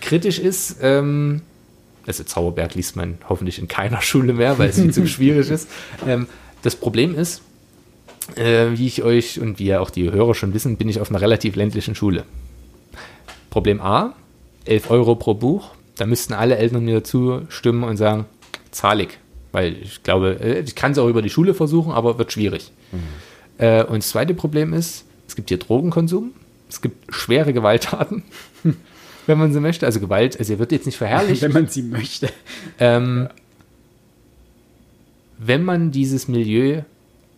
Kritisch 0.02 0.40
ist, 0.40 0.78
ähm, 0.82 1.42
also 2.08 2.24
Zauberberg 2.24 2.76
liest 2.76 2.96
man 2.96 3.18
hoffentlich 3.30 3.60
in 3.60 3.68
keiner 3.68 4.02
Schule 4.02 4.34
mehr, 4.34 4.58
weil 4.58 4.70
es 4.70 4.80
viel 4.80 4.94
zu 4.94 5.08
schwierig 5.08 5.50
ist. 5.50 5.70
Ähm, 6.08 6.28
das 6.62 6.76
Problem 6.76 7.16
ist, 7.16 7.42
äh, 8.36 8.68
wie 8.74 8.88
ich 8.88 9.04
euch 9.04 9.40
und 9.40 9.60
wie 9.60 9.66
ja 9.66 9.80
auch 9.80 9.90
die 9.90 10.12
Hörer 10.12 10.36
schon 10.36 10.54
wissen, 10.54 10.78
bin 10.78 10.90
ich 10.90 11.00
auf 11.00 11.10
einer 11.10 11.22
relativ 11.22 11.56
ländlichen 11.56 11.96
Schule. 11.96 12.26
Problem 13.50 13.82
A, 13.82 14.16
11 14.66 14.90
Euro 14.90 15.16
pro 15.16 15.34
Buch. 15.34 15.72
Da 15.98 16.06
müssten 16.06 16.34
alle 16.34 16.58
Eltern 16.58 16.86
mir 16.86 17.04
zustimmen 17.04 17.84
und 17.84 17.98
sagen, 17.98 18.26
zahlig. 18.72 19.20
Weil 19.52 19.76
ich 19.82 20.04
glaube, 20.04 20.40
äh, 20.40 20.60
ich 20.62 20.76
kann 20.76 20.94
es 20.94 20.98
auch 20.98 21.08
über 21.08 21.22
die 21.22 21.30
Schule 21.30 21.54
versuchen, 21.54 21.92
aber 21.92 22.18
wird 22.18 22.32
schwierig. 22.32 22.72
Mhm. 22.92 23.00
Äh, 23.58 23.84
und 23.84 23.98
das 23.98 24.10
zweite 24.10 24.34
Problem 24.34 24.74
ist, 24.74 25.06
es 25.28 25.36
gibt 25.36 25.50
hier 25.50 25.60
Drogenkonsum, 25.60 26.32
es 26.70 26.82
gibt 26.82 27.14
schwere 27.14 27.54
Gewalttaten 27.54 28.24
wenn 29.28 29.38
man 29.38 29.54
so 29.54 29.62
möchte. 29.62 29.86
Also 29.86 30.00
Gewalt, 30.00 30.38
also 30.38 30.54
er 30.54 30.60
wird 30.60 30.72
jetzt 30.72 30.86
nicht 30.86 30.98
verherrlicht. 30.98 31.42
wenn 31.42 31.52
man 31.52 31.68
sie 31.68 31.84
möchte. 31.84 32.30
Ähm, 32.80 33.28
ja. 33.30 33.36
Wenn 35.38 35.64
man 35.64 35.92
dieses 35.92 36.28
Milieu 36.28 36.82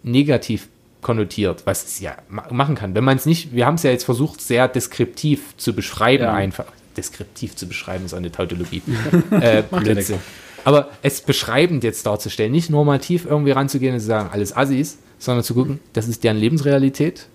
negativ 0.04 0.68
konnotiert, 1.04 1.66
was 1.66 1.86
es 1.86 2.00
ja 2.00 2.16
machen 2.30 2.76
kann. 2.76 2.96
Wenn 2.96 3.04
man 3.04 3.18
es 3.18 3.26
nicht, 3.26 3.54
wir 3.54 3.66
haben 3.66 3.76
es 3.76 3.84
ja 3.84 3.92
jetzt 3.92 4.06
versucht, 4.06 4.42
sehr 4.42 4.68
deskriptiv 4.68 5.56
zu 5.58 5.74
beschreiben, 5.74 6.24
ja. 6.24 6.34
einfach. 6.34 6.66
Deskriptiv 6.98 7.56
zu 7.56 7.68
beschreiben 7.68 8.06
ist 8.06 8.14
eine 8.14 8.32
Tautologie. 8.32 8.82
äh, 9.32 9.64
Blödsinn. 9.64 10.20
Aber 10.64 10.90
es 11.02 11.22
beschreibend 11.22 11.84
jetzt 11.84 12.06
darzustellen, 12.06 12.52
nicht 12.52 12.70
normativ 12.70 13.26
irgendwie 13.26 13.52
ranzugehen 13.52 13.94
und 13.94 14.00
zu 14.00 14.06
sagen, 14.06 14.30
alles 14.32 14.56
Assis, 14.56 14.98
sondern 15.20 15.44
zu 15.44 15.54
gucken, 15.54 15.80
das 15.94 16.08
ist 16.08 16.24
deren 16.24 16.38
Lebensrealität. 16.38 17.28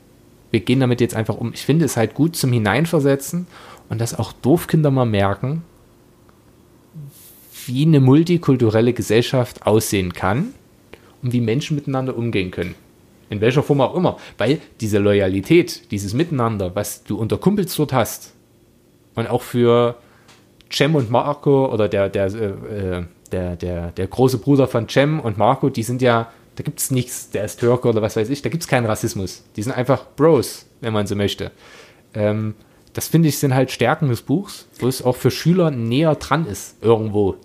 Wir 0.50 0.60
gehen 0.60 0.80
damit 0.80 1.00
jetzt 1.00 1.14
einfach 1.14 1.36
um. 1.36 1.52
Ich 1.52 1.62
finde 1.62 1.84
es 1.84 1.96
halt 1.96 2.14
gut 2.14 2.36
zum 2.36 2.52
Hineinversetzen 2.52 3.46
und 3.88 4.00
dass 4.00 4.18
auch 4.18 4.32
Doofkinder 4.32 4.90
mal 4.90 5.06
merken, 5.06 5.62
wie 7.66 7.84
eine 7.84 8.00
multikulturelle 8.00 8.92
Gesellschaft 8.92 9.66
aussehen 9.66 10.12
kann 10.12 10.54
und 11.22 11.32
wie 11.32 11.40
Menschen 11.40 11.74
miteinander 11.74 12.16
umgehen 12.16 12.50
können. 12.50 12.74
In 13.30 13.40
welcher 13.42 13.62
Form 13.62 13.82
auch 13.82 13.94
immer. 13.94 14.16
Weil 14.38 14.60
diese 14.80 14.98
Loyalität, 14.98 15.90
dieses 15.90 16.14
Miteinander, 16.14 16.74
was 16.74 17.04
du 17.04 17.18
unter 17.18 17.36
Kumpels 17.36 17.76
dort 17.76 17.92
hast, 17.92 18.32
und 19.14 19.28
auch 19.28 19.42
für 19.42 19.96
Cem 20.70 20.94
und 20.94 21.10
Marco 21.10 21.66
oder 21.72 21.88
der, 21.88 22.08
der, 22.08 22.26
äh, 22.26 23.02
der, 23.32 23.56
der, 23.56 23.90
der 23.90 24.06
große 24.06 24.38
Bruder 24.38 24.68
von 24.68 24.88
Cem 24.88 25.18
und 25.18 25.36
Marco, 25.36 25.70
die 25.70 25.82
sind 25.82 26.00
ja, 26.02 26.30
da 26.54 26.62
gibt 26.62 26.78
es 26.78 26.90
nichts, 26.90 27.30
der 27.30 27.44
ist 27.44 27.58
Türke 27.58 27.88
oder 27.88 28.00
was 28.00 28.16
weiß 28.16 28.30
ich, 28.30 28.42
da 28.42 28.48
gibt 28.48 28.62
es 28.62 28.68
keinen 28.68 28.86
Rassismus. 28.86 29.42
Die 29.56 29.62
sind 29.62 29.72
einfach 29.72 30.04
Bros, 30.16 30.66
wenn 30.80 30.92
man 30.92 31.06
so 31.06 31.16
möchte. 31.16 31.50
Ähm, 32.14 32.54
das 32.98 33.06
finde 33.06 33.28
ich 33.28 33.38
sind 33.38 33.54
halt 33.54 33.70
Stärken 33.70 34.08
des 34.08 34.22
Buchs, 34.22 34.66
wo 34.80 34.88
es 34.88 35.02
auch 35.04 35.14
für 35.14 35.30
Schüler 35.30 35.70
näher 35.70 36.16
dran 36.16 36.46
ist, 36.48 36.74
irgendwo. 36.82 37.36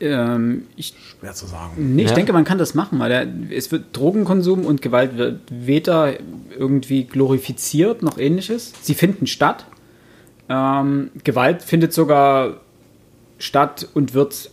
Ähm, 0.00 0.62
ich 0.74 0.94
Schwer 1.20 1.34
zu 1.34 1.44
sagen. 1.44 1.94
Nee, 1.94 2.04
ich 2.04 2.08
Ja. 2.08 2.14
denke, 2.14 2.32
man 2.32 2.44
kann 2.46 2.56
das 2.56 2.72
machen, 2.74 2.98
weil 2.98 3.10
der, 3.10 3.26
es 3.54 3.70
wird 3.72 3.94
Drogenkonsum 3.94 4.64
und 4.64 4.80
Gewalt 4.80 5.18
wird 5.18 5.40
weder 5.50 6.14
irgendwie 6.58 7.04
glorifiziert 7.04 8.02
noch 8.02 8.16
ähnliches. 8.16 8.72
Sie 8.80 8.94
finden 8.94 9.26
statt. 9.26 9.66
Ähm, 10.48 11.10
Gewalt 11.22 11.60
findet 11.62 11.92
sogar 11.92 12.60
statt 13.38 13.86
und 13.92 14.14
wird 14.14 14.50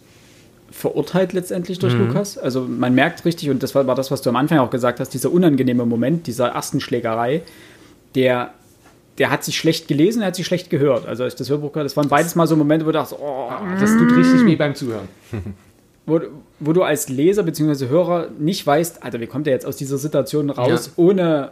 verurteilt 0.71 1.31
letztendlich 1.31 1.79
durch 1.79 1.93
Lukas. 1.97 2.37
Also 2.37 2.63
man 2.67 2.93
merkt 2.95 3.23
richtig, 3.23 3.49
und 3.49 3.63
das 3.63 3.73
war, 3.75 3.87
war 3.87 3.95
das, 3.95 4.11
was 4.11 4.21
du 4.21 4.29
am 4.29 4.35
Anfang 4.35 4.57
auch 4.59 4.71
gesagt 4.71 4.99
hast, 4.99 5.11
dieser 5.13 5.31
unangenehme 5.31 5.85
Moment 5.85 6.27
dieser 6.27 6.49
ersten 6.49 6.81
Schlägerei, 6.81 7.43
der, 8.15 8.53
der 9.17 9.29
hat 9.29 9.43
sich 9.43 9.57
schlecht 9.57 9.87
gelesen, 9.87 10.21
er 10.21 10.27
hat 10.27 10.35
sich 10.35 10.45
schlecht 10.45 10.69
gehört. 10.69 11.05
Also 11.07 11.23
als 11.23 11.33
ich 11.33 11.37
das 11.37 11.49
Hörbuch 11.49 11.71
gehört, 11.71 11.85
das 11.85 11.95
waren 11.97 12.09
beides 12.09 12.35
mal 12.35 12.47
so 12.47 12.55
Momente, 12.55 12.85
wo 12.85 12.89
du 12.89 12.93
dachtest, 12.93 13.19
oh, 13.21 13.49
Das 13.79 13.91
tut 13.91 14.15
richtig 14.15 14.45
weh 14.45 14.55
beim 14.55 14.73
Zuhören. 14.75 15.07
wo, 16.05 16.19
wo 16.59 16.73
du 16.73 16.83
als 16.83 17.09
Leser 17.09 17.43
bzw. 17.43 17.87
Hörer 17.87 18.27
nicht 18.39 18.65
weißt, 18.65 19.03
Alter, 19.03 19.19
wie 19.19 19.27
kommt 19.27 19.45
der 19.47 19.53
jetzt 19.53 19.65
aus 19.65 19.77
dieser 19.77 19.97
Situation 19.97 20.49
raus, 20.49 20.87
Ja. 20.87 20.91
ohne 21.03 21.51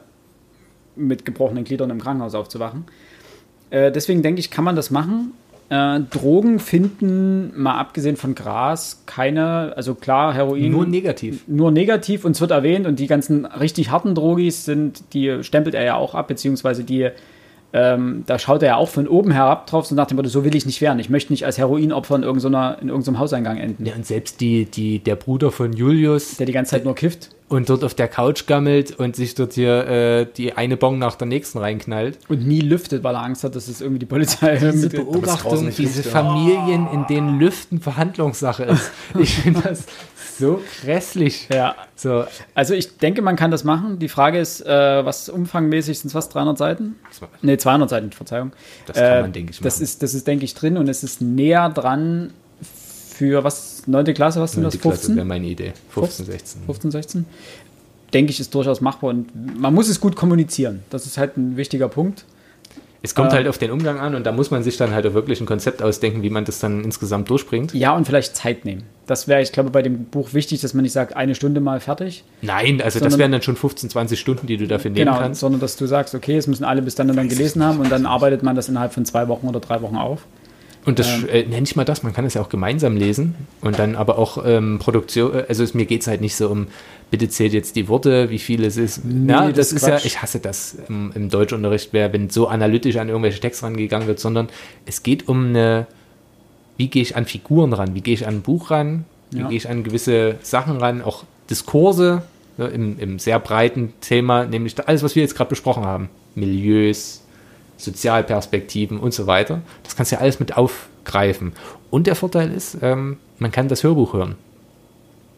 mit 0.95 1.23
gebrochenen 1.25 1.63
Gliedern 1.63 1.89
im 1.89 2.01
Krankenhaus 2.01 2.35
aufzuwachen. 2.35 2.85
Äh, 3.69 3.91
deswegen 3.91 4.21
denke 4.21 4.39
ich, 4.39 4.51
kann 4.51 4.63
man 4.65 4.75
das 4.75 4.91
machen. 4.91 5.33
Äh, 5.69 6.01
Drogen 6.09 6.59
finden, 6.59 7.53
mal 7.55 7.77
abgesehen 7.77 8.17
von 8.17 8.35
Gras, 8.35 9.03
keine, 9.05 9.71
also 9.77 9.95
klar, 9.95 10.33
Heroin. 10.33 10.69
Nur 10.69 10.85
negativ. 10.85 11.43
nur 11.47 11.71
negativ 11.71 12.25
und 12.25 12.31
es 12.31 12.41
wird 12.41 12.51
erwähnt 12.51 12.85
und 12.87 12.99
die 12.99 13.07
ganzen 13.07 13.45
richtig 13.45 13.89
harten 13.89 14.13
Drogis 14.15 14.65
sind, 14.65 15.13
die 15.13 15.43
stempelt 15.43 15.73
er 15.75 15.85
ja 15.85 15.95
auch 15.95 16.13
ab, 16.13 16.27
beziehungsweise 16.27 16.83
die, 16.83 17.09
ähm, 17.73 18.23
da 18.25 18.37
schaut 18.37 18.61
er 18.63 18.67
ja 18.69 18.75
auch 18.75 18.89
von 18.89 19.07
oben 19.07 19.31
herab 19.31 19.65
drauf, 19.67 19.85
so 19.85 19.95
nach 19.95 20.07
dem 20.07 20.17
Motto, 20.17 20.27
so 20.29 20.43
will 20.43 20.55
ich 20.55 20.65
nicht 20.65 20.81
werden. 20.81 20.99
Ich 20.99 21.09
möchte 21.09 21.31
nicht 21.31 21.45
als 21.45 21.57
Heroinopfer 21.57 22.15
in 22.15 22.23
irgendeiner, 22.23 22.77
in 22.81 22.89
irgendeinem 22.89 23.19
Hauseingang 23.19 23.57
enden, 23.57 23.85
Ja, 23.85 23.93
und 23.95 24.05
selbst 24.05 24.41
die, 24.41 24.65
die, 24.65 24.99
der 24.99 25.15
Bruder 25.15 25.51
von 25.51 25.71
Julius 25.73 26.35
der 26.37 26.45
die 26.45 26.51
ganze 26.51 26.71
Zeit 26.71 26.83
nur 26.83 26.95
kifft. 26.95 27.29
und 27.47 27.69
dort 27.69 27.83
auf 27.85 27.93
der 27.93 28.07
Couch 28.09 28.45
gammelt 28.45 28.91
und 28.99 29.15
sich 29.15 29.35
dort 29.35 29.53
hier 29.53 29.87
äh, 29.87 30.25
die 30.35 30.53
eine 30.53 30.75
Bong 30.77 30.99
nach 30.99 31.15
der 31.15 31.27
nächsten 31.27 31.59
reinknallt. 31.59 32.17
Und 32.27 32.45
nie 32.45 32.59
lüftet, 32.61 33.03
weil 33.03 33.15
er 33.15 33.23
Angst 33.23 33.43
hat, 33.45 33.55
dass 33.55 33.67
es 33.69 33.79
irgendwie 33.81 33.99
die 33.99 34.05
Polizei 34.05 34.57
Diese 34.57 34.89
Beobachtung, 34.89 35.71
diese. 35.77 36.03
Familien, 36.03 36.87
in 36.93 37.05
denen 37.07 37.39
Lüften 37.39 37.79
Verhandlungssache 37.79 38.63
ist. 38.63 38.91
Ich 39.19 39.35
finde 39.35 39.61
das 39.61 39.85
so 40.41 40.61
grässlich. 40.81 41.47
Ja, 41.51 41.75
So, 41.95 42.25
also 42.53 42.73
ich 42.73 42.97
denke, 42.97 43.21
man 43.21 43.35
kann 43.37 43.51
das 43.51 43.63
machen. 43.63 43.99
Die 43.99 44.09
Frage 44.09 44.39
ist, 44.39 44.59
äh, 44.65 45.05
was 45.05 45.29
umfangmäßig 45.29 45.99
sind 45.99 46.09
es 46.09 46.15
was, 46.15 46.27
300 46.29 46.57
Seiten? 46.57 46.95
Ne, 47.41 47.57
200 47.57 47.89
Seiten, 47.89 48.11
Verzeihung. 48.11 48.51
Das 48.85 48.97
kann 48.97 49.21
man, 49.21 49.31
denke 49.31 49.51
ich, 49.51 49.59
Das 49.59 49.75
machen. 49.75 49.83
ist, 49.83 50.03
das 50.03 50.13
ist, 50.13 50.27
denke 50.27 50.43
ich, 50.45 50.53
drin 50.53 50.77
und 50.77 50.89
es 50.89 51.03
ist 51.03 51.21
näher 51.21 51.69
dran 51.69 52.33
für 53.13 53.43
was, 53.43 53.83
9. 53.87 54.13
Klasse, 54.13 54.41
was 54.41 54.53
sind 54.53 54.63
das, 54.63 54.73
die 54.73 54.79
Klasse 54.79 54.97
15? 54.97 55.15
wäre 55.15 55.25
meine 55.25 55.47
Idee. 55.47 55.73
15, 55.89 56.25
16. 56.25 56.61
15, 56.65 56.91
16? 56.91 57.25
Denke 58.13 58.31
ich, 58.31 58.39
ist 58.39 58.53
durchaus 58.53 58.81
machbar 58.81 59.11
und 59.11 59.59
man 59.59 59.73
muss 59.73 59.87
es 59.87 60.01
gut 60.01 60.15
kommunizieren. 60.15 60.83
Das 60.89 61.05
ist 61.05 61.17
halt 61.17 61.37
ein 61.37 61.55
wichtiger 61.55 61.87
Punkt. 61.87 62.25
Es 63.03 63.15
kommt 63.15 63.31
Ähm, 63.31 63.37
halt 63.37 63.47
auf 63.47 63.57
den 63.57 63.71
Umgang 63.71 63.99
an 63.99 64.13
und 64.13 64.25
da 64.25 64.31
muss 64.31 64.51
man 64.51 64.61
sich 64.61 64.77
dann 64.77 64.93
halt 64.93 65.07
auch 65.07 65.13
wirklich 65.15 65.41
ein 65.41 65.47
Konzept 65.47 65.81
ausdenken, 65.81 66.21
wie 66.21 66.29
man 66.29 66.45
das 66.45 66.59
dann 66.59 66.83
insgesamt 66.83 67.29
durchbringt. 67.31 67.73
Ja, 67.73 67.95
und 67.95 68.05
vielleicht 68.05 68.35
Zeit 68.35 68.63
nehmen. 68.63 68.83
Das 69.07 69.27
wäre, 69.27 69.41
ich 69.41 69.51
glaube, 69.51 69.71
bei 69.71 69.81
dem 69.81 70.05
Buch 70.05 70.33
wichtig, 70.33 70.61
dass 70.61 70.73
man 70.75 70.83
nicht 70.83 70.91
sagt, 70.93 71.15
eine 71.15 71.33
Stunde 71.33 71.61
mal 71.61 71.79
fertig. 71.79 72.23
Nein, 72.43 72.79
also 72.81 72.99
das 72.99 73.03
Sondern- 73.11 73.19
wären 73.19 73.31
dann 73.31 73.41
schon 73.41 73.55
15, 73.55 73.89
20 73.89 74.19
Stunden, 74.19 74.45
die 74.45 74.57
du 74.57 74.67
dafür 74.67 74.91
nehmen 74.91 75.05
Genau, 75.07 75.17
kannst. 75.19 75.39
sondern 75.39 75.59
dass 75.59 75.75
du 75.77 75.87
sagst, 75.87 76.13
okay, 76.13 76.37
es 76.37 76.45
müssen 76.45 76.63
alle 76.63 76.81
bis 76.83 76.93
dann 76.95 77.09
und 77.09 77.15
dann 77.15 77.27
gelesen 77.27 77.63
haben 77.63 77.79
und 77.79 77.91
dann 77.91 78.05
arbeitet 78.05 78.43
man 78.43 78.55
das 78.55 78.69
innerhalb 78.69 78.93
von 78.93 79.03
zwei 79.03 79.27
Wochen 79.27 79.47
oder 79.47 79.59
drei 79.59 79.81
Wochen 79.81 79.95
auf. 79.97 80.21
Und 80.83 80.97
das 80.97 81.23
äh, 81.25 81.45
nenn 81.47 81.63
ich 81.63 81.75
mal 81.75 81.85
das, 81.85 82.01
man 82.01 82.11
kann 82.13 82.25
es 82.25 82.33
ja 82.33 82.41
auch 82.41 82.49
gemeinsam 82.49 82.97
lesen 82.97 83.35
und 83.61 83.77
dann 83.77 83.95
aber 83.95 84.17
auch 84.17 84.43
ähm, 84.45 84.79
Produktion, 84.79 85.33
äh, 85.33 85.45
also 85.47 85.63
es, 85.63 85.73
mir 85.75 85.85
geht 85.85 86.01
es 86.01 86.07
halt 86.07 86.21
nicht 86.21 86.35
so 86.35 86.49
um, 86.49 86.67
bitte 87.11 87.29
zählt 87.29 87.53
jetzt 87.53 87.75
die 87.75 87.87
Worte, 87.87 88.31
wie 88.31 88.39
viel 88.39 88.63
es 88.63 88.77
ist. 88.77 89.01
ja, 89.27 89.47
das, 89.47 89.55
das 89.55 89.67
ist 89.67 89.73
ist 89.73 89.81
ja, 89.83 89.89
Quatsch. 89.89 90.05
ich 90.05 90.21
hasse 90.23 90.39
das 90.39 90.77
im, 90.89 91.11
im 91.13 91.29
Deutschunterricht, 91.29 91.89
wer, 91.91 92.11
wenn 92.13 92.29
so 92.31 92.47
analytisch 92.47 92.95
an 92.97 93.09
irgendwelche 93.09 93.39
Texte 93.39 93.65
rangegangen 93.65 94.07
wird, 94.07 94.19
sondern 94.19 94.49
es 94.87 95.03
geht 95.03 95.27
um 95.27 95.49
eine, 95.49 95.85
wie 96.77 96.87
gehe 96.87 97.03
ich 97.03 97.15
an 97.15 97.25
Figuren 97.25 97.73
ran, 97.73 97.93
wie 97.93 98.01
gehe 98.01 98.15
ich 98.15 98.25
an 98.25 98.35
ein 98.37 98.41
Buch 98.41 98.71
ran, 98.71 99.05
wie 99.29 99.39
Ja. 99.39 99.47
gehe 99.49 99.57
ich 99.57 99.69
an 99.69 99.83
gewisse 99.83 100.35
Sachen 100.41 100.77
ran, 100.77 101.03
auch 101.03 101.25
Diskurse 101.49 102.23
ne, 102.57 102.67
im, 102.67 102.97
im 102.97 103.19
sehr 103.19 103.39
breiten 103.39 103.93
Thema, 104.01 104.45
nämlich 104.45 104.75
alles, 104.87 105.03
was 105.03 105.15
wir 105.15 105.21
jetzt 105.21 105.35
gerade 105.35 105.49
besprochen 105.49 105.83
haben. 105.85 106.09
Milieus, 106.33 107.20
Sozialperspektiven 107.83 108.99
und 108.99 109.13
so 109.13 109.27
weiter. 109.27 109.61
Das 109.83 109.95
kannst 109.95 110.11
du 110.11 110.15
ja 110.15 110.21
alles 110.21 110.39
mit 110.39 110.57
aufgreifen. 110.57 111.53
Und 111.89 112.07
der 112.07 112.15
Vorteil 112.15 112.51
ist, 112.51 112.77
ähm, 112.81 113.17
man 113.39 113.51
kann 113.51 113.67
das 113.67 113.83
Hörbuch 113.83 114.13
hören. 114.13 114.35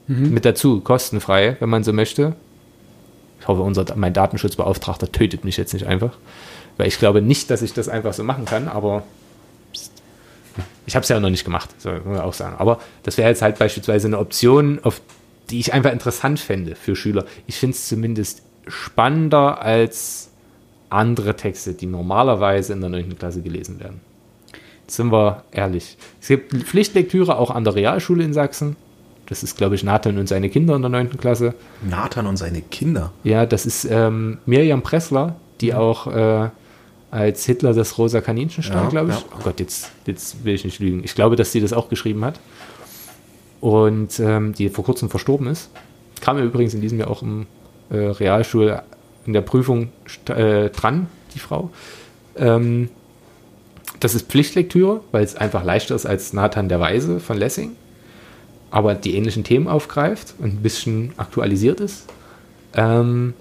Mit 0.07 0.43
dazu, 0.43 0.81
kostenfrei, 0.81 1.55
wenn 1.59 1.69
man 1.69 1.83
so 1.83 1.93
möchte. 1.93 2.35
Ich 3.39 3.47
hoffe, 3.47 3.61
unser, 3.61 3.85
mein 3.95 4.13
Datenschutzbeauftragter 4.13 5.11
tötet 5.11 5.45
mich 5.45 5.55
jetzt 5.55 5.73
nicht 5.73 5.87
einfach. 5.87 6.17
Weil 6.77 6.87
ich 6.87 6.99
glaube 6.99 7.21
nicht, 7.21 7.49
dass 7.49 7.61
ich 7.61 7.73
das 7.73 7.87
einfach 7.87 8.13
so 8.13 8.23
machen 8.23 8.45
kann, 8.45 8.67
aber 8.67 9.03
ich 10.85 10.95
habe 10.95 11.03
es 11.03 11.09
ja 11.09 11.19
noch 11.19 11.29
nicht 11.29 11.45
gemacht, 11.45 11.69
soll 11.79 12.01
man 12.01 12.19
auch 12.19 12.33
sagen. 12.33 12.55
Aber 12.57 12.79
das 13.03 13.17
wäre 13.17 13.29
jetzt 13.29 13.41
halt 13.41 13.57
beispielsweise 13.57 14.07
eine 14.07 14.19
Option, 14.19 14.79
auf 14.83 15.01
die 15.49 15.59
ich 15.59 15.73
einfach 15.73 15.91
interessant 15.91 16.39
fände 16.39 16.75
für 16.75 16.95
Schüler. 16.95 17.25
Ich 17.47 17.57
finde 17.57 17.75
es 17.75 17.87
zumindest 17.87 18.41
spannender 18.67 19.61
als 19.61 20.29
andere 20.93 21.35
Texte, 21.35 21.73
die 21.73 21.85
normalerweise 21.85 22.73
in 22.73 22.81
der 22.81 22.89
9. 22.89 23.17
Klasse 23.17 23.41
gelesen 23.41 23.79
werden. 23.79 24.01
Sind 24.87 25.11
wir 25.11 25.43
ehrlich. 25.51 25.97
Es 26.21 26.27
gibt 26.27 26.53
Pflichtlektüre 26.53 27.37
auch 27.37 27.51
an 27.51 27.63
der 27.63 27.75
Realschule 27.75 28.23
in 28.23 28.33
Sachsen. 28.33 28.75
Das 29.27 29.41
ist, 29.41 29.57
glaube 29.57 29.75
ich, 29.75 29.83
Nathan 29.83 30.17
und 30.17 30.27
seine 30.27 30.49
Kinder 30.49 30.75
in 30.75 30.81
der 30.81 30.89
9. 30.89 31.17
Klasse. 31.17 31.53
Nathan 31.89 32.27
und 32.27 32.37
seine 32.37 32.61
Kinder. 32.61 33.11
Ja, 33.23 33.45
das 33.45 33.65
ist 33.65 33.85
ähm, 33.89 34.39
Miriam 34.45 34.81
Pressler, 34.83 35.35
die 35.61 35.73
auch 35.73 36.07
äh, 36.07 36.49
als 37.09 37.45
Hitler 37.45 37.73
das 37.73 37.97
rosa 37.97 38.19
Kaninchen 38.21 38.63
stand, 38.63 38.83
Ja, 38.83 38.89
glaube 38.89 39.11
ich. 39.11 39.15
ja. 39.19 39.23
Oh 39.37 39.43
Gott, 39.43 39.59
jetzt, 39.61 39.91
jetzt 40.05 40.43
will 40.43 40.53
ich 40.55 40.65
nicht 40.65 40.79
lügen. 40.79 41.01
Ich 41.03 41.15
glaube, 41.15 41.35
dass 41.37 41.51
sie 41.53 41.61
das 41.61 41.71
auch 41.71 41.87
geschrieben 41.89 42.25
hat. 42.25 42.39
Und 43.61 44.19
ähm, 44.19 44.53
die 44.53 44.69
vor 44.69 44.83
kurzem 44.83 45.09
verstorben 45.09 45.47
ist. 45.47 45.69
Kam 46.19 46.35
mir 46.35 46.43
übrigens 46.43 46.73
in 46.73 46.81
diesem 46.81 46.99
Jahr 46.99 47.09
auch 47.09 47.21
im 47.21 47.45
äh, 47.89 47.95
Realschul 47.97 48.81
in 49.25 49.33
der 49.33 49.41
Prüfung 49.41 49.89
äh, 50.27 50.69
dran, 50.69 51.07
die 51.33 51.39
Frau. 51.39 51.69
Ähm, 52.35 52.89
das 53.99 54.15
ist 54.15 54.29
Pflichtlektüre, 54.29 55.01
weil 55.11 55.23
es 55.23 55.35
einfach 55.35 55.63
leichter 55.63 55.95
ist 55.95 56.05
als 56.05 56.33
Nathan 56.33 56.67
der 56.67 56.79
Weise 56.79 57.19
von 57.19 57.37
Lessing, 57.37 57.71
aber 58.71 58.95
die 58.95 59.15
ähnlichen 59.15 59.43
Themen 59.43 59.67
aufgreift 59.67 60.35
und 60.39 60.55
ein 60.55 60.61
bisschen 60.61 61.13
aktualisiert 61.17 61.79
ist. 61.79 62.07
Ähm, 62.73 63.33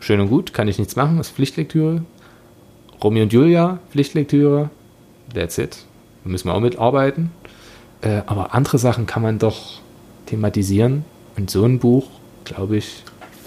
schön 0.00 0.20
und 0.20 0.28
gut, 0.28 0.54
kann 0.54 0.68
ich 0.68 0.78
nichts 0.78 0.96
machen, 0.96 1.18
ist 1.18 1.30
Pflichtlektüre. 1.30 2.04
Romeo 3.02 3.24
und 3.24 3.32
Julia, 3.32 3.80
Pflichtlektüre. 3.90 4.70
That's 5.34 5.58
it. 5.58 5.84
Da 6.24 6.30
müssen 6.30 6.48
wir 6.48 6.54
auch 6.54 6.60
mitarbeiten. 6.60 7.32
Äh, 8.00 8.22
aber 8.26 8.54
andere 8.54 8.78
Sachen 8.78 9.06
kann 9.06 9.22
man 9.22 9.38
doch 9.38 9.80
thematisieren. 10.26 11.04
Und 11.36 11.50
so 11.50 11.64
ein 11.64 11.78
Buch, 11.78 12.06
glaube 12.44 12.76
ich. 12.76 13.02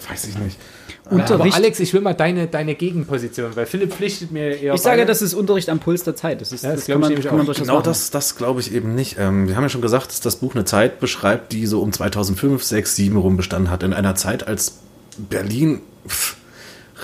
Weiß 0.09 0.27
ich 0.27 0.37
nicht. 0.37 0.57
Aber 1.06 1.15
Unterricht, 1.15 1.56
Alex, 1.56 1.80
ich 1.80 1.94
will 1.94 2.02
mal 2.02 2.14
deine, 2.14 2.48
deine 2.48 2.73
Gegenposition, 2.76 3.56
weil 3.56 3.65
Philipp 3.65 3.94
pflichtet 3.94 4.32
mir 4.32 4.57
eher. 4.60 4.73
ich 4.73 4.82
sage, 4.82 5.06
das 5.06 5.22
ist 5.22 5.34
Unterricht 5.36 5.69
am 5.69 5.80
Puls 5.80 6.03
der 6.03 6.15
Zeit. 6.15 6.41
Das, 6.41 6.52
ist, 6.52 6.64
Ja, 6.64 6.72
das 6.72 6.82
das, 6.82 6.88
kann 6.88 6.99
man, 6.99 7.11
ich 7.11 7.22
kann 7.23 7.38
man 7.38 7.45
durchaus 7.45 7.64
Genau 7.64 7.76
machen. 7.76 7.86
das, 7.86 8.10
das 8.10 8.36
glaube 8.36 8.60
ich 8.61 8.73
eben 8.73 8.95
nicht. 8.95 9.18
Ähm, 9.19 9.48
wir 9.48 9.56
haben 9.56 9.64
ja 9.64 9.69
schon 9.69 9.82
gesagt, 9.82 10.07
dass 10.10 10.19
das 10.19 10.38
Buch 10.38 10.56
eine 10.56 10.65
Zeit 10.65 10.99
beschreibt, 10.99 11.52
die 11.52 11.68
so 11.68 11.82
um 11.82 11.91
2005, 11.91 12.64
6, 12.64 12.95
7 12.95 13.18
rum 13.18 13.38
bestanden 13.38 13.69
hat. 13.69 13.84
In 13.84 13.94
einer 13.94 14.15
Zeit, 14.15 14.48
als 14.48 14.80
Berlin 15.18 15.82
pff, 16.07 16.38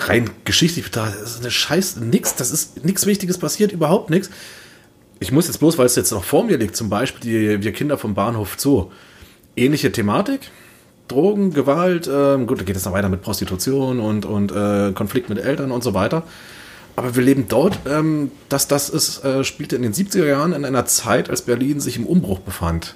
rein 0.08 0.30
geschichtlich 0.46 0.86
betrachtet, 0.86 1.22
das 1.22 1.32
ist 1.36 1.42
eine 1.42 1.52
Scheiß, 1.52 1.98
nix, 1.98 2.36
das 2.36 2.52
ist 2.52 2.84
nichts 2.84 3.06
Wichtiges 3.06 3.38
passiert, 3.38 3.72
überhaupt 3.72 4.10
nichts. 4.10 4.30
Ich 5.20 5.32
muss 5.32 5.46
jetzt 5.46 5.60
bloß, 5.60 5.78
weil 5.78 5.86
es 5.86 5.96
jetzt 5.96 6.12
noch 6.12 6.24
vor 6.24 6.44
mir 6.44 6.58
liegt, 6.58 6.76
zum 6.76 6.90
Beispiel 6.90 7.22
die 7.60 7.64
Wir 7.64 7.72
Kinder 7.74 7.98
vom 8.00 8.16
Bahnhof 8.16 8.56
Zoo. 8.58 8.90
Ähnliche 9.56 9.92
Thematik, 9.92 10.42
Drogen, 11.12 11.54
Gewalt, 11.54 12.10
ähm, 12.12 12.48
gut, 12.48 12.60
da 12.60 12.64
geht 12.64 12.76
es 12.76 12.86
noch 12.86 12.94
weiter 12.94 13.10
mit 13.10 13.22
Prostitution 13.22 14.00
und, 14.00 14.26
und 14.26 14.52
äh, 14.52 14.92
Konflikt 14.94 15.30
mit 15.30 15.38
Eltern 15.40 15.72
und 15.72 15.84
so 15.84 15.94
weiter. 15.94 16.24
Aber 16.96 17.16
wir 17.16 17.24
leben 17.24 17.46
dort, 17.48 17.80
ähm, 17.88 18.32
dass 18.50 18.68
das 18.68 18.90
ist, 18.90 19.24
äh, 19.24 19.44
spielte 19.44 19.76
in 19.76 19.82
den 19.82 19.94
70er 19.94 20.26
Jahren 20.26 20.54
in 20.54 20.66
einer 20.66 20.86
Zeit, 20.86 21.30
als 21.30 21.44
Berlin 21.44 21.80
sich 21.80 21.98
im 21.98 22.06
Umbruch 22.06 22.40
befand. 22.40 22.96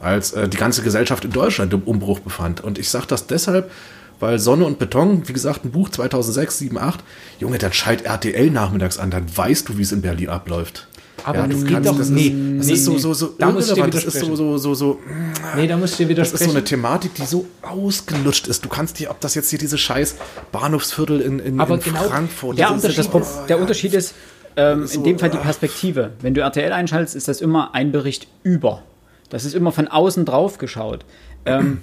Als 0.00 0.32
äh, 0.32 0.48
die 0.48 0.56
ganze 0.56 0.82
Gesellschaft 0.82 1.24
in 1.24 1.30
Deutschland 1.30 1.72
im 1.72 1.82
Umbruch 1.82 2.20
befand. 2.20 2.62
Und 2.62 2.78
ich 2.78 2.88
sage 2.88 3.06
das 3.06 3.26
deshalb, 3.26 3.70
weil 4.18 4.38
Sonne 4.38 4.64
und 4.64 4.78
Beton, 4.78 5.26
wie 5.28 5.32
gesagt, 5.32 5.64
ein 5.64 5.70
Buch 5.70 5.88
2006, 5.88 6.58
7, 6.58 6.78
8, 6.78 7.00
Junge, 7.38 7.58
dann 7.58 7.72
schalt 7.72 8.02
RTL 8.02 8.50
nachmittags 8.50 8.98
an, 8.98 9.10
dann 9.10 9.24
weißt 9.34 9.68
du, 9.68 9.78
wie 9.78 9.82
es 9.82 9.92
in 9.92 10.02
Berlin 10.02 10.28
abläuft. 10.28 10.88
Aber 11.24 11.46
das 11.48 11.64
geht 11.64 11.86
doch 11.86 11.96
das 11.98 12.08
nee, 12.10 12.28
Ist, 12.28 12.58
das 12.60 12.66
nee, 12.66 12.72
ist 12.74 12.84
so, 12.84 12.92
nee. 12.92 12.98
so, 12.98 13.14
so 13.14 13.34
Da 13.38 13.50
muss 13.50 13.68
ich 13.68 13.74
dir 13.74 13.86
das 13.88 14.04
ist 14.04 14.20
so, 14.20 14.26
widersprechen. 14.26 14.36
so, 14.36 14.58
so, 14.58 14.74
so, 14.74 14.98
Nee, 15.56 15.66
da 15.66 15.76
muss 15.76 15.98
ich 16.00 16.06
dir 16.06 16.14
das 16.14 16.28
ist 16.32 16.38
so 16.40 16.44
widersprechen. 16.46 16.50
eine 16.50 16.64
Thematik, 16.64 17.14
die 17.14 17.24
so 17.24 17.46
ausgelutscht 17.62 18.46
ist. 18.48 18.64
Du 18.64 18.68
kannst 18.68 18.98
dir, 18.98 19.10
ob 19.10 19.20
das 19.20 19.34
jetzt 19.34 19.50
hier 19.50 19.58
diese 19.58 19.78
scheiß 19.78 20.16
Bahnhofsviertel 20.52 21.20
in, 21.20 21.38
in, 21.38 21.60
Aber 21.60 21.74
in 21.74 21.80
genau 21.80 22.02
Frankfurt 22.04 22.58
Der 22.58 22.68
das 22.70 22.84
ist- 22.84 22.84
Unterschied, 22.84 23.14
oh, 23.14 23.46
der 23.48 23.56
ja. 23.56 23.62
Unterschied 23.62 23.94
ist, 23.94 24.14
ähm, 24.56 24.86
So, 24.86 24.98
in 24.98 25.04
dem 25.04 25.18
Fall 25.18 25.30
die. 25.30 25.38
Perspektive. 25.38 26.12
Wenn 26.20 26.34
du 26.34 26.40
RTL 26.40 26.72
einschaltest, 26.72 27.14
ist 27.16 27.28
das 27.28 27.40
immer 27.40 27.74
ein 27.74 27.92
Bericht 27.92 28.26
über. 28.42 28.82
Das 29.28 29.44
ist 29.44 29.54
immer 29.54 29.70
von 29.72 29.86
außen 29.88 30.24
drauf 30.24 30.58
geschaut. 30.58 31.04
Ähm, 31.46 31.82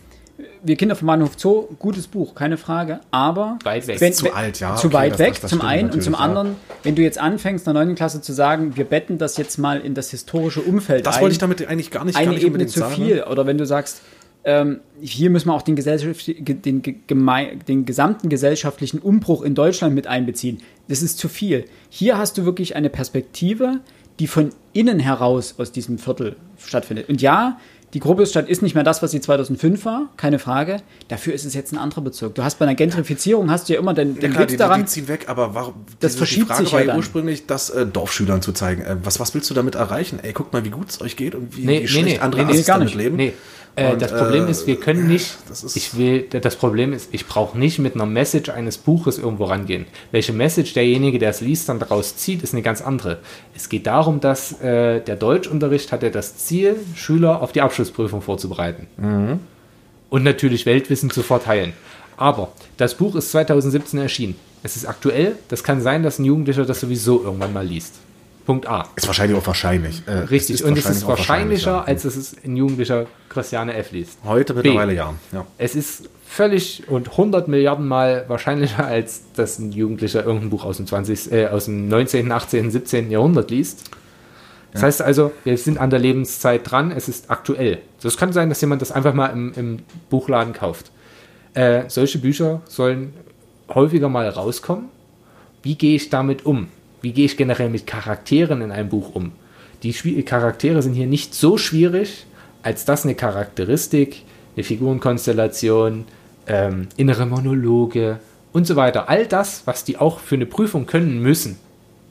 wir 0.63 0.75
Kinder 0.75 0.95
vom 0.95 1.07
Bahnhof 1.07 1.31
Zoo, 1.37 1.67
gutes 1.79 2.07
Buch, 2.07 2.35
keine 2.35 2.57
Frage, 2.57 2.99
aber 3.11 3.57
Weit 3.63 3.87
weg. 3.87 3.99
Wenn, 4.01 4.13
Zu 4.13 4.25
wenn- 4.25 4.33
alt, 4.33 4.59
ja, 4.59 4.75
Zu 4.75 4.87
okay, 4.87 4.95
weit 4.95 5.11
das- 5.13 5.19
weg, 5.19 5.29
das- 5.33 5.41
das 5.41 5.51
zum 5.51 5.61
einen 5.61 5.89
und 5.89 6.03
zum 6.03 6.13
natürlich, 6.13 6.19
ja. 6.19 6.39
anderen, 6.39 6.55
wenn 6.83 6.95
du 6.95 7.01
jetzt 7.01 7.17
anfängst, 7.19 7.67
in 7.67 7.73
der 7.73 7.83
9. 7.85 7.95
Klasse 7.95 8.21
zu 8.21 8.33
sagen, 8.33 8.75
wir 8.77 8.85
betten 8.85 9.17
das 9.17 9.37
jetzt 9.37 9.57
mal 9.57 9.79
in 9.81 9.93
das 9.95 10.11
historische 10.11 10.61
Umfeld 10.61 11.05
Das 11.05 11.15
ein, 11.17 11.21
wollte 11.23 11.33
ich 11.33 11.39
damit 11.39 11.67
eigentlich 11.67 11.89
gar 11.91 12.05
nicht, 12.05 12.13
gar 12.15 12.21
eine 12.21 12.31
nicht 12.31 12.39
Ebene 12.41 12.47
unbedingt 12.53 12.71
zu 12.71 12.79
sagen. 12.79 12.95
viel. 12.95 13.23
Oder 13.23 13.45
wenn 13.47 13.57
du 13.57 13.65
sagst, 13.65 14.01
ähm, 14.43 14.79
hier 15.01 15.29
müssen 15.29 15.47
wir 15.49 15.53
auch 15.55 15.61
den, 15.63 15.75
Gesellschaft, 15.75 16.25
den, 16.27 16.81
den 16.81 17.85
gesamten 17.85 18.29
gesellschaftlichen 18.29 18.99
Umbruch 18.99 19.41
in 19.41 19.55
Deutschland 19.55 19.93
mit 19.95 20.07
einbeziehen. 20.07 20.59
Das 20.87 21.01
ist 21.01 21.17
zu 21.17 21.27
viel. 21.29 21.65
Hier 21.89 22.17
hast 22.17 22.37
du 22.37 22.45
wirklich 22.45 22.75
eine 22.75 22.89
Perspektive, 22.89 23.79
die 24.19 24.27
von 24.27 24.49
innen 24.73 24.99
heraus 24.99 25.55
aus 25.57 25.71
diesem 25.71 25.97
Viertel 25.97 26.37
stattfindet. 26.57 27.09
Und 27.09 27.21
ja, 27.21 27.59
die 27.93 27.99
Gropiusstadt 28.01 28.49
ist 28.49 28.61
nicht 28.61 28.75
mehr 28.75 28.83
das, 28.83 29.01
was 29.01 29.11
sie 29.11 29.21
2005 29.21 29.85
war, 29.85 30.09
keine 30.17 30.39
Frage. 30.39 30.81
Dafür 31.07 31.33
ist 31.33 31.45
es 31.45 31.53
jetzt 31.53 31.71
ein 31.71 31.77
anderer 31.77 32.01
Bezirk. 32.01 32.35
Du 32.35 32.43
hast 32.43 32.59
bei 32.59 32.65
einer 32.65 32.75
Gentrifizierung 32.75 33.49
hast 33.49 33.69
du 33.69 33.73
ja 33.73 33.79
immer 33.79 33.93
den, 33.93 34.15
Ja, 34.15 34.21
den 34.21 34.31
klar, 34.31 34.39
Blick 34.41 34.47
die, 34.49 34.53
die, 34.55 34.57
daran. 34.57 34.81
die 34.81 34.85
ziehen 34.87 35.07
weg, 35.07 35.25
aber 35.27 35.55
warum? 35.55 35.73
Das 36.01 36.11
die- 36.13 36.17
verschiebt 36.17 36.43
die 36.43 36.47
Frage 36.47 36.63
sich 36.65 36.73
war 36.73 36.79
ja 36.81 36.85
ja 36.85 36.91
dann. 36.91 36.97
ursprünglich, 36.97 37.45
das 37.47 37.69
äh, 37.69 37.85
Dorfschülern 37.85 38.41
zu 38.41 38.51
zeigen. 38.51 38.81
Äh, 38.81 38.97
was, 39.03 39.19
was 39.21 39.33
willst 39.33 39.49
du 39.49 39.53
damit 39.53 39.75
erreichen? 39.75 40.19
Ey, 40.21 40.33
guck 40.33 40.51
mal, 40.51 40.65
wie 40.65 40.69
gut 40.69 40.89
es 40.89 40.99
euch 41.01 41.15
geht 41.15 41.33
und 41.33 41.55
wie, 41.55 41.61
Nee, 41.65 41.77
wie 41.77 41.79
nee, 41.81 41.87
schlecht 41.87 42.05
nee, 42.07 42.19
andere 42.19 42.45
nee, 42.45 42.53
nee, 42.53 42.61
gar 42.63 42.79
nicht. 42.79 42.93
leben. 42.95 43.15
Nee. 43.15 43.33
Äh, 43.77 43.93
Und, 43.93 44.01
das 44.01 44.11
Problem 44.11 44.47
äh, 44.47 44.51
ist, 44.51 44.65
wir 44.65 44.79
können 44.79 45.07
nicht, 45.07 45.37
ich 45.75 45.95
will, 45.97 46.23
das 46.23 46.55
Problem 46.55 46.93
ist, 46.93 47.09
ich 47.13 47.27
brauche 47.27 47.57
nicht 47.57 47.77
mit 47.77 47.93
einer 47.93 48.07
Message 48.07 48.49
eines 48.49 48.79
Buches 48.79 49.19
irgendwo 49.19 49.45
rangehen. 49.45 49.85
Welche 50.11 50.33
Message 50.33 50.73
derjenige, 50.73 51.19
der 51.19 51.29
es 51.29 51.41
liest, 51.41 51.69
dann 51.69 51.77
daraus 51.77 52.17
zieht, 52.17 52.41
ist 52.41 52.53
eine 52.53 52.63
ganz 52.63 52.81
andere. 52.81 53.19
Es 53.55 53.69
geht 53.69 53.85
darum, 53.85 54.19
dass 54.19 54.59
äh, 54.61 54.99
der 55.01 55.15
Deutschunterricht 55.15 55.91
hat 55.91 56.01
ja 56.01 56.09
das 56.09 56.37
Ziel, 56.37 56.75
Schüler 56.95 57.43
auf 57.43 57.51
die 57.51 57.61
Abschlussprüfung 57.61 58.21
vorzubereiten. 58.21 58.87
Und 60.09 60.23
natürlich 60.23 60.65
Weltwissen 60.65 61.11
zu 61.11 61.21
verteilen. 61.21 61.73
Aber 62.17 62.49
das 62.77 62.95
Buch 62.95 63.15
ist 63.15 63.29
2017 63.29 63.99
erschienen. 63.99 64.35
Es 64.63 64.75
ist 64.75 64.87
aktuell. 64.87 65.35
Das 65.49 65.63
kann 65.63 65.81
sein, 65.81 66.01
dass 66.01 66.17
ein 66.17 66.25
Jugendlicher 66.25 66.65
das 66.65 66.79
sowieso 66.79 67.23
irgendwann 67.23 67.53
mal 67.53 67.65
liest. 67.65 67.93
Punkt 68.47 68.65
A. 68.65 68.87
Ist 68.95 69.05
wahrscheinlich 69.07 69.37
auch 69.37 69.45
wahrscheinlich. 69.45 70.03
Äh, 70.07 70.11
Richtig, 70.19 70.63
und 70.63 70.77
es 70.77 70.89
ist 70.89 71.05
wahrscheinlicher, 71.05 71.71
ja. 71.71 71.83
als 71.83 72.03
dass 72.03 72.15
es 72.15 72.33
ein 72.45 72.55
Jugendlicher 72.55 73.05
Christiane 73.27 73.73
F. 73.73 73.91
liest. 73.91 74.19
Heute 74.23 74.53
B. 74.53 74.61
mittlerweile 74.63 74.93
ja. 74.93 75.13
ja. 75.33 75.45
Es 75.57 75.75
ist 75.75 76.09
völlig 76.25 76.87
und 76.87 77.11
100 77.11 77.49
Milliarden 77.49 77.85
Mal 77.85 78.23
wahrscheinlicher, 78.29 78.85
als 78.85 79.23
dass 79.35 79.59
ein 79.59 79.73
Jugendlicher 79.73 80.23
irgendein 80.23 80.49
Buch 80.49 80.63
aus 80.63 80.77
dem, 80.77 80.87
20, 80.87 81.29
äh, 81.33 81.47
aus 81.47 81.65
dem 81.65 81.89
19., 81.89 82.31
18., 82.31 82.71
17. 82.71 83.11
Jahrhundert 83.11 83.51
liest. 83.51 83.83
Das 84.71 84.81
heißt 84.81 85.01
also, 85.01 85.33
wir 85.43 85.57
sind 85.57 85.77
an 85.77 85.89
der 85.89 85.99
Lebenszeit 85.99 86.71
dran, 86.71 86.91
es 86.91 87.09
ist 87.09 87.29
aktuell. 87.29 87.79
Das 88.01 88.15
kann 88.15 88.31
sein, 88.31 88.47
dass 88.47 88.61
jemand 88.61 88.81
das 88.81 88.93
einfach 88.93 89.13
mal 89.13 89.27
im, 89.27 89.51
im 89.57 89.79
Buchladen 90.09 90.53
kauft. 90.53 90.91
Äh, 91.53 91.83
solche 91.89 92.19
Bücher 92.19 92.61
sollen 92.63 93.13
häufiger 93.67 94.07
mal 94.07 94.29
rauskommen. 94.29 94.85
Wie 95.63 95.75
gehe 95.75 95.97
ich 95.97 96.09
damit 96.09 96.45
um? 96.45 96.69
Wie 97.01 97.11
gehe 97.11 97.25
ich 97.25 97.37
generell 97.37 97.69
mit 97.69 97.87
Charakteren 97.87 98.61
in 98.61 98.71
einem 98.71 98.89
Buch 98.89 99.13
um? 99.13 99.31
Die 99.83 99.93
Schwi- 99.93 100.23
Charaktere 100.23 100.81
sind 100.81 100.93
hier 100.93 101.07
nicht 101.07 101.35
so 101.35 101.57
schwierig, 101.57 102.25
als 102.63 102.85
dass 102.85 103.03
eine 103.03 103.15
Charakteristik, 103.15 104.23
eine 104.55 104.63
Figurenkonstellation, 104.63 106.05
ähm, 106.47 106.87
innere 106.97 107.25
Monologe 107.25 108.19
und 108.53 108.65
so 108.65 108.75
weiter, 108.75 109.09
all 109.09 109.27
das, 109.27 109.63
was 109.65 109.83
die 109.83 109.97
auch 109.97 110.19
für 110.19 110.35
eine 110.35 110.45
Prüfung 110.47 110.85
können 110.87 111.21
müssen. 111.21 111.57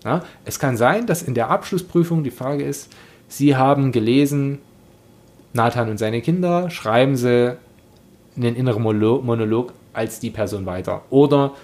Ja? 0.04 0.22
Es 0.44 0.58
kann 0.58 0.76
sein, 0.76 1.06
dass 1.06 1.22
in 1.22 1.34
der 1.34 1.50
Abschlussprüfung 1.50 2.22
die 2.22 2.30
Frage 2.30 2.64
ist, 2.64 2.92
Sie 3.28 3.56
haben 3.56 3.90
gelesen, 3.90 4.58
Nathan 5.52 5.88
und 5.88 5.98
seine 5.98 6.20
Kinder, 6.22 6.70
schreiben 6.70 7.16
Sie 7.16 7.56
einen 8.36 8.54
inneren 8.54 8.82
Monolog 8.82 9.72
als 9.92 10.20
die 10.20 10.30
Person 10.30 10.66
weiter. 10.66 11.02
Oder 11.10 11.54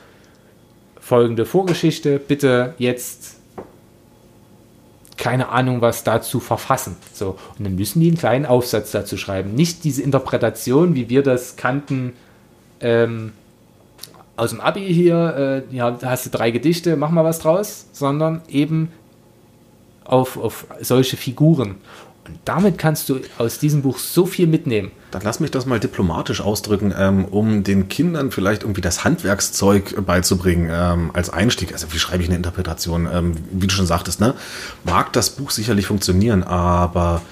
folgende 1.13 1.45
Vorgeschichte, 1.45 2.19
bitte 2.19 2.73
jetzt 2.79 3.37
keine 5.19 5.51
Ahnung 5.51 5.83
was 5.83 6.05
dazu 6.05 6.41
verfassen. 6.41 6.97
So. 7.13 7.37
Und 7.59 7.67
dann 7.67 7.75
müssen 7.75 8.01
die 8.01 8.09
einen 8.09 8.17
kleinen 8.17 8.47
Aufsatz 8.47 8.93
dazu 8.93 9.19
schreiben. 9.19 9.55
Nicht 9.55 9.85
diese 9.85 10.01
Interpretation, 10.01 10.95
wie 10.95 11.11
wir 11.11 11.23
das 11.23 11.57
kannten, 11.57 12.15
ähm, 12.81 13.35
aus 14.39 14.53
dem 14.53 14.63
Abi 14.63 14.87
hier, 14.87 15.67
äh, 15.71 15.77
ja, 15.77 15.91
da 15.91 16.13
hast 16.13 16.25
du 16.25 16.31
drei 16.31 16.51
Gedichte, 16.51 16.97
mach 16.97 17.11
mal 17.11 17.25
was 17.25 17.41
draus, 17.41 17.89
sondern 17.93 18.41
eben 18.49 18.89
auf, 20.05 20.39
auf 20.39 20.67
solche 20.81 21.19
Figuren. 21.19 21.75
Und 22.27 22.39
damit 22.45 22.79
kannst 22.79 23.09
du 23.09 23.21
aus 23.39 23.59
diesem 23.59 23.83
Buch 23.83 23.99
so 23.99 24.27
viel 24.27 24.47
mitnehmen. 24.47 24.93
Dann 25.11 25.23
lass 25.25 25.41
mich 25.41 25.51
das 25.51 25.67
mal 25.67 25.81
diplomatisch 25.81 26.41
ausdrücken, 26.41 26.95
ähm, 26.97 27.25
um 27.25 27.65
den 27.65 27.89
Kindern 27.89 28.31
vielleicht 28.31 28.63
irgendwie 28.63 28.81
das 28.81 29.05
Handwerkszeug 29.05 30.07
beizubringen 30.07 30.71
ähm, 30.73 31.11
als 31.15 31.31
Einstieg. 31.31 31.73
Also 31.73 31.93
wie 31.93 31.99
schreibe 31.99 32.23
ich 32.23 32.29
eine 32.29 32.37
Interpretation? 32.37 33.09
Ähm, 33.13 33.35
wie 33.51 33.67
du 33.67 33.75
schon 33.75 33.87
sagtest, 33.87 34.21
ne? 34.21 34.35
mag 34.85 35.13
das 35.13 35.31
Buch 35.31 35.51
sicherlich 35.51 35.87
funktionieren, 35.87 36.45
aber 36.45 37.23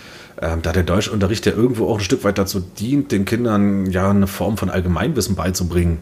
ähm, 0.43 0.63
da 0.63 0.73
der 0.73 0.83
Deutschunterricht 0.83 1.47
ja 1.47 1.53
irgendwo 1.53 1.89
auch 1.89 1.99
ein 1.99 2.05
Stück 2.05 2.25
weit 2.25 2.39
dazu 2.39 2.61
dient, 2.61 3.13
den 3.13 3.25
Kindern 3.25 3.87
ja 3.87 4.11
eine 4.11 4.27
Form 4.27 4.57
von 4.57 4.71
Allgemeinwissen 4.71 5.37
beizubringen. 5.37 5.99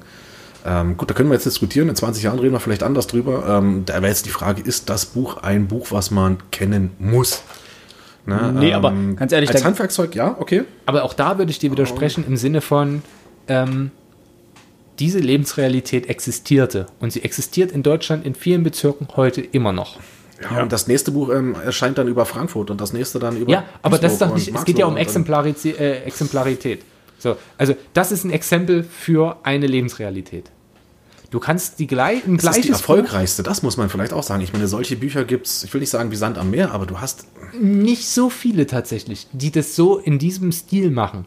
Ähm, 0.64 0.96
gut, 0.96 1.10
da 1.10 1.14
können 1.14 1.28
wir 1.28 1.34
jetzt 1.34 1.46
diskutieren. 1.46 1.88
In 1.88 1.96
20 1.96 2.22
Jahren 2.22 2.38
reden 2.38 2.52
wir 2.52 2.60
vielleicht 2.60 2.82
anders 2.82 3.06
drüber. 3.06 3.46
Ähm, 3.48 3.84
da 3.84 3.94
wäre 3.94 4.08
jetzt 4.08 4.26
die 4.26 4.30
Frage, 4.30 4.62
ist 4.62 4.88
das 4.90 5.06
Buch 5.06 5.38
ein 5.42 5.68
Buch, 5.68 5.88
was 5.90 6.10
man 6.10 6.38
kennen 6.50 6.90
muss? 6.98 7.42
Ne, 8.28 8.52
Nee, 8.54 8.72
aber 8.74 8.92
ganz 9.16 9.32
ehrlich, 9.32 9.50
als 9.50 9.60
da- 9.60 9.66
Handwerkzeug, 9.66 10.14
ja, 10.14 10.36
okay. 10.38 10.64
Aber 10.86 11.02
auch 11.04 11.14
da 11.14 11.38
würde 11.38 11.50
ich 11.50 11.58
dir 11.58 11.70
widersprechen 11.70 12.24
im 12.26 12.36
Sinne 12.36 12.60
von, 12.60 13.02
ähm, 13.48 13.90
diese 14.98 15.18
Lebensrealität 15.18 16.08
existierte. 16.08 16.86
Und 17.00 17.12
sie 17.12 17.22
existiert 17.24 17.72
in 17.72 17.82
Deutschland 17.82 18.26
in 18.26 18.34
vielen 18.34 18.62
Bezirken 18.64 19.08
heute 19.16 19.40
immer 19.40 19.72
noch. 19.72 19.96
Ja, 20.42 20.62
und 20.62 20.72
das 20.72 20.86
nächste 20.86 21.10
Buch 21.10 21.30
ähm, 21.30 21.56
erscheint 21.64 21.98
dann 21.98 22.06
über 22.06 22.24
Frankfurt 22.24 22.70
und 22.70 22.80
das 22.80 22.92
nächste 22.92 23.18
dann 23.18 23.36
über. 23.36 23.50
Ja, 23.50 23.64
aber 23.82 23.98
das 23.98 24.12
ist 24.12 24.20
doch 24.22 24.30
Duisburg 24.30 24.52
nicht, 24.52 24.58
es 24.60 24.64
geht 24.64 24.78
ja 24.78 24.86
um 24.86 24.96
Exemplarität. 24.96 25.80
Äh, 25.80 26.02
Exemplarität. 26.02 26.82
So, 27.18 27.36
also 27.56 27.74
das 27.92 28.12
ist 28.12 28.24
ein 28.24 28.30
Exempel 28.30 28.84
für 28.84 29.38
eine 29.42 29.66
Lebensrealität. 29.66 30.50
Du 31.30 31.40
kannst 31.40 31.78
die 31.78 31.86
gleich, 31.86 32.26
ein 32.26 32.38
Das 32.38 32.56
ist 32.56 32.64
die 32.64 32.70
erfolgreichste, 32.70 33.42
das 33.42 33.62
muss 33.62 33.76
man 33.76 33.90
vielleicht 33.90 34.12
auch 34.14 34.22
sagen. 34.22 34.42
Ich 34.42 34.52
meine, 34.52 34.66
solche 34.66 34.96
Bücher 34.96 35.24
gibt's, 35.24 35.62
ich 35.62 35.72
will 35.74 35.80
nicht 35.80 35.90
sagen 35.90 36.10
wie 36.10 36.16
Sand 36.16 36.38
am 36.38 36.50
Meer, 36.50 36.72
aber 36.72 36.86
du 36.86 37.00
hast. 37.00 37.26
Nicht 37.60 38.08
so 38.08 38.30
viele 38.30 38.66
tatsächlich, 38.66 39.26
die 39.32 39.50
das 39.50 39.76
so 39.76 39.98
in 39.98 40.18
diesem 40.18 40.52
Stil 40.52 40.90
machen. 40.90 41.26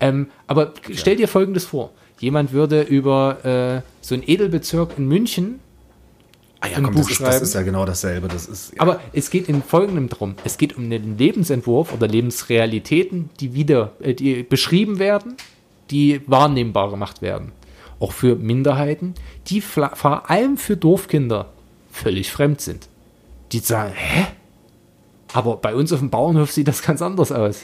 Ähm, 0.00 0.28
aber 0.46 0.72
stell 0.92 1.16
dir 1.16 1.28
Folgendes 1.28 1.66
vor. 1.66 1.90
Jemand 2.18 2.52
würde 2.52 2.82
über 2.82 3.44
äh, 3.44 3.82
so 4.00 4.14
einen 4.14 4.24
Edelbezirk 4.26 4.96
in 4.96 5.06
München 5.06 5.60
Ah 6.60 6.68
ja, 6.68 6.76
Ein 6.78 6.84
komm, 6.84 6.94
Buch 6.94 7.02
das 7.02 7.10
ist, 7.10 7.20
das 7.20 7.28
schreiben. 7.28 7.44
ist 7.44 7.54
ja 7.54 7.62
genau 7.62 7.84
dasselbe. 7.84 8.28
Das 8.28 8.46
ist, 8.46 8.74
ja. 8.74 8.80
Aber 8.80 9.00
es 9.12 9.30
geht 9.30 9.48
in 9.48 9.62
folgendem 9.62 10.08
drum. 10.08 10.34
Es 10.44 10.56
geht 10.56 10.76
um 10.76 10.88
den 10.88 11.18
Lebensentwurf 11.18 11.92
oder 11.92 12.08
Lebensrealitäten, 12.08 13.30
die 13.40 13.54
wieder 13.54 13.92
äh, 14.00 14.14
die 14.14 14.42
beschrieben 14.42 14.98
werden, 14.98 15.34
die 15.90 16.22
wahrnehmbar 16.26 16.90
gemacht 16.90 17.22
werden. 17.22 17.52
Auch 18.00 18.12
für 18.12 18.36
Minderheiten, 18.36 19.14
die 19.48 19.60
vor 19.60 20.30
allem 20.30 20.56
für 20.58 20.76
Dorfkinder 20.76 21.46
völlig 21.90 22.30
fremd 22.30 22.60
sind. 22.60 22.88
Die 23.52 23.60
sagen, 23.60 23.92
hä? 23.94 24.26
Aber 25.32 25.56
bei 25.56 25.74
uns 25.74 25.92
auf 25.92 25.98
dem 25.98 26.08
Bauernhof 26.08 26.50
sieht 26.52 26.66
das 26.68 26.82
ganz 26.82 27.02
anders 27.02 27.30
aus. 27.32 27.62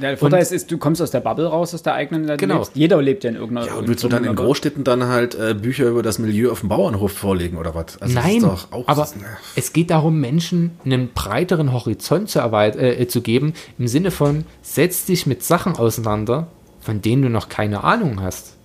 Der 0.00 0.16
Vorteil 0.16 0.40
Und- 0.44 0.50
ist, 0.50 0.70
du 0.72 0.78
kommst 0.78 1.00
aus 1.00 1.10
der 1.12 1.20
Bubble 1.20 1.46
raus, 1.46 1.72
aus 1.74 1.82
der 1.82 1.94
eigenen, 1.94 2.26
du 2.26 2.36
Genau. 2.36 2.56
lebst. 2.58 2.72
Jeder 2.74 3.00
lebt 3.00 3.22
ja 3.22 3.30
in 3.30 3.36
irgendeiner 3.36 3.66
ja, 3.68 3.74
und 3.74 3.86
willst 3.86 4.02
du 4.02 4.08
dann 4.08 4.24
in 4.24 4.34
Großstädten 4.34 4.82
dann 4.82 5.04
halt 5.06 5.34
äh, 5.36 5.54
Bücher 5.54 5.86
über 5.88 6.02
das 6.02 6.18
Milieu 6.18 6.50
auf 6.50 6.60
dem 6.60 6.68
Bauernhof 6.68 7.12
vorlegen 7.12 7.58
oder 7.58 7.74
was? 7.74 8.00
Also 8.00 8.14
Nein, 8.14 8.36
ist 8.38 8.42
doch 8.44 8.72
auch, 8.72 8.88
aber 8.88 9.02
ist- 9.04 9.16
ne. 9.16 9.26
es 9.56 9.72
geht 9.72 9.90
darum, 9.90 10.20
Menschen 10.20 10.72
einen 10.84 11.12
breiteren 11.12 11.72
Horizont 11.72 12.28
zu, 12.30 12.38
erweit- 12.40 12.76
äh, 12.76 13.06
zu 13.06 13.20
geben, 13.20 13.52
im 13.78 13.86
Sinne 13.88 14.10
von, 14.10 14.44
setz 14.62 15.04
dich 15.04 15.26
mit 15.26 15.44
Sachen 15.44 15.76
auseinander, 15.76 16.48
von 16.80 17.02
denen 17.02 17.22
du 17.22 17.28
noch 17.28 17.48
keine 17.48 17.84
Ahnung 17.84 18.20
hast. 18.20 18.56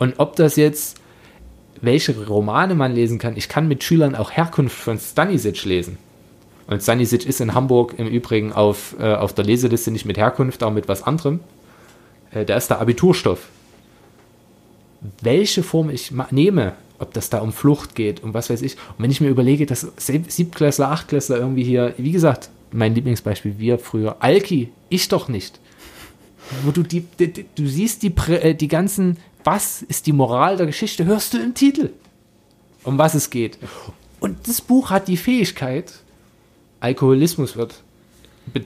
Und 0.00 0.14
ob 0.18 0.34
das 0.34 0.56
jetzt, 0.56 0.96
welche 1.80 2.26
Romane 2.26 2.74
man 2.74 2.92
lesen 2.92 3.20
kann, 3.20 3.36
ich 3.36 3.48
kann 3.48 3.68
mit 3.68 3.84
Schülern 3.84 4.16
auch 4.16 4.32
Herkunft 4.32 4.76
von 4.76 4.98
Stanisic 4.98 5.64
lesen. 5.64 5.98
Und 6.66 6.82
Stanisic 6.82 7.24
ist 7.24 7.40
in 7.40 7.54
Hamburg 7.54 7.94
im 7.96 8.08
Übrigen 8.08 8.52
auf, 8.52 8.96
äh, 8.98 9.14
auf 9.14 9.32
der 9.32 9.44
Leseliste 9.44 9.92
nicht 9.92 10.04
mit 10.06 10.18
Herkunft, 10.18 10.64
aber 10.64 10.72
mit 10.72 10.88
was 10.88 11.04
anderem. 11.04 11.38
Äh, 12.32 12.44
da 12.44 12.56
ist 12.56 12.68
der 12.68 12.80
Abiturstoff 12.80 13.46
welche 15.20 15.62
Form 15.62 15.90
ich 15.90 16.12
nehme, 16.30 16.74
ob 16.98 17.14
das 17.14 17.30
da 17.30 17.38
um 17.38 17.52
Flucht 17.52 17.94
geht, 17.94 18.22
um 18.22 18.34
was 18.34 18.50
weiß 18.50 18.62
ich. 18.62 18.74
Und 18.74 19.04
wenn 19.04 19.10
ich 19.10 19.20
mir 19.20 19.28
überlege, 19.28 19.66
dass 19.66 19.86
Sieb- 19.96 20.30
Siebtklässler, 20.30 20.90
Achtklässler 20.90 21.38
irgendwie 21.38 21.64
hier, 21.64 21.94
wie 21.96 22.12
gesagt, 22.12 22.50
mein 22.72 22.94
Lieblingsbeispiel, 22.94 23.58
wir 23.58 23.78
früher, 23.78 24.16
Alki, 24.20 24.70
ich 24.88 25.08
doch 25.08 25.28
nicht. 25.28 25.58
Wo 26.64 26.70
du 26.70 26.82
die, 26.82 27.04
die, 27.18 27.46
du 27.54 27.66
siehst 27.66 28.02
die, 28.02 28.12
äh, 28.28 28.54
die 28.54 28.68
ganzen, 28.68 29.16
was 29.44 29.82
ist 29.82 30.06
die 30.06 30.12
Moral 30.12 30.56
der 30.56 30.66
Geschichte, 30.66 31.04
hörst 31.04 31.34
du 31.34 31.38
im 31.38 31.54
Titel, 31.54 31.90
um 32.84 32.98
was 32.98 33.14
es 33.14 33.30
geht. 33.30 33.58
Und 34.20 34.48
das 34.48 34.60
Buch 34.60 34.90
hat 34.90 35.08
die 35.08 35.16
Fähigkeit, 35.16 35.92
Alkoholismus 36.80 37.56
wird 37.56 37.82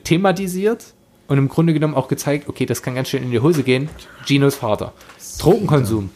thematisiert, 0.05 0.95
und 1.27 1.39
im 1.39 1.49
Grunde 1.49 1.73
genommen 1.73 1.95
auch 1.95 2.09
gezeigt, 2.09 2.49
okay, 2.49 2.67
das 2.67 2.83
kann 2.83 2.95
ganz 2.95 3.09
schön 3.09 3.23
in 3.23 3.31
die 3.31 3.41
Hose 3.41 3.63
gehen. 3.63 3.89
Ginos 4.27 4.57
Vater. 4.57 4.93
Drogenkonsum 5.39 6.11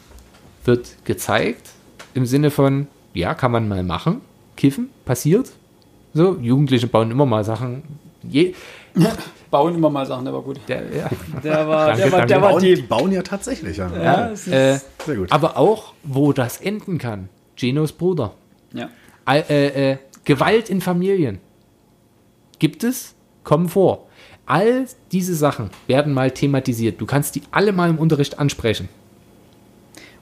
wird 0.65 0.95
gezeigt 1.03 1.69
im 2.13 2.25
Sinne 2.25 2.51
von, 2.51 2.87
ja, 3.13 3.33
kann 3.33 3.51
man 3.51 3.67
mal 3.67 3.83
machen. 3.83 4.21
Kiffen, 4.55 4.89
passiert. 5.05 5.51
So, 6.13 6.37
Jugendliche 6.41 6.87
bauen 6.87 7.11
immer 7.11 7.25
mal 7.25 7.43
Sachen. 7.43 7.83
Je, 8.23 8.53
Bauen 9.51 9.75
immer 9.75 9.89
mal 9.89 10.05
Sachen, 10.05 10.25
der 10.25 10.33
war 10.33 10.41
gut. 10.41 10.59
der, 10.67 10.83
ja. 10.95 11.09
Der 11.43 11.67
war, 11.67 11.87
Danke, 11.87 12.01
der 12.03 12.11
war, 12.11 12.25
der 12.25 12.41
war 12.41 12.49
bauen, 12.51 12.61
die 12.63 12.75
bauen 12.81 13.11
ja 13.11 13.21
tatsächlich, 13.23 13.77
ja. 13.77 13.89
Ja, 13.95 14.25
ist, 14.27 14.47
Äh, 14.47 14.79
Sehr 15.05 15.15
gut. 15.15 15.31
aber 15.31 15.57
auch, 15.57 15.93
wo 16.03 16.33
das 16.33 16.57
enden 16.61 16.97
kann. 16.97 17.29
Genos 17.55 17.91
Bruder. 17.91 18.33
ja. 18.73 18.89
All- 19.25 19.45
äh, 19.49 19.91
äh, 19.91 19.97
Gewalt 20.23 20.69
in 20.69 20.81
Familien. 20.81 21.39
Gibt 22.59 22.83
es? 22.83 23.15
Kommen 23.43 23.69
vor. 23.69 24.07
All 24.45 24.85
diese 25.11 25.35
Sachen 25.35 25.69
werden 25.87 26.13
mal 26.13 26.31
thematisiert. 26.31 26.99
Du 26.99 27.05
kannst 27.05 27.35
die 27.35 27.43
alle 27.51 27.71
mal 27.71 27.89
im 27.89 27.97
Unterricht 27.99 28.39
ansprechen. 28.39 28.89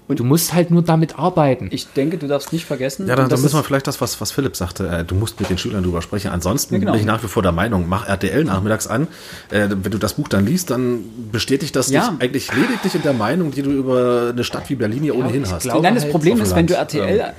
Und 0.10 0.20
du 0.20 0.24
musst 0.24 0.54
halt 0.54 0.72
nur 0.72 0.84
damit 0.84 1.20
arbeiten. 1.20 1.68
Ich 1.70 1.88
denke, 1.90 2.18
du 2.18 2.28
darfst 2.28 2.54
nicht 2.54 2.64
vergessen. 2.66 3.08
Ja, 3.08 3.18
dann, 3.18 3.28
dann 3.28 3.42
müssen 3.42 3.56
wir 3.60 3.64
vielleicht 3.64 3.88
das, 3.88 4.00
was, 4.00 4.22
was 4.22 4.32
Philipp 4.32 4.56
sagte, 4.56 4.88
äh, 4.88 5.04
du 5.04 5.16
musst 5.16 5.38
mit 5.42 5.50
den 5.50 5.58
Schülern 5.58 5.84
drüber 5.84 6.02
sprechen. 6.02 6.32
Ansonsten 6.32 6.76
Ja, 6.76 6.80
genau. 6.80 6.92
bin 6.94 7.02
ich 7.02 7.06
nach 7.06 7.22
wie 7.24 7.28
vor 7.28 7.44
der 7.44 7.52
Meinung, 7.52 7.90
mach 7.90 8.08
RTL 8.08 8.46
nachmittags 8.46 8.88
an. 8.88 9.08
Äh, 9.52 9.68
wenn 9.70 9.92
du 9.92 9.98
das 9.98 10.14
Buch 10.14 10.30
dann 10.30 10.46
liest, 10.46 10.70
dann 10.70 11.04
bestätigt 11.32 11.76
das 11.76 11.90
Ja. 11.90 12.10
dich 12.12 12.22
eigentlich 12.22 12.54
lediglich 12.56 12.96
in 12.96 13.02
der 13.02 13.12
Meinung, 13.12 13.52
die 13.52 13.62
du 13.64 13.72
über 13.72 14.30
eine 14.32 14.46
Stadt 14.46 14.70
wie 14.70 14.76
Berlin 14.76 15.04
ja 15.04 15.12
ohnehin 15.12 15.44
ich 15.44 15.52
hast. 15.52 15.64
glaube- 15.64 15.82
Nein, 15.82 15.96
das 15.96 16.04
halt 16.04 16.14
Problem 16.14 16.40
ist, 16.42 16.56
wenn 16.56 16.68
du. 16.68 16.76
RTL, 16.76 17.34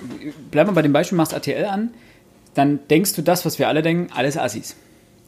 bleib 0.51 0.67
mal 0.67 0.75
bei 0.75 0.83
dem 0.83 0.93
Beispiel, 0.93 1.17
machst 1.17 1.33
RTL 1.33 1.65
an, 1.65 1.89
dann 2.55 2.81
denkst 2.91 3.15
du 3.15 3.23
das, 3.23 3.47
was 3.47 3.59
wir 3.59 3.69
alle 3.69 3.81
denken, 3.81 4.13
alles 4.15 4.37
Assis. 4.37 4.77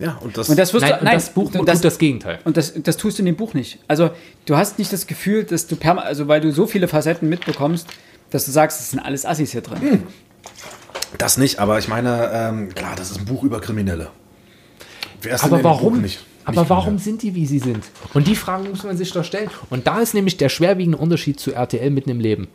Ja, 0.01 0.17
und 0.23 0.37
das, 0.37 0.49
Und 0.49 0.59
das 0.59 0.73
wirst 0.73 0.81
Nein, 0.83 0.93
du, 0.93 0.99
und 0.99 1.05
nein, 1.05 1.15
das 1.15 1.31
Buch 1.31 1.45
und 1.45 1.53
tut 1.53 1.69
das, 1.69 1.81
das 1.83 1.99
Gegenteil. 1.99 2.39
und 2.45 2.57
das, 2.57 2.73
das 2.75 2.97
tust 2.97 3.19
du 3.19 3.23
in 3.23 3.27
dem 3.27 3.37
Buch 3.37 3.53
nicht. 3.53 3.79
Also 3.87 4.11
du 4.47 4.57
hast 4.57 4.79
nicht 4.79 4.91
das 4.93 5.07
Gefühl, 5.07 5.45
dass 5.45 5.67
du 5.67 5.77
perma 5.77 6.01
also 6.01 6.27
weil 6.27 6.41
du 6.41 6.51
so 6.53 6.67
viele 6.67 6.89
Facetten 6.89 7.29
mitbekommst, 7.29 7.87
dass 8.31 8.47
du 8.47 8.51
sagst, 8.51 8.81
es 8.81 8.91
sind 8.91 9.01
alles 9.01 9.27
Assis 9.27 9.53
hier 9.53 9.61
drin. 9.61 9.81
Hm. 9.81 10.03
das 11.19 11.37
nicht, 11.37 11.59
aber 11.59 11.79
ich 11.79 11.89
meine, 11.89 12.31
ähm, 12.33 12.75
klar, 12.75 12.95
das 12.97 13.11
ist 13.11 13.19
ein 13.19 13.27
Buch 13.27 13.43
über 13.43 13.61
Kriminelle. 13.61 14.09
Wer 15.21 15.35
ist 15.35 15.45
denn 15.45 15.53
Aber 15.53 15.63
warum? 15.63 15.95
Buch 15.95 16.01
nicht? 16.01 16.25
aber 16.47 16.63
nicht 16.63 16.71
warum 16.71 16.99
sind 16.99 17.23
die, 17.23 17.35
wie 17.35 17.45
sie 17.45 17.59
sind? 17.59 17.85
Und 18.15 18.27
die 18.27 18.37
Fragen 18.37 18.71
muss 18.71 18.83
man 18.85 18.97
sich 18.97 19.13
doch 19.13 19.25
stellen. 19.25 19.51
Und 19.69 19.87
da 19.87 20.01
ist 20.01 20.15
nämlich 20.15 20.39
der 20.39 20.49
schwerwiegende 20.49 20.97
Unterschied 20.97 21.39
zu 21.39 21.53
RTL 21.53 21.91
mitten 21.91 22.09
im 22.09 22.21
Leben. 22.21 22.49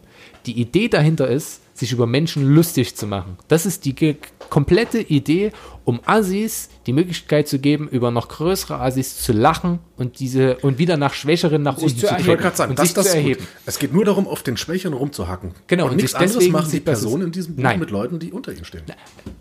Die 0.46 0.60
Idee 0.60 0.90
dahinter 0.90 1.28
ist, 1.28 1.62
sich 1.78 1.92
über 1.92 2.08
Menschen 2.08 2.54
lustig 2.54 2.96
zu 2.96 3.06
machen. 3.06 3.38
Das 3.50 3.66
ist 3.66 3.84
die 3.84 4.18
komplette 4.50 5.00
Idee, 5.02 5.52
um 5.84 6.00
Assis 6.06 6.70
die 6.86 6.94
Möglichkeit 6.94 7.50
zu 7.50 7.60
geben, 7.60 7.90
über 7.90 8.12
noch 8.12 8.30
größere 8.30 8.80
Assis 8.80 9.18
zu 9.22 9.34
lachen 9.34 9.80
und 9.98 10.20
diese 10.20 10.58
und 10.58 10.78
wieder 10.78 10.96
nach 10.96 11.14
Schwächeren 11.14 11.64
nach 11.64 11.78
unten 11.78 11.90
zu 11.90 11.98
zu 11.98 12.06
erheben. 12.08 12.22
Ich 12.22 12.28
wollte 12.28 12.38
drücken 12.38 12.44
gerade 12.44 12.58
sagen, 12.58 12.70
und 12.72 12.80
das, 12.80 12.88
sich 12.88 12.96
das 12.96 13.06
zu 13.08 13.18
gut. 13.18 13.22
erheben. 13.22 13.48
Es 13.66 13.80
geht 13.80 13.94
nur 13.94 14.06
darum, 14.06 14.28
auf 14.28 14.42
den 14.42 14.56
Schwächeren 14.56 14.94
rumzuhacken. 14.94 15.52
Genau, 15.68 15.86
und, 15.86 15.92
und 15.92 15.98
nichts 15.98 16.16
anderes 16.16 16.48
machen 16.48 16.72
die 16.72 16.80
Personen 16.80 17.24
in 17.24 17.32
diesem 17.34 17.56
Buch 17.56 17.64
Nein. 17.64 17.80
mit 17.80 17.92
Leuten, 17.92 18.20
die 18.20 18.32
unter 18.32 18.54
ihnen 18.54 18.64
stehen. 18.64 18.84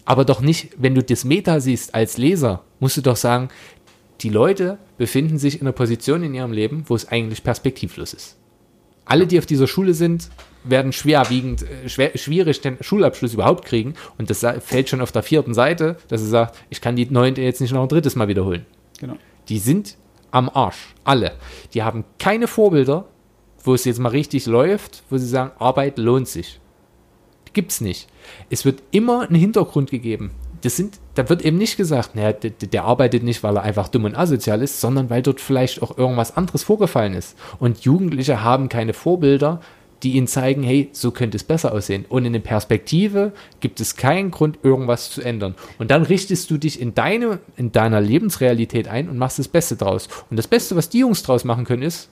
Aber 0.05 0.25
doch 0.25 0.41
nicht, 0.41 0.71
wenn 0.77 0.95
du 0.97 1.05
das 1.05 1.25
Meta 1.25 1.61
siehst 1.61 1.95
als 1.95 2.19
Leser, 2.19 2.65
musst 2.81 2.97
du 2.97 3.01
doch 3.01 3.17
sagen, 3.17 3.49
die 4.23 4.29
Leute 4.29 4.79
befinden 4.99 5.39
sich 5.39 5.57
in 5.57 5.63
einer 5.63 5.73
Position 5.73 6.23
in 6.25 6.35
ihrem 6.35 6.53
Leben, 6.53 6.85
wo 6.87 6.97
es 6.97 7.07
eigentlich 7.07 7.45
perspektivlos 7.45 8.13
ist. 8.15 8.37
Alle, 9.05 9.27
die 9.27 9.39
auf 9.39 9.47
dieser 9.47 9.67
Schule 9.67 9.95
sind, 9.95 10.31
werden 10.65 10.93
schwerwiegend, 10.93 11.63
äh, 11.63 11.89
schwer, 11.89 12.17
schwierig 12.17 12.61
den 12.61 12.79
Schulabschluss 12.81 13.35
überhaupt 13.35 13.65
kriegen. 13.65 13.95
Und 14.19 14.31
das 14.31 14.45
fällt 14.61 14.89
schon 14.89 15.01
auf 15.01 15.13
der 15.13 15.23
vierten 15.23 15.55
Seite, 15.55 15.97
dass 16.09 16.23
er 16.23 16.29
sagt, 16.29 16.59
ich 16.71 16.81
kann 16.81 16.97
die 16.97 17.07
neunte 17.07 17.43
jetzt 17.43 17.61
nicht 17.61 17.73
noch 17.73 17.83
ein 17.83 17.89
drittes 17.89 18.17
Mal 18.17 18.29
wiederholen. 18.29 18.67
Genau. 18.99 19.15
Die 19.49 19.59
sind 19.59 19.97
am 20.31 20.49
Arsch. 20.49 20.95
Alle. 21.05 21.33
Die 21.75 21.83
haben 21.83 22.05
keine 22.19 22.49
Vorbilder, 22.49 23.07
wo 23.63 23.75
es 23.75 23.85
jetzt 23.85 24.01
mal 24.01 24.09
richtig 24.09 24.47
läuft, 24.47 25.03
wo 25.11 25.17
sie 25.17 25.27
sagen, 25.27 25.53
Arbeit 25.59 25.99
lohnt 25.99 26.29
sich. 26.29 26.61
Gibt's 27.53 27.81
nicht. 27.81 28.09
Es 28.51 28.65
wird 28.65 28.83
immer 28.91 29.29
ein 29.29 29.35
Hintergrund 29.37 29.91
gegeben. 29.91 30.33
Das 30.63 30.77
sind, 30.77 30.99
da 31.15 31.29
wird 31.29 31.43
eben 31.45 31.59
nicht 31.59 31.77
gesagt, 31.77 32.15
naja, 32.17 32.33
der, 32.33 32.51
der 32.51 32.85
arbeitet 32.85 33.23
nicht, 33.23 33.43
weil 33.43 33.57
er 33.57 33.63
einfach 33.63 33.89
dumm 33.89 34.05
und 34.05 34.17
asozial 34.17 34.63
ist, 34.63 34.81
sondern 34.81 35.09
weil 35.09 35.23
dort 35.23 35.41
vielleicht 35.41 35.83
auch 35.83 35.97
irgendwas 35.97 36.37
anderes 36.37 36.65
vorgefallen 36.65 37.15
ist. 37.15 37.37
Und 37.61 37.81
Jugendliche 37.81 38.43
haben 38.43 38.69
keine 38.69 38.93
Vorbilder, 38.93 39.61
die 40.05 40.13
ihnen 40.13 40.27
zeigen, 40.27 40.63
hey, 40.63 40.91
so 40.93 41.11
könnte 41.11 41.37
es 41.37 41.45
besser 41.45 41.73
aussehen. 41.73 42.05
Und 42.09 42.25
in 42.25 42.35
der 42.35 42.41
Perspektive 42.41 43.33
gibt 43.61 43.81
es 43.81 43.97
keinen 43.97 44.31
Grund, 44.31 44.59
irgendwas 44.63 45.11
zu 45.11 45.23
ändern. 45.23 45.55
Und 45.79 45.91
dann 45.91 46.03
richtest 46.03 46.51
du 46.51 46.59
dich 46.59 46.81
in, 46.81 46.95
deine, 46.95 47.41
in 47.57 47.73
deiner 47.73 48.01
Lebensrealität 48.01 48.87
ein 48.87 49.09
und 49.09 49.19
machst 49.19 49.39
das 49.39 49.49
Beste 49.49 49.77
draus. 49.77 50.09
Und 50.31 50.37
das 50.37 50.47
Beste, 50.47 50.77
was 50.77 50.91
die 50.91 50.99
Jungs 50.99 51.23
draus 51.23 51.45
machen 51.45 51.65
können, 51.65 51.83
ist 51.83 52.11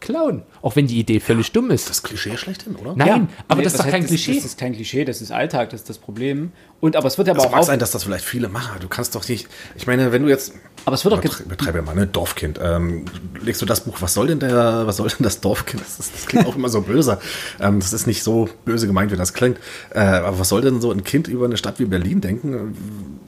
klauen. 0.00 0.42
Auch 0.62 0.76
wenn 0.76 0.86
die 0.86 0.98
Idee 0.98 1.20
völlig 1.20 1.52
dumm 1.52 1.70
ist. 1.70 1.88
Das 1.90 2.02
Klischee 2.02 2.36
schlechthin, 2.36 2.76
oder? 2.76 2.94
Nein, 2.96 3.28
aber 3.48 3.58
Nee, 3.58 3.64
das 3.64 3.74
ist 3.74 3.80
doch 3.80 3.88
kein 3.90 4.04
Klischee. 4.06 4.34
Das, 4.34 4.42
das 4.44 4.52
ist 4.52 4.58
kein 4.60 4.72
Klischee, 4.74 5.04
das 5.04 5.20
ist 5.20 5.32
Alltag, 5.32 5.70
das 5.70 5.80
ist 5.80 5.88
das 5.90 5.98
Problem. 5.98 6.52
Und 6.80 6.94
aber 6.96 7.08
es 7.08 7.18
wird 7.18 7.28
aber 7.28 7.38
Es 7.40 7.46
auch 7.46 7.50
mag 7.50 7.64
sein, 7.64 7.78
dass 7.78 7.90
das 7.90 8.04
vielleicht 8.04 8.24
viele 8.24 8.48
machen. 8.48 8.78
Du 8.80 8.88
kannst 8.88 9.14
doch 9.14 9.28
nicht. 9.28 9.48
Ich 9.76 9.86
meine, 9.86 10.12
wenn 10.12 10.22
du 10.22 10.28
jetzt. 10.28 10.52
aber 10.84 10.94
es 10.94 11.04
wird 11.04 11.14
auch 11.14 11.22
Übertre- 11.22 11.42
Übertreibe 11.44 11.82
mal, 11.82 11.94
ne? 11.94 12.06
Dorfkind. 12.06 12.60
Ähm, 12.62 13.04
legst 13.42 13.60
du 13.60 13.66
das 13.66 13.80
Buch, 13.80 13.96
was 14.00 14.14
soll 14.14 14.28
denn 14.28 14.38
der, 14.40 14.86
was 14.86 14.98
soll 14.98 15.08
denn 15.08 15.24
das 15.24 15.40
Dorfkind? 15.40 15.82
Das, 15.82 15.98
ist, 15.98 16.14
das 16.14 16.26
klingt 16.26 16.46
auch 16.46 16.54
immer 16.56 16.68
so 16.68 16.80
böse. 16.82 17.18
Ähm, 17.60 17.80
das 17.80 17.92
ist 17.92 18.06
nicht 18.06 18.22
so 18.22 18.48
böse 18.64 18.86
gemeint, 18.86 19.10
wie 19.10 19.16
das 19.16 19.34
klingt. 19.34 19.58
Äh, 19.92 19.98
aber 20.00 20.38
was 20.38 20.48
soll 20.48 20.60
denn 20.60 20.80
so 20.80 20.92
ein 20.92 21.02
Kind 21.02 21.26
über 21.28 21.46
eine 21.46 21.56
Stadt 21.56 21.78
wie 21.80 21.84
Berlin 21.86 22.20
denken? 22.20 23.18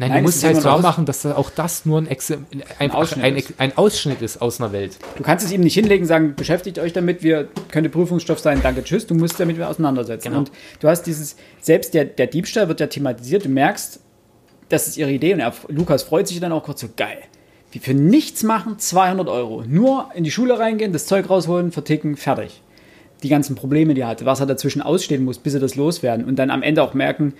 Nein, 0.00 0.10
Nein, 0.10 0.22
du 0.22 0.28
es 0.28 0.34
musst 0.36 0.44
ist 0.44 0.64
halt 0.64 0.66
aus- 0.66 0.82
machen, 0.82 1.06
dass 1.06 1.22
da 1.22 1.34
auch 1.36 1.50
das 1.50 1.84
nur 1.84 1.98
ein, 2.00 2.06
Exe 2.06 2.38
ein, 2.78 2.92
Ausschnitt 2.92 3.24
ein, 3.24 3.36
ist. 3.36 3.54
ein 3.58 3.76
Ausschnitt 3.76 4.22
ist 4.22 4.40
aus 4.40 4.60
einer 4.60 4.70
Welt. 4.72 4.96
Du 5.16 5.24
kannst 5.24 5.44
es 5.44 5.50
ihm 5.52 5.60
nicht 5.60 5.74
hinlegen, 5.74 6.06
sagen, 6.06 6.34
beschäftigt 6.36 6.78
euch 6.78 6.92
damit, 6.92 7.22
wir 7.24 7.48
könnte 7.72 7.90
Prüfungsstoff 7.90 8.38
sein, 8.38 8.60
danke, 8.62 8.84
tschüss. 8.84 9.06
Du 9.08 9.14
musst 9.16 9.40
damit 9.40 9.60
auseinandersetzen. 9.60 10.28
Genau. 10.28 10.38
Und 10.38 10.52
du 10.78 10.88
hast 10.88 11.02
dieses, 11.02 11.34
selbst 11.60 11.94
der, 11.94 12.04
der 12.04 12.28
Diebstahl 12.28 12.68
wird 12.68 12.78
ja 12.78 12.86
thematisiert, 12.86 13.44
du 13.44 13.48
merkst, 13.48 13.98
das 14.68 14.86
ist 14.86 14.98
ihre 14.98 15.10
Idee 15.10 15.34
und 15.34 15.40
er, 15.40 15.52
Lukas 15.68 16.04
freut 16.04 16.28
sich 16.28 16.38
dann 16.38 16.52
auch 16.52 16.62
kurz 16.62 16.80
so, 16.80 16.88
geil. 16.96 17.18
Wie 17.72 17.80
für 17.80 17.92
nichts 17.94 18.44
machen, 18.44 18.78
200 18.78 19.28
Euro. 19.28 19.64
Nur 19.66 20.10
in 20.14 20.22
die 20.24 20.30
Schule 20.30 20.58
reingehen, 20.58 20.92
das 20.92 21.06
Zeug 21.06 21.28
rausholen, 21.28 21.72
verticken, 21.72 22.16
fertig. 22.16 22.62
Die 23.24 23.28
ganzen 23.28 23.56
Probleme, 23.56 23.94
die 23.94 24.02
er 24.02 24.06
hatte, 24.08 24.26
was 24.26 24.38
er 24.40 24.46
dazwischen 24.46 24.80
ausstehen 24.80 25.24
muss, 25.24 25.38
bis 25.38 25.54
sie 25.54 25.58
das 25.60 25.74
loswerden 25.74 26.24
und 26.24 26.36
dann 26.38 26.50
am 26.50 26.62
Ende 26.62 26.82
auch 26.84 26.94
merken, 26.94 27.34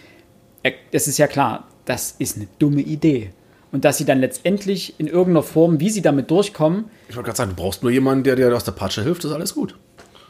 er- 0.64 0.72
das 0.90 1.06
ist 1.06 1.18
ja 1.18 1.28
klar, 1.28 1.68
das 1.89 2.15
ist 2.19 2.36
eine 2.36 2.47
dumme 2.59 2.81
Idee. 2.82 3.31
Und 3.70 3.85
dass 3.85 3.98
sie 3.98 4.05
dann 4.06 4.20
letztendlich 4.20 4.94
in 4.98 5.06
irgendeiner 5.09 5.43
Form, 5.43 5.78
wie 5.81 5.90
sie 5.90 6.01
damit 6.02 6.31
durchkommen, 6.31 6.86
Ich 7.09 7.16
wollte 7.16 7.27
gerade 7.27 7.36
sagen, 7.36 7.51
du 7.55 7.62
brauchst 7.62 7.82
nur 7.82 7.93
jemanden, 7.93 8.24
der 8.24 8.35
dir 8.36 8.55
aus 8.55 8.65
der 8.65 8.73
Patsche 8.73 9.02
hilft, 9.02 9.24
ist 9.24 9.32
alles 9.32 9.55
gut. 9.55 9.77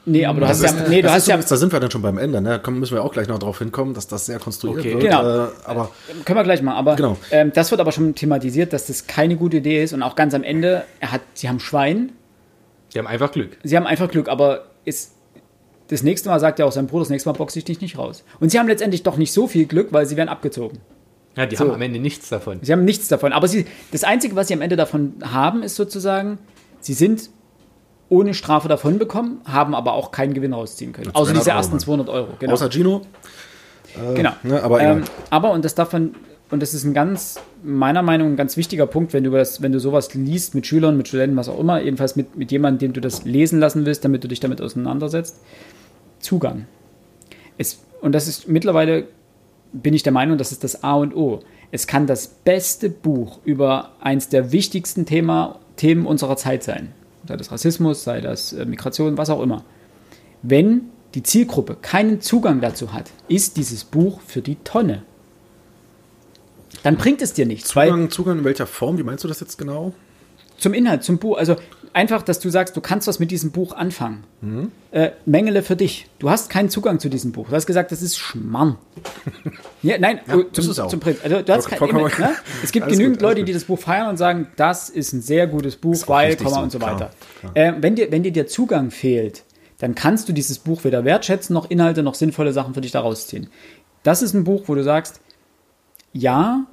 nee, 0.07 0.25
aber 0.27 0.41
du 0.41 0.49
hast 0.49 0.63
Das 0.63 0.73
ja, 0.73 0.79
ist- 0.83 0.89
nee, 0.89 1.03
du 1.03 1.11
hast 1.13 1.29
ja, 1.29 1.37
da 1.37 1.57
sind 1.57 1.71
wir 1.73 1.79
dann 1.81 1.91
schon 1.91 2.01
beim 2.03 2.17
Ende. 2.19 2.41
Ne? 2.41 2.49
Da 2.51 2.59
kommen- 2.59 2.81
müssen 2.81 2.95
wir 2.95 3.05
auch 3.05 3.13
gleich 3.13 3.29
noch 3.29 3.39
drauf 3.39 3.59
hinkommen, 3.59 3.93
dass 3.95 4.09
das 4.09 4.27
sehr 4.27 4.39
konstruiert 4.39 4.81
Okay. 4.81 4.93
wird. 4.95 5.03
Genau. 5.03 5.21
Äh, 5.47 5.49
aber 5.67 5.91
Können 6.25 6.39
wir 6.39 6.45
gleich 6.45 6.63
mal, 6.63 6.75
aber 6.75 6.97
Genau. 6.97 7.17
ähm, 7.31 7.53
das 7.55 7.71
wird 7.71 7.81
aber 7.81 7.93
schon 7.93 8.15
thematisiert, 8.15 8.73
dass 8.73 8.87
das 8.87 9.07
keine 9.07 9.37
gute 9.37 9.59
Idee 9.59 9.83
ist 9.85 9.93
und 9.93 10.03
auch 10.03 10.17
ganz 10.17 10.33
am 10.35 10.43
Ende, 10.45 10.85
er 11.01 11.13
hat, 11.13 11.21
sie 11.35 11.49
haben 11.49 11.61
Schwein, 11.61 12.13
Die 12.95 12.99
haben 12.99 13.07
einfach 13.07 13.31
Glück. 13.33 13.59
sie 13.63 13.77
haben 13.77 13.87
einfach 13.87 14.11
Glück, 14.11 14.29
aber 14.29 14.65
ist, 14.87 15.13
das 15.89 16.03
nächste 16.03 16.29
Mal 16.31 16.41
sagt 16.41 16.59
ja 16.59 16.65
auch 16.65 16.73
sein 16.73 16.87
Bruder, 16.87 17.03
das 17.03 17.11
nächste 17.11 17.29
Mal 17.29 17.35
boxe 17.37 17.59
ich 17.59 17.65
dich 17.67 17.81
nicht 17.83 17.99
raus. 17.99 18.25
Und 18.41 18.51
sie 18.51 18.59
haben 18.59 18.67
letztendlich 18.69 19.03
doch 19.05 19.17
nicht 19.19 19.33
so 19.33 19.47
viel 19.47 19.67
Glück, 19.67 19.89
weil 19.93 20.07
sie 20.07 20.17
werden 20.17 20.29
abgezogen. 20.31 20.79
Ja, 21.39 21.47
die 21.47 21.57
So. 21.57 21.65
haben 21.65 21.75
am 21.75 21.81
Ende 21.83 21.99
nichts 22.01 22.29
davon. 22.29 22.59
Sie 22.63 22.73
haben 22.73 22.85
nichts 22.85 23.09
davon, 23.09 23.33
aber 23.33 23.47
sie, 23.49 23.65
das 23.93 24.05
Einzige, 24.05 24.35
was 24.37 24.49
sie 24.49 24.55
am 24.55 24.61
Ende 24.61 24.77
davon 24.77 25.15
haben, 25.23 25.63
ist 25.63 25.77
sozusagen, 25.77 26.39
sie 26.81 26.95
sind 26.95 27.31
ohne 28.11 28.35
Strafe 28.35 28.69
davon 28.69 28.99
bekommen, 28.99 29.41
haben 29.45 29.75
aber 29.75 29.93
auch 29.93 30.11
keinen 30.11 30.35
Gewinn 30.35 30.53
rausziehen 30.53 30.93
können. 30.93 31.11
Außer 31.15 31.33
200 31.35 31.37
diese 31.41 31.51
Euro, 31.51 31.59
ersten 31.59 31.73
Mann. 31.75 31.81
200 31.81 32.09
Euro. 32.09 32.29
Genau. 32.39 32.53
außer 32.53 32.71
Gino, 32.71 33.03
Genau. 34.15 34.33
ne, 34.43 34.63
aber 34.63 34.81
ähm, 34.81 35.05
aber 35.31 35.51
und 35.53 35.65
das 35.65 35.75
darf 35.75 35.93
man, 35.93 36.15
und 36.51 36.61
das 36.63 36.75
ist 36.75 36.85
ein 36.85 36.95
ganz, 36.95 37.41
meiner 37.63 38.03
Meinung 38.03 38.29
nach, 38.29 38.33
ein 38.35 38.37
ganz 38.37 38.57
wichtiger 38.57 38.87
Punkt, 38.87 39.13
wenn 39.13 39.25
du 39.25 39.31
das, 39.31 39.61
wenn 39.63 39.73
du 39.73 39.81
sowas 39.81 40.15
liest 40.15 40.55
mit 40.55 40.67
Schülern, 40.67 40.97
mit 40.97 41.09
Studenten, 41.09 41.37
was 41.37 41.49
auch 41.49 41.59
immer, 41.59 41.81
jedenfalls 41.81 42.17
mit, 42.17 42.37
mit 42.37 42.51
jemandem, 42.51 42.79
dem 42.89 42.93
du 42.95 43.01
das 43.01 43.25
lesen 43.25 43.61
lassen 43.61 43.87
willst, 43.87 44.05
damit 44.05 44.25
du 44.25 44.29
dich 44.29 44.41
damit 44.41 44.61
auseinandersetzt. 44.61 45.41
Zugang. 46.21 46.67
Es, 47.59 47.81
und 48.01 48.13
das 48.13 48.29
ist 48.29 48.49
mittlerweile, 48.49 49.09
bin 49.73 49.95
ich 49.95 50.03
der 50.03 50.13
Meinung, 50.13 50.39
das 50.39 50.53
ist 50.53 50.65
das 50.65 50.83
A 50.83 50.95
und 50.95 51.15
O. 51.15 51.41
Es 51.71 51.87
kann 51.87 52.07
das 52.07 52.29
beste 52.29 52.89
Buch 52.89 53.41
über 53.45 53.93
eins 54.01 54.29
der 54.29 54.53
wichtigsten 54.53 55.07
Thema, 55.07 55.59
Themen 55.77 56.07
unserer 56.07 56.37
Zeit 56.37 56.63
sein. 56.63 56.93
Sei 57.27 57.37
das 57.37 57.53
Rassismus, 57.53 58.05
sei 58.05 58.21
das 58.21 58.53
äh, 58.53 58.65
Migration, 58.65 59.19
was 59.19 59.31
auch 59.31 59.43
immer. 59.43 59.65
Wenn 60.43 60.91
die 61.15 61.23
Zielgruppe 61.23 61.77
keinen 61.81 62.21
Zugang 62.21 62.61
dazu 62.61 62.93
hat, 62.93 63.11
ist 63.29 63.57
dieses 63.57 63.85
Buch 63.85 64.21
für 64.21 64.41
die 64.41 64.57
Tonne. 64.57 65.03
Dann 66.83 66.97
bringt 66.97 67.23
es 67.23 67.33
dir 67.33 67.47
nichts, 67.47 67.71
Zugang, 67.71 68.11
Zugang 68.11 68.39
in 68.39 68.45
welcher 68.45 68.67
Form? 68.67 68.99
Wie 68.99 69.03
meinst 69.03 69.25
du 69.25 69.29
das 69.29 69.41
jetzt 69.41 69.59
genau? 69.59 69.93
zum 70.59 70.75
Inhalt, 70.75 71.05
zum 71.05 71.19
Buch, 71.19 71.39
also 71.39 71.57
einfach, 71.95 72.23
dass 72.23 72.41
du 72.41 72.51
sagst, 72.51 72.77
du 72.77 72.81
kannst 72.81 73.07
was 73.09 73.19
mit 73.19 73.31
diesem 73.31 73.51
Buch 73.51 73.73
anfangen. 73.73 74.25
Äh, 74.91 75.11
Mengele 75.27 75.63
für 75.63 75.77
dich. 75.77 76.07
Du 76.19 76.31
hast 76.31 76.51
keinen 76.51 76.71
Zugang 76.71 76.99
zu 77.01 77.09
diesem 77.09 77.33
Buch. 77.33 77.49
Du 77.49 77.55
hast 77.55 77.67
gesagt, 77.67 77.93
das 77.93 78.03
ist 78.03 78.17
Schmarrn. 78.17 78.77
ja, 79.83 79.99
nein, 79.99 80.21
oh, 80.33 80.41
ist 80.41 80.75
zum, 80.75 80.89
zum 80.89 81.01
Prinzip. 81.01 81.25
Also, 81.25 81.43
du 81.43 81.53
hast 81.53 81.69
kein, 81.69 81.79
Vollkommen- 81.79 82.11
ne? 82.19 82.35
Es 82.63 82.73
gibt 82.73 82.89
genügend 82.89 83.17
gut, 83.19 83.23
Leute, 83.23 83.45
die 83.45 83.53
gut. 83.53 83.57
das 83.57 83.65
Buch 83.65 83.79
feiern 83.79 84.09
und 84.09 84.17
sagen, 84.17 84.49
das 84.57 84.89
ist 84.89 85.13
ein 85.13 85.21
sehr 85.23 85.47
gutes 85.47 85.77
Buch, 85.77 85.97
weil, 86.07 86.37
Komma 86.37 86.51
so, 86.51 86.61
und 86.61 86.73
so 86.73 86.79
klar, 86.79 86.95
weiter. 86.95 87.11
Äh, 87.55 87.75
wenn, 87.81 87.95
dir, 87.95 88.11
wenn 88.11 88.23
dir 88.23 88.33
der 88.33 88.47
Zugang 88.47 88.91
fehlt, 88.91 89.45
dann 89.79 89.95
kannst 89.95 90.29
du 90.29 90.33
dieses 90.33 90.59
Buch 90.59 90.85
weder 90.85 91.05
wertschätzen, 91.05 91.55
noch 91.55 91.71
Inhalte, 91.71 92.03
noch 92.03 92.15
sinnvolle 92.15 92.53
Sachen 92.53 92.75
für 92.75 92.81
dich 92.81 92.93
daraus 92.93 93.27
ziehen. 93.27 93.49
Das 94.03 94.23
ist 94.23 94.35
ein 94.35 94.45
Buch, 94.45 94.65
wo 94.67 94.75
du 94.75 94.83
sagst, 94.83 95.21
ja, 96.13 96.67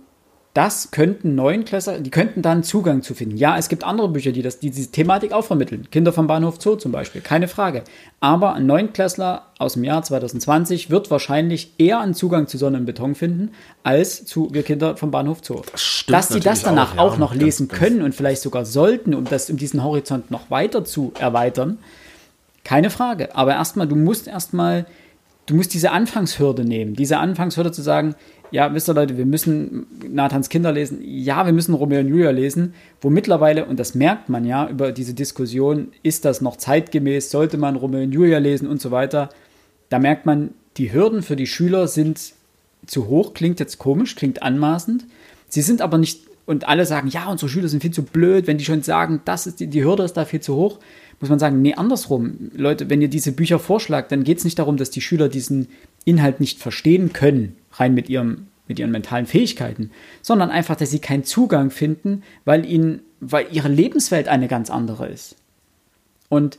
das 0.55 0.91
könnten 0.91 1.35
Neunklässler, 1.35 1.99
die 1.99 2.09
könnten 2.09 2.41
da 2.41 2.53
einen 2.53 2.63
Zugang 2.63 3.01
zu 3.01 3.13
finden. 3.13 3.35
Ja, 3.35 3.57
es 3.57 3.67
gibt 3.67 3.83
andere 3.83 4.07
Bücher, 4.07 4.31
die 4.31 4.41
das, 4.41 4.57
die 4.57 4.71
diese 4.71 4.89
Thematik 4.89 5.33
auch 5.33 5.43
vermitteln. 5.43 5.89
Kinder 5.91 6.13
vom 6.13 6.27
Bahnhof 6.27 6.61
Zoo 6.61 6.77
zum 6.77 6.93
Beispiel, 6.93 7.19
keine 7.19 7.49
Frage. 7.49 7.83
Aber 8.21 8.53
ein 8.53 8.65
Neunklässler 8.65 9.47
aus 9.59 9.73
dem 9.73 9.83
Jahr 9.83 10.01
2020 10.01 10.89
wird 10.89 11.11
wahrscheinlich 11.11 11.73
eher 11.77 11.99
einen 11.99 12.13
Zugang 12.13 12.47
zu 12.47 12.57
Sonne 12.57 12.77
und 12.77 12.85
Beton 12.85 13.15
finden, 13.15 13.51
als 13.83 14.25
zu 14.25 14.47
Wir 14.53 14.63
Kinder 14.63 14.95
vom 14.95 15.11
Bahnhof 15.11 15.39
Zoo. 15.43 15.61
stimmt 15.75 16.15
Dass 16.17 16.29
sie 16.29 16.39
das 16.39 16.63
danach 16.63 16.93
auch, 16.93 16.95
ja. 16.95 17.01
auch 17.01 17.17
noch 17.17 17.31
Ganz- 17.31 17.43
lesen 17.43 17.67
können 17.67 18.01
und 18.01 18.15
vielleicht 18.15 18.41
sogar 18.41 18.63
sollten, 18.63 19.13
um 19.13 19.25
das, 19.25 19.49
um 19.49 19.57
diesen 19.57 19.83
Horizont 19.83 20.31
noch 20.31 20.49
weiter 20.49 20.85
zu 20.85 21.11
erweitern, 21.19 21.79
keine 22.63 22.89
Frage. 22.89 23.35
Aber 23.35 23.51
erstmal, 23.51 23.89
du 23.89 23.97
musst 23.97 24.25
erstmal, 24.25 24.85
du 25.47 25.55
musst 25.55 25.73
diese 25.73 25.91
Anfangshürde 25.91 26.63
nehmen. 26.63 26.95
Diese 26.95 27.17
Anfangshürde 27.17 27.73
zu 27.73 27.81
sagen, 27.81 28.15
ja, 28.55 28.73
wisst 28.73 28.87
ihr 28.87 28.93
Leute, 28.93 29.17
wir 29.17 29.25
müssen 29.25 29.85
Nathans 30.09 30.47
Kinder 30.47 30.71
lesen. 30.71 30.99
Ja, 31.03 31.45
wir 31.45 31.51
müssen 31.51 31.73
Romeo 31.73 31.99
und 31.99 32.07
Julia 32.07 32.31
lesen. 32.31 32.73
Wo 33.01 33.09
mittlerweile, 33.09 33.65
und 33.65 33.81
das 33.81 33.95
merkt 33.95 34.29
man 34.29 34.45
ja 34.45 34.69
über 34.69 34.93
diese 34.93 35.13
Diskussion, 35.13 35.89
ist 36.03 36.23
das 36.23 36.39
noch 36.39 36.55
zeitgemäß? 36.55 37.31
Sollte 37.31 37.57
man 37.57 37.75
Romeo 37.75 38.03
und 38.03 38.13
Julia 38.13 38.37
lesen 38.37 38.69
und 38.69 38.81
so 38.81 38.91
weiter? 38.91 39.29
Da 39.89 39.99
merkt 39.99 40.25
man, 40.25 40.51
die 40.77 40.93
Hürden 40.93 41.21
für 41.21 41.35
die 41.35 41.47
Schüler 41.47 41.89
sind 41.89 42.31
zu 42.85 43.07
hoch. 43.07 43.33
Klingt 43.33 43.59
jetzt 43.59 43.77
komisch, 43.77 44.15
klingt 44.15 44.41
anmaßend. 44.41 45.03
Sie 45.49 45.61
sind 45.61 45.81
aber 45.81 45.97
nicht, 45.97 46.21
und 46.45 46.65
alle 46.65 46.85
sagen, 46.85 47.09
ja, 47.09 47.29
unsere 47.29 47.49
Schüler 47.49 47.67
sind 47.67 47.81
viel 47.81 47.91
zu 47.91 48.03
blöd, 48.03 48.47
wenn 48.47 48.57
die 48.57 48.63
schon 48.63 48.83
sagen, 48.83 49.19
das 49.25 49.47
ist 49.47 49.59
die, 49.59 49.67
die 49.67 49.83
Hürde 49.83 50.03
ist 50.03 50.13
da 50.13 50.23
viel 50.23 50.39
zu 50.39 50.55
hoch 50.55 50.79
muss 51.19 51.29
man 51.29 51.39
sagen, 51.39 51.61
nee, 51.61 51.73
andersrum. 51.73 52.51
Leute, 52.55 52.89
wenn 52.89 53.01
ihr 53.01 53.07
diese 53.07 53.31
Bücher 53.31 53.59
vorschlagt, 53.59 54.11
dann 54.11 54.23
geht 54.23 54.39
es 54.39 54.43
nicht 54.43 54.59
darum, 54.59 54.77
dass 54.77 54.89
die 54.89 55.01
Schüler 55.01 55.29
diesen 55.29 55.69
Inhalt 56.03 56.39
nicht 56.39 56.59
verstehen 56.59 57.13
können, 57.13 57.55
rein 57.79 57.93
mit, 57.93 58.09
ihrem, 58.09 58.47
mit 58.67 58.79
ihren 58.79 58.91
mentalen 58.91 59.25
Fähigkeiten, 59.25 59.91
sondern 60.21 60.49
einfach, 60.49 60.75
dass 60.75 60.91
sie 60.91 60.99
keinen 60.99 61.23
Zugang 61.23 61.71
finden, 61.71 62.23
weil 62.43 62.65
ihnen, 62.65 63.01
weil 63.19 63.47
ihre 63.51 63.69
Lebenswelt 63.69 64.27
eine 64.27 64.47
ganz 64.47 64.69
andere 64.69 65.07
ist. 65.07 65.35
Und 66.29 66.57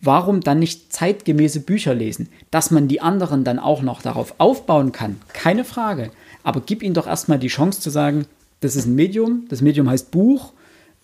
warum 0.00 0.40
dann 0.40 0.58
nicht 0.58 0.92
zeitgemäße 0.92 1.60
Bücher 1.60 1.94
lesen? 1.94 2.28
Dass 2.50 2.70
man 2.70 2.88
die 2.88 3.00
anderen 3.00 3.44
dann 3.44 3.58
auch 3.58 3.82
noch 3.82 4.02
darauf 4.02 4.34
aufbauen 4.38 4.92
kann, 4.92 5.20
keine 5.32 5.64
Frage. 5.64 6.10
Aber 6.42 6.60
gib 6.60 6.82
ihnen 6.82 6.94
doch 6.94 7.06
erstmal 7.06 7.38
die 7.38 7.48
Chance 7.48 7.80
zu 7.80 7.90
sagen, 7.90 8.26
das 8.60 8.76
ist 8.76 8.86
ein 8.86 8.94
Medium, 8.94 9.46
das 9.48 9.60
Medium 9.60 9.88
heißt 9.88 10.10
Buch. 10.10 10.52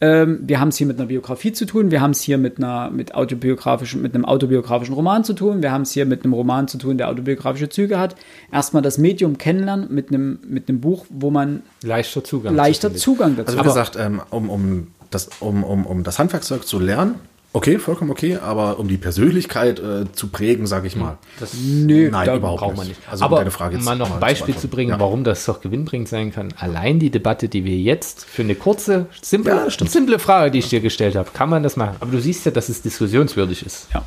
Ähm, 0.01 0.41
wir 0.43 0.61
haben 0.61 0.69
es 0.69 0.77
hier 0.77 0.87
mit 0.87 0.99
einer 0.99 1.09
Biografie 1.09 1.53
zu 1.53 1.65
tun, 1.65 1.91
wir 1.91 2.01
haben 2.01 2.13
es 2.13 2.21
hier 2.21 2.39
mit, 2.39 2.59
einer, 2.59 2.91
mit, 2.91 3.15
autobiografischen, 3.15 4.01
mit 4.01 4.15
einem 4.15 4.25
autobiografischen 4.25 4.95
Roman 4.95 5.25
zu 5.25 5.33
tun, 5.33 5.61
wir 5.61 5.73
haben 5.73 5.83
es 5.83 5.91
hier 5.91 6.07
mit 6.07 6.25
einem 6.25 6.35
Roman 6.35 6.69
zu 6.69 6.79
tun, 6.79 6.99
der 6.99 7.09
autobiografische 7.09 7.69
Züge 7.69 7.99
hat. 7.99 8.15
Erstmal 8.53 8.83
das 8.83 8.99
Medium 8.99 9.39
kennenlernen 9.39 9.93
mit 9.93 10.11
einem, 10.11 10.39
mit 10.47 10.69
einem 10.69 10.81
Buch, 10.81 11.07
wo 11.11 11.31
man 11.31 11.63
Leichter 11.83 12.23
Zugang. 12.23 12.55
leichter. 12.55 12.95
Zugang 12.95 13.37
dazu 13.37 13.49
Also 13.49 13.61
wie 13.61 13.65
gesagt, 13.65 13.97
ähm, 13.99 14.21
um, 14.31 14.51
um, 14.51 14.87
das, 15.11 15.31
um, 15.41 15.65
um, 15.65 15.85
um 15.85 16.05
das 16.05 16.21
Handwerkszeug 16.21 16.65
zu 16.65 16.79
lernen, 16.79 17.17
okay, 17.59 17.79
vollkommen 17.79 18.11
okay, 18.11 18.37
aber 18.37 18.79
um 18.79 18.89
die 18.89 18.97
Persönlichkeit 18.97 19.79
äh, 19.81 20.11
zu 20.13 20.29
prägen, 20.29 20.67
sage 20.67 20.87
ich 20.87 20.97
mal. 20.97 21.19
Das 21.41 21.55
Nö, 21.55 22.09
Nein, 22.11 22.27
da 22.27 22.37
überhaupt 22.37 22.61
braucht 22.61 22.77
man 22.77 22.89
nicht. 22.89 23.01
Also 23.11 23.25
um 23.25 23.27
Aber 23.27 23.39
deine 23.39 23.51
Frage 23.51 23.75
um 23.75 23.81
jetzt 23.81 23.85
mal 23.85 23.97
noch 23.97 24.13
ein 24.13 24.21
Beispiel 24.21 24.57
zu 24.57 24.69
bringen, 24.69 24.91
Ja. 24.93 25.01
warum 25.01 25.25
das 25.25 25.45
doch 25.45 25.61
gewinnbringend 25.61 26.09
sein 26.09 26.33
kann. 26.33 26.55
Allein 26.59 26.99
die 26.99 27.11
Debatte, 27.11 27.49
die 27.49 27.65
wir 27.65 27.77
jetzt 27.77 28.25
für 28.25 28.43
eine 28.43 28.55
kurze, 28.55 29.07
simple, 29.21 29.53
Ja, 29.53 29.71
simple 29.71 30.19
Frage, 30.19 30.53
die 30.53 30.61
ich 30.61 30.69
dir 30.69 30.81
gestellt 30.81 31.17
habe, 31.17 31.31
kann 31.33 31.51
man 31.51 31.63
das 31.63 31.77
machen. 31.77 31.97
Aber 32.01 32.11
du 32.11 32.21
siehst 32.21 32.47
ja, 32.47 32.53
dass 32.53 32.69
es 32.69 32.81
diskussionswürdig 32.83 33.67
ist. 33.67 33.89
Ja. 33.93 34.05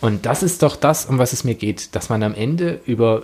Und 0.00 0.26
das 0.26 0.42
ist 0.42 0.62
doch 0.62 0.76
das, 0.76 1.06
um 1.06 1.18
was 1.18 1.32
es 1.32 1.44
mir 1.44 1.54
geht, 1.54 1.94
dass 1.94 2.10
man 2.10 2.22
am 2.22 2.34
Ende 2.34 2.80
über, 2.84 3.22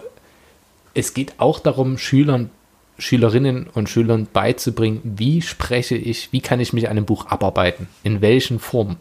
es 0.94 1.12
geht 1.12 1.35
auch 1.39 1.59
darum, 1.59 1.98
Schülern, 1.98 2.51
Schülerinnen 2.98 3.66
und 3.74 3.89
Schülern 3.89 4.28
beizubringen, 4.32 5.01
wie 5.05 5.43
spreche 5.43 5.97
ich, 5.97 6.32
wie 6.32 6.40
kann 6.40 6.60
ich 6.60 6.72
mich 6.72 6.86
an 6.86 6.93
einem 6.97 7.05
Buch 7.06 7.27
abarbeiten, 7.27 7.89
in 8.02 8.20
welchen 8.20 8.59
Formen. 8.60 8.97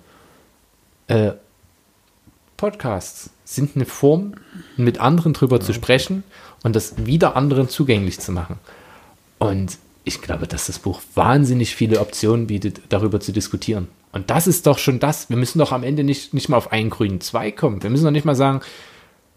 Äh, 1.10 1.34
Podcasts 2.56 3.32
sind 3.44 3.76
eine 3.76 3.86
Form, 3.86 4.36
mit 4.78 5.00
anderen 5.00 5.34
drüber 5.34 5.60
zu 5.60 5.74
sprechen 5.74 6.24
und 6.64 6.76
das 6.76 7.06
wieder 7.06 7.36
anderen 7.36 7.68
zugänglich 7.68 8.20
zu 8.20 8.32
machen. 8.32 8.60
Und 9.40 9.78
ich 10.04 10.22
glaube, 10.22 10.46
dass 10.46 10.68
das 10.68 10.80
Buch 10.80 11.02
wahnsinnig 11.16 11.76
viele 11.76 12.00
Optionen 12.00 12.48
bietet, 12.48 12.82
darüber 12.90 13.20
zu 13.20 13.32
diskutieren. 13.32 13.88
Und 14.12 14.30
das 14.30 14.46
ist 14.46 14.68
doch 14.68 14.78
schon 14.78 15.00
das. 15.00 15.30
Wir 15.30 15.38
müssen 15.38 15.60
doch 15.60 15.72
am 15.72 15.84
Ende 15.84 16.04
nicht, 16.04 16.34
nicht 16.34 16.50
mal 16.50 16.58
auf 16.58 16.72
einen 16.72 16.90
grünen 16.90 17.22
Zweig 17.22 17.58
kommen. 17.58 17.82
Wir 17.82 17.90
müssen 17.90 18.06
doch 18.06 18.12
nicht 18.12 18.26
mal 18.26 18.36
sagen, 18.36 18.62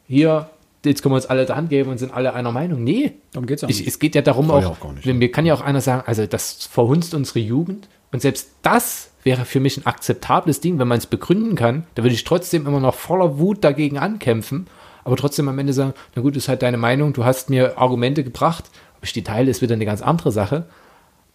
hier, 0.08 0.50
jetzt 0.84 1.02
können 1.02 1.12
wir 1.12 1.16
uns 1.16 1.26
alle 1.26 1.46
die 1.46 1.52
Hand 1.52 1.70
geben 1.70 1.90
und 1.90 1.98
sind 1.98 2.12
alle 2.12 2.34
einer 2.34 2.52
Meinung. 2.52 2.84
Nee. 2.84 3.12
Darum 3.32 3.46
geht's 3.46 3.64
auch 3.64 3.68
ich, 3.68 3.78
nicht. 3.78 3.88
Es 3.88 3.98
geht 3.98 4.14
ja 4.14 4.22
darum 4.22 4.50
auch, 4.50 4.60
ja 4.60 4.68
auch 4.68 5.04
mir 5.04 5.30
kann 5.30 5.46
ja 5.46 5.54
auch 5.54 5.62
einer 5.62 5.80
sagen, 5.80 6.02
also 6.06 6.26
das 6.26 6.66
verhunzt 6.66 7.14
unsere 7.14 7.38
Jugend. 7.38 7.88
Und 8.12 8.22
selbst 8.22 8.50
das 8.62 9.10
wäre 9.24 9.44
für 9.44 9.60
mich 9.60 9.76
ein 9.76 9.86
akzeptables 9.86 10.60
Ding, 10.60 10.78
wenn 10.78 10.88
man 10.88 10.98
es 10.98 11.06
begründen 11.06 11.56
kann. 11.56 11.86
Da 11.94 12.02
würde 12.02 12.14
ich 12.14 12.24
trotzdem 12.24 12.66
immer 12.66 12.80
noch 12.80 12.94
voller 12.94 13.38
Wut 13.38 13.64
dagegen 13.64 13.98
ankämpfen, 13.98 14.66
aber 15.04 15.16
trotzdem 15.16 15.48
am 15.48 15.58
Ende 15.58 15.72
sagen, 15.72 15.94
na 16.14 16.22
gut, 16.22 16.36
ist 16.36 16.48
halt 16.48 16.62
deine 16.62 16.76
Meinung, 16.76 17.12
du 17.12 17.24
hast 17.24 17.50
mir 17.50 17.78
Argumente 17.78 18.22
gebracht, 18.22 18.70
ob 18.96 19.04
ich 19.04 19.12
die 19.12 19.24
teile, 19.24 19.50
ist 19.50 19.62
wieder 19.62 19.74
eine 19.74 19.86
ganz 19.86 20.02
andere 20.02 20.30
Sache. 20.30 20.66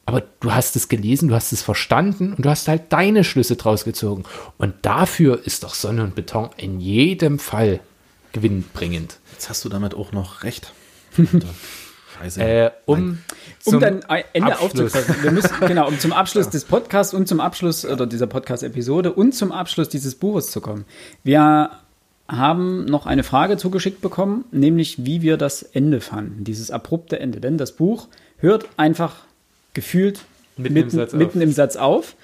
Aber 0.05 0.23
du 0.39 0.53
hast 0.53 0.77
es 0.77 0.87
gelesen, 0.87 1.27
du 1.27 1.35
hast 1.35 1.51
es 1.51 1.61
verstanden 1.61 2.33
und 2.33 2.45
du 2.45 2.49
hast 2.49 2.69
halt 2.69 2.93
deine 2.93 3.25
Schlüsse 3.25 3.57
draus 3.57 3.83
gezogen. 3.83 4.23
Und 4.57 4.73
dafür 4.83 5.45
ist 5.45 5.65
doch 5.65 5.73
Sonne 5.73 6.03
und 6.03 6.15
Beton 6.15 6.49
in 6.55 6.79
jedem 6.79 7.39
Fall 7.39 7.81
gewinnbringend. 8.31 9.19
Jetzt 9.33 9.49
hast 9.49 9.65
du 9.65 9.69
damit 9.69 9.95
auch 9.95 10.13
noch 10.13 10.43
recht. 10.43 10.71
Scheiße. 12.19 12.41
Äh, 12.41 12.72
um 12.85 13.19
um 13.65 13.72
zum 13.72 13.80
dann 13.80 14.02
Ende. 14.34 14.56
Wir 15.22 15.31
müssen, 15.31 15.53
genau, 15.68 15.88
um 15.88 15.99
zum 15.99 16.14
Abschluss 16.14 16.49
des 16.52 16.65
Podcasts 16.65 17.14
und 17.14 17.27
zum 17.27 17.39
Abschluss 17.39 17.85
oder 17.85 18.07
dieser 18.07 18.27
Podcast-Episode 18.27 19.14
und 19.14 19.34
zum 19.34 19.52
Abschluss 19.52 19.89
dieses 19.89 20.15
Buches 20.15 20.52
zu 20.52 20.61
kommen. 20.61 20.85
Wir 21.23 21.72
haben 22.27 22.85
noch 22.85 23.06
eine 23.06 23.23
Frage 23.23 23.57
zugeschickt 23.57 24.02
bekommen, 24.02 24.45
nämlich 24.52 25.06
wie 25.06 25.22
wir 25.22 25.38
das 25.38 25.64
Ende 25.64 26.02
fanden, 26.02 26.44
dieses 26.44 26.72
abrupte 26.72 27.19
Ende. 27.19 27.39
Denn 27.39 27.57
das 27.57 27.72
Buch 27.73 28.07
hört 28.38 28.68
einfach 28.77 29.15
gefühlt 29.73 30.22
Mitten 30.57 30.73
mitten, 30.73 30.89
im 30.89 30.99
Satz 30.99 31.14
mitten 31.14 31.41
im 31.41 31.52
Satz 31.52 31.76
auf. 31.76 32.15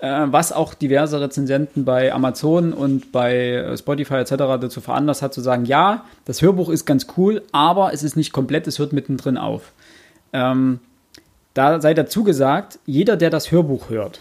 Äh, 0.00 0.26
was 0.32 0.52
auch 0.52 0.72
diverse 0.72 1.20
Rezensenten 1.20 1.84
bei 1.84 2.12
Amazon 2.12 2.72
und 2.72 3.12
bei 3.12 3.36
äh, 3.36 3.76
Spotify 3.76 4.14
etc. 4.14 4.34
dazu 4.60 4.80
veranlasst 4.80 5.20
hat, 5.20 5.34
zu 5.34 5.42
sagen, 5.42 5.66
ja, 5.66 6.06
das 6.24 6.40
Hörbuch 6.40 6.70
ist 6.70 6.86
ganz 6.86 7.06
cool, 7.18 7.42
aber 7.52 7.92
es 7.92 8.02
ist 8.02 8.16
nicht 8.16 8.32
komplett, 8.32 8.66
es 8.66 8.78
hört 8.78 8.94
mittendrin 8.94 9.36
auf. 9.36 9.72
Ähm, 10.32 10.80
da 11.52 11.82
sei 11.82 11.92
dazu 11.92 12.24
gesagt, 12.24 12.78
jeder, 12.86 13.18
der 13.18 13.28
das 13.28 13.52
Hörbuch 13.52 13.90
hört, 13.90 14.20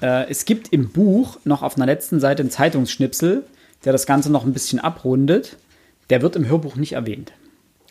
äh, 0.00 0.28
es 0.28 0.46
gibt 0.46 0.72
im 0.72 0.90
Buch 0.90 1.38
noch 1.44 1.62
auf 1.62 1.76
einer 1.76 1.86
letzten 1.86 2.18
Seite 2.18 2.42
einen 2.42 2.50
Zeitungsschnipsel, 2.50 3.44
der 3.84 3.92
das 3.92 4.06
Ganze 4.06 4.32
noch 4.32 4.44
ein 4.44 4.52
bisschen 4.52 4.80
abrundet. 4.80 5.58
Der 6.10 6.22
wird 6.22 6.34
im 6.34 6.48
Hörbuch 6.48 6.74
nicht 6.74 6.94
erwähnt. 6.94 7.32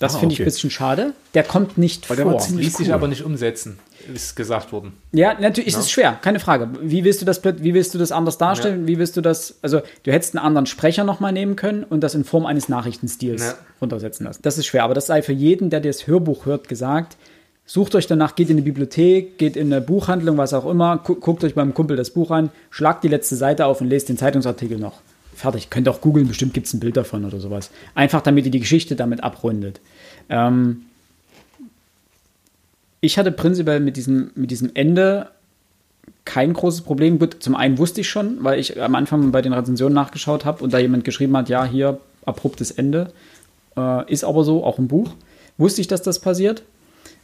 Das 0.02 0.16
Ah, 0.16 0.20
finde 0.20 0.34
ich 0.34 0.40
okay. 0.40 0.44
ein 0.44 0.52
bisschen 0.52 0.70
schade. 0.72 1.14
Der 1.34 1.44
kommt 1.44 1.78
nicht 1.78 2.10
Weil 2.10 2.18
der 2.18 2.26
war 2.26 2.34
vor. 2.34 2.42
ziemlich 2.42 2.66
ließ 2.68 2.78
sich 2.78 2.88
cool. 2.90 2.94
aber 2.94 3.08
nicht 3.08 3.24
umsetzen, 3.24 3.80
ist 4.14 4.36
gesagt 4.36 4.72
worden. 4.74 4.94
Ja, 5.14 5.36
natürlich, 5.40 5.74
es 5.74 5.80
ist 5.80 5.92
schwer, 5.92 6.18
keine 6.22 6.40
Frage. 6.40 6.70
Wie 6.82 7.04
willst 7.04 7.22
du 7.22 7.26
das, 7.26 7.42
wie 7.44 7.74
willst 7.74 7.94
du 7.94 7.98
das 8.00 8.12
anders 8.12 8.38
darstellen? 8.38 8.88
Wie 8.88 8.98
willst 8.98 9.16
du 9.16 9.22
das, 9.22 9.56
also 9.62 9.82
du 10.04 10.12
hättest 10.12 10.36
einen 10.36 10.46
anderen 10.46 10.66
Sprecher 10.66 11.04
nochmal 11.04 11.32
nehmen 11.32 11.56
können 11.56 11.84
und 11.84 12.02
das 12.02 12.16
in 12.16 12.24
Form 12.26 12.46
eines 12.46 12.68
Nachrichtenstils 12.68 13.44
Ja. 13.44 13.54
runtersetzen 13.80 14.26
lassen. 14.26 14.42
Das 14.42 14.58
ist 14.58 14.66
schwer, 14.66 14.84
aber 14.84 14.94
das 14.96 15.06
sei 15.06 15.22
für 15.22 15.34
jeden, 15.34 15.70
der 15.70 15.80
das 15.82 16.08
Hörbuch 16.08 16.46
hört, 16.46 16.68
gesagt. 16.68 17.16
Sucht 17.66 17.94
euch 17.96 18.08
danach, 18.08 18.36
geht 18.36 18.50
in 18.50 18.56
eine 18.58 18.64
Bibliothek, 18.64 19.38
geht 19.38 19.56
in 19.56 19.72
eine 19.72 19.82
Buchhandlung, 19.82 20.36
was 20.38 20.54
auch 20.54 20.66
immer, 20.66 20.98
gu 20.98 21.16
guckt 21.16 21.44
euch 21.44 21.54
beim 21.56 21.74
Kumpel 21.74 21.96
das 21.96 22.10
Buch 22.10 22.32
an, 22.32 22.50
schlagt 22.72 23.04
die 23.04 23.08
letzte 23.08 23.36
Seite 23.36 23.66
auf 23.68 23.80
und 23.82 23.88
lest 23.88 24.10
den 24.10 24.18
Zeitungsartikel 24.18 24.78
noch. 24.80 25.00
Fertig. 25.36 25.70
Könnt 25.70 25.88
auch 25.90 26.02
googeln, 26.02 26.28
bestimmt 26.28 26.54
gibt 26.54 26.68
es 26.68 26.74
ein 26.74 26.80
Bild 26.80 26.98
davon 26.98 27.26
oder 27.26 27.40
sowas. 27.40 27.72
Einfach 27.96 28.22
damit 28.22 28.46
ihr 28.46 28.52
die 28.52 28.60
Geschichte 28.60 28.96
damit 28.96 29.24
abrundet. 29.24 29.80
Ähm, 30.30 30.84
ich 33.00 33.18
hatte 33.18 33.32
prinzipiell 33.32 33.80
mit 33.80 33.98
diesem, 33.98 34.32
mit 34.36 34.52
diesem 34.52 34.72
Ende 34.74 35.30
kein 36.26 36.54
großes 36.54 36.82
Problem. 36.82 37.18
Gut, 37.18 37.38
zum 37.40 37.56
einen 37.56 37.78
wusste 37.78 38.02
ich 38.02 38.10
schon, 38.10 38.44
weil 38.44 38.60
ich 38.60 38.82
am 38.82 38.96
Anfang 38.96 39.32
bei 39.32 39.42
den 39.42 39.54
Rezensionen 39.54 39.96
nachgeschaut 39.96 40.46
habe 40.46 40.64
und 40.64 40.72
da 40.72 40.78
jemand 40.78 41.04
geschrieben 41.04 41.36
hat, 41.36 41.50
ja, 41.50 41.66
hier 41.66 42.00
abruptes 42.26 42.72
Ende. 42.72 43.12
Äh, 43.76 44.12
ist 44.12 44.24
aber 44.24 44.44
so, 44.44 44.64
auch 44.64 44.78
im 44.78 44.88
Buch. 44.88 45.14
Wusste 45.58 45.82
ich, 45.82 45.88
dass 45.88 46.02
das 46.02 46.20
passiert. 46.20 46.64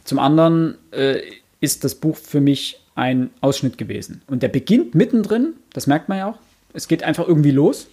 Zum 0.04 0.18
anderen 0.18 0.76
äh, 0.90 1.20
ist 1.60 1.84
das 1.84 1.94
Buch 1.94 2.16
für 2.16 2.40
mich 2.40 2.80
ein 2.94 3.30
Ausschnitt 3.40 3.78
gewesen. 3.78 4.22
Und 4.26 4.42
der 4.42 4.48
beginnt 4.48 4.94
mittendrin, 4.94 5.54
das 5.72 5.86
merkt 5.86 6.08
man 6.08 6.18
ja 6.18 6.30
auch. 6.30 6.38
Es 6.72 6.88
geht 6.88 7.02
einfach 7.02 7.26
irgendwie 7.26 7.50
los. 7.50 7.88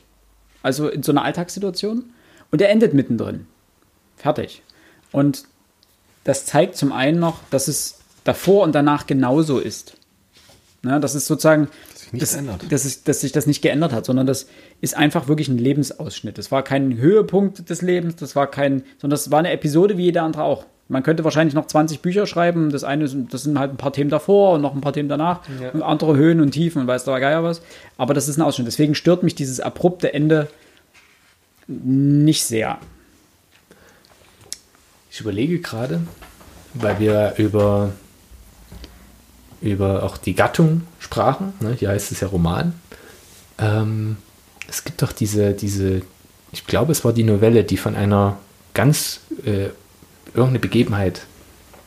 Also 0.65 0.89
in 0.89 1.03
so 1.03 1.11
einer 1.11 1.23
Alltagssituation. 1.23 2.05
Und 2.49 2.59
er 2.59 2.69
endet 2.69 2.95
mittendrin. 2.95 3.45
Fertig. 4.17 4.63
Und 5.11 5.45
das 6.23 6.45
zeigt 6.45 6.75
zum 6.75 6.91
einen 6.91 7.19
noch, 7.19 7.39
dass 7.51 7.67
es 7.67 7.99
davor 8.23 8.63
und 8.63 8.73
danach 8.73 9.05
genauso 9.05 9.59
ist. 9.59 9.95
Ne, 10.81 10.99
das 10.99 11.13
ist 11.13 11.27
sozusagen, 11.27 11.67
sich 11.93 12.13
nicht 12.13 12.23
das, 12.23 12.39
dass, 12.69 12.85
es, 12.85 13.03
dass 13.03 13.21
sich 13.21 13.31
das 13.31 13.45
nicht 13.45 13.61
geändert 13.61 13.91
hat, 13.91 14.05
sondern 14.05 14.25
das 14.25 14.47
ist 14.81 14.97
einfach 14.97 15.27
wirklich 15.27 15.49
ein 15.49 15.59
Lebensausschnitt. 15.59 16.37
Das 16.37 16.51
war 16.51 16.63
kein 16.63 16.97
Höhepunkt 16.97 17.69
des 17.69 17.83
Lebens, 17.83 18.15
das 18.15 18.35
war 18.35 18.47
kein, 18.47 18.83
sondern 18.97 19.11
das 19.11 19.29
war 19.29 19.39
eine 19.39 19.51
Episode 19.51 19.97
wie 19.97 20.05
jeder 20.05 20.23
andere 20.23 20.43
auch. 20.43 20.65
Man 20.87 21.01
könnte 21.01 21.23
wahrscheinlich 21.23 21.55
noch 21.55 21.65
20 21.65 22.01
Bücher 22.01 22.27
schreiben. 22.27 22.69
Das 22.69 22.83
eine 22.83 23.07
sind, 23.07 23.33
das 23.33 23.43
sind 23.43 23.57
halt 23.57 23.71
ein 23.71 23.77
paar 23.77 23.91
Themen 23.91 24.11
davor 24.11 24.53
und 24.53 24.61
noch 24.61 24.75
ein 24.75 24.81
paar 24.81 24.93
Themen 24.93 25.09
danach. 25.09 25.41
Ja. 25.59 25.71
Und 25.71 25.81
andere 25.81 26.15
Höhen 26.15 26.41
und 26.41 26.51
Tiefen 26.51 26.81
und 26.81 26.87
weiß 26.87 27.05
der 27.05 27.19
Geier 27.19 27.43
was. 27.43 27.61
Aber 27.97 28.13
das 28.13 28.27
ist 28.27 28.37
ein 28.37 28.43
Ausschnitt. 28.43 28.67
Deswegen 28.67 28.93
stört 28.93 29.23
mich 29.23 29.33
dieses 29.33 29.59
abrupte 29.59 30.13
Ende 30.13 30.47
nicht 31.67 32.43
sehr. 32.43 32.77
Ich 35.09 35.21
überlege 35.21 35.59
gerade, 35.59 36.01
weil 36.73 36.99
wir 36.99 37.33
über, 37.37 37.93
über 39.61 40.03
auch 40.03 40.17
die 40.17 40.35
Gattung 40.35 40.81
sprachen, 40.99 41.53
ne? 41.61 41.75
hier 41.77 41.89
heißt 41.89 42.11
es 42.11 42.19
ja 42.19 42.27
Roman. 42.27 42.73
Ähm, 43.57 44.17
es 44.67 44.83
gibt 44.83 45.01
doch 45.01 45.13
diese, 45.13 45.53
diese, 45.53 46.01
ich 46.51 46.67
glaube, 46.67 46.91
es 46.91 47.05
war 47.05 47.13
die 47.13 47.23
Novelle, 47.23 47.63
die 47.63 47.77
von 47.77 47.95
einer 47.95 48.37
ganz 48.73 49.21
äh, 49.45 49.69
irgendeine 50.35 50.59
Begebenheit 50.59 51.21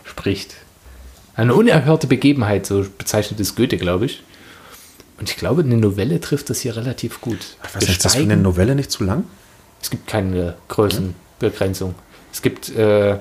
spricht. 0.05 0.57
Eine 1.35 1.55
unerhörte 1.55 2.07
Begebenheit, 2.07 2.67
so 2.67 2.85
bezeichnet 2.97 3.39
es 3.41 3.55
Goethe, 3.55 3.77
glaube 3.77 4.07
ich. 4.07 4.23
Und 5.19 5.31
ich 5.31 5.37
glaube, 5.37 5.63
eine 5.63 5.77
Novelle 5.77 6.21
trifft 6.21 6.51
das 6.51 6.61
hier 6.61 6.77
relativ 6.77 7.21
gut. 7.21 7.39
Ich 7.65 7.75
weiß 7.75 7.83
nicht, 7.83 7.91
ist 7.91 8.05
das 8.05 8.17
für 8.17 8.23
eine 8.23 8.37
Novelle 8.37 8.75
nicht 8.75 8.91
zu 8.91 9.05
lang? 9.05 9.25
Es 9.83 9.91
gibt 9.91 10.07
keine 10.07 10.57
Größenbegrenzung. 10.69 11.95
Es 12.33 12.43
gibt 12.43 12.69
äh, 12.71 13.19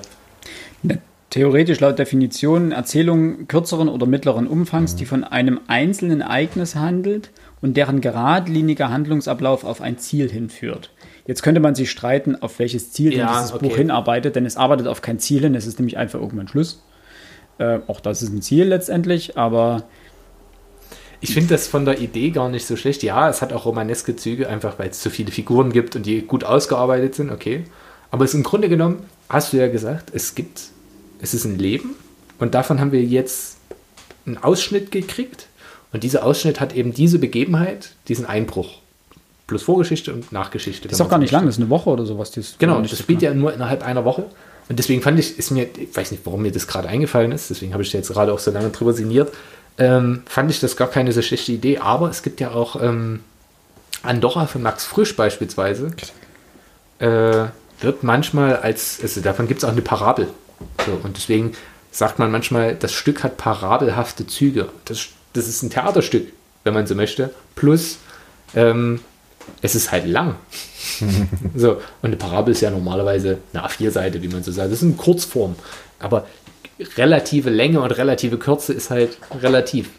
Theoretisch 1.30 1.80
laut 1.80 1.98
Definition 1.98 2.72
Erzählungen 2.72 3.48
kürzeren 3.48 3.90
oder 3.90 4.06
mittleren 4.06 4.46
Umfangs, 4.46 4.96
die 4.96 5.04
von 5.04 5.24
einem 5.24 5.60
einzelnen 5.66 6.22
Ereignis 6.22 6.74
handelt 6.74 7.30
und 7.60 7.76
deren 7.76 8.00
geradliniger 8.00 8.88
Handlungsablauf 8.88 9.64
auf 9.64 9.82
ein 9.82 9.98
Ziel 9.98 10.30
hinführt. 10.30 10.90
Jetzt 11.28 11.42
könnte 11.42 11.60
man 11.60 11.74
sich 11.74 11.90
streiten, 11.90 12.40
auf 12.40 12.58
welches 12.58 12.90
Ziel 12.90 13.10
denn 13.10 13.20
Ja, 13.20 13.34
dieses 13.34 13.52
okay. 13.52 13.68
Buch 13.68 13.76
hinarbeitet, 13.76 14.34
denn 14.34 14.46
es 14.46 14.56
arbeitet 14.56 14.86
auf 14.86 15.02
kein 15.02 15.18
Ziel 15.18 15.42
hin, 15.42 15.54
es 15.54 15.66
ist 15.66 15.78
nämlich 15.78 15.98
einfach 15.98 16.18
irgendwann 16.18 16.48
Schluss. 16.48 16.82
Äh, 17.58 17.80
auch 17.86 18.00
das 18.00 18.22
ist 18.22 18.30
ein 18.30 18.40
Ziel 18.40 18.64
letztendlich, 18.64 19.36
aber 19.36 19.84
Ich 21.20 21.34
finde 21.34 21.50
das 21.50 21.66
von 21.66 21.84
der 21.84 22.00
Idee 22.00 22.30
gar 22.30 22.48
nicht 22.48 22.64
so 22.64 22.76
schlecht. 22.76 23.02
Ja, 23.02 23.28
es 23.28 23.42
hat 23.42 23.52
auch 23.52 23.66
romaneske 23.66 24.16
Züge, 24.16 24.48
einfach 24.48 24.78
weil 24.78 24.88
es 24.88 25.02
so 25.02 25.10
viele 25.10 25.30
Figuren 25.30 25.70
gibt 25.70 25.96
und 25.96 26.06
die 26.06 26.22
gut 26.22 26.44
ausgearbeitet 26.44 27.14
sind, 27.14 27.30
okay. 27.30 27.64
Aber 28.10 28.24
es 28.24 28.30
ist 28.30 28.36
im 28.36 28.42
Grunde 28.42 28.70
genommen, 28.70 29.04
hast 29.28 29.52
du 29.52 29.58
ja 29.58 29.68
gesagt, 29.68 30.10
es 30.14 30.34
gibt, 30.34 30.62
es 31.20 31.34
ist 31.34 31.44
ein 31.44 31.58
Leben 31.58 31.90
und 32.38 32.54
davon 32.54 32.80
haben 32.80 32.92
wir 32.92 33.02
jetzt 33.02 33.58
einen 34.24 34.38
Ausschnitt 34.38 34.90
gekriegt 34.92 35.48
und 35.92 36.04
dieser 36.04 36.24
Ausschnitt 36.24 36.58
hat 36.58 36.74
eben 36.74 36.94
diese 36.94 37.18
Begebenheit, 37.18 37.90
diesen 38.08 38.24
Einbruch. 38.24 38.78
Plus 39.48 39.62
Vorgeschichte 39.62 40.12
und 40.12 40.30
Nachgeschichte. 40.30 40.88
ist 40.88 41.00
auch 41.00 41.08
gar 41.08 41.18
nicht 41.18 41.32
lang, 41.32 41.46
das 41.46 41.56
ist 41.56 41.60
eine 41.60 41.70
Woche 41.70 41.88
oder 41.90 42.06
sowas. 42.06 42.30
Das 42.30 42.56
Genau, 42.58 42.80
das 42.80 42.98
spielt 42.98 43.22
ja 43.22 43.32
nur 43.34 43.52
innerhalb 43.52 43.82
einer 43.82 44.04
Woche. 44.04 44.26
Und 44.68 44.78
deswegen 44.78 45.00
fand 45.00 45.18
ich, 45.18 45.38
ist 45.38 45.50
mir, 45.50 45.66
ich 45.76 45.96
weiß 45.96 46.10
nicht, 46.10 46.24
warum 46.26 46.42
mir 46.42 46.52
das 46.52 46.66
gerade 46.66 46.86
eingefallen 46.88 47.32
ist, 47.32 47.48
deswegen 47.48 47.72
habe 47.72 47.82
ich 47.82 47.90
da 47.90 47.96
jetzt 47.98 48.12
gerade 48.12 48.32
auch 48.32 48.38
so 48.38 48.50
lange 48.50 48.68
drüber 48.68 48.92
sinniert, 48.92 49.32
ähm, 49.78 50.22
fand 50.26 50.50
ich 50.50 50.60
das 50.60 50.76
gar 50.76 50.88
keine 50.88 51.12
so 51.12 51.22
schlechte 51.22 51.50
Idee. 51.52 51.78
Aber 51.78 52.10
es 52.10 52.22
gibt 52.22 52.40
ja 52.40 52.50
auch 52.50 52.80
ähm, 52.82 53.20
Andorra 54.02 54.46
von 54.46 54.62
Max 54.62 54.84
Frisch 54.84 55.16
beispielsweise, 55.16 55.90
äh, 56.98 57.46
wird 57.80 58.02
manchmal 58.02 58.56
als, 58.56 58.98
also 59.00 59.22
davon 59.22 59.48
gibt 59.48 59.62
es 59.62 59.64
auch 59.64 59.72
eine 59.72 59.80
Parabel. 59.80 60.28
So, 60.84 61.00
und 61.02 61.16
deswegen 61.16 61.52
sagt 61.90 62.18
man 62.18 62.30
manchmal, 62.30 62.74
das 62.74 62.92
Stück 62.92 63.24
hat 63.24 63.38
parabelhafte 63.38 64.26
Züge. 64.26 64.68
Das, 64.84 65.06
das 65.32 65.48
ist 65.48 65.62
ein 65.62 65.70
Theaterstück, 65.70 66.32
wenn 66.64 66.74
man 66.74 66.86
so 66.86 66.94
möchte. 66.94 67.30
Plus, 67.54 67.98
ähm, 68.54 69.00
es 69.62 69.74
ist 69.74 69.92
halt 69.92 70.06
lang. 70.06 70.36
so, 71.54 71.72
und 71.72 71.80
eine 72.02 72.16
Parabel 72.16 72.52
ist 72.52 72.60
ja 72.60 72.70
normalerweise 72.70 73.38
eine 73.52 73.66
A4-Seite, 73.66 74.22
wie 74.22 74.28
man 74.28 74.42
so 74.42 74.52
sagt. 74.52 74.70
Das 74.70 74.78
ist 74.78 74.84
eine 74.84 74.94
Kurzform. 74.94 75.56
Aber 75.98 76.26
relative 76.96 77.50
Länge 77.50 77.80
und 77.80 77.90
relative 77.92 78.38
Kürze 78.38 78.72
ist 78.72 78.90
halt 78.90 79.18
relativ. 79.42 79.90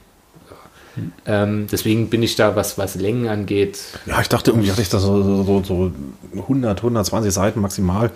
Ähm, 1.26 1.68
deswegen 1.72 2.10
bin 2.10 2.24
ich 2.24 2.36
da, 2.36 2.56
was, 2.56 2.78
was 2.78 2.96
Längen 2.96 3.28
angeht, 3.30 3.80
Ja, 4.06 4.20
ich 4.20 4.28
dachte 4.28 4.52
irgendwie, 4.52 4.70
hatte 4.72 4.82
ich 4.82 4.90
da 4.90 5.00
so, 5.00 5.44
so, 5.44 5.64
so 5.64 5.92
100, 6.36 6.80
120 6.80 7.32
Seiten 7.34 7.62
maximal. 7.62 8.12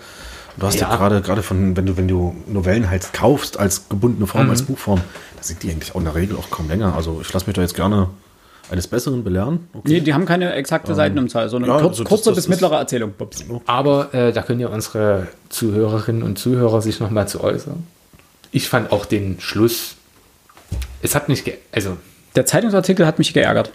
Du 0.56 0.66
hast 0.66 0.74
ja, 0.80 0.90
Ja. 0.90 0.96
gerade, 0.96 1.22
gerade 1.22 1.42
von, 1.42 1.76
wenn 1.76 1.86
du, 1.86 1.96
wenn 1.96 2.08
du 2.08 2.34
Novellen 2.46 2.90
halt 2.90 3.12
kaufst 3.12 3.58
als 3.58 3.88
gebundene 3.88 4.26
Form, 4.26 4.50
als 4.50 4.62
Buchform, 4.62 5.00
da 5.36 5.42
sind 5.42 5.62
die 5.62 5.70
eigentlich 5.70 5.94
auch 5.94 5.98
in 5.98 6.04
der 6.04 6.14
Regel 6.14 6.36
auch 6.36 6.50
kaum 6.50 6.68
länger. 6.68 6.94
Also 6.94 7.20
ich 7.22 7.32
lasse 7.32 7.46
mich 7.46 7.54
da 7.54 7.62
jetzt 7.62 7.74
gerne 7.74 8.08
eines 8.74 8.86
Besseren 8.88 9.24
belehren. 9.24 9.68
Okay. 9.72 9.82
Nee, 9.94 10.00
die 10.00 10.12
haben 10.14 10.26
keine 10.26 10.52
exakte 10.52 10.94
Seitenumzahl, 10.94 11.48
sondern 11.48 11.70
ja, 11.70 11.78
kurz, 11.80 11.92
also 11.92 12.02
das- 12.04 12.08
kurze 12.10 12.30
das 12.30 12.36
bis 12.36 12.48
mittlere 12.48 12.76
Erzählung. 12.76 13.12
Bups. 13.16 13.44
Aber 13.66 14.12
äh, 14.12 14.32
da 14.32 14.42
können 14.42 14.60
ja 14.60 14.68
unsere 14.68 15.28
Zuhörerinnen 15.48 16.22
und 16.22 16.38
Zuhörer 16.38 16.82
sich 16.82 17.00
nochmal 17.00 17.26
zu 17.28 17.42
äußern. 17.42 17.86
Ich 18.52 18.68
fand 18.68 18.92
auch 18.92 19.06
den 19.06 19.40
Schluss, 19.40 19.96
es 21.02 21.14
hat 21.14 21.28
mich, 21.28 21.44
ge 21.44 21.54
also 21.72 21.96
Der 22.36 22.46
Zeitungsartikel 22.46 23.06
hat 23.06 23.18
mich 23.18 23.32
geärgert. 23.32 23.72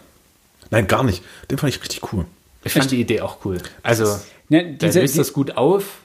Nein, 0.72 0.88
gar 0.88 1.04
nicht. 1.04 1.24
Den 1.50 1.58
fand 1.58 1.74
ich 1.74 1.82
richtig 1.82 2.14
cool. 2.14 2.26
ich 2.64 2.74
fand 2.74 2.92
die 2.92 3.00
Idee 3.02 3.22
auch 3.22 3.38
cool. 3.46 3.58
Also, 3.84 4.06
Ne, 4.52 4.74
diese, 4.82 5.02
löst 5.02 5.18
das 5.18 5.34
gut 5.34 5.58
auf. 5.58 6.00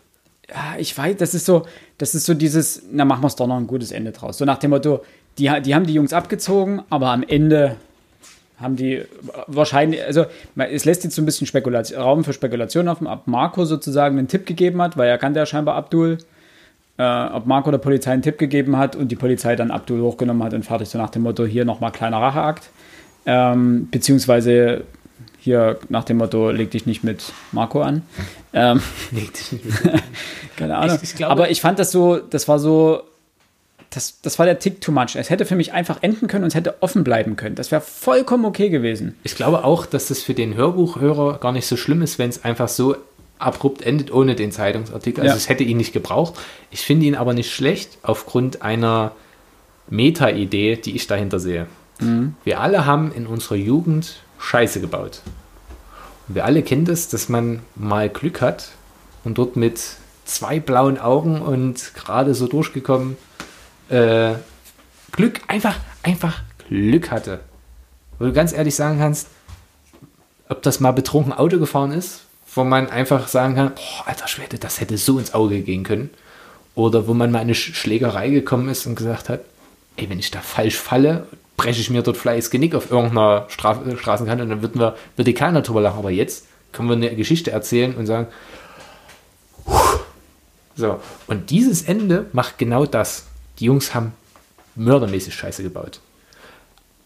Ja, 0.48 0.74
ich 0.78 0.96
weiß, 0.96 1.16
das 1.16 1.34
ist 1.34 1.46
so, 1.46 1.66
das 1.98 2.14
ist 2.14 2.26
so 2.26 2.34
dieses, 2.34 2.82
na 2.92 3.04
machen 3.06 3.22
wir 3.22 3.28
es 3.28 3.36
doch 3.36 3.46
noch 3.46 3.56
ein 3.56 3.66
gutes 3.66 3.90
Ende 3.90 4.12
draus. 4.12 4.36
So 4.38 4.44
nach 4.44 4.58
dem 4.58 4.70
Motto, 4.70 5.02
die, 5.38 5.50
die 5.62 5.74
haben 5.74 5.86
die 5.86 5.94
Jungs 5.94 6.12
abgezogen, 6.12 6.82
aber 6.90 7.08
am 7.08 7.22
Ende 7.22 7.76
haben 8.60 8.76
die 8.76 9.02
wahrscheinlich, 9.46 10.02
also 10.04 10.26
es 10.56 10.84
lässt 10.84 11.04
jetzt 11.04 11.16
so 11.16 11.22
ein 11.22 11.26
bisschen 11.26 11.46
Spekulation, 11.46 12.00
Raum 12.00 12.24
für 12.24 12.32
Spekulation 12.32 12.88
offen, 12.88 13.06
ob 13.06 13.26
Marco 13.26 13.64
sozusagen 13.64 14.18
einen 14.18 14.28
Tipp 14.28 14.46
gegeben 14.46 14.80
hat, 14.80 14.96
weil 14.96 15.08
er 15.08 15.18
kannte 15.18 15.40
ja 15.40 15.46
scheinbar 15.46 15.74
Abdul, 15.74 16.18
äh, 16.98 17.02
ob 17.26 17.46
Marco 17.46 17.70
der 17.72 17.78
Polizei 17.78 18.12
einen 18.12 18.22
Tipp 18.22 18.38
gegeben 18.38 18.76
hat 18.76 18.94
und 18.94 19.08
die 19.08 19.16
Polizei 19.16 19.56
dann 19.56 19.70
Abdul 19.72 20.00
hochgenommen 20.00 20.42
hat 20.44 20.54
und 20.54 20.64
fertig, 20.64 20.88
so 20.88 20.98
nach 20.98 21.10
dem 21.10 21.22
Motto, 21.22 21.44
hier 21.44 21.64
nochmal 21.64 21.90
kleiner 21.92 22.18
Racheakt. 22.18 22.70
Ähm, 23.26 23.88
beziehungsweise 23.90 24.82
hier 25.40 25.78
nach 25.88 26.04
dem 26.04 26.18
Motto, 26.18 26.50
leg 26.50 26.70
dich 26.70 26.86
nicht 26.86 27.02
mit 27.04 27.32
Marco 27.52 27.82
an. 27.82 28.02
Ähm, 28.52 28.80
keine 30.56 30.76
Ahnung. 30.76 30.96
Ich- 30.96 31.10
ich 31.10 31.16
glaube- 31.16 31.32
Aber 31.32 31.50
ich 31.50 31.60
fand 31.60 31.78
das 31.78 31.90
so, 31.90 32.18
das 32.18 32.48
war 32.48 32.58
so, 32.58 33.02
das, 33.94 34.20
das 34.22 34.38
war 34.38 34.46
der 34.46 34.58
Tick 34.58 34.80
too 34.80 34.92
much. 34.92 35.14
Es 35.16 35.30
hätte 35.30 35.46
für 35.46 35.56
mich 35.56 35.72
einfach 35.72 36.02
enden 36.02 36.26
können 36.26 36.44
und 36.44 36.48
es 36.48 36.54
hätte 36.54 36.82
offen 36.82 37.04
bleiben 37.04 37.36
können. 37.36 37.54
Das 37.54 37.70
wäre 37.70 37.80
vollkommen 37.80 38.44
okay 38.44 38.68
gewesen. 38.68 39.14
Ich 39.22 39.36
glaube 39.36 39.64
auch, 39.64 39.86
dass 39.86 40.08
das 40.08 40.22
für 40.22 40.34
den 40.34 40.54
Hörbuchhörer 40.54 41.38
gar 41.38 41.52
nicht 41.52 41.66
so 41.66 41.76
schlimm 41.76 42.02
ist, 42.02 42.18
wenn 42.18 42.28
es 42.30 42.44
einfach 42.44 42.68
so 42.68 42.96
abrupt 43.38 43.82
endet 43.82 44.12
ohne 44.12 44.34
den 44.34 44.52
Zeitungsartikel. 44.52 45.22
Also 45.22 45.32
Ja. 45.32 45.36
es 45.36 45.48
hätte 45.48 45.64
ihn 45.64 45.76
nicht 45.76 45.92
gebraucht. 45.92 46.34
Ich 46.70 46.80
finde 46.80 47.06
ihn 47.06 47.14
aber 47.14 47.34
nicht 47.34 47.52
schlecht 47.52 47.98
aufgrund 48.02 48.62
einer 48.62 49.12
Meta-Idee, 49.90 50.76
die 50.76 50.96
ich 50.96 51.06
dahinter 51.06 51.38
sehe. 51.38 51.66
Wir 52.42 52.60
alle 52.60 52.86
haben 52.86 53.12
in 53.12 53.26
unserer 53.26 53.54
Jugend 53.54 54.16
Scheiße 54.38 54.80
gebaut. 54.80 55.20
Und 56.28 56.34
wir 56.34 56.44
alle 56.44 56.62
kennen 56.62 56.84
das, 56.84 57.08
dass 57.08 57.28
man 57.28 57.60
mal 57.76 58.08
Glück 58.08 58.40
hat 58.40 58.70
und 59.22 59.38
dort 59.38 59.56
mit 59.56 59.80
zwei 60.24 60.58
blauen 60.58 60.98
Augen 60.98 61.40
und 61.40 61.92
gerade 61.94 62.34
so 62.34 62.48
durchgekommen 62.48 63.16
äh, 63.88 64.34
Glück, 65.12 65.40
einfach, 65.48 65.76
einfach 66.02 66.42
Glück 66.68 67.10
hatte. 67.10 67.40
Wo 68.18 68.26
du 68.26 68.32
ganz 68.32 68.52
ehrlich 68.52 68.74
sagen 68.74 68.98
kannst, 68.98 69.28
ob 70.48 70.62
das 70.62 70.80
mal 70.80 70.92
betrunken 70.92 71.32
Auto 71.32 71.58
gefahren 71.58 71.92
ist, 71.92 72.22
wo 72.54 72.64
man 72.64 72.88
einfach 72.90 73.28
sagen 73.28 73.54
kann, 73.56 73.74
boah, 73.74 74.06
alter 74.06 74.28
Schwede, 74.28 74.58
das 74.58 74.80
hätte 74.80 74.96
so 74.98 75.18
ins 75.18 75.34
Auge 75.34 75.60
gehen 75.62 75.82
können. 75.82 76.10
Oder 76.74 77.06
wo 77.06 77.14
man 77.14 77.30
mal 77.30 77.38
in 77.38 77.44
eine 77.44 77.52
Sch- 77.54 77.74
Schlägerei 77.74 78.30
gekommen 78.30 78.68
ist 78.68 78.86
und 78.86 78.94
gesagt 78.96 79.28
hat, 79.28 79.40
ey, 79.96 80.08
wenn 80.10 80.18
ich 80.18 80.30
da 80.30 80.40
falsch 80.40 80.76
falle, 80.76 81.26
breche 81.56 81.80
ich 81.80 81.90
mir 81.90 82.02
dort 82.02 82.24
das 82.24 82.50
Genick 82.50 82.74
auf 82.74 82.90
irgendeiner 82.90 83.46
Stra 83.48 83.80
äh, 83.86 83.96
Straßenkante 83.96 84.42
und 84.44 84.50
dann 84.50 84.62
würden 84.62 84.80
wir, 84.80 84.96
würde 85.16 85.34
keiner 85.34 85.62
drüber 85.62 85.80
lachen. 85.80 85.98
Aber 85.98 86.10
jetzt 86.10 86.46
können 86.72 86.88
wir 86.88 86.96
eine 86.96 87.14
Geschichte 87.14 87.52
erzählen 87.52 87.94
und 87.94 88.06
sagen, 88.06 88.26
"Puh." 89.64 90.00
so. 90.74 91.00
Und 91.28 91.50
dieses 91.50 91.82
Ende 91.82 92.26
macht 92.32 92.58
genau 92.58 92.86
das. 92.86 93.26
Die 93.58 93.66
Jungs 93.66 93.94
haben 93.94 94.12
mördermäßig 94.76 95.34
Scheiße 95.34 95.62
gebaut. 95.62 96.00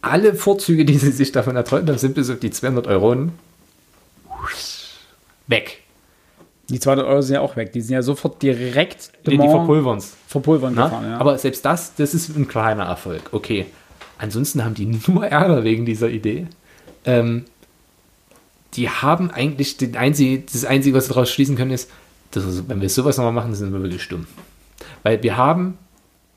Alle 0.01 0.35
Vorzüge, 0.35 0.85
die 0.85 0.97
sie 0.97 1.11
sich 1.13 1.33
davon 1.33 1.57
erträumt 1.57 1.89
haben, 1.89 1.99
sind 1.99 2.15
bis 2.15 2.31
auf 2.31 2.39
die 2.39 2.51
200 2.51 2.87
Euro 2.87 3.29
weg. 5.47 5.83
Die 6.69 6.79
200 6.79 7.07
Euro 7.07 7.23
sind 7.23 7.35
ja 7.35 7.41
auch 7.41 7.57
weg. 7.57 7.73
Die 7.73 7.81
sind 7.81 7.95
ja 7.95 8.03
sofort 8.03 8.43
direkt 8.43 9.11
Die, 9.27 9.31
die 9.31 9.37
verpulvern 9.39 9.99
es. 9.99 10.15
verpulvern 10.29 10.75
gefahren. 10.75 11.05
Ja. 11.05 11.19
Aber 11.19 11.39
selbst 11.39 11.65
das, 11.65 11.95
das 11.95 12.15
ist 12.15 12.37
ein 12.37 12.47
kleiner 12.47 12.85
Erfolg. 12.85 13.23
Okay. 13.33 13.67
Ansonsten 14.19 14.65
haben 14.65 14.75
die 14.75 14.87
nur 15.07 15.27
Ärger 15.27 15.65
wegen 15.65 15.87
dieser 15.87 16.11
Idee. 16.11 16.47
Ähm, 17.05 17.45
die 18.75 18.91
haben 18.91 19.31
eigentlich 19.31 19.79
den 19.79 19.97
einzige, 19.97 20.41
das 20.41 20.65
Einzige, 20.65 20.95
was 20.97 21.09
wir 21.09 21.15
daraus 21.15 21.31
schließen 21.31 21.57
können, 21.57 21.71
ist, 21.71 21.91
dass, 22.33 22.69
wenn 22.69 22.83
wir 22.83 22.91
sowas 22.91 23.17
nochmal 23.17 23.33
machen, 23.33 23.55
sind 23.55 23.73
wir 23.73 23.83
wirklich 23.83 24.03
stumm. 24.03 24.27
Weil 25.03 25.23
wir 25.23 25.39
haben 25.39 25.79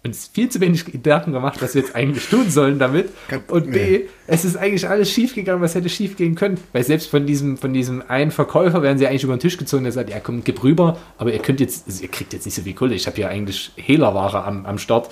uns 0.03 0.31
viel 0.33 0.49
zu 0.49 0.59
wenig 0.61 0.85
Gedanken 0.85 1.31
gemacht, 1.31 1.61
was 1.61 1.75
wir 1.75 1.81
jetzt 1.81 1.95
eigentlich 1.95 2.27
tun 2.27 2.49
sollen 2.49 2.79
damit. 2.79 3.09
Und 3.49 3.71
B, 3.71 4.05
es 4.25 4.45
ist 4.45 4.57
eigentlich 4.57 4.87
alles 4.87 5.11
schiefgegangen, 5.11 5.61
was 5.61 5.75
hätte 5.75 5.89
schiefgehen 5.89 6.33
können. 6.35 6.57
Weil 6.73 6.83
selbst 6.83 7.07
von 7.09 7.25
diesem, 7.27 7.57
von 7.57 7.71
diesem 7.71 8.01
einen 8.07 8.31
Verkäufer 8.31 8.81
werden 8.81 8.97
sie 8.97 9.05
eigentlich 9.07 9.23
über 9.23 9.35
den 9.35 9.39
Tisch 9.39 9.57
gezogen, 9.57 9.83
der 9.83 9.91
sagt, 9.93 10.09
ja 10.09 10.19
komm, 10.19 10.43
gib 10.43 10.63
rüber, 10.63 10.97
aber 11.19 11.31
ihr 11.31 11.39
könnt 11.39 11.59
jetzt, 11.59 11.85
also 11.87 12.01
ihr 12.01 12.09
kriegt 12.09 12.33
jetzt 12.33 12.45
nicht 12.45 12.55
so 12.55 12.63
viel 12.63 12.73
Kohle. 12.73 12.95
Ich 12.95 13.05
habe 13.05 13.19
ja 13.21 13.27
eigentlich 13.27 13.71
Hehlerware 13.75 14.43
am, 14.43 14.65
am 14.65 14.77
Start. 14.79 15.09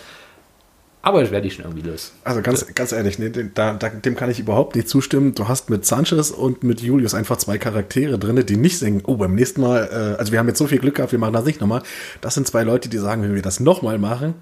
Aber 1.02 1.24
ich 1.24 1.32
werde 1.32 1.48
die 1.48 1.56
schon 1.56 1.64
irgendwie 1.64 1.88
los. 1.88 2.12
Also 2.26 2.42
ganz, 2.42 2.66
ganz 2.76 2.92
ehrlich, 2.92 3.20
nee, 3.20 3.30
dem- 3.30 3.54
da, 3.54 3.74
dem 3.74 4.16
kann 4.18 4.30
ich 4.30 4.40
überhaupt 4.40 4.76
nicht 4.76 4.90
zustimmen. 4.90 5.34
Du 5.34 5.48
hast 5.48 5.70
mit 5.70 5.86
Sanchez 5.86 6.30
und 6.30 6.64
mit 6.64 6.82
Julius 6.82 7.14
einfach 7.14 7.38
zwei 7.38 7.58
Charaktere 7.58 8.20
drin, 8.20 8.44
die 8.46 8.58
nicht 8.58 8.78
singen, 8.80 9.02
oh, 9.06 9.16
beim 9.16 9.34
nächsten 9.34 9.62
Mal, 9.62 9.88
äh, 9.92 10.20
also 10.20 10.34
wir 10.34 10.40
haben 10.40 10.48
jetzt 10.50 10.58
so 10.58 10.68
viel 10.68 10.80
Glück 10.80 10.96
gehabt, 10.96 11.14
wir 11.14 11.20
machen 11.20 11.32
das 11.34 11.46
nicht 11.46 11.62
nochmal. 11.62 11.84
Das 12.20 12.34
sind 12.34 12.48
zwei 12.48 12.64
Leute, 12.64 12.90
die 12.90 12.98
sagen, 12.98 13.22
wenn 13.24 13.34
wir 13.34 13.42
das 13.42 13.62
nochmal 13.62 13.98
machen, 13.98 14.34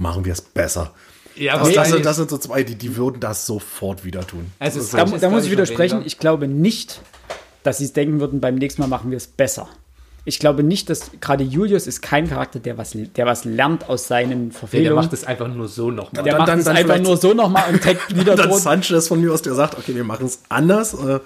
machen 0.00 0.24
wir 0.24 0.32
es 0.32 0.40
besser. 0.40 0.92
Ja, 1.36 1.58
Das, 1.58 1.72
das, 1.72 1.88
sind, 1.90 2.04
das 2.04 2.16
sind 2.16 2.28
so 2.30 2.38
zwei, 2.38 2.64
die, 2.64 2.74
die 2.74 2.96
würden 2.96 3.20
das 3.20 3.46
sofort 3.46 4.04
wieder 4.04 4.26
tun. 4.26 4.50
also 4.58 4.80
Da, 4.96 5.04
da 5.04 5.30
muss 5.30 5.44
ich 5.44 5.50
widersprechen. 5.52 6.02
Ich 6.04 6.18
glaube 6.18 6.48
nicht, 6.48 7.00
dass 7.62 7.78
sie 7.78 7.84
es 7.84 7.92
denken 7.92 8.18
würden, 8.20 8.40
beim 8.40 8.56
nächsten 8.56 8.82
Mal 8.82 8.88
machen 8.88 9.10
wir 9.10 9.16
es 9.16 9.26
besser. 9.28 9.68
Ich 10.26 10.38
glaube 10.38 10.62
nicht, 10.62 10.90
dass 10.90 11.10
gerade 11.20 11.44
Julius 11.44 11.86
ist 11.86 12.02
kein 12.02 12.28
Charakter, 12.28 12.58
der 12.58 12.76
was, 12.76 12.94
der 12.94 13.26
was 13.26 13.44
lernt 13.46 13.88
aus 13.88 14.06
seinen 14.06 14.50
der 14.50 14.58
Verfehlungen. 14.58 14.96
macht 15.04 15.12
es 15.14 15.24
einfach 15.24 15.48
nur 15.48 15.66
so 15.68 15.90
nochmal. 15.90 16.22
Der 16.24 16.32
Dann- 16.32 16.38
macht 16.38 16.48
dann- 16.48 16.58
es 16.58 16.64
dann 16.66 16.76
einfach 16.76 16.98
nur 16.98 17.16
so 17.16 17.32
nochmal 17.32 17.72
und 17.72 17.82
taggt 17.82 18.14
wieder 18.14 18.34
Dann. 18.36 18.52
Sanchez 18.52 19.08
von 19.08 19.20
mir 19.20 19.32
aus, 19.32 19.40
der 19.42 19.54
sagt, 19.54 19.78
okay, 19.78 19.94
wir 19.94 20.04
machen 20.04 20.26
es 20.26 20.40
anders. 20.50 20.92
Äh, 20.94 21.20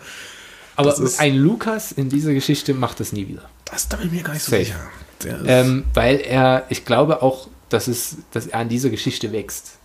Aber 0.76 0.94
ein 1.18 1.36
Lukas 1.36 1.90
in 1.92 2.08
dieser 2.08 2.34
Geschichte 2.34 2.72
macht 2.74 3.00
das 3.00 3.12
nie 3.12 3.26
wieder. 3.26 3.42
das 3.64 3.88
da 3.88 3.96
bin 3.96 4.06
ich 4.08 4.12
mir 4.12 4.22
gar 4.22 4.34
nicht 4.34 4.44
so 4.44 4.50
sicher. 4.54 4.76
Der 5.24 5.40
Ähm, 5.46 5.84
weil 5.94 6.16
er, 6.20 6.64
ich 6.68 6.84
glaube 6.84 7.20
auch, 7.22 7.48
dass, 7.68 7.88
es, 7.88 8.16
dass 8.32 8.46
er 8.46 8.60
an 8.60 8.68
dieser 8.68 8.90
Geschichte 8.90 9.32
wächst. 9.32 9.78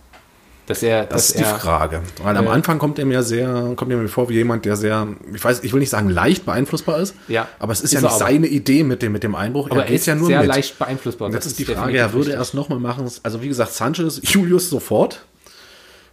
Dass 0.66 0.82
er, 0.84 1.04
Das 1.04 1.28
dass 1.28 1.30
ist 1.30 1.38
die 1.40 1.42
er, 1.44 1.58
Frage. 1.58 2.00
Weil 2.22 2.36
am 2.36 2.46
äh, 2.46 2.50
Anfang 2.50 2.78
kommt 2.78 2.98
er 3.00 3.04
mir 3.04 3.24
sehr, 3.24 3.72
kommt 3.74 3.90
er 3.90 3.96
mir 3.98 4.06
vor 4.08 4.28
wie 4.28 4.34
jemand, 4.34 4.64
der 4.64 4.76
sehr, 4.76 5.08
ich 5.34 5.42
weiß, 5.42 5.64
ich 5.64 5.72
will 5.72 5.80
nicht 5.80 5.90
sagen 5.90 6.10
leicht 6.10 6.46
beeinflussbar 6.46 7.00
ist, 7.00 7.14
Ja. 7.26 7.48
aber 7.58 7.72
es 7.72 7.80
ist, 7.80 7.86
Ist 7.86 7.92
ja 7.94 7.98
er 7.98 8.02
nicht 8.02 8.10
aber. 8.12 8.18
seine 8.30 8.46
Idee 8.46 8.84
mit 8.84 9.02
dem, 9.02 9.10
mit 9.10 9.24
dem 9.24 9.34
Einbruch. 9.34 9.68
aber 9.68 9.80
er 9.82 9.86
geht 9.88 9.96
ist 9.96 10.04
sehr 10.04 10.44
leicht 10.44 10.78
beeinflussbar. 10.78 11.26
Und 11.26 11.32
Das 11.34 11.44
jetzt 11.44 11.58
ist 11.58 11.68
die 11.68 11.74
Frage, 11.74 11.96
er 11.96 12.12
würde 12.12 12.32
erst 12.32 12.54
nochmal 12.54 12.78
machen, 12.78 13.10
also 13.24 13.42
wie 13.42 13.48
gesagt, 13.48 13.72
Sanchez, 13.72 14.20
Julius 14.22 14.70
sofort. 14.70 15.24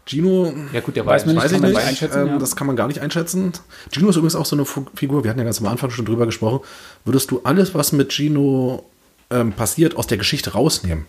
Gino, 0.07 0.51
Ja 0.71 0.79
gut, 0.79 0.95
der 0.95 1.05
Weiß 1.05 1.25
man 1.25 1.35
ja 1.35 1.43
weiß 1.43 1.51
ich 1.51 1.59
nicht, 1.61 1.73
nicht 1.75 1.85
einschätzen, 1.85 2.21
ähm, 2.21 2.27
ja. 2.27 2.37
das 2.39 2.55
kann 2.55 2.65
man 2.65 2.75
gar 2.77 2.87
nicht 2.87 2.99
einschätzen. 3.01 3.51
Gino 3.91 4.09
ist 4.09 4.15
übrigens 4.15 4.35
auch 4.35 4.45
so 4.45 4.55
eine 4.55 4.65
Figur, 4.95 5.23
wir 5.23 5.29
hatten 5.29 5.39
ja 5.39 5.45
ganz 5.45 5.59
am 5.59 5.67
Anfang 5.67 5.89
schon 5.89 6.05
drüber 6.05 6.25
gesprochen. 6.25 6.61
Würdest 7.05 7.29
du 7.29 7.41
alles, 7.43 7.75
was 7.75 7.91
mit 7.91 8.11
Gino 8.13 8.85
ähm, 9.29 9.51
passiert, 9.51 9.97
aus 9.97 10.07
der 10.07 10.17
Geschichte 10.17 10.53
rausnehmen? 10.53 11.05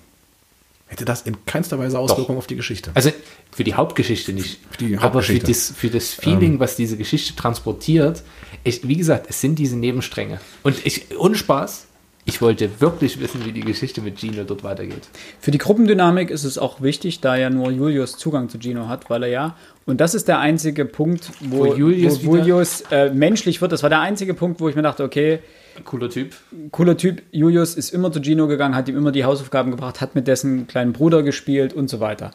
Hätte 0.89 1.05
das 1.05 1.23
in 1.23 1.45
keinster 1.45 1.79
Weise 1.79 1.99
Auswirkungen 1.99 2.39
auf 2.39 2.47
die 2.47 2.57
Geschichte. 2.57 2.91
Also 2.95 3.11
für 3.53 3.63
die 3.63 3.75
Hauptgeschichte 3.75 4.33
nicht. 4.33 4.59
Für 4.71 4.79
die 4.79 4.97
aber 4.97 4.97
für 4.97 5.03
Hauptgeschichte. 5.05 5.47
das, 5.47 5.71
für 5.71 5.89
das 5.89 6.15
Feeling, 6.15 6.61
was 6.61 6.77
diese 6.77 6.97
Geschichte 6.97 7.37
transportiert, 7.37 8.23
ich, 8.65 8.87
wie 8.89 8.97
gesagt, 8.97 9.27
es 9.29 9.41
sind 9.41 9.59
diese 9.59 9.77
Nebenstränge. 9.77 10.41
Und 10.63 10.85
ich, 10.87 11.07
ohne 11.19 11.35
Spaß, 11.35 11.89
ich 12.29 12.43
wollte 12.43 12.81
wirklich 12.81 13.21
wissen, 13.21 13.45
wie 13.47 13.53
die 13.53 13.63
Geschichte 13.63 14.03
mit 14.03 14.19
Gino 14.21 14.45
dort 14.45 14.63
weitergeht. 14.63 15.09
Für 15.41 15.51
die 15.51 15.57
Gruppendynamik 15.57 16.31
ist 16.31 16.45
es 16.45 16.59
auch 16.59 16.83
wichtig, 16.83 17.21
da 17.21 17.37
ja 17.37 17.49
nur 17.49 17.71
Julius 17.71 18.19
Zugang 18.19 18.51
zu 18.51 18.59
Gino 18.59 18.87
hat, 18.89 19.09
weil 19.09 19.23
er 19.23 19.29
ja, 19.31 19.57
und 19.87 20.01
das 20.03 20.15
ist 20.15 20.29
der 20.29 20.39
einzige 20.39 20.85
Punkt, 20.85 21.31
wo, 21.41 21.61
Wo 21.61 21.75
Julius 21.75 22.25
wo 22.25 22.37
Julius 22.37 22.83
äh, 22.91 23.11
menschlich 23.11 23.63
wird. 23.63 23.73
Das 23.73 23.83
war 23.83 23.89
der 23.89 24.01
einzige 24.01 24.35
Punkt, 24.35 24.61
wo 24.61 24.69
ich 24.69 24.77
mir 24.77 24.83
dachte, 24.83 25.05
okay, 25.05 25.39
Cooler 25.85 26.11
Typ. 26.11 26.35
cooler 26.73 26.97
Typ, 26.97 27.23
Julius 27.31 27.75
ist 27.75 27.91
immer 27.91 28.11
zu 28.13 28.21
Gino 28.23 28.47
gegangen, 28.47 28.75
hat 28.75 28.89
ihm 28.89 28.97
immer 28.97 29.13
die 29.13 29.25
Hausaufgaben 29.25 29.71
gebracht, 29.71 30.01
hat 30.01 30.15
mit 30.15 30.27
dessen 30.27 30.67
kleinen 30.67 30.93
Bruder 30.93 31.23
gespielt 31.23 31.73
und 31.73 31.89
so 31.89 32.01
weiter. 32.01 32.33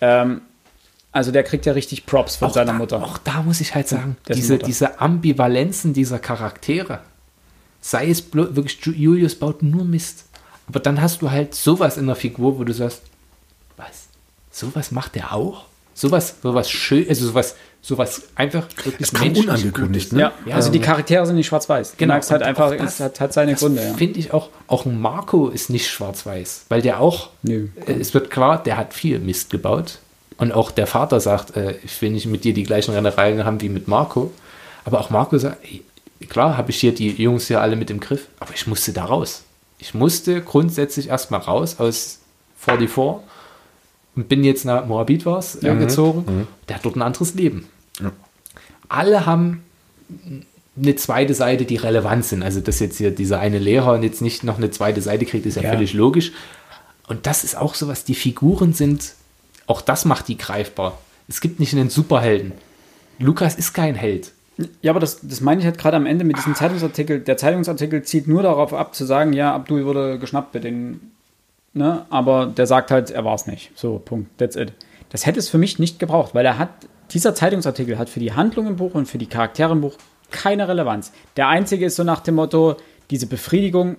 Ähm, 0.00 0.42
also 1.12 1.32
der 1.32 1.42
kriegt 1.42 1.66
ja 1.66 1.72
richtig 1.72 2.06
Props 2.06 2.36
von 2.36 2.52
seiner 2.52 2.72
da, 2.72 2.78
Mutter. 2.78 3.02
Auch 3.02 3.18
da 3.18 3.42
muss 3.42 3.60
ich 3.60 3.74
halt 3.74 3.88
sagen, 3.88 4.16
diese, 4.28 4.54
Mutter. 4.54 4.66
diese 4.66 5.00
Ambivalenzen 5.00 5.92
dieser 5.92 6.18
Charaktere. 6.18 7.00
Sei 7.80 8.08
es 8.10 8.32
wirklich, 8.32 8.78
Ju- 8.82 8.94
Julius 8.94 9.34
baut 9.34 9.62
nur 9.62 9.84
Mist. 9.84 10.26
Aber 10.68 10.78
dann 10.80 11.00
hast 11.00 11.22
du 11.22 11.30
halt 11.30 11.54
sowas 11.54 11.96
in 11.96 12.06
der 12.06 12.14
Figur, 12.14 12.58
wo 12.58 12.64
du 12.64 12.72
sagst, 12.72 13.02
was? 13.76 14.06
Sowas 14.52 14.90
macht 14.92 15.14
der 15.16 15.32
auch? 15.34 15.64
Sowas, 15.94 16.36
sowas 16.42 16.70
schön, 16.70 17.06
also 17.08 17.26
sowas, 17.26 17.54
sowas 17.82 18.22
einfach 18.34 18.66
wirklich 18.84 19.12
Es 19.12 19.38
unangekündigt, 19.38 20.12
ne? 20.12 20.20
Ja, 20.20 20.32
Ja, 20.46 20.54
also 20.56 20.70
die 20.70 20.80
Charaktere 20.80 21.26
sind 21.26 21.36
nicht 21.36 21.46
schwarz-weiß. 21.48 21.94
Genau, 21.98 22.14
halt 22.14 22.30
und 22.30 22.42
einfach, 22.42 22.66
auch 22.72 22.76
das- 22.76 22.94
es 22.94 23.00
hat, 23.00 23.20
hat 23.20 23.32
seine 23.32 23.54
Gründe. 23.54 23.82
Ja. 23.82 23.94
Finde 23.94 24.18
ich 24.18 24.32
auch, 24.32 24.48
auch 24.66 24.84
Marco 24.84 25.48
ist 25.48 25.68
nicht 25.70 25.88
schwarz-weiß, 25.88 26.66
weil 26.68 26.82
der 26.82 27.00
auch, 27.00 27.30
Nö. 27.42 27.68
äh, 27.86 27.92
es 27.94 28.14
wird 28.14 28.30
klar, 28.30 28.62
der 28.62 28.76
hat 28.76 28.94
viel 28.94 29.18
Mist 29.18 29.50
gebaut. 29.50 29.98
Und 30.38 30.52
auch 30.52 30.70
der 30.70 30.86
Vater 30.86 31.20
sagt, 31.20 31.56
äh, 31.56 31.74
ich 31.84 32.00
will 32.00 32.10
nicht 32.10 32.24
mit 32.26 32.44
dir 32.44 32.54
die 32.54 32.62
gleichen 32.62 32.94
Rennereien 32.94 33.44
haben 33.44 33.60
wie 33.60 33.68
mit 33.68 33.88
Marco. 33.88 34.30
Aber 34.86 35.00
auch 35.00 35.10
Marco 35.10 35.36
sagt, 35.36 35.58
ey, 35.64 35.82
klar 36.30 36.56
habe 36.56 36.70
ich 36.70 36.80
hier 36.80 36.94
die 36.94 37.10
Jungs 37.10 37.48
hier 37.48 37.60
alle 37.60 37.76
mit 37.76 37.90
im 37.90 38.00
Griff, 38.00 38.26
aber 38.38 38.54
ich 38.54 38.66
musste 38.66 38.92
da 38.94 39.04
raus. 39.04 39.42
Ich 39.78 39.92
musste 39.92 40.40
grundsätzlich 40.40 41.08
erstmal 41.08 41.40
raus 41.40 41.76
aus 41.78 42.20
44 42.58 42.90
und 44.16 44.28
bin 44.28 44.44
jetzt 44.44 44.64
nach 44.64 44.86
Moabit 44.86 45.24
war's, 45.26 45.56
äh, 45.62 45.74
gezogen. 45.76 46.46
Der 46.68 46.76
hat 46.76 46.84
dort 46.84 46.96
ein 46.96 47.02
anderes 47.02 47.34
Leben. 47.34 47.66
Alle 48.88 49.26
haben 49.26 49.62
eine 50.76 50.96
zweite 50.96 51.34
Seite, 51.34 51.64
die 51.64 51.76
relevant 51.76 52.24
sind. 52.24 52.42
Also, 52.42 52.60
dass 52.60 52.80
jetzt 52.80 52.98
hier 52.98 53.10
dieser 53.10 53.38
eine 53.40 53.58
Lehrer 53.58 53.92
und 53.94 54.02
jetzt 54.02 54.22
nicht 54.22 54.44
noch 54.44 54.56
eine 54.58 54.70
zweite 54.70 55.00
Seite 55.02 55.26
kriegt, 55.26 55.46
ist 55.46 55.56
ja, 55.56 55.62
Ja. 55.62 55.72
völlig 55.72 55.92
logisch. 55.94 56.32
Und 57.08 57.26
das 57.26 57.44
ist 57.44 57.56
auch 57.56 57.74
so 57.74 57.88
was, 57.88 58.04
die 58.04 58.14
Figuren 58.14 58.72
sind, 58.72 59.14
auch 59.66 59.80
das 59.80 60.04
macht 60.04 60.28
die 60.28 60.36
greifbar. 60.38 60.98
Es 61.28 61.40
gibt 61.40 61.60
nicht 61.60 61.72
einen 61.74 61.90
Superhelden. 61.90 62.52
Lukas 63.18 63.54
ist 63.54 63.72
kein 63.72 63.94
Held. 63.94 64.32
Ja, 64.82 64.90
aber 64.92 65.00
das, 65.00 65.20
das 65.22 65.40
meine 65.40 65.60
ich 65.60 65.66
halt 65.66 65.78
gerade 65.78 65.96
am 65.96 66.06
Ende 66.06 66.24
mit 66.24 66.36
diesem 66.36 66.54
Zeitungsartikel. 66.54 67.20
Der 67.20 67.36
Zeitungsartikel 67.36 68.02
zielt 68.02 68.26
nur 68.28 68.42
darauf 68.42 68.74
ab, 68.74 68.94
zu 68.94 69.04
sagen, 69.04 69.32
ja, 69.32 69.54
Abdul 69.54 69.84
wurde 69.86 70.18
geschnappt 70.18 70.52
bei 70.52 70.58
den. 70.58 71.12
Ne? 71.72 72.04
Aber 72.10 72.46
der 72.46 72.66
sagt 72.66 72.90
halt, 72.90 73.10
er 73.10 73.24
war 73.24 73.34
es 73.34 73.46
nicht. 73.46 73.70
So, 73.76 73.98
Punkt. 73.98 74.36
That's 74.38 74.56
it. 74.56 74.72
Das 75.10 75.26
hätte 75.26 75.38
es 75.38 75.48
für 75.48 75.58
mich 75.58 75.78
nicht 75.78 75.98
gebraucht, 75.98 76.34
weil 76.34 76.44
er 76.46 76.58
hat, 76.58 76.70
dieser 77.12 77.34
Zeitungsartikel 77.34 77.98
hat 77.98 78.08
für 78.08 78.20
die 78.20 78.32
Handlung 78.32 78.66
im 78.66 78.76
Buch 78.76 78.94
und 78.94 79.06
für 79.06 79.18
die 79.18 79.26
Charaktere 79.26 79.72
im 79.72 79.80
Buch 79.80 79.94
keine 80.30 80.68
Relevanz. 80.68 81.12
Der 81.36 81.48
einzige 81.48 81.86
ist 81.86 81.96
so 81.96 82.04
nach 82.04 82.20
dem 82.20 82.36
Motto, 82.36 82.76
diese 83.10 83.26
Befriedigung, 83.26 83.96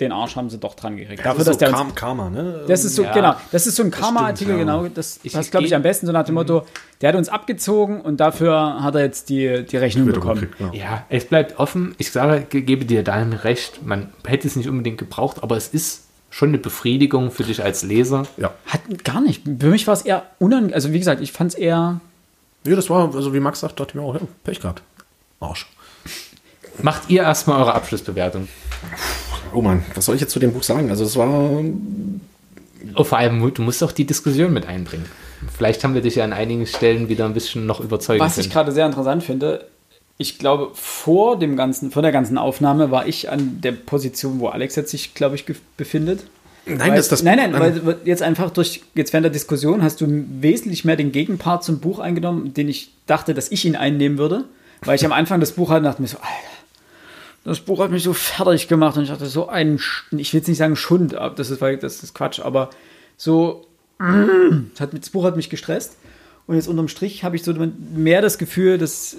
den 0.00 0.10
Arsch 0.10 0.34
haben 0.34 0.50
sie 0.50 0.58
doch 0.58 0.74
dran 0.74 0.96
gekriegt. 0.96 1.24
Dafür, 1.24 1.44
dass 1.44 1.56
der 1.58 1.68
uns 1.78 1.94
Karma, 1.94 2.28
ne? 2.28 2.64
das 2.66 2.84
ist 2.84 2.96
so, 2.96 3.04
Ja. 3.04 3.12
genau, 3.12 3.34
das 3.52 3.66
ist 3.66 3.76
so 3.76 3.82
ein 3.84 3.90
Karma-Artikel, 3.92 4.54
ja. 4.54 4.58
genau. 4.58 4.88
Das 4.88 5.20
Ich- 5.22 5.32
passt, 5.34 5.50
glaube 5.52 5.66
ich, 5.66 5.74
am 5.74 5.82
besten 5.82 6.06
so 6.06 6.12
nach 6.12 6.24
dem 6.24 6.34
Motto, 6.34 6.64
der 7.00 7.10
hat 7.10 7.16
uns 7.16 7.28
abgezogen 7.28 8.00
und 8.00 8.18
dafür 8.18 8.82
hat 8.82 8.94
er 8.96 9.02
jetzt 9.02 9.28
die, 9.28 9.64
die 9.64 9.76
Rechnung 9.76 10.06
bekommen. 10.06 10.40
gekriegt, 10.40 10.58
genau. 10.58 10.72
Ja, 10.72 11.04
es 11.10 11.26
bleibt 11.26 11.60
offen. 11.60 11.94
Ich 11.98 12.10
sage, 12.10 12.44
ge- 12.48 12.62
gebe 12.62 12.84
dir 12.86 13.04
dein 13.04 13.32
Recht. 13.34 13.86
Man 13.86 14.12
hätte 14.26 14.48
es 14.48 14.56
nicht 14.56 14.68
unbedingt 14.68 14.98
gebraucht, 14.98 15.42
aber 15.42 15.56
es 15.56 15.68
ist 15.68 16.03
schon 16.34 16.48
eine 16.48 16.58
Befriedigung 16.58 17.30
für 17.30 17.44
dich 17.44 17.62
als 17.62 17.84
Leser. 17.84 18.26
Ja. 18.38 18.52
Hat 18.66 19.04
gar 19.04 19.20
nicht. 19.20 19.42
Für 19.44 19.68
mich 19.68 19.86
war 19.86 19.94
es 19.94 20.02
eher 20.02 20.24
unangenehm. 20.40 20.74
Also, 20.74 20.92
wie 20.92 20.98
gesagt, 20.98 21.20
ich 21.20 21.30
fand 21.30 21.52
es 21.52 21.54
eher. 21.56 22.00
Ja, 22.66 22.74
das 22.74 22.90
war, 22.90 23.14
also 23.14 23.32
wie 23.32 23.38
Max 23.38 23.60
sagt, 23.60 23.78
dachte 23.78 23.90
ich 23.90 23.94
mir 23.94 24.02
auch, 24.02 24.14
ja, 24.14 24.20
Pech 24.42 24.58
gehabt. 24.58 24.82
Arsch. 25.38 25.66
Macht 26.82 27.08
ihr 27.08 27.22
erstmal 27.22 27.60
eure 27.60 27.74
Abschlussbewertung. 27.74 28.48
Oh 29.52 29.62
Mann, 29.62 29.84
was 29.94 30.06
soll 30.06 30.16
ich 30.16 30.20
jetzt 30.22 30.32
zu 30.32 30.40
dem 30.40 30.52
Buch 30.52 30.64
sagen? 30.64 30.90
Also 30.90 31.04
es 31.04 31.14
war, 31.14 31.60
Oh, 32.96 33.04
vor 33.04 33.18
allem, 33.18 33.54
du 33.54 33.62
musst 33.62 33.84
auch 33.84 33.92
die 33.92 34.04
Diskussion 34.04 34.52
mit 34.52 34.66
einbringen. 34.66 35.06
Vielleicht 35.56 35.84
haben 35.84 35.94
wir 35.94 36.00
dich 36.02 36.16
ja 36.16 36.24
an 36.24 36.32
einigen 36.32 36.66
Stellen 36.66 37.08
wieder 37.08 37.26
ein 37.26 37.34
bisschen 37.34 37.64
noch 37.64 37.78
überzeugen 37.80 38.20
Was 38.20 38.38
ich 38.38 38.46
können. 38.46 38.54
gerade 38.54 38.72
sehr 38.72 38.86
interessant 38.86 39.22
finde, 39.22 39.66
ich 40.16 40.38
glaube, 40.38 40.70
vor 40.74 41.38
dem 41.38 41.56
ganzen, 41.56 41.90
vor 41.90 42.02
der 42.02 42.12
ganzen 42.12 42.38
Aufnahme 42.38 42.90
war 42.90 43.06
ich 43.06 43.30
an 43.30 43.60
der 43.60 43.72
Position, 43.72 44.38
wo 44.38 44.48
Alex 44.48 44.76
jetzt 44.76 44.90
sich, 44.90 45.14
glaube 45.14 45.34
ich, 45.34 45.44
befindet. 45.76 46.24
nein, 46.66 46.78
weil, 46.80 46.96
das, 46.96 47.08
das, 47.08 47.22
nein, 47.22 47.36
nein, 47.36 47.54
weil 47.84 47.98
jetzt 48.04 48.22
einfach 48.22 48.50
durch, 48.50 48.82
jetzt 48.94 49.12
während 49.12 49.24
der 49.24 49.32
Diskussion 49.32 49.82
hast 49.82 50.00
du 50.00 50.06
wesentlich 50.40 50.84
mehr 50.84 50.96
den 50.96 51.10
Gegenpart 51.10 51.64
zum 51.64 51.80
Buch 51.80 51.98
eingenommen, 51.98 52.54
den 52.54 52.68
ich 52.68 52.92
dachte, 53.06 53.34
dass 53.34 53.50
ich 53.50 53.64
ihn 53.64 53.76
einnehmen 53.76 54.18
würde. 54.18 54.44
Weil 54.82 54.96
ich 54.96 55.04
am 55.04 55.12
Anfang 55.12 55.40
das 55.40 55.52
Buch 55.52 55.70
hatte 55.70 55.78
und 55.78 55.84
dachte 55.84 56.02
mir 56.02 56.08
so, 56.08 56.18
Alter, 56.18 56.54
das 57.44 57.60
Buch 57.60 57.80
hat 57.80 57.90
mich 57.90 58.02
so 58.02 58.12
fertig 58.12 58.68
gemacht 58.68 58.96
und 58.96 59.04
ich 59.04 59.10
dachte, 59.10 59.26
so 59.26 59.48
ein, 59.48 59.80
ich 60.12 60.32
will 60.32 60.40
jetzt 60.40 60.48
nicht 60.48 60.58
sagen 60.58 60.76
Schund, 60.76 61.14
das 61.14 61.50
ist, 61.50 61.60
das 61.60 62.02
ist 62.02 62.14
Quatsch, 62.14 62.40
aber 62.40 62.70
so, 63.16 63.66
das, 63.98 64.80
hat, 64.80 64.92
das 64.92 65.10
Buch 65.10 65.24
hat 65.24 65.36
mich 65.36 65.50
gestresst. 65.50 65.96
Und 66.46 66.56
jetzt 66.56 66.68
unterm 66.68 66.88
Strich 66.88 67.24
habe 67.24 67.36
ich 67.36 67.42
so 67.42 67.54
mehr 67.94 68.20
das 68.20 68.36
Gefühl, 68.36 68.76
dass 68.76 69.16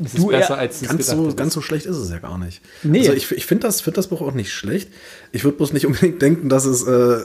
es 0.00 0.06
ist 0.14 0.18
du 0.18 0.28
besser, 0.28 0.54
eher- 0.54 0.60
als 0.60 0.80
du 0.80 0.86
ganz, 0.86 0.98
gedacht 0.98 1.16
so, 1.16 1.22
hättest. 1.22 1.36
ganz 1.36 1.54
so 1.54 1.60
schlecht 1.60 1.86
ist 1.86 1.96
es 1.96 2.10
ja 2.10 2.18
gar 2.18 2.38
nicht. 2.38 2.60
Nee. 2.82 3.00
Also 3.00 3.12
ich, 3.12 3.30
ich 3.32 3.46
finde 3.46 3.66
das, 3.66 3.80
find 3.80 3.96
das 3.96 4.08
Buch 4.08 4.20
auch 4.22 4.32
nicht 4.34 4.52
schlecht. 4.52 4.90
Ich 5.32 5.44
würde 5.44 5.56
bloß 5.56 5.72
nicht 5.72 5.86
unbedingt 5.86 6.20
denken, 6.22 6.48
dass 6.48 6.64
es 6.64 6.82
äh, 6.86 7.20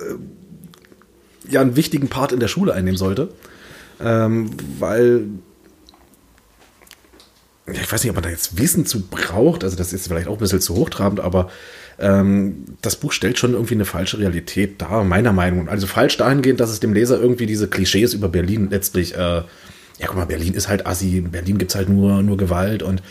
ja 1.49 1.61
einen 1.61 1.75
wichtigen 1.75 2.09
Part 2.09 2.31
in 2.31 2.39
der 2.39 2.47
Schule 2.47 2.73
einnehmen 2.73 2.97
sollte. 2.97 3.29
ähm, 4.01 4.51
weil 4.79 5.25
ja, 7.67 7.73
ich 7.81 7.91
weiß 7.91 8.03
nicht, 8.03 8.09
ob 8.09 8.15
man 8.15 8.23
da 8.23 8.29
jetzt 8.29 8.57
Wissen 8.57 8.85
zu 8.87 9.01
braucht, 9.01 9.63
also 9.63 9.75
das 9.75 9.93
ist 9.93 10.07
vielleicht 10.07 10.27
auch 10.27 10.33
ein 10.33 10.39
bisschen 10.39 10.59
zu 10.61 10.75
hochtrabend, 10.75 11.19
aber 11.19 11.51
ähm, 11.99 12.65
das 12.81 12.95
Buch 12.95 13.11
stellt 13.11 13.37
schon 13.37 13.53
irgendwie 13.53 13.75
eine 13.75 13.85
falsche 13.85 14.17
Realität 14.17 14.81
dar, 14.81 15.03
meiner 15.03 15.33
Meinung 15.33 15.65
nach. 15.65 15.71
Also 15.73 15.85
falsch 15.85 16.17
dahingehend, 16.17 16.59
dass 16.59 16.71
es 16.71 16.79
dem 16.79 16.93
Leser 16.93 17.19
irgendwie 17.21 17.45
diese 17.45 17.67
Klischees 17.67 18.13
über 18.15 18.27
Berlin 18.29 18.69
letztlich, 18.71 19.15
äh, 19.15 19.43
ja 19.99 20.07
guck 20.07 20.15
mal, 20.15 20.25
Berlin 20.25 20.53
ist 20.53 20.67
halt 20.67 20.87
assi, 20.87 21.19
in 21.19 21.31
Berlin 21.31 21.57
gibt's 21.57 21.75
halt 21.75 21.89
nur, 21.89 22.23
nur 22.23 22.37
Gewalt 22.37 22.81
und 22.81 23.03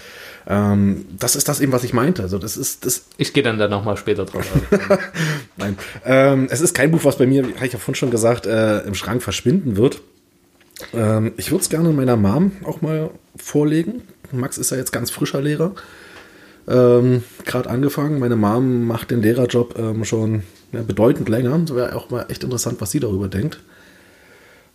ähm, 0.47 1.05
das 1.19 1.37
ist 1.37 1.47
das 1.49 1.61
eben, 1.61 1.73
was 1.73 1.85
ich 1.85 1.93
meinte. 1.93 2.23
Also 2.23 2.39
das 2.39 2.57
ist 2.57 2.87
das. 2.87 3.05
Ich 3.19 3.35
gehe 3.35 3.43
dann 3.43 3.59
da 3.59 3.69
nochmal 3.69 3.99
später 3.99 4.25
drauf. 4.25 4.47
Nein, 5.59 5.77
ähm, 6.07 6.49
es 6.51 6.63
ist 6.63 6.75
kein 6.75 6.91
Buch, 6.91 7.05
was 7.05 7.19
bei 7.19 7.27
mir, 7.27 7.43
habe 7.43 7.67
ich 7.67 7.73
ja 7.75 7.79
vorhin 7.79 7.95
schon 7.95 8.11
gesagt, 8.11 8.47
äh, 8.47 8.81
im 8.81 8.95
Schrank 8.95 9.23
verschwinden 9.23 9.77
wird. 9.77 10.01
Ähm, 10.95 11.33
ich 11.37 11.51
würde 11.51 11.63
es 11.63 11.69
gerne 11.69 11.91
meiner 11.91 12.17
Mom 12.17 12.53
auch 12.65 12.81
mal 12.81 13.11
vorlegen. 13.37 14.03
Max 14.33 14.57
ist 14.57 14.71
ja 14.71 14.79
jetzt 14.79 14.93
ganz 14.93 15.11
frischer 15.11 15.43
Lehrer. 15.43 15.75
Ähm, 16.67 17.25
Gerade 17.45 17.69
angefangen. 17.69 18.19
Meine 18.19 18.37
Mom 18.37 18.87
macht 18.87 19.11
den 19.11 19.21
Lehrerjob 19.21 19.79
ähm, 19.79 20.05
schon 20.07 20.45
ja, 20.73 20.83
bedeutend 20.83 21.29
länger. 21.29 21.61
Wäre 21.75 21.95
auch 21.95 22.09
mal 22.09 22.25
echt 22.29 22.43
interessant, 22.43 22.81
was 22.81 22.91
sie 22.91 23.01
darüber 23.01 23.29
denkt. 23.29 23.61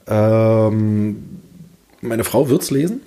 Ähm, 0.06 1.42
meine 2.03 2.23
Frau 2.23 2.49
wird 2.49 2.61
es 2.61 2.71
lesen. 2.71 3.01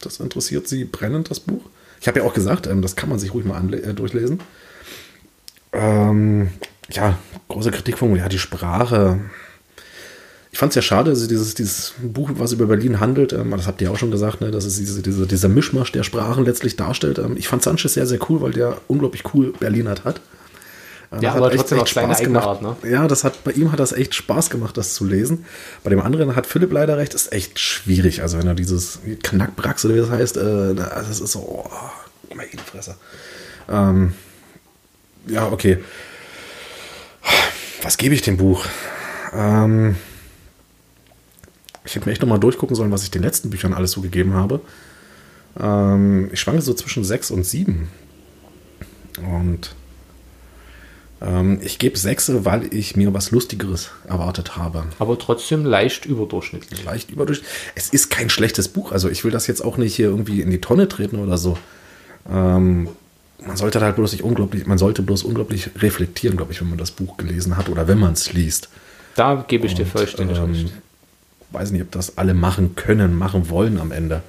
Das 0.00 0.20
interessiert 0.20 0.68
sie 0.68 0.84
brennend, 0.84 1.30
das 1.30 1.40
Buch. 1.40 1.62
Ich 2.00 2.08
habe 2.08 2.20
ja 2.20 2.24
auch 2.24 2.34
gesagt, 2.34 2.66
ähm, 2.66 2.82
das 2.82 2.96
kann 2.96 3.08
man 3.08 3.18
sich 3.18 3.34
ruhig 3.34 3.44
mal 3.44 3.74
äh, 3.74 3.94
durchlesen. 3.94 4.40
Ähm, 5.72 6.50
ja, 6.90 7.18
große 7.48 7.70
Kritikpunkt, 7.70 8.18
ja, 8.18 8.28
die 8.28 8.38
Sprache. 8.38 9.18
Ich 10.50 10.58
fand 10.58 10.70
es 10.70 10.76
ja 10.76 10.82
schade, 10.82 11.10
dass 11.10 11.26
dieses, 11.28 11.54
dieses 11.54 11.94
Buch, 12.02 12.30
was 12.34 12.52
über 12.52 12.66
Berlin 12.66 13.00
handelt, 13.00 13.32
ähm, 13.32 13.50
das 13.50 13.66
habt 13.66 13.82
ihr 13.82 13.90
auch 13.90 13.98
schon 13.98 14.10
gesagt, 14.10 14.40
ne, 14.40 14.50
dass 14.50 14.64
es 14.64 14.78
diese, 14.78 15.02
diese, 15.02 15.26
dieser 15.26 15.48
Mischmasch 15.48 15.92
der 15.92 16.04
Sprachen 16.04 16.44
letztlich 16.44 16.76
darstellt. 16.76 17.18
Ähm, 17.18 17.36
ich 17.36 17.48
fand 17.48 17.62
Sanchez 17.62 17.94
sehr, 17.94 18.06
sehr 18.06 18.18
cool, 18.30 18.40
weil 18.40 18.52
der 18.52 18.78
unglaublich 18.88 19.24
cool 19.34 19.52
Berlinert 19.58 20.04
hat. 20.04 20.20
Äh, 21.10 21.22
ja, 21.22 21.34
aber 21.34 21.50
trotzdem 21.50 21.78
echt, 21.78 21.86
echt 21.88 21.98
Spaß 21.98 22.20
gemacht. 22.20 22.46
Art, 22.46 22.62
ne? 22.62 22.76
Ja, 22.88 23.08
das 23.08 23.24
hat, 23.24 23.42
bei 23.44 23.52
ihm 23.52 23.72
hat 23.72 23.80
das 23.80 23.92
echt 23.92 24.14
Spaß 24.14 24.50
gemacht, 24.50 24.76
das 24.76 24.94
zu 24.94 25.04
lesen. 25.04 25.46
Bei 25.82 25.90
dem 25.90 26.00
anderen 26.00 26.36
hat 26.36 26.46
Philipp 26.46 26.72
leider 26.72 26.98
recht, 26.98 27.14
ist 27.14 27.32
echt 27.32 27.58
schwierig. 27.58 28.22
Also 28.22 28.38
wenn 28.38 28.46
er 28.46 28.54
dieses 28.54 28.98
Knackbrax 29.22 29.84
oder 29.84 29.94
wie 29.94 30.00
das 30.00 30.10
heißt, 30.10 30.36
äh, 30.36 30.74
das 30.74 31.20
ist 31.20 31.32
so, 31.32 31.40
oh, 31.40 32.34
meine 32.34 32.50
Fresse. 32.64 32.96
Ähm, 33.68 34.12
ja, 35.26 35.50
okay. 35.50 35.78
Was 37.82 37.96
gebe 37.96 38.14
ich 38.14 38.22
dem 38.22 38.36
Buch? 38.36 38.66
Ähm, 39.32 39.96
ich 41.84 41.94
hätte 41.94 42.06
mir 42.06 42.12
echt 42.12 42.20
nochmal 42.20 42.40
durchgucken 42.40 42.76
sollen, 42.76 42.92
was 42.92 43.02
ich 43.02 43.10
den 43.10 43.22
letzten 43.22 43.50
Büchern 43.50 43.72
alles 43.72 43.92
so 43.92 44.02
gegeben 44.02 44.34
habe. 44.34 44.60
Ähm, 45.58 46.28
ich 46.32 46.40
schwanke 46.40 46.60
so 46.60 46.74
zwischen 46.74 47.04
sechs 47.04 47.30
und 47.30 47.44
sieben. 47.44 47.88
Und 49.18 49.74
ähm, 51.20 51.58
ich 51.62 51.78
gebe 51.78 51.98
sechs, 51.98 52.30
weil 52.44 52.72
ich 52.72 52.96
mir 52.96 53.12
was 53.12 53.30
Lustigeres 53.30 53.90
erwartet 54.06 54.56
habe. 54.56 54.84
Aber 54.98 55.18
trotzdem 55.18 55.64
leicht 55.64 56.06
überdurchschnittlich. 56.06 56.84
Leicht 56.84 57.10
überdurchschnittlich. 57.10 57.58
Es 57.74 57.88
ist 57.88 58.10
kein 58.10 58.30
schlechtes 58.30 58.68
Buch. 58.68 58.92
Also 58.92 59.08
ich 59.08 59.24
will 59.24 59.32
das 59.32 59.46
jetzt 59.46 59.64
auch 59.64 59.76
nicht 59.76 59.94
hier 59.94 60.06
irgendwie 60.06 60.40
in 60.40 60.50
die 60.50 60.60
Tonne 60.60 60.88
treten 60.88 61.18
oder 61.18 61.38
so. 61.38 61.58
Ähm, 62.30 62.88
man 63.44 63.56
sollte 63.56 63.80
halt 63.80 63.96
bloß 63.96 64.12
nicht 64.12 64.22
unglaublich, 64.22 64.66
man 64.66 64.78
sollte 64.78 65.02
bloß 65.02 65.22
unglaublich 65.22 65.70
reflektieren, 65.78 66.36
glaube 66.36 66.52
ich, 66.52 66.60
wenn 66.60 66.68
man 66.68 66.78
das 66.78 66.90
Buch 66.90 67.16
gelesen 67.16 67.56
hat 67.56 67.68
oder 67.68 67.88
wenn 67.88 67.98
man 67.98 68.12
es 68.12 68.32
liest. 68.32 68.68
Da 69.14 69.44
gebe 69.46 69.66
ich 69.66 69.72
Und, 69.72 69.78
dir 69.78 69.86
vollständig 69.86 70.38
ähm, 70.38 70.52
recht. 70.52 70.72
Weiß 71.50 71.70
nicht, 71.70 71.82
ob 71.82 71.90
das 71.92 72.18
alle 72.18 72.34
machen 72.34 72.74
können, 72.74 73.16
machen 73.16 73.48
wollen 73.48 73.78
am 73.78 73.90
Ende. 73.90 74.22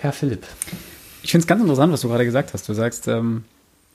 Herr 0.00 0.12
Philipp. 0.12 0.44
Ich 1.22 1.30
finde 1.30 1.44
es 1.44 1.46
ganz 1.46 1.62
interessant, 1.62 1.92
was 1.92 2.02
du 2.02 2.08
gerade 2.08 2.24
gesagt 2.24 2.52
hast. 2.52 2.68
Du 2.68 2.74
sagst, 2.74 3.08
ähm, 3.08 3.44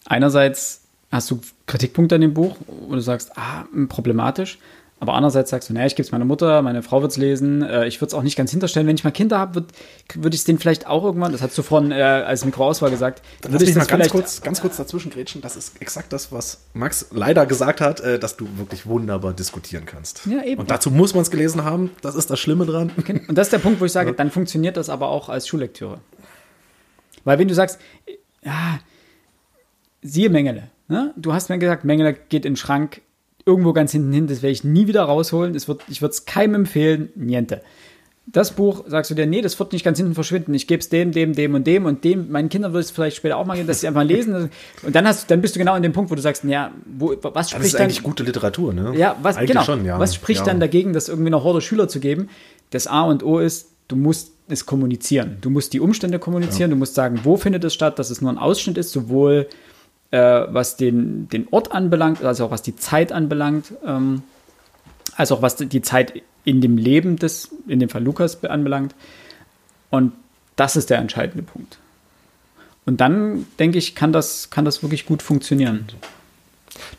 einerseits 0.05 0.81
hast 1.11 1.31
du 1.31 1.39
Kritikpunkte 1.65 2.15
an 2.15 2.21
dem 2.21 2.33
Buch, 2.33 2.55
wo 2.67 2.93
du 2.93 3.01
sagst, 3.01 3.31
ah, 3.35 3.65
problematisch. 3.87 4.59
Aber 5.01 5.13
andererseits 5.13 5.49
sagst 5.49 5.69
du, 5.69 5.73
naja, 5.73 5.85
ich 5.85 5.95
gebe 5.95 6.05
es 6.05 6.11
meiner 6.11 6.25
Mutter, 6.25 6.61
meine 6.61 6.83
Frau 6.83 7.01
wird 7.01 7.11
es 7.11 7.17
lesen, 7.17 7.61
äh, 7.61 7.87
ich 7.87 8.01
würde 8.01 8.09
es 8.09 8.13
auch 8.13 8.21
nicht 8.21 8.35
ganz 8.35 8.51
hinterstellen. 8.51 8.85
Wenn 8.85 8.95
ich 8.95 9.05
mal 9.05 9.11
Kinder 9.11 9.39
habe, 9.39 9.55
würde 9.55 9.67
würd 10.15 10.33
ich 10.33 10.41
es 10.41 10.43
denen 10.43 10.59
vielleicht 10.59 10.87
auch 10.87 11.05
irgendwann, 11.05 11.31
das 11.31 11.41
hast 11.41 11.57
du 11.57 11.61
vorhin 11.61 11.91
äh, 11.91 12.01
als 12.01 12.43
Mikroauswahl 12.43 12.91
gesagt, 12.91 13.21
dann 13.41 13.53
würde 13.53 13.63
ich 13.63 13.73
das 13.73 13.87
mal 13.87 13.97
ganz 13.97 14.09
kurz, 14.09 14.41
ganz 14.41 14.59
kurz 14.59 14.75
dazwischen 14.75 15.09
grätschen. 15.09 15.41
Das 15.41 15.55
ist 15.55 15.81
exakt 15.81 16.11
das, 16.11 16.33
was 16.33 16.59
Max 16.73 17.07
leider 17.11 17.45
gesagt 17.45 17.79
hat, 17.79 18.01
äh, 18.01 18.19
dass 18.19 18.35
du 18.35 18.45
wirklich 18.57 18.87
wunderbar 18.87 19.31
diskutieren 19.31 19.85
kannst. 19.85 20.25
Ja, 20.25 20.43
eben. 20.43 20.59
Und 20.59 20.69
dazu 20.69 20.91
muss 20.91 21.13
man 21.13 21.21
es 21.21 21.31
gelesen 21.31 21.63
haben, 21.63 21.91
das 22.01 22.15
ist 22.15 22.29
das 22.29 22.39
Schlimme 22.39 22.65
dran. 22.65 22.91
Und 23.27 23.37
das 23.37 23.47
ist 23.47 23.53
der 23.53 23.59
Punkt, 23.59 23.79
wo 23.79 23.85
ich 23.85 23.93
sage, 23.93 24.11
dann 24.13 24.31
funktioniert 24.31 24.75
das 24.75 24.89
aber 24.89 25.07
auch 25.07 25.29
als 25.29 25.47
Schullektüre. 25.47 25.99
Weil 27.23 27.39
wenn 27.39 27.47
du 27.47 27.53
sagst, 27.53 27.79
ja, 28.43 28.79
siehe 30.01 30.29
Mengele, 30.29 30.69
Ne? 30.89 31.13
Du 31.15 31.33
hast 31.33 31.49
mir 31.49 31.59
gesagt, 31.59 31.85
Mengele 31.85 32.13
geht 32.13 32.45
in 32.45 32.53
den 32.53 32.57
Schrank 32.57 33.01
irgendwo 33.45 33.73
ganz 33.73 33.91
hinten 33.91 34.11
hin, 34.11 34.27
das 34.27 34.41
werde 34.41 34.51
ich 34.51 34.63
nie 34.63 34.87
wieder 34.87 35.03
rausholen. 35.03 35.53
Das 35.53 35.67
wird, 35.67 35.81
ich 35.87 36.01
würde 36.01 36.11
es 36.11 36.25
keinem 36.25 36.55
empfehlen, 36.55 37.09
niente. 37.15 37.61
Das 38.31 38.51
Buch 38.51 38.83
sagst 38.85 39.09
du 39.09 39.15
dir, 39.15 39.25
nee, 39.25 39.41
das 39.41 39.59
wird 39.59 39.73
nicht 39.73 39.83
ganz 39.83 39.97
hinten 39.97 40.13
verschwinden. 40.13 40.53
Ich 40.53 40.67
gebe 40.67 40.79
es 40.79 40.89
dem, 40.89 41.11
dem, 41.11 41.33
dem 41.33 41.55
und 41.55 41.65
dem 41.65 41.85
und 41.85 42.03
dem. 42.03 42.31
Meinen 42.31 42.49
Kindern 42.49 42.73
würde 42.73 42.81
es 42.81 42.91
vielleicht 42.91 43.17
später 43.17 43.37
auch 43.37 43.45
mal 43.45 43.55
geben, 43.55 43.67
dass 43.67 43.81
sie 43.81 43.87
einfach 43.87 44.03
lesen. 44.03 44.51
Und 44.83 44.95
dann 44.95 45.07
hast, 45.07 45.31
dann 45.31 45.41
bist 45.41 45.55
du 45.55 45.59
genau 45.59 45.73
an 45.73 45.81
dem 45.81 45.93
Punkt, 45.93 46.11
wo 46.11 46.15
du 46.15 46.21
sagst, 46.21 46.43
ja, 46.43 46.71
wo, 46.85 47.15
was 47.21 47.49
spricht 47.49 47.61
das 47.61 47.67
ist 47.67 47.73
dann? 47.73 47.83
eigentlich 47.83 48.03
gute 48.03 48.23
Literatur, 48.23 48.71
ne? 48.71 48.93
Ja, 48.95 49.15
was 49.23 49.37
eigentlich 49.37 49.49
genau? 49.49 49.63
Schon, 49.63 49.83
ja. 49.83 49.97
Was 49.97 50.13
spricht 50.13 50.41
ja. 50.41 50.45
dann 50.45 50.59
dagegen, 50.59 50.93
das 50.93 51.09
irgendwie 51.09 51.29
einer 51.29 51.43
Horde 51.43 51.61
Schüler 51.61 51.87
zu 51.87 51.99
geben? 51.99 52.29
Das 52.69 52.85
A 52.85 53.01
und 53.01 53.23
O 53.23 53.39
ist, 53.39 53.69
du 53.87 53.95
musst 53.95 54.33
es 54.47 54.67
kommunizieren. 54.67 55.37
Du 55.41 55.49
musst 55.49 55.73
die 55.73 55.79
Umstände 55.79 56.19
kommunizieren. 56.19 56.69
Ja. 56.69 56.75
Du 56.75 56.79
musst 56.79 56.93
sagen, 56.93 57.21
wo 57.23 57.35
findet 57.35 57.63
es 57.63 57.73
statt, 57.73 57.97
dass 57.97 58.11
es 58.11 58.21
nur 58.21 58.31
ein 58.31 58.37
Ausschnitt 58.37 58.77
ist, 58.77 58.91
sowohl 58.91 59.47
äh, 60.11 60.19
was 60.19 60.77
den, 60.77 61.29
den 61.29 61.47
Ort 61.51 61.71
anbelangt, 61.71 62.23
also 62.23 62.45
auch 62.45 62.51
was 62.51 62.61
die 62.61 62.75
Zeit 62.75 63.11
anbelangt, 63.11 63.73
ähm, 63.85 64.23
als 65.15 65.31
auch 65.31 65.41
was 65.41 65.55
die 65.55 65.81
Zeit 65.81 66.21
in 66.45 66.61
dem 66.61 66.77
Leben 66.77 67.17
des, 67.17 67.49
in 67.67 67.79
dem 67.79 67.89
Fall 67.89 68.03
Lukas 68.03 68.43
anbelangt. 68.43 68.95
Und 69.89 70.13
das 70.55 70.75
ist 70.75 70.89
der 70.89 70.99
entscheidende 70.99 71.43
Punkt. 71.43 71.77
Und 72.85 73.01
dann, 73.01 73.45
denke 73.59 73.77
ich, 73.77 73.95
kann 73.95 74.11
das, 74.11 74.49
kann 74.49 74.65
das 74.65 74.81
wirklich 74.81 75.05
gut 75.05 75.21
funktionieren. 75.21 75.85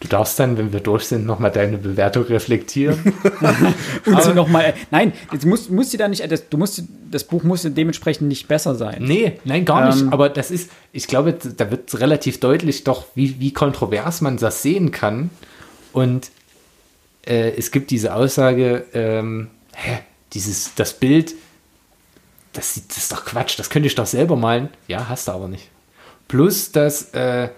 Du 0.00 0.08
darfst 0.08 0.38
dann, 0.38 0.58
wenn 0.58 0.72
wir 0.72 0.80
durch 0.80 1.04
sind, 1.04 1.26
nochmal 1.26 1.50
deine 1.50 1.78
Bewertung 1.78 2.24
reflektieren. 2.24 2.98
und 4.06 4.22
sie 4.22 4.34
nochmal. 4.34 4.74
Nein, 4.90 5.12
jetzt 5.32 5.46
musst, 5.46 5.70
musst 5.70 5.92
du 5.92 5.98
da 5.98 6.08
nicht. 6.08 6.30
Das, 6.30 6.48
du 6.48 6.56
musst, 6.58 6.82
das 7.10 7.24
Buch 7.24 7.42
muss 7.42 7.62
dementsprechend 7.62 8.28
nicht 8.28 8.48
besser 8.48 8.74
sein. 8.74 9.02
Nee, 9.02 9.38
nein, 9.44 9.64
gar 9.64 9.86
nicht. 9.86 10.02
Ähm, 10.02 10.12
Aber 10.12 10.28
das 10.28 10.50
ist, 10.50 10.70
ich 10.92 11.06
glaube, 11.06 11.34
da 11.34 11.70
wird 11.70 11.98
relativ 12.00 12.40
deutlich 12.40 12.84
doch, 12.84 13.06
wie, 13.14 13.40
wie 13.40 13.52
kontrovers 13.52 14.20
man 14.20 14.36
das 14.36 14.62
sehen 14.62 14.90
kann. 14.90 15.30
Und 15.92 16.30
äh, 17.26 17.50
es 17.56 17.70
gibt 17.70 17.90
diese 17.90 18.14
Aussage, 18.14 18.86
ähm, 18.92 19.48
hä, 19.74 19.98
dieses, 20.32 20.74
das 20.74 20.94
Bild, 20.94 21.34
das, 22.52 22.80
das 22.88 22.96
ist 22.96 23.12
doch 23.12 23.24
Quatsch, 23.24 23.58
das 23.58 23.70
könnte 23.70 23.86
ich 23.86 23.94
doch 23.94 24.06
selber 24.06 24.36
malen. 24.36 24.68
Ja, 24.88 25.08
hast 25.08 25.28
du 25.28 25.32
aber 25.32 25.48
nicht. 25.48 25.68
Plus, 26.28 26.72
dass. 26.72 27.10
Äh, 27.12 27.50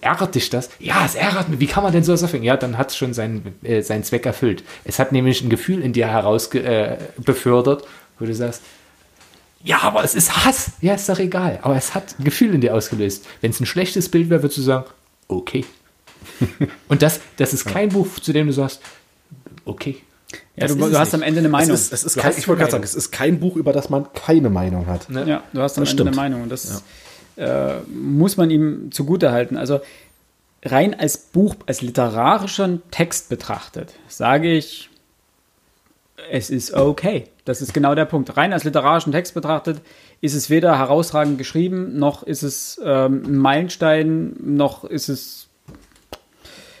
ärgert 0.00 0.34
dich 0.34 0.50
das? 0.50 0.70
Ja, 0.78 1.04
es 1.04 1.14
ärgert 1.14 1.48
mich. 1.48 1.60
Wie 1.60 1.66
kann 1.66 1.82
man 1.82 1.92
denn 1.92 2.04
sowas 2.04 2.22
erfinden? 2.22 2.46
Ja, 2.46 2.56
dann 2.56 2.78
hat 2.78 2.90
es 2.90 2.96
schon 2.96 3.12
seinen, 3.12 3.54
äh, 3.62 3.82
seinen 3.82 4.02
Zweck 4.04 4.24
erfüllt. 4.26 4.64
Es 4.84 4.98
hat 4.98 5.12
nämlich 5.12 5.42
ein 5.42 5.50
Gefühl 5.50 5.82
in 5.82 5.92
dir 5.92 6.08
heraus 6.08 6.52
äh, 6.54 6.96
befördert, 7.18 7.84
wo 8.18 8.24
du 8.24 8.34
sagst, 8.34 8.62
ja, 9.62 9.82
aber 9.82 10.02
es 10.04 10.14
ist 10.14 10.44
Hass. 10.44 10.72
Ja, 10.80 10.94
ist 10.94 11.08
doch 11.08 11.18
egal. 11.18 11.58
Aber 11.60 11.76
es 11.76 11.94
hat 11.94 12.18
ein 12.18 12.24
Gefühl 12.24 12.54
in 12.54 12.62
dir 12.62 12.74
ausgelöst. 12.74 13.26
Wenn 13.42 13.50
es 13.50 13.60
ein 13.60 13.66
schlechtes 13.66 14.08
Bild 14.08 14.30
wäre, 14.30 14.42
würdest 14.42 14.56
du 14.56 14.62
sagen, 14.62 14.86
okay. 15.28 15.66
Und 16.88 17.02
das, 17.02 17.20
das 17.36 17.52
ist 17.52 17.66
kein 17.66 17.90
Buch, 17.90 18.08
zu 18.22 18.32
dem 18.32 18.46
du 18.46 18.54
sagst, 18.54 18.80
okay. 19.66 19.96
Ja, 20.56 20.66
du, 20.66 20.76
du 20.76 20.98
hast 20.98 21.12
am 21.12 21.22
Ende 21.22 21.40
eine 21.40 21.50
Meinung. 21.50 21.74
Es 21.74 21.82
ist, 21.82 21.92
es 21.92 22.04
ist 22.04 22.16
kein, 22.16 22.32
ich 22.38 22.48
wollte 22.48 22.60
gerade 22.60 22.72
sagen, 22.72 22.84
es 22.84 22.94
ist 22.94 23.10
kein 23.10 23.38
Buch, 23.38 23.56
über 23.56 23.74
das 23.74 23.90
man 23.90 24.06
keine 24.14 24.48
Meinung 24.48 24.86
hat. 24.86 25.10
Ne? 25.10 25.26
Ja, 25.26 25.42
du 25.52 25.60
hast 25.60 25.76
am 25.76 25.84
das 25.84 25.90
Ende 25.90 26.04
stimmt. 26.04 26.08
eine 26.08 26.16
Meinung. 26.16 26.42
Und 26.42 26.48
das, 26.48 26.70
ja 26.70 26.80
äh, 27.40 27.80
muss 27.88 28.36
man 28.36 28.50
ihm 28.50 28.92
zugutehalten. 28.92 29.56
Also 29.56 29.80
rein 30.64 30.98
als 30.98 31.16
Buch, 31.16 31.56
als 31.66 31.80
literarischen 31.80 32.82
Text 32.90 33.28
betrachtet, 33.28 33.94
sage 34.08 34.52
ich, 34.52 34.90
es 36.30 36.50
ist 36.50 36.74
okay. 36.74 37.28
Das 37.46 37.62
ist 37.62 37.72
genau 37.72 37.94
der 37.94 38.04
Punkt. 38.04 38.36
Rein 38.36 38.52
als 38.52 38.64
literarischen 38.64 39.12
Text 39.12 39.34
betrachtet 39.34 39.80
ist 40.20 40.34
es 40.34 40.50
weder 40.50 40.78
herausragend 40.78 41.38
geschrieben, 41.38 41.98
noch 41.98 42.22
ist 42.22 42.42
es 42.42 42.78
ähm, 42.84 43.22
ein 43.24 43.38
Meilenstein, 43.38 44.36
noch 44.38 44.84
ist 44.84 45.08
es 45.08 45.48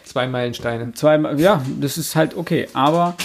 zwei 0.04 0.26
Meilensteine. 0.26 0.92
Zwei, 0.92 1.16
ja, 1.36 1.62
das 1.80 1.96
ist 1.96 2.16
halt 2.16 2.36
okay. 2.36 2.68
Aber 2.74 3.16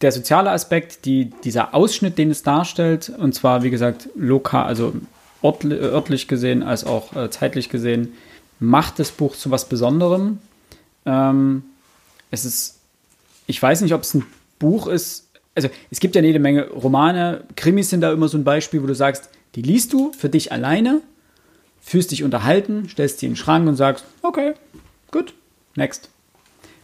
der 0.00 0.10
soziale 0.10 0.50
Aspekt, 0.50 1.04
die, 1.04 1.30
dieser 1.44 1.72
Ausschnitt, 1.72 2.18
den 2.18 2.32
es 2.32 2.42
darstellt, 2.42 3.10
und 3.16 3.34
zwar, 3.34 3.62
wie 3.62 3.70
gesagt, 3.70 4.08
lokal, 4.16 4.64
also 4.66 4.92
örtlich 5.42 6.28
gesehen 6.28 6.62
als 6.62 6.84
auch 6.84 7.14
äh, 7.14 7.30
zeitlich 7.30 7.68
gesehen, 7.68 8.14
macht 8.60 8.98
das 8.98 9.10
Buch 9.10 9.36
zu 9.36 9.50
was 9.50 9.68
Besonderem. 9.68 10.38
Ähm, 11.06 11.62
es 12.30 12.44
ist, 12.44 12.78
ich 13.46 13.62
weiß 13.62 13.80
nicht, 13.82 13.94
ob 13.94 14.02
es 14.02 14.14
ein 14.14 14.26
Buch 14.58 14.86
ist, 14.86 15.28
also 15.54 15.68
es 15.90 16.00
gibt 16.00 16.14
ja 16.14 16.22
jede 16.22 16.38
Menge 16.38 16.68
Romane, 16.68 17.44
Krimis 17.56 17.90
sind 17.90 18.00
da 18.00 18.12
immer 18.12 18.28
so 18.28 18.38
ein 18.38 18.44
Beispiel, 18.44 18.82
wo 18.82 18.86
du 18.86 18.94
sagst, 18.94 19.30
die 19.54 19.62
liest 19.62 19.92
du 19.92 20.12
für 20.12 20.28
dich 20.28 20.52
alleine, 20.52 21.00
fühlst 21.80 22.10
dich 22.10 22.22
unterhalten, 22.22 22.88
stellst 22.88 23.22
die 23.22 23.26
in 23.26 23.32
den 23.32 23.36
Schrank 23.36 23.66
und 23.68 23.76
sagst, 23.76 24.04
okay, 24.22 24.54
gut, 25.10 25.34
next. 25.74 26.10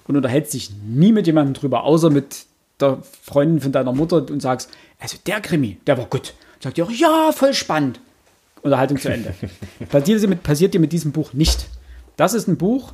Und 0.06 0.16
unterhältst 0.16 0.54
dich 0.54 0.70
nie 0.84 1.12
mit 1.12 1.26
jemandem 1.26 1.54
drüber, 1.54 1.84
außer 1.84 2.10
mit 2.10 2.46
der 2.80 2.98
Freundin 3.22 3.60
von 3.60 3.72
deiner 3.72 3.92
Mutter 3.92 4.16
und 4.16 4.40
sagst, 4.40 4.70
also 4.98 5.16
der 5.26 5.40
Krimi, 5.40 5.78
der 5.86 5.98
war 5.98 6.06
gut. 6.06 6.34
Und 6.56 6.62
sagt 6.62 6.76
die 6.76 6.82
auch, 6.82 6.90
ja, 6.90 7.32
voll 7.32 7.54
spannend. 7.54 8.00
Unterhaltung 8.64 8.98
zu 8.98 9.10
Ende. 9.10 9.34
passiert, 9.88 10.22
dir 10.22 10.28
mit, 10.28 10.42
passiert 10.42 10.74
dir 10.74 10.80
mit 10.80 10.92
diesem 10.92 11.12
Buch 11.12 11.32
nicht. 11.32 11.68
Das 12.16 12.34
ist 12.34 12.48
ein 12.48 12.56
Buch, 12.56 12.92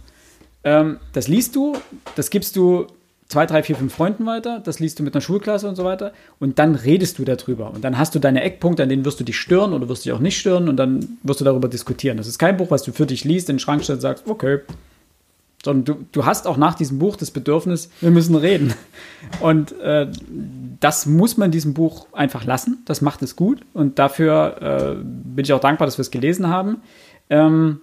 ähm, 0.65 0.99
das 1.13 1.29
liest 1.29 1.57
du, 1.57 1.77
das 2.17 2.31
gibst 2.31 2.57
du 2.57 2.87
zwei, 3.29 3.47
drei, 3.47 3.63
vier, 3.63 3.77
fünf 3.77 3.95
Freunden 3.95 4.27
weiter, 4.27 4.61
das 4.63 4.81
liest 4.81 4.99
du 4.99 5.05
mit 5.05 5.15
einer 5.15 5.21
Schulklasse 5.21 5.69
und 5.69 5.77
so 5.77 5.85
weiter 5.85 6.13
und 6.41 6.59
dann 6.59 6.75
redest 6.75 7.19
du 7.19 7.25
darüber 7.25 7.73
und 7.73 7.85
dann 7.85 7.97
hast 7.97 8.15
du 8.15 8.19
deine 8.19 8.43
Eckpunkte, 8.43 8.83
an 8.83 8.89
denen 8.89 9.05
wirst 9.05 9.21
du 9.21 9.25
dich 9.25 9.39
stören 9.39 9.73
oder 9.73 9.89
wirst 9.89 10.05
du 10.05 10.11
dich 10.11 10.17
auch 10.17 10.21
nicht 10.21 10.39
stören 10.39 10.69
und 10.69 10.77
dann 10.77 11.19
wirst 11.23 11.41
du 11.41 11.45
darüber 11.45 11.69
diskutieren. 11.69 12.17
Das 12.17 12.27
ist 12.27 12.39
kein 12.39 12.57
Buch, 12.57 12.71
was 12.71 12.83
du 12.83 12.93
für 12.93 13.07
dich 13.07 13.25
liest, 13.25 13.49
in 13.49 13.57
den 13.57 13.61
Schrank 13.61 13.85
stellst 13.85 13.99
und 13.99 14.03
sagst, 14.03 14.25
okay, 14.27 14.59
sondern 15.65 15.85
du, 15.85 16.07
du 16.13 16.25
hast 16.25 16.47
auch 16.47 16.57
nach 16.57 16.75
diesem 16.75 16.99
Buch 16.99 17.17
das 17.17 17.31
Bedürfnis, 17.31 17.91
wir 18.01 18.11
müssen 18.11 18.35
reden. 18.35 18.75
Und 19.41 19.79
äh, 19.81 20.07
das 20.81 21.07
muss 21.07 21.37
man 21.37 21.51
diesem 21.51 21.75
Buch 21.75 22.07
einfach 22.13 22.45
lassen. 22.45 22.83
Das 22.87 23.03
macht 23.03 23.23
es 23.23 23.37
gut. 23.37 23.61
Und 23.75 23.99
dafür 23.99 24.57
äh, 24.61 25.05
bin 25.05 25.45
ich 25.45 25.53
auch 25.53 25.61
dankbar, 25.61 25.87
dass 25.87 25.99
wir 25.99 26.03
es 26.03 26.11
gelesen 26.11 26.49
haben. 26.49 26.79
Ähm, 27.29 27.81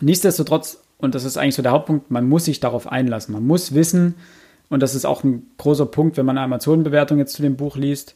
nichtsdestotrotz, 0.00 0.78
und 0.98 1.14
das 1.14 1.24
ist 1.24 1.36
eigentlich 1.36 1.56
so 1.56 1.62
der 1.62 1.72
Hauptpunkt, 1.72 2.10
man 2.10 2.28
muss 2.28 2.44
sich 2.44 2.60
darauf 2.60 2.90
einlassen. 2.90 3.34
Man 3.34 3.46
muss 3.46 3.74
wissen, 3.74 4.14
und 4.70 4.80
das 4.80 4.94
ist 4.94 5.04
auch 5.04 5.24
ein 5.24 5.46
großer 5.58 5.86
Punkt, 5.86 6.16
wenn 6.16 6.26
man 6.26 6.38
eine 6.38 6.44
Amazon-Bewertung 6.44 7.18
jetzt 7.18 7.34
zu 7.34 7.42
dem 7.42 7.56
Buch 7.56 7.76
liest, 7.76 8.14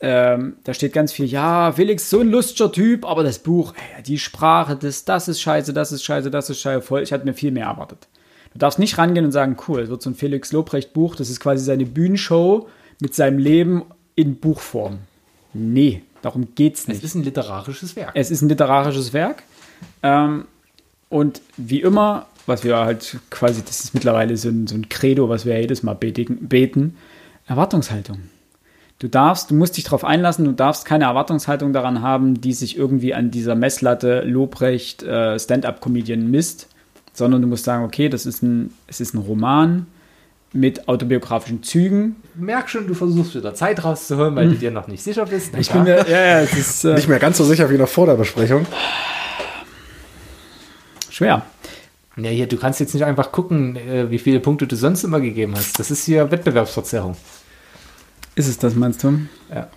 ähm, 0.00 0.56
da 0.62 0.74
steht 0.74 0.92
ganz 0.92 1.12
viel, 1.12 1.26
ja, 1.26 1.72
Felix, 1.72 2.08
so 2.08 2.20
ein 2.20 2.30
lustiger 2.30 2.70
Typ, 2.70 3.04
aber 3.04 3.24
das 3.24 3.40
Buch, 3.40 3.74
ey, 3.96 4.02
die 4.02 4.18
Sprache, 4.18 4.76
das, 4.76 5.04
das 5.04 5.26
ist 5.26 5.40
scheiße, 5.40 5.72
das 5.72 5.90
ist 5.90 6.04
scheiße, 6.04 6.30
das 6.30 6.50
ist 6.50 6.60
scheiße, 6.60 6.82
voll. 6.82 7.02
Ich 7.02 7.12
hatte 7.12 7.24
mir 7.24 7.34
viel 7.34 7.50
mehr 7.50 7.66
erwartet. 7.66 8.06
Du 8.52 8.58
darfst 8.58 8.78
nicht 8.78 8.96
rangehen 8.96 9.24
und 9.24 9.32
sagen, 9.32 9.56
cool, 9.66 9.80
es 9.80 9.90
wird 9.90 10.02
so 10.02 10.10
ein 10.10 10.14
Felix 10.14 10.52
Lobrecht 10.52 10.92
Buch, 10.92 11.16
das 11.16 11.30
ist 11.30 11.40
quasi 11.40 11.64
seine 11.64 11.84
Bühnenshow 11.84 12.68
mit 13.00 13.14
seinem 13.14 13.38
Leben 13.38 13.84
in 14.14 14.36
Buchform. 14.36 14.98
Nee, 15.52 16.02
darum 16.22 16.54
geht's 16.54 16.86
nicht. 16.86 16.98
Es 16.98 17.04
ist 17.04 17.14
ein 17.16 17.24
literarisches 17.24 17.96
Werk. 17.96 18.12
Es 18.14 18.30
ist 18.30 18.42
ein 18.42 18.48
literarisches 18.48 19.12
Werk. 19.12 19.42
Ähm, 20.02 20.46
und 21.08 21.40
wie 21.56 21.80
immer, 21.80 22.26
was 22.46 22.62
wir 22.62 22.76
halt 22.76 23.18
quasi, 23.30 23.62
das 23.64 23.80
ist 23.80 23.94
mittlerweile 23.94 24.36
so 24.36 24.48
ein, 24.48 24.68
so 24.68 24.76
ein 24.76 24.88
Credo, 24.88 25.28
was 25.28 25.44
wir 25.44 25.60
jedes 25.60 25.82
Mal 25.82 25.94
beten, 25.94 26.48
beten 26.48 26.96
Erwartungshaltung. 27.46 28.20
Du 28.98 29.06
darfst, 29.06 29.50
du 29.50 29.54
musst 29.54 29.76
dich 29.76 29.84
darauf 29.84 30.04
einlassen, 30.04 30.44
du 30.44 30.52
darfst 30.52 30.84
keine 30.84 31.04
Erwartungshaltung 31.04 31.72
daran 31.72 32.02
haben, 32.02 32.40
die 32.40 32.52
sich 32.52 32.76
irgendwie 32.76 33.14
an 33.14 33.30
dieser 33.30 33.54
Messlatte 33.54 34.22
Lobrecht 34.22 35.04
äh, 35.04 35.38
Stand-up-Comedian 35.38 36.28
misst, 36.28 36.66
sondern 37.12 37.40
du 37.40 37.46
musst 37.46 37.64
sagen, 37.64 37.84
okay, 37.84 38.08
das 38.08 38.26
ist 38.26 38.42
ein, 38.42 38.74
es 38.88 39.00
ist 39.00 39.14
ein 39.14 39.18
Roman 39.18 39.86
mit 40.52 40.88
autobiografischen 40.88 41.62
Zügen. 41.62 42.16
Merk 42.34 42.70
schon, 42.70 42.88
du 42.88 42.94
versuchst 42.94 43.36
wieder 43.36 43.54
Zeit 43.54 43.84
rauszuholen, 43.84 44.34
weil 44.34 44.48
du 44.48 44.56
dir 44.56 44.72
noch 44.72 44.88
nicht 44.88 45.04
sicher 45.04 45.26
bist. 45.26 45.56
Ich 45.56 45.70
bin 45.70 45.84
mir, 45.84 46.04
ja, 46.08 46.20
ja, 46.20 46.40
ist 46.40 46.84
äh, 46.84 46.94
Nicht 46.94 47.08
mehr 47.08 47.20
ganz 47.20 47.36
so 47.38 47.44
sicher 47.44 47.70
wie 47.70 47.78
noch 47.78 47.88
vor 47.88 48.06
der 48.06 48.14
Besprechung. 48.14 48.66
schwer. 51.10 51.42
Ja, 52.16 52.30
hier, 52.30 52.48
du 52.48 52.56
kannst 52.56 52.80
jetzt 52.80 52.94
nicht 52.94 53.04
einfach 53.04 53.30
gucken, 53.30 53.76
äh, 53.76 54.10
wie 54.10 54.18
viele 54.18 54.40
Punkte 54.40 54.66
du 54.66 54.74
sonst 54.74 55.04
immer 55.04 55.20
gegeben 55.20 55.54
hast. 55.54 55.78
Das 55.78 55.92
ist 55.92 56.04
hier 56.04 56.28
Wettbewerbsverzerrung. 56.32 57.16
Ist 58.38 58.46
es 58.46 58.56
das, 58.56 58.76
meinst 58.76 59.02
du? 59.02 59.18
Ja. 59.52 59.68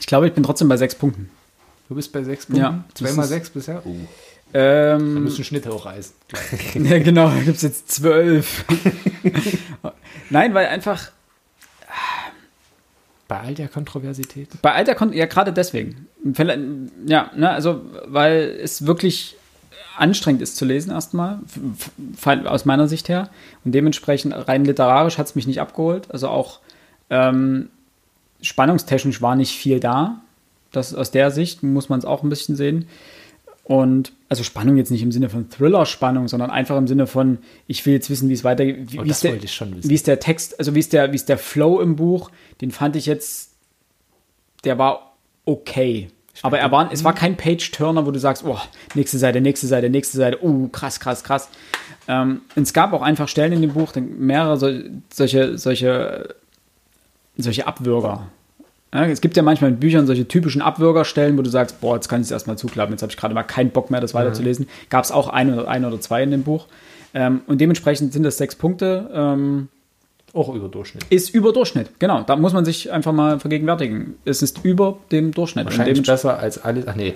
Ich 0.00 0.06
glaube, 0.06 0.26
ich 0.26 0.34
bin 0.34 0.42
trotzdem 0.42 0.68
bei 0.68 0.76
sechs 0.76 0.96
Punkten. 0.96 1.30
Du 1.88 1.94
bist 1.94 2.12
bei 2.12 2.24
sechs 2.24 2.46
Punkten? 2.46 2.60
Ja, 2.64 2.84
Zweimal 2.92 3.26
sechs 3.26 3.50
bisher? 3.50 3.82
Oh. 3.86 3.94
Wir 4.50 4.60
Ähm, 4.60 5.22
müssen 5.22 5.44
Schnitt 5.44 5.64
hochreißen. 5.68 6.12
ja, 6.74 6.98
genau, 6.98 7.28
da 7.28 7.40
gibt 7.40 7.56
es 7.56 7.62
jetzt 7.62 7.92
zwölf. 7.92 8.64
Nein, 10.30 10.54
weil 10.54 10.66
einfach 10.66 11.12
Bei 13.28 13.40
all 13.42 13.54
der 13.54 13.68
Kontroversität. 13.68 14.48
Bei 14.60 14.72
Alter 14.72 14.96
Kon 14.96 15.12
ja 15.12 15.26
gerade 15.26 15.52
deswegen. 15.52 16.08
Ja, 17.06 17.30
ne, 17.36 17.50
also 17.50 17.82
weil 18.06 18.58
es 18.60 18.86
wirklich 18.86 19.36
anstrengend 19.96 20.42
ist 20.42 20.56
zu 20.56 20.64
lesen 20.64 20.90
erstmal, 20.90 21.38
aus 22.24 22.64
meiner 22.64 22.88
Sicht 22.88 23.08
her. 23.08 23.30
Und 23.64 23.72
dementsprechend 23.72 24.34
rein 24.48 24.64
literarisch 24.64 25.18
hat 25.18 25.26
es 25.26 25.34
mich 25.36 25.46
nicht 25.46 25.60
abgeholt. 25.60 26.10
Also 26.10 26.28
auch 26.28 26.58
ähm, 27.10 27.68
spannungstechnisch 28.42 29.20
war 29.22 29.36
nicht 29.36 29.56
viel 29.56 29.80
da. 29.80 30.20
Das 30.72 30.94
aus 30.94 31.10
der 31.10 31.30
Sicht 31.30 31.62
muss 31.62 31.88
man 31.88 31.98
es 31.98 32.04
auch 32.04 32.22
ein 32.22 32.28
bisschen 32.28 32.56
sehen. 32.56 32.86
Und 33.64 34.12
also 34.30 34.42
Spannung 34.44 34.76
jetzt 34.78 34.90
nicht 34.90 35.02
im 35.02 35.12
Sinne 35.12 35.28
von 35.28 35.50
Thriller-Spannung, 35.50 36.26
sondern 36.28 36.50
einfach 36.50 36.76
im 36.78 36.86
Sinne 36.86 37.06
von, 37.06 37.38
ich 37.66 37.84
will 37.84 37.92
jetzt 37.94 38.08
wissen, 38.08 38.28
wie 38.30 38.34
es 38.34 38.44
weitergeht. 38.44 38.92
Wie, 38.92 38.98
Oh, 38.98 39.04
wie 39.04 39.10
ist 39.10 39.24
der. 39.24 39.32
Wie 39.90 39.94
ist 39.94 40.06
der 40.06 40.20
Text, 40.20 40.58
also 40.58 40.74
wie 40.74 40.78
ist 40.78 40.92
der, 40.94 41.12
wie 41.12 41.16
ist 41.16 41.28
der 41.28 41.36
Flow 41.38 41.80
im 41.80 41.96
Buch? 41.96 42.30
Den 42.62 42.70
fand 42.70 42.96
ich 42.96 43.04
jetzt, 43.06 43.50
der 44.64 44.78
war 44.78 45.14
okay. 45.44 46.08
Aber 46.42 46.58
er 46.58 46.70
war, 46.70 46.90
es 46.92 47.02
war 47.04 47.14
kein 47.14 47.36
Page-Turner, 47.36 48.06
wo 48.06 48.10
du 48.10 48.18
sagst, 48.20 48.44
oh, 48.46 48.58
nächste 48.94 49.18
Seite, 49.18 49.40
nächste 49.40 49.66
Seite, 49.66 49.90
nächste 49.90 50.16
Seite, 50.16 50.38
oh, 50.42 50.68
krass, 50.68 51.00
krass, 51.00 51.24
krass. 51.24 51.48
Ähm, 52.06 52.42
und 52.54 52.62
es 52.62 52.72
gab 52.72 52.92
auch 52.92 53.02
einfach 53.02 53.28
Stellen 53.28 53.52
in 53.52 53.60
dem 53.60 53.72
Buch, 53.72 53.92
mehrere 53.96 54.56
sol- 54.56 54.90
solche, 55.12 55.58
solche, 55.58 56.34
solche 57.38 57.66
Abwürger. 57.66 58.26
Ja, 58.92 59.04
es 59.04 59.20
gibt 59.20 59.36
ja 59.36 59.42
manchmal 59.42 59.70
in 59.70 59.78
Büchern 59.78 60.06
solche 60.06 60.26
typischen 60.26 60.62
Abwürgerstellen, 60.62 61.36
wo 61.36 61.42
du 61.42 61.50
sagst, 61.50 61.80
boah, 61.80 61.96
jetzt 61.96 62.08
kann 62.08 62.20
ich 62.22 62.26
es 62.28 62.30
erstmal 62.30 62.56
zuklappen, 62.56 62.94
jetzt 62.94 63.02
habe 63.02 63.10
ich 63.12 63.18
gerade 63.18 63.34
mal 63.34 63.42
keinen 63.42 63.70
Bock 63.70 63.90
mehr, 63.90 64.00
das 64.00 64.14
weiterzulesen. 64.14 64.66
Gab 64.88 65.04
es 65.04 65.12
auch 65.12 65.28
ein 65.28 65.52
oder, 65.52 65.68
ein 65.68 65.84
oder 65.84 66.00
zwei 66.00 66.22
in 66.22 66.30
dem 66.30 66.42
Buch. 66.42 66.66
Ähm, 67.14 67.42
und 67.46 67.60
dementsprechend 67.60 68.12
sind 68.12 68.22
das 68.22 68.38
sechs 68.38 68.54
Punkte. 68.54 69.10
Ähm, 69.12 69.68
Auch 70.32 70.54
über 70.54 70.68
Durchschnitt. 70.68 71.04
ist 71.10 71.34
über 71.34 71.52
Durchschnitt, 71.52 71.98
genau. 71.98 72.22
Da 72.22 72.36
muss 72.36 72.52
man 72.54 72.64
sich 72.64 72.90
einfach 72.90 73.12
mal 73.12 73.38
vergegenwärtigen. 73.40 74.14
Es 74.24 74.40
ist 74.42 74.64
über 74.64 74.98
dem 75.10 75.32
Durchschnitt. 75.32 75.66
Wahrscheinlich 75.66 76.02
besser 76.02 76.38
als 76.38 76.62
alles. 76.62 76.86
Ach 76.86 76.94
nee. 76.94 77.14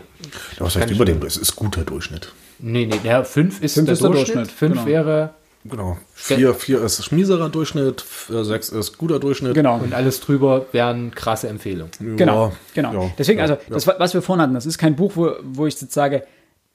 Was 0.58 0.76
heißt 0.76 0.90
über 0.90 1.04
dem? 1.06 1.22
Es 1.22 1.36
ist 1.38 1.56
guter 1.56 1.84
Durchschnitt. 1.84 2.32
Nee, 2.58 2.86
nee, 2.86 3.00
ja, 3.02 3.24
fünf 3.24 3.62
ist, 3.62 3.74
Fünf 3.74 3.86
der, 3.86 3.92
ist 3.94 4.02
der 4.02 4.10
Durchschnitt. 4.10 4.36
Durchschnitt, 4.36 4.58
Fünf 4.58 4.74
genau. 4.74 4.86
wäre 4.86 5.30
Genau. 5.64 5.96
Vier, 6.14 6.54
vier 6.54 6.82
ist 6.82 7.12
miserer 7.12 7.48
Durchschnitt, 7.48 8.04
äh, 8.30 8.42
sechs 8.42 8.68
ist 8.68 8.98
guter 8.98 9.18
Durchschnitt. 9.20 9.54
Genau. 9.54 9.78
und 9.78 9.94
alles 9.94 10.20
drüber 10.20 10.66
wären 10.72 11.12
krasse 11.14 11.48
Empfehlungen. 11.48 11.90
Genau, 12.16 12.46
Ja, 12.48 12.52
genau. 12.74 12.92
ja, 13.04 13.10
Deswegen, 13.18 13.38
ja, 13.38 13.44
also, 13.44 13.56
das, 13.70 13.86
was 13.86 14.14
wir 14.14 14.22
vorhin 14.22 14.42
hatten, 14.42 14.54
das 14.54 14.66
ist 14.66 14.78
kein 14.78 14.96
Buch, 14.96 15.12
wo, 15.14 15.30
wo 15.42 15.66
ich 15.66 15.80
jetzt 15.80 15.92
sage, 15.94 16.24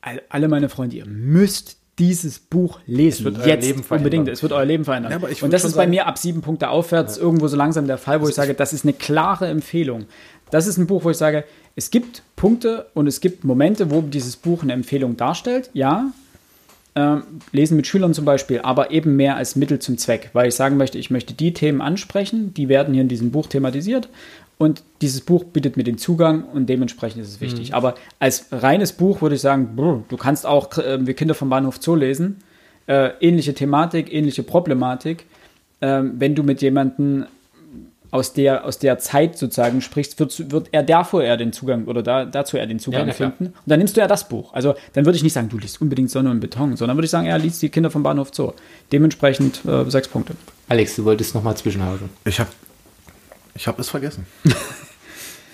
all- 0.01 0.22
alle 0.30 0.47
meine 0.47 0.69
Freunde, 0.69 0.95
ihr 0.95 1.05
müsst 1.05 1.76
dieses 1.99 2.38
Buch 2.39 2.80
lesen. 2.85 3.26
wird 3.26 3.39
euer 3.39 3.47
Jetzt 3.47 3.65
Leben 3.65 3.84
verändern. 3.84 4.05
unbedingt. 4.05 4.27
Es 4.30 4.43
wird 4.43 4.53
euer 4.53 4.65
Leben 4.65 4.85
verändern. 4.85 5.11
Ja, 5.11 5.18
aber 5.18 5.31
ich 5.31 5.41
Und 5.41 5.51
das 5.51 5.64
ist 5.65 5.72
bei 5.73 5.77
sagen- 5.81 5.89
mir 5.89 6.05
ab 6.05 6.18
sieben 6.19 6.41
Punkte 6.41 6.69
aufwärts 6.69 7.18
irgendwo 7.18 7.47
so 7.47 7.57
langsam 7.57 7.88
der 7.88 7.97
Fall, 7.97 8.22
wo 8.22 8.27
ich 8.30 8.35
sage, 8.35 8.53
das 8.53 8.72
ist 8.72 8.85
eine 8.85 8.93
klare 8.93 9.47
Empfehlung. 9.47 10.05
Das 10.51 10.68
ist 10.68 10.77
ein 10.77 10.85
Buch, 10.88 11.03
wo 11.03 11.09
ich 11.09 11.18
sage, 11.18 11.43
es 11.76 11.89
gibt 11.89 12.22
Punkte 12.35 12.85
und 12.93 13.07
es 13.07 13.19
gibt 13.19 13.43
Momente, 13.43 13.89
wo 13.91 14.01
dieses 14.01 14.35
Buch 14.35 14.61
eine 14.64 14.73
Empfehlung 14.73 15.18
darstellt. 15.18 15.72
Ja, 15.73 16.11
ähm, 16.98 17.24
lesen 17.52 17.78
mit 17.78 17.86
Schülern 17.86 18.15
zum 18.15 18.26
Beispiel, 18.26 18.60
aber 18.61 18.90
eben 18.90 19.15
mehr 19.15 19.36
als 19.36 19.56
Mittel 19.56 19.78
zum 19.78 19.99
Zweck, 19.99 20.32
weil 20.34 20.48
ich 20.48 20.56
sagen 20.56 20.78
möchte, 20.78 20.98
ich 20.98 21.11
möchte 21.11 21.36
die 21.36 21.53
Themen 21.53 21.80
ansprechen, 21.80 22.56
die 22.56 22.69
werden 22.69 22.95
hier 22.95 23.03
in 23.03 23.07
diesem 23.07 23.30
Buch 23.30 23.45
thematisiert 23.45 24.10
und 24.57 24.82
dieses 25.02 25.22
Buch 25.22 25.44
bietet 25.44 25.78
mir 25.78 25.84
den 25.84 25.99
Zugang 25.99 26.45
und 26.45 26.68
dementsprechend 26.68 27.22
ist 27.22 27.28
es 27.28 27.40
wichtig. 27.40 27.76
Aber 27.76 27.94
als 28.18 28.48
reines 28.52 28.94
Buch 28.94 29.22
würde 29.22 29.36
ich 29.36 29.41
sagen, 29.41 29.76
brr, 29.76 30.03
du 30.10 30.18
kannst 30.18 30.48
auch 30.48 30.76
äh, 30.80 31.06
Wir 31.06 31.14
Kinder 31.14 31.36
vom 31.36 31.49
Bahnhof 31.49 31.78
Zoo 31.80 31.94
lesen, 31.94 32.38
äh, 32.88 33.11
ähnliche 33.22 33.53
Thematik, 33.53 34.11
ähnliche 34.11 34.41
Problematik. 34.41 35.26
Ähm, 35.80 36.15
wenn 36.18 36.34
du 36.34 36.41
mit 36.41 36.64
jemandem 36.64 37.28
aus 38.12 38.34
der, 38.34 38.66
aus 38.66 38.80
der 38.80 39.00
Zeit 39.00 39.38
sozusagen 39.38 39.82
sprichst, 39.82 40.20
wird, 40.20 40.52
wird 40.52 40.70
er 40.72 40.84
davor 40.84 41.24
eher 41.24 41.38
den 41.38 41.54
Zugang 41.54 41.86
oder 41.86 42.04
da, 42.04 42.26
dazu 42.26 42.58
eher 42.58 42.68
den 42.68 42.80
Zugang 42.80 43.08
Ja, 43.08 43.14
finden. 43.14 43.48
Und 43.48 43.54
dann 43.66 43.80
nimmst 43.80 43.98
du 43.98 44.02
ja 44.02 44.08
das 44.08 44.28
Buch. 44.30 44.54
Also 44.54 44.76
dann 44.94 45.06
würde 45.06 45.18
ich 45.18 45.24
nicht 45.24 45.34
sagen, 45.34 45.50
du 45.50 45.58
liest 45.58 45.82
unbedingt 45.82 46.10
Sonne 46.10 46.32
und 46.32 46.40
Beton, 46.40 46.78
sondern 46.78 46.98
würde 46.98 47.06
ich 47.06 47.12
sagen, 47.12 47.28
er 47.28 47.38
liest 47.38 47.62
die 47.62 47.70
Kinder 47.70 47.92
vom 47.92 48.04
Bahnhof 48.04 48.30
Zoo. 48.34 48.54
Dementsprechend 48.92 49.66
äh, 49.66 49.90
sechs 49.90 50.08
Punkte. 50.08 50.36
Alex, 50.70 50.96
du 50.96 51.06
wolltest 51.06 51.36
noch 51.36 51.44
mal 51.44 51.56
zwischenhaken. 51.56 52.10
Ich 52.26 52.40
habe 52.40 52.50
ich 53.56 53.68
hab 53.68 53.80
es 53.80 53.90
vergessen. 53.90 54.26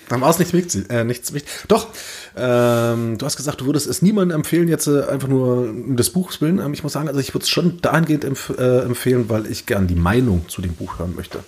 Dann 0.08 0.20
war 0.20 0.30
es 0.30 0.38
nichts 0.38 0.52
wichtig. 0.52 0.90
Äh, 0.90 1.04
nichts 1.04 1.32
wichtig. 1.32 1.50
Doch, 1.68 1.88
ähm, 2.36 3.16
du 3.16 3.24
hast 3.24 3.36
gesagt, 3.36 3.62
du 3.62 3.66
würdest 3.66 3.86
es 3.86 4.02
niemandem 4.02 4.36
empfehlen, 4.36 4.68
jetzt 4.68 4.86
äh, 4.86 5.04
einfach 5.04 5.28
nur 5.28 5.68
um 5.70 5.96
des 5.96 6.10
Buchs 6.10 6.40
willen. 6.40 6.58
Ähm, 6.58 6.74
ich 6.74 6.82
muss 6.82 6.92
sagen, 6.92 7.08
also 7.08 7.20
ich 7.20 7.32
würde 7.32 7.44
es 7.44 7.48
schon 7.48 7.80
dahingehend 7.80 8.24
empf 8.24 8.50
äh, 8.58 8.80
empfehlen, 8.80 9.28
weil 9.28 9.46
ich 9.46 9.64
gern 9.66 9.86
die 9.86 9.94
Meinung 9.94 10.46
zu 10.48 10.60
dem 10.60 10.74
Buch 10.74 10.98
hören 10.98 11.14
möchte. 11.16 11.40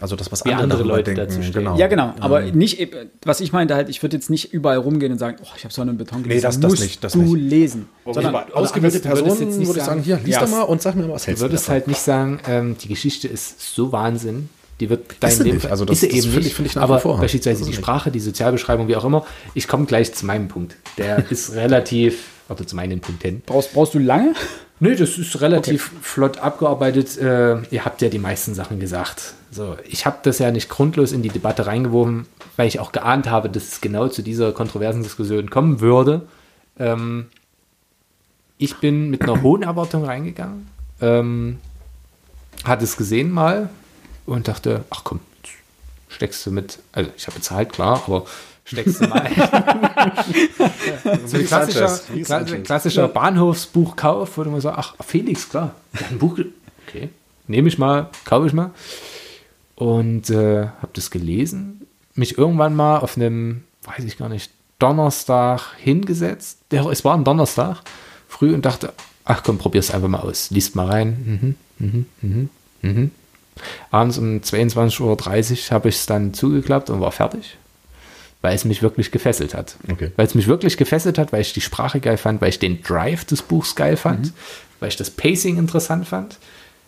Also 0.00 0.16
das, 0.16 0.32
was 0.32 0.42
andere, 0.42 0.62
andere 0.62 0.82
Leute 0.82 1.14
denken. 1.14 1.20
dazu 1.28 1.42
stehen. 1.42 1.52
Genau. 1.64 1.76
Ja, 1.76 1.86
genau. 1.86 2.14
Aber 2.20 2.42
Ähm, 2.42 2.56
nicht, 2.56 2.80
eben- 2.80 3.10
was 3.24 3.40
ich 3.40 3.52
meinte 3.52 3.74
halt, 3.74 3.88
ich 3.88 4.02
würde 4.02 4.16
jetzt 4.16 4.30
nicht 4.30 4.52
überall 4.52 4.78
rumgehen 4.78 5.12
und 5.12 5.18
sagen, 5.18 5.36
oh, 5.42 5.46
ich 5.56 5.64
habe 5.64 5.72
Sonne 5.72 5.92
und 5.92 5.98
Beton 5.98 6.22
gelesen. 6.22 6.38
Nee, 6.38 6.42
das- 6.42 6.58
das 6.60 6.70
musst 6.70 6.82
nicht, 6.82 7.04
das 7.04 7.12
du 7.12 7.22
nicht. 7.22 7.50
lesen. 7.50 7.88
sondern 8.04 8.34
aber 8.34 8.46
ausgewählte 8.56 8.98
du 9.00 9.04
würdest 9.08 9.24
Personen 9.24 9.48
jetzt 9.50 9.58
nicht 9.58 9.68
würde 9.68 9.78
ich 9.80 9.84
sagen, 9.86 10.02
sagen- 10.02 10.02
hier, 10.02 10.16
lies 10.24 10.34
Ja, 10.34 10.40
doch 10.40 10.48
mal 10.48 10.62
und 10.62 10.82
sag 10.82 10.94
mir, 10.96 11.08
was 11.08 11.22
Du 11.22 11.26
hältst 11.28 11.42
du 11.42 11.44
würdest 11.46 11.64
davon? 11.64 11.72
halt 11.74 11.88
nicht 11.88 12.00
sagen, 12.00 12.40
ähm, 12.48 12.76
die 12.82 12.88
Geschichte 12.88 13.28
ist 13.28 13.74
so 13.74 13.92
Wahnsinn, 13.92 14.48
die 14.80 14.90
wird 14.90 15.04
dein 15.20 15.38
Leben 15.38 15.56
nicht. 15.56 15.70
Also 15.70 15.84
das- 15.84 15.94
ist 15.96 16.00
sie 16.00 16.08
das 16.08 16.16
eben 16.24 16.32
finde 16.32 16.46
ich- 16.48 16.54
finde 16.54 16.68
ich 16.70 16.74
nach 16.74 16.82
aber 16.82 16.96
wie 16.96 17.00
vor. 17.02 17.18
beispielsweise 17.20 17.62
die 17.62 17.70
nicht. 17.70 17.76
Sprache, 17.78 18.10
die 18.10 18.18
Sozialbeschreibung, 18.20 18.88
wie 18.88 18.96
auch 18.96 19.04
immer. 19.04 19.24
Ich 19.54 19.68
komme 19.68 19.84
gleich 19.86 20.12
zu 20.14 20.26
meinem 20.26 20.48
Punkt. 20.48 20.74
Der 20.98 21.24
ist 21.30 21.54
relativ, 21.54 22.24
oder 22.48 22.66
zu 22.66 22.74
meinen 22.74 23.00
Punkten. 23.00 23.42
Brauchst, 23.46 23.72
brauchst 23.74 23.94
du 23.94 23.98
lange? 24.00 24.32
Nö, 24.82 24.96
das 24.96 25.16
ist 25.16 25.40
relativ 25.40 25.92
flott 26.02 26.38
abgearbeitet. 26.38 27.16
Äh, 27.16 27.62
ihr 27.70 27.84
habt 27.84 28.02
ja 28.02 28.08
die 28.08 28.18
meisten 28.18 28.52
Sachen 28.52 28.80
gesagt. 28.80 29.34
So, 29.52 29.76
ich 29.88 30.06
habe 30.06 30.18
das 30.24 30.40
ja 30.40 30.50
nicht 30.50 30.68
grundlos 30.68 31.12
in 31.12 31.22
die 31.22 31.28
Debatte 31.28 31.66
reingeworfen, 31.66 32.26
weil 32.56 32.66
ich 32.66 32.80
auch 32.80 32.90
geahnt 32.90 33.30
habe, 33.30 33.48
dass 33.48 33.62
es 33.68 33.80
genau 33.80 34.08
zu 34.08 34.22
dieser 34.22 34.50
kontroversen 34.50 35.04
Diskussion 35.04 35.50
kommen 35.50 35.78
würde. 35.78 36.22
Ähm, 36.80 37.26
ich 38.58 38.78
bin 38.78 39.08
mit 39.08 39.22
einer 39.22 39.40
hohen 39.40 39.62
Erwartung 39.62 40.04
reingegangen, 40.04 40.66
ähm, 41.00 41.60
hatte 42.64 42.82
es 42.82 42.96
gesehen 42.96 43.30
mal 43.30 43.70
und 44.26 44.48
dachte, 44.48 44.82
ach 44.90 45.04
komm, 45.04 45.20
jetzt 45.44 45.54
steckst 46.08 46.44
du 46.44 46.50
mit, 46.50 46.80
also 46.90 47.08
ich 47.16 47.28
habe 47.28 47.36
bezahlt, 47.36 47.72
klar, 47.72 48.02
aber 48.04 48.24
steckst 48.64 49.00
du 49.00 49.08
mal 49.08 49.28
so 51.26 51.36
ein 51.36 51.46
klassischer, 51.46 51.98
klassischer 52.62 53.08
Bahnhofsbuchkauf, 53.08 54.36
wo 54.36 54.44
du 54.44 54.50
mal 54.50 54.60
so, 54.60 54.70
ach, 54.70 54.94
Felix, 55.04 55.48
klar, 55.48 55.74
der 55.92 56.00
hat 56.00 56.12
ein 56.12 56.18
Buch, 56.18 56.38
okay, 56.86 57.08
nehme 57.46 57.68
ich 57.68 57.78
mal, 57.78 58.08
kaufe 58.24 58.46
ich 58.46 58.52
mal. 58.52 58.70
Und 59.74 60.30
äh, 60.30 60.66
habe 60.66 60.90
das 60.92 61.10
gelesen, 61.10 61.86
mich 62.14 62.38
irgendwann 62.38 62.74
mal 62.74 62.98
auf 62.98 63.16
einem, 63.16 63.64
weiß 63.84 64.04
ich 64.04 64.18
gar 64.18 64.28
nicht, 64.28 64.50
Donnerstag 64.78 65.76
hingesetzt. 65.78 66.58
Ja, 66.72 66.88
es 66.90 67.04
war 67.04 67.16
ein 67.16 67.24
Donnerstag, 67.24 67.82
früh 68.28 68.54
und 68.54 68.64
dachte, 68.64 68.92
ach 69.24 69.42
komm, 69.42 69.58
probier's 69.58 69.92
einfach 69.92 70.08
mal 70.08 70.20
aus. 70.20 70.50
Liest 70.50 70.74
mal 70.76 70.86
rein. 70.86 71.56
Mhm, 71.78 71.86
mhm, 71.86 72.06
mhm, 72.20 72.48
mhm. 72.82 73.10
Abends 73.90 74.18
um 74.18 74.38
22.30 74.38 75.00
Uhr 75.02 75.74
habe 75.74 75.88
ich 75.88 75.96
es 75.96 76.06
dann 76.06 76.34
zugeklappt 76.34 76.90
und 76.90 77.00
war 77.00 77.12
fertig, 77.12 77.56
weil 78.42 78.54
es 78.56 78.64
mich 78.64 78.82
wirklich 78.82 79.10
gefesselt 79.12 79.54
hat. 79.54 79.76
Okay. 79.90 80.10
Weil 80.16 80.26
es 80.26 80.34
mich 80.34 80.48
wirklich 80.48 80.76
gefesselt 80.76 81.16
hat, 81.16 81.32
weil 81.32 81.40
ich 81.40 81.52
die 81.52 81.60
Sprache 81.60 82.00
geil 82.00 82.18
fand, 82.18 82.40
weil 82.40 82.50
ich 82.50 82.58
den 82.58 82.82
Drive 82.82 83.24
des 83.24 83.40
Buchs 83.40 83.76
geil 83.76 83.96
fand, 83.96 84.32
weil 84.80 84.88
ich 84.88 84.96
das 84.96 85.10
Pacing 85.10 85.56
interessant 85.56 86.08
fand, 86.08 86.38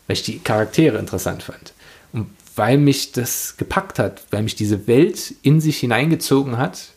weil 0.07 0.15
ich 0.15 0.25
die 0.25 0.41
Charaktere 0.41 0.99
interessant 0.99 1.45
fand. 1.45 1.73
Und 2.13 2.27
weil 2.57 2.77
mich 2.77 3.13
das 3.13 3.57
gepackt 3.57 3.99
hat, 3.99 4.23
weil 4.31 4.43
mich 4.43 4.57
diese 4.57 4.87
Welt 4.89 5.35
in 5.43 5.61
sich 5.61 5.79
hineingezogen 5.79 6.59
hat. 6.59 6.89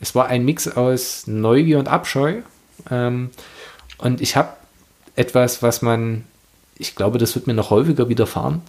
Es 0.00 0.14
war 0.14 0.28
ein 0.28 0.44
Mix 0.44 0.68
aus 0.68 1.26
Neugier 1.26 1.80
und 1.80 1.88
Abscheu. 1.88 2.42
Ähm, 2.90 3.30
und 3.98 4.20
ich 4.20 4.36
habe 4.36 4.52
etwas, 5.16 5.60
was 5.60 5.82
man, 5.82 6.24
ich 6.78 6.94
glaube, 6.94 7.18
das 7.18 7.34
wird 7.34 7.48
mir 7.48 7.54
noch 7.54 7.70
häufiger 7.70 8.08
widerfahren, 8.08 8.62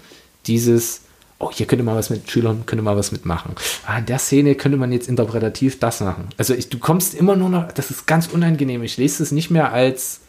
dieses, 0.47 1.01
oh, 1.40 1.52
hier 1.52 1.66
könnte 1.66 1.84
man 1.84 1.95
was 1.95 2.10
mit 2.10 2.30
Schülern, 2.30 2.66
könnte 2.66 2.84
man 2.84 2.98
was 2.98 3.11
mitmachen. 3.11 3.56
Ah, 3.86 3.98
in 3.99 4.06
der 4.06 4.20
Szene 4.20 4.56
könnte 4.56 4.78
man 4.78 4.91
jetzt 4.91 5.07
interpretativ 5.07 5.80
das 5.80 6.02
machen. 6.02 6.28
Also 6.38 6.53
ich, 6.53 6.70
du 6.70 6.78
kommst 6.78 7.14
immer 7.16 7.36
nur 7.36 7.49
noch, 7.49 7.72
das 7.72 7.90
ist 7.91 8.06
ganz 8.06 8.28
unangenehm. 8.28 8.84
Ich 8.84 8.98
lese 8.98 9.24
es 9.24 9.32
nicht 9.32 9.49
mehr 9.49 9.72
als, 9.72 10.20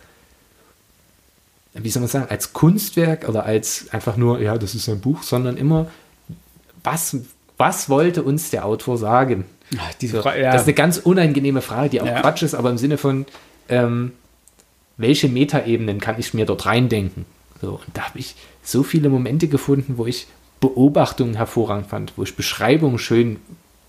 wie 1.74 1.90
soll 1.90 2.00
man 2.00 2.08
sagen, 2.08 2.26
als 2.30 2.52
Kunstwerk 2.52 3.28
oder 3.28 3.44
als 3.44 3.86
einfach 3.90 4.16
nur, 4.16 4.40
ja, 4.40 4.56
das 4.56 4.74
ist 4.74 4.88
ein 4.88 5.00
Buch, 5.00 5.22
sondern 5.22 5.56
immer, 5.56 5.88
was, 6.84 7.16
was 7.58 7.88
wollte 7.88 8.22
uns 8.22 8.50
der 8.50 8.64
Autor 8.64 8.96
sagen? 8.96 9.44
Ach, 9.78 9.92
So, 10.00 10.22
Frage, 10.22 10.42
ja. 10.42 10.52
Das 10.52 10.62
ist 10.62 10.68
eine 10.68 10.74
ganz 10.74 10.98
unangenehme 10.98 11.60
Frage, 11.60 11.90
die 11.90 12.00
auch 12.00 12.06
Ja. 12.06 12.20
Quatsch 12.20 12.42
ist, 12.42 12.54
aber 12.54 12.70
im 12.70 12.78
Sinne 12.78 12.98
von, 12.98 13.26
ähm, 13.68 14.12
welche 14.96 15.28
Metaebenen 15.28 16.00
kann 16.00 16.18
ich 16.18 16.34
mir 16.34 16.46
dort 16.46 16.66
reindenken? 16.66 17.24
So, 17.60 17.80
und 17.84 17.96
da 17.96 18.02
habe 18.02 18.18
ich 18.18 18.36
so 18.62 18.82
viele 18.82 19.08
Momente 19.08 19.48
gefunden, 19.48 19.96
wo 19.96 20.06
ich 20.06 20.26
Beobachtungen 20.60 21.34
hervorragend 21.34 21.86
fand, 21.86 22.12
wo 22.16 22.22
ich 22.22 22.36
Beschreibungen 22.36 22.98
schön 22.98 23.38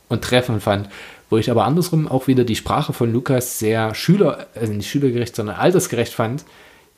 und 0.09 0.23
treffend 0.23 0.63
fand, 0.63 0.89
wo 1.29 1.37
ich 1.37 1.51
aber 1.51 1.65
andersrum 1.65 2.07
auch 2.07 2.27
wieder 2.27 2.43
die 2.43 2.55
Sprache 2.55 2.93
von 2.93 3.11
Lukas 3.11 3.59
sehr 3.59 3.93
schüler, 3.95 4.47
also 4.55 4.73
nicht 4.73 4.89
schülergerecht, 4.89 5.35
sondern 5.35 5.57
altersgerecht 5.57 6.13
fand. 6.13 6.45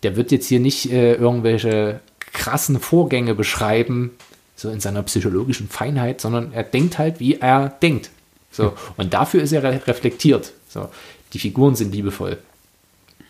Der 0.03 0.15
wird 0.15 0.31
jetzt 0.31 0.47
hier 0.47 0.59
nicht 0.59 0.91
äh, 0.91 1.15
irgendwelche 1.15 1.99
krassen 2.33 2.79
Vorgänge 2.79 3.35
beschreiben, 3.35 4.11
so 4.55 4.69
in 4.69 4.79
seiner 4.79 5.03
psychologischen 5.03 5.69
Feinheit, 5.69 6.21
sondern 6.21 6.51
er 6.53 6.63
denkt 6.63 6.97
halt, 6.97 7.19
wie 7.19 7.35
er 7.35 7.69
denkt. 7.81 8.09
So, 8.51 8.73
und 8.97 9.13
dafür 9.13 9.41
ist 9.41 9.51
er 9.51 9.63
re 9.63 9.81
reflektiert. 9.87 10.53
So, 10.69 10.89
die 11.33 11.39
Figuren 11.39 11.75
sind 11.75 11.93
liebevoll, 11.93 12.37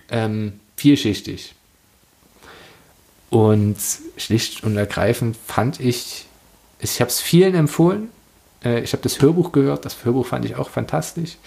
ähm, 0.10 0.60
vielschichtig. 0.76 1.56
Und 3.30 3.78
schlicht 4.18 4.64
und 4.64 4.78
ergreifend 4.78 5.36
fand 5.48 5.80
ich, 5.80 6.26
ich 6.84 7.01
habe 7.01 7.10
es 7.10 7.22
vielen 7.22 7.55
empfohlen. 7.55 8.10
Äh, 8.64 8.81
ich 8.81 8.93
habe 8.93 9.03
das 9.03 9.22
Hörbuch 9.22 9.51
gehört, 9.51 9.85
das 9.85 10.03
Hörbuch 10.03 10.26
fand 10.26 10.45
ich 10.45 10.55
auch 10.55 10.69
fantastisch. 10.69 11.38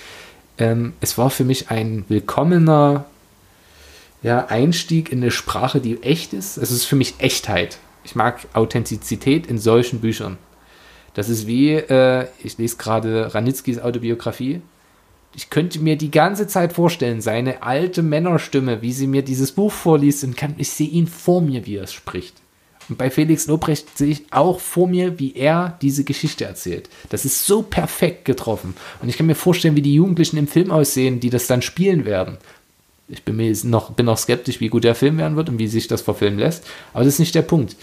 Ähm, 0.59 0.95
es 1.01 1.19
war 1.19 1.31
für 1.31 1.45
mich 1.45 1.71
ein 1.71 2.05
willkommener 2.09 3.07
Einstieg 4.23 5.13
in 5.13 5.19
eine 5.19 5.31
Sprache, 5.31 5.81
die 5.81 6.03
echt 6.03 6.33
ist. 6.33 6.57
Es 6.57 6.73
ist 6.73 6.85
für 6.85 6.97
mich 6.97 7.15
Echtheit. 7.19 7.79
Ich 8.03 8.17
mag 8.17 8.41
Authentizität 8.55 9.47
in 9.47 9.59
solchen 9.59 10.01
Büchern. 10.01 10.37
Das 11.15 11.29
ist 11.29 11.47
wie, 11.47 11.75
äh, 11.75 12.27
ich 12.43 12.59
lese 12.59 12.77
gerade 12.77 13.35
Ranitzkis 13.35 13.79
Autobiografie. 13.79 14.63
Ich 15.35 15.51
könnte 15.51 15.79
mir 15.79 15.97
die 15.97 16.11
ganze 16.11 16.47
Zeit 16.47 16.73
vorstellen, 16.73 17.21
seine 17.21 17.63
alte 17.63 18.03
Männerstimme, 18.03 18.83
wie 18.83 18.93
sie 18.93 19.07
mir 19.07 19.23
dieses 19.23 19.53
Buch 19.53 19.73
vorliest 19.73 20.25
und 20.25 20.37
kann, 20.37 20.55
ich 20.59 20.71
sehe 20.71 20.89
ihn 20.89 21.07
vor 21.07 21.41
mir, 21.41 21.67
wie 21.67 21.77
er 21.77 21.85
es 21.85 21.93
spricht. 21.93 22.43
Und 22.89 22.99
bei 22.99 23.11
Felix 23.11 23.47
Lobrecht 23.47 23.99
sehe 23.99 24.13
ich 24.13 24.23
auch 24.31 24.61
vor 24.61 24.87
mir, 24.87 25.19
wie 25.19 25.35
er 25.35 25.77
diese 25.83 26.05
Geschichte 26.05 26.45
erzählt. 26.45 26.89
Das 27.09 27.25
ist 27.25 27.47
so 27.47 27.63
perfekt 27.63 28.25
getroffen. 28.25 28.77
Und 29.03 29.09
ich 29.09 29.17
kann 29.17 29.27
mir 29.27 29.35
vorstellen, 29.35 29.77
wie 29.77 29.83
die 29.83 29.95
Jugendlichen 29.95 30.37
im 30.37 30.47
Film 30.47 30.71
aussehen, 30.71 31.19
die 31.21 31.31
das 31.31 31.47
dann 31.47 31.63
spielen 31.63 32.05
werden. 32.05 32.39
Ich 33.09 33.23
bin 33.23 33.37
mir 33.37 33.55
noch, 33.65 33.93
bin 33.93 34.07
noch 34.07 34.19
skeptisch, 34.19 34.61
wie 34.61 34.69
gut 34.69 34.85
der 34.85 34.95
Film 34.95 35.19
werden 35.19 35.37
wird 35.37 35.49
und 35.49 35.59
wie 35.59 35.69
sich 35.69 35.89
das 35.89 36.03
verfilmen 36.03 36.39
lässt. 36.39 36.65
Aber 36.93 37.05
das 37.05 37.15
ist 37.15 37.21
nicht 37.21 37.35
der 37.35 37.43
Punkt. 37.43 37.77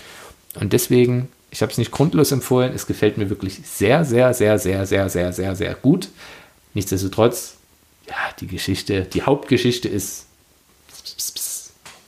Und 0.55 0.73
deswegen, 0.73 1.29
ich 1.51 1.61
habe 1.61 1.71
es 1.71 1.77
nicht 1.77 1.91
grundlos 1.91 2.31
empfohlen. 2.31 2.73
Es 2.73 2.87
gefällt 2.87 3.17
mir 3.17 3.29
wirklich 3.29 3.61
sehr, 3.63 4.05
sehr, 4.05 4.33
sehr, 4.33 4.59
sehr, 4.59 4.85
sehr, 4.85 5.09
sehr, 5.09 5.33
sehr, 5.33 5.55
sehr 5.55 5.75
gut. 5.75 6.09
Nichtsdestotrotz, 6.73 7.55
ja, 8.07 8.15
die 8.39 8.47
Geschichte, 8.47 9.03
die 9.03 9.21
Hauptgeschichte 9.21 9.87
ist, 9.87 10.25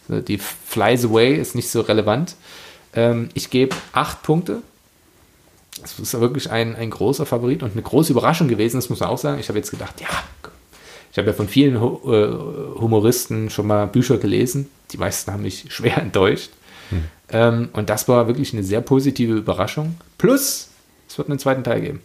die 0.09 0.38
Flies 0.38 1.05
Away 1.05 1.35
ist 1.35 1.55
nicht 1.55 1.69
so 1.69 1.81
relevant. 1.81 2.35
Ähm, 2.95 3.30
ich 3.34 3.49
gebe 3.49 3.76
acht 3.91 4.23
Punkte. 4.23 4.61
Das 5.81 5.99
ist 5.99 6.19
wirklich 6.19 6.49
ein, 6.49 6.76
ein 6.76 6.89
großer 6.89 7.26
Favorit 7.26 7.61
und 7.61 7.73
eine 7.73 7.81
große 7.81 8.11
Überraschung 8.11 8.47
gewesen, 8.47 8.77
das 8.77 8.89
muss 8.89 9.01
man 9.01 9.09
auch 9.09 9.17
sagen. 9.17 9.39
Ich 9.39 9.49
habe 9.49 9.59
jetzt 9.59 9.72
gedacht, 9.72 9.99
ja, 10.01 10.07
ich 11.11 11.17
habe 11.17 11.27
ja 11.27 11.34
von 11.34 11.47
vielen 11.47 11.76
äh, 11.76 11.80
Humoristen 11.80 13.49
schon 13.49 13.67
mal 13.67 13.88
Bücher 13.88 14.17
gelesen. 14.17 14.69
Die 14.91 14.97
meisten 14.97 15.31
haben 15.31 15.43
mich 15.43 15.65
schwer 15.69 15.97
enttäuscht. 15.97 16.51
Hm. 16.89 17.03
Ähm, 17.30 17.69
und 17.73 17.89
das 17.89 18.07
war 18.07 18.27
wirklich 18.27 18.53
eine 18.53 18.63
sehr 18.63 18.81
positive 18.81 19.34
Überraschung. 19.34 19.95
Plus, 20.17 20.69
es 21.07 21.17
wird 21.17 21.30
einen 21.30 21.39
zweiten 21.39 21.63
Teil 21.63 21.81
geben. 21.81 22.01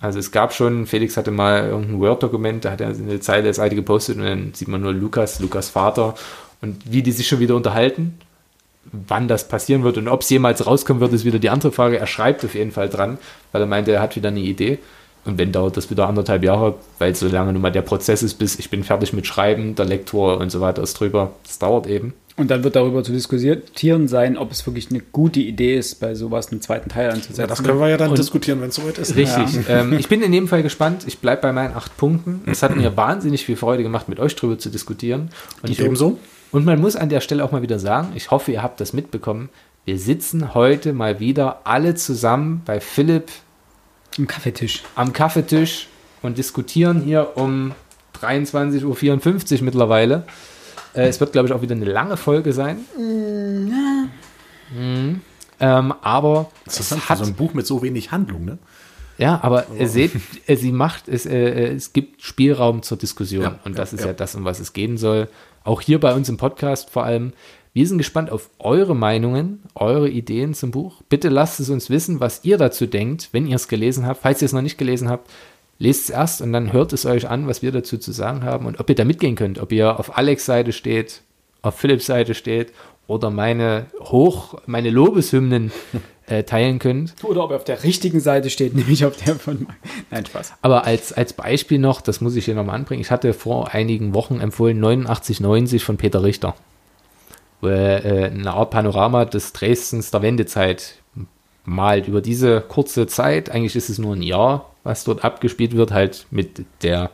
Also 0.00 0.18
es 0.18 0.30
gab 0.30 0.54
schon, 0.54 0.86
Felix 0.86 1.16
hatte 1.18 1.30
mal 1.30 1.68
irgendein 1.68 2.00
Word-Dokument, 2.00 2.64
da 2.64 2.72
hat 2.72 2.80
er 2.80 2.88
eine 2.88 3.20
Zeile 3.20 3.44
der 3.44 3.54
Seite 3.54 3.74
gepostet 3.74 4.16
und 4.16 4.24
dann 4.24 4.54
sieht 4.54 4.68
man 4.68 4.80
nur 4.80 4.92
Lukas, 4.92 5.40
Lukas 5.40 5.68
Vater 5.68 6.14
und 6.60 6.90
wie 6.90 7.02
die 7.02 7.12
sich 7.12 7.28
schon 7.28 7.40
wieder 7.40 7.54
unterhalten. 7.54 8.18
Wann 8.92 9.28
das 9.28 9.48
passieren 9.48 9.82
wird 9.84 9.98
und 9.98 10.08
ob 10.08 10.22
es 10.22 10.30
jemals 10.30 10.66
rauskommen 10.66 11.00
wird, 11.00 11.12
ist 11.12 11.24
wieder 11.24 11.38
die 11.38 11.50
andere 11.50 11.72
Frage. 11.72 11.98
Er 11.98 12.06
schreibt 12.06 12.44
auf 12.44 12.54
jeden 12.54 12.70
Fall 12.72 12.88
dran, 12.88 13.18
weil 13.52 13.60
er 13.62 13.66
meinte, 13.66 13.92
er 13.92 14.00
hat 14.00 14.16
wieder 14.16 14.28
eine 14.28 14.40
Idee. 14.40 14.78
Und 15.24 15.38
wenn 15.38 15.50
dauert 15.50 15.76
das 15.76 15.90
wieder 15.90 16.06
anderthalb 16.08 16.44
Jahre, 16.44 16.76
weil 17.00 17.12
so 17.16 17.26
lange 17.26 17.52
nun 17.52 17.60
mal 17.60 17.72
der 17.72 17.82
Prozess 17.82 18.22
ist, 18.22 18.34
bis 18.34 18.60
ich 18.60 18.70
bin 18.70 18.84
fertig 18.84 19.12
mit 19.12 19.26
Schreiben, 19.26 19.74
der 19.74 19.84
Lektor 19.84 20.38
und 20.38 20.50
so 20.50 20.60
weiter 20.60 20.82
ist 20.82 20.94
drüber. 21.00 21.32
Das 21.44 21.58
dauert 21.58 21.88
eben. 21.88 22.14
Und 22.36 22.50
dann 22.50 22.62
wird 22.62 22.76
darüber 22.76 23.02
zu 23.02 23.12
diskutieren 23.12 24.08
sein, 24.08 24.36
ob 24.36 24.52
es 24.52 24.64
wirklich 24.66 24.90
eine 24.90 25.00
gute 25.00 25.40
Idee 25.40 25.76
ist, 25.78 26.00
bei 26.00 26.14
sowas 26.14 26.52
einen 26.52 26.60
zweiten 26.60 26.90
Teil 26.90 27.10
anzusetzen. 27.10 27.40
Ja, 27.40 27.46
das 27.46 27.62
können 27.62 27.80
wir 27.80 27.88
ja 27.88 27.96
dann 27.96 28.10
Und- 28.10 28.18
diskutieren, 28.18 28.60
wenn 28.60 28.68
es 28.68 28.74
soweit 28.76 28.98
ist. 28.98 29.16
Richtig. 29.16 29.64
Ähm, 29.68 29.94
ich 29.94 30.08
bin 30.08 30.22
in 30.22 30.32
jedem 30.32 30.46
Fall 30.46 30.62
gespannt. 30.62 31.04
Ich 31.06 31.18
bleibe 31.18 31.42
bei 31.42 31.52
meinen 31.52 31.74
acht 31.74 31.96
Punkten. 31.96 32.42
Es 32.46 32.62
hat 32.62 32.76
mir 32.76 32.94
wahnsinnig 32.96 33.44
viel 33.44 33.56
Freude 33.56 33.82
gemacht, 33.82 34.08
mit 34.08 34.20
euch 34.20 34.36
drüber 34.36 34.58
zu 34.58 34.68
diskutieren. 34.68 35.30
Und 35.62 35.70
ich 35.70 35.80
Ebenso. 35.80 36.18
Und 36.52 36.64
man 36.64 36.80
muss 36.80 36.96
an 36.96 37.08
der 37.08 37.20
Stelle 37.20 37.44
auch 37.44 37.52
mal 37.52 37.62
wieder 37.62 37.78
sagen, 37.78 38.12
ich 38.14 38.30
hoffe, 38.30 38.52
ihr 38.52 38.62
habt 38.62 38.80
das 38.80 38.92
mitbekommen. 38.92 39.48
Wir 39.84 39.98
sitzen 39.98 40.54
heute 40.54 40.92
mal 40.92 41.20
wieder 41.20 41.60
alle 41.64 41.94
zusammen 41.94 42.62
bei 42.64 42.80
Philipp 42.80 43.30
Im 44.16 44.26
Kaffeetisch. 44.26 44.82
am 44.94 45.12
Kaffeetisch 45.12 45.88
und 46.22 46.38
diskutieren 46.38 47.02
hier 47.02 47.36
um 47.36 47.72
23.54 48.20 49.58
Uhr 49.58 49.64
mittlerweile. 49.64 50.24
Äh, 50.94 51.08
es 51.08 51.20
wird, 51.20 51.32
glaube 51.32 51.48
ich, 51.48 51.54
auch 51.54 51.62
wieder 51.62 51.74
eine 51.74 51.84
lange 51.84 52.16
Folge 52.16 52.52
sein. 52.52 52.78
Mhm. 52.98 53.70
Ähm, 55.60 55.94
aber 56.02 56.50
Das 56.64 56.80
es 56.80 56.92
ist 56.92 57.08
hat, 57.08 57.18
so 57.18 57.24
ein 57.24 57.34
Buch 57.34 57.54
mit 57.54 57.66
so 57.66 57.82
wenig 57.82 58.12
Handlung, 58.12 58.44
ne? 58.44 58.58
ja, 59.18 59.38
aber 59.42 59.66
ihr 59.78 59.88
seht, 59.88 60.12
äh, 60.46 60.56
sie 60.56 60.72
macht, 60.72 61.08
es, 61.08 61.24
äh, 61.24 61.34
äh, 61.34 61.74
es 61.74 61.94
gibt 61.94 62.22
Spielraum 62.22 62.82
zur 62.82 62.98
Diskussion 62.98 63.42
Ja, 63.42 63.58
und 63.64 63.72
ja, 63.72 63.78
das 63.78 63.94
ist 63.94 64.00
ja. 64.00 64.08
ja. 64.08 64.12
das, 64.12 64.34
um 64.34 64.44
was 64.44 64.60
es 64.60 64.74
gehen 64.74 64.98
soll. 64.98 65.28
Auch 65.66 65.80
hier 65.80 65.98
bei 65.98 66.14
uns 66.14 66.28
im 66.28 66.36
Podcast 66.36 66.90
vor 66.90 67.02
allem. 67.02 67.32
Wir 67.72 67.88
sind 67.88 67.98
gespannt 67.98 68.30
auf 68.30 68.50
eure 68.60 68.94
Meinungen, 68.94 69.64
eure 69.74 70.08
Ideen 70.08 70.54
zum 70.54 70.70
Buch. 70.70 71.02
Bitte 71.08 71.28
lasst 71.28 71.58
es 71.58 71.70
uns 71.70 71.90
wissen, 71.90 72.20
was 72.20 72.44
ihr 72.44 72.56
dazu 72.56 72.86
denkt, 72.86 73.30
wenn 73.32 73.48
ihr 73.48 73.56
es 73.56 73.66
gelesen 73.66 74.06
habt. 74.06 74.22
Falls 74.22 74.40
ihr 74.40 74.46
es 74.46 74.52
noch 74.52 74.62
nicht 74.62 74.78
gelesen 74.78 75.08
habt, 75.08 75.28
lest 75.80 76.04
es 76.04 76.10
erst 76.10 76.40
und 76.40 76.52
dann 76.52 76.72
hört 76.72 76.92
es 76.92 77.04
euch 77.04 77.28
an, 77.28 77.48
was 77.48 77.62
wir 77.62 77.72
dazu 77.72 77.98
zu 77.98 78.12
sagen 78.12 78.44
haben 78.44 78.64
und 78.66 78.78
ob 78.78 78.88
ihr 78.88 78.94
da 78.94 79.04
mitgehen 79.04 79.34
könnt. 79.34 79.58
Ob 79.58 79.72
ihr 79.72 79.98
auf 79.98 80.16
Alex 80.16 80.46
Seite 80.46 80.72
steht, 80.72 81.22
auf 81.62 81.74
Philipps 81.74 82.06
Seite 82.06 82.34
steht 82.34 82.72
oder 83.08 83.30
meine 83.30 83.86
Hoch, 84.00 84.54
meine 84.66 84.90
Lobeshymnen 84.90 85.72
äh, 86.26 86.42
teilen 86.42 86.78
könnt. 86.78 87.14
Oder 87.22 87.44
ob 87.44 87.50
er 87.50 87.56
auf 87.56 87.64
der 87.64 87.82
richtigen 87.82 88.20
Seite 88.20 88.50
steht, 88.50 88.74
nämlich 88.74 89.04
auf 89.04 89.16
der 89.16 89.36
von. 89.36 89.66
Nein, 90.10 90.26
Spaß. 90.26 90.54
Aber 90.62 90.84
als, 90.84 91.12
als 91.12 91.32
Beispiel 91.32 91.78
noch, 91.78 92.00
das 92.00 92.20
muss 92.20 92.36
ich 92.36 92.44
hier 92.44 92.54
nochmal 92.54 92.76
anbringen, 92.76 93.00
ich 93.00 93.10
hatte 93.10 93.32
vor 93.32 93.72
einigen 93.72 94.14
Wochen 94.14 94.40
empfohlen 94.40 94.84
8990 94.84 95.84
von 95.84 95.96
Peter 95.96 96.22
Richter, 96.22 96.54
wo 97.60 97.68
er 97.68 98.04
äh, 98.04 98.24
eine 98.26 98.52
Art 98.52 98.70
Panorama 98.70 99.24
des 99.24 99.52
Dresdens 99.52 100.10
der 100.10 100.22
Wendezeit 100.22 100.96
malt. 101.64 102.08
Über 102.08 102.20
diese 102.20 102.60
kurze 102.60 103.06
Zeit, 103.06 103.50
eigentlich 103.50 103.76
ist 103.76 103.88
es 103.88 103.98
nur 103.98 104.14
ein 104.14 104.22
Jahr, 104.22 104.70
was 104.84 105.04
dort 105.04 105.24
abgespielt 105.24 105.76
wird, 105.76 105.92
halt 105.92 106.26
mit 106.30 106.64
der, 106.82 107.10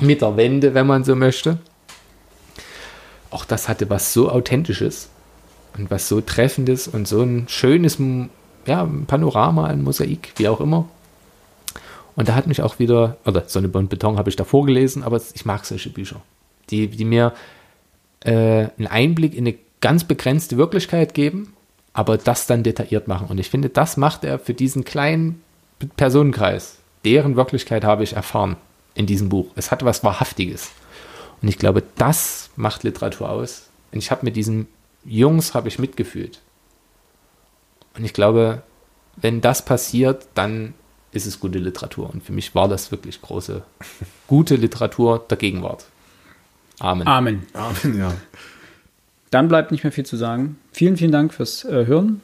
mit 0.00 0.22
der 0.22 0.36
Wende, 0.36 0.74
wenn 0.74 0.86
man 0.86 1.04
so 1.04 1.14
möchte. 1.14 1.58
Auch 3.30 3.44
das 3.44 3.68
hatte 3.68 3.88
was 3.90 4.12
so 4.12 4.28
Authentisches 4.28 5.08
und 5.76 5.90
was 5.90 6.08
so 6.08 6.20
Treffendes 6.20 6.88
und 6.88 7.06
so 7.06 7.22
ein 7.22 7.46
schönes 7.48 7.98
ja, 8.66 8.88
Panorama, 9.06 9.66
ein 9.66 9.82
Mosaik, 9.82 10.32
wie 10.36 10.48
auch 10.48 10.60
immer. 10.60 10.88
Und 12.16 12.28
da 12.28 12.34
hat 12.34 12.46
mich 12.46 12.62
auch 12.62 12.78
wieder, 12.78 13.16
oder 13.24 13.44
Sonne 13.46 13.68
und 13.68 13.88
Beton 13.88 14.18
habe 14.18 14.28
ich 14.28 14.36
davor 14.36 14.66
gelesen, 14.66 15.02
aber 15.02 15.20
ich 15.34 15.44
mag 15.44 15.64
solche 15.64 15.90
Bücher, 15.90 16.20
die, 16.70 16.88
die 16.88 17.04
mir 17.04 17.32
äh, 18.20 18.68
einen 18.76 18.86
Einblick 18.88 19.34
in 19.34 19.46
eine 19.46 19.56
ganz 19.80 20.04
begrenzte 20.04 20.56
Wirklichkeit 20.56 21.14
geben, 21.14 21.54
aber 21.92 22.18
das 22.18 22.46
dann 22.46 22.62
detailliert 22.62 23.08
machen. 23.08 23.28
Und 23.28 23.38
ich 23.38 23.48
finde, 23.48 23.68
das 23.68 23.96
macht 23.96 24.24
er 24.24 24.38
für 24.38 24.54
diesen 24.54 24.84
kleinen 24.84 25.42
Personenkreis. 25.96 26.78
Deren 27.04 27.36
Wirklichkeit 27.36 27.84
habe 27.84 28.04
ich 28.04 28.14
erfahren 28.14 28.56
in 28.94 29.06
diesem 29.06 29.28
Buch. 29.28 29.46
Es 29.56 29.70
hat 29.70 29.84
was 29.84 30.04
Wahrhaftiges. 30.04 30.70
Und 31.40 31.48
ich 31.48 31.58
glaube, 31.58 31.82
das 31.96 32.50
macht 32.56 32.82
Literatur 32.82 33.30
aus. 33.30 33.68
Und 33.92 33.98
ich 33.98 34.10
habe 34.10 34.26
mit 34.26 34.36
diesen 34.36 34.68
Jungs 35.04 35.54
habe 35.54 35.68
ich 35.68 35.78
mitgefühlt. 35.78 36.40
Und 37.96 38.04
ich 38.04 38.12
glaube, 38.12 38.62
wenn 39.16 39.40
das 39.40 39.64
passiert, 39.64 40.28
dann 40.34 40.74
ist 41.12 41.26
es 41.26 41.40
gute 41.40 41.58
Literatur. 41.58 42.10
Und 42.10 42.22
für 42.22 42.32
mich 42.32 42.54
war 42.54 42.68
das 42.68 42.90
wirklich 42.90 43.20
große, 43.20 43.62
gute 44.26 44.56
Literatur 44.56 45.24
der 45.28 45.36
Gegenwart. 45.36 45.86
Amen. 46.78 47.06
Amen. 47.06 47.46
Amen, 47.52 47.98
ja. 47.98 48.12
Dann 49.30 49.48
bleibt 49.48 49.70
nicht 49.70 49.84
mehr 49.84 49.92
viel 49.92 50.06
zu 50.06 50.16
sagen. 50.16 50.58
Vielen, 50.72 50.96
vielen 50.96 51.12
Dank 51.12 51.34
fürs 51.34 51.64
äh, 51.64 51.86
Hören. 51.86 52.20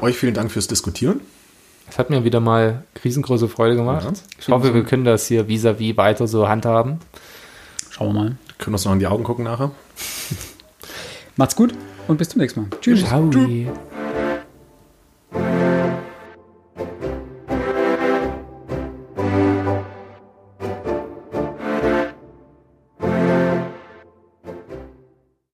Euch 0.00 0.16
vielen 0.16 0.34
Dank 0.34 0.50
fürs 0.50 0.66
Diskutieren. 0.66 1.20
Es 1.88 1.98
hat 1.98 2.08
mir 2.08 2.24
wieder 2.24 2.40
mal 2.40 2.84
riesengroße 3.04 3.48
Freude 3.48 3.74
gemacht. 3.74 4.04
Ja. 4.04 4.12
Ich 4.38 4.48
hoffe, 4.48 4.74
wir 4.74 4.84
können 4.84 5.04
das 5.04 5.26
hier 5.26 5.48
vis-à-vis 5.48 5.96
weiter 5.96 6.28
so 6.28 6.48
handhaben. 6.48 7.00
Schauen 7.90 8.14
wir 8.14 8.22
mal. 8.22 8.36
Können 8.60 8.74
uns 8.74 8.84
noch 8.84 8.92
in 8.92 8.98
die 8.98 9.06
Augen 9.06 9.24
gucken 9.24 9.44
nachher. 9.44 9.70
Macht's 11.36 11.56
gut 11.56 11.74
und 12.08 12.18
bis 12.18 12.28
zum 12.28 12.40
nächsten 12.40 12.60
Mal. 12.60 12.70
Tschüss. 12.80 13.04
Ciao. 13.04 13.30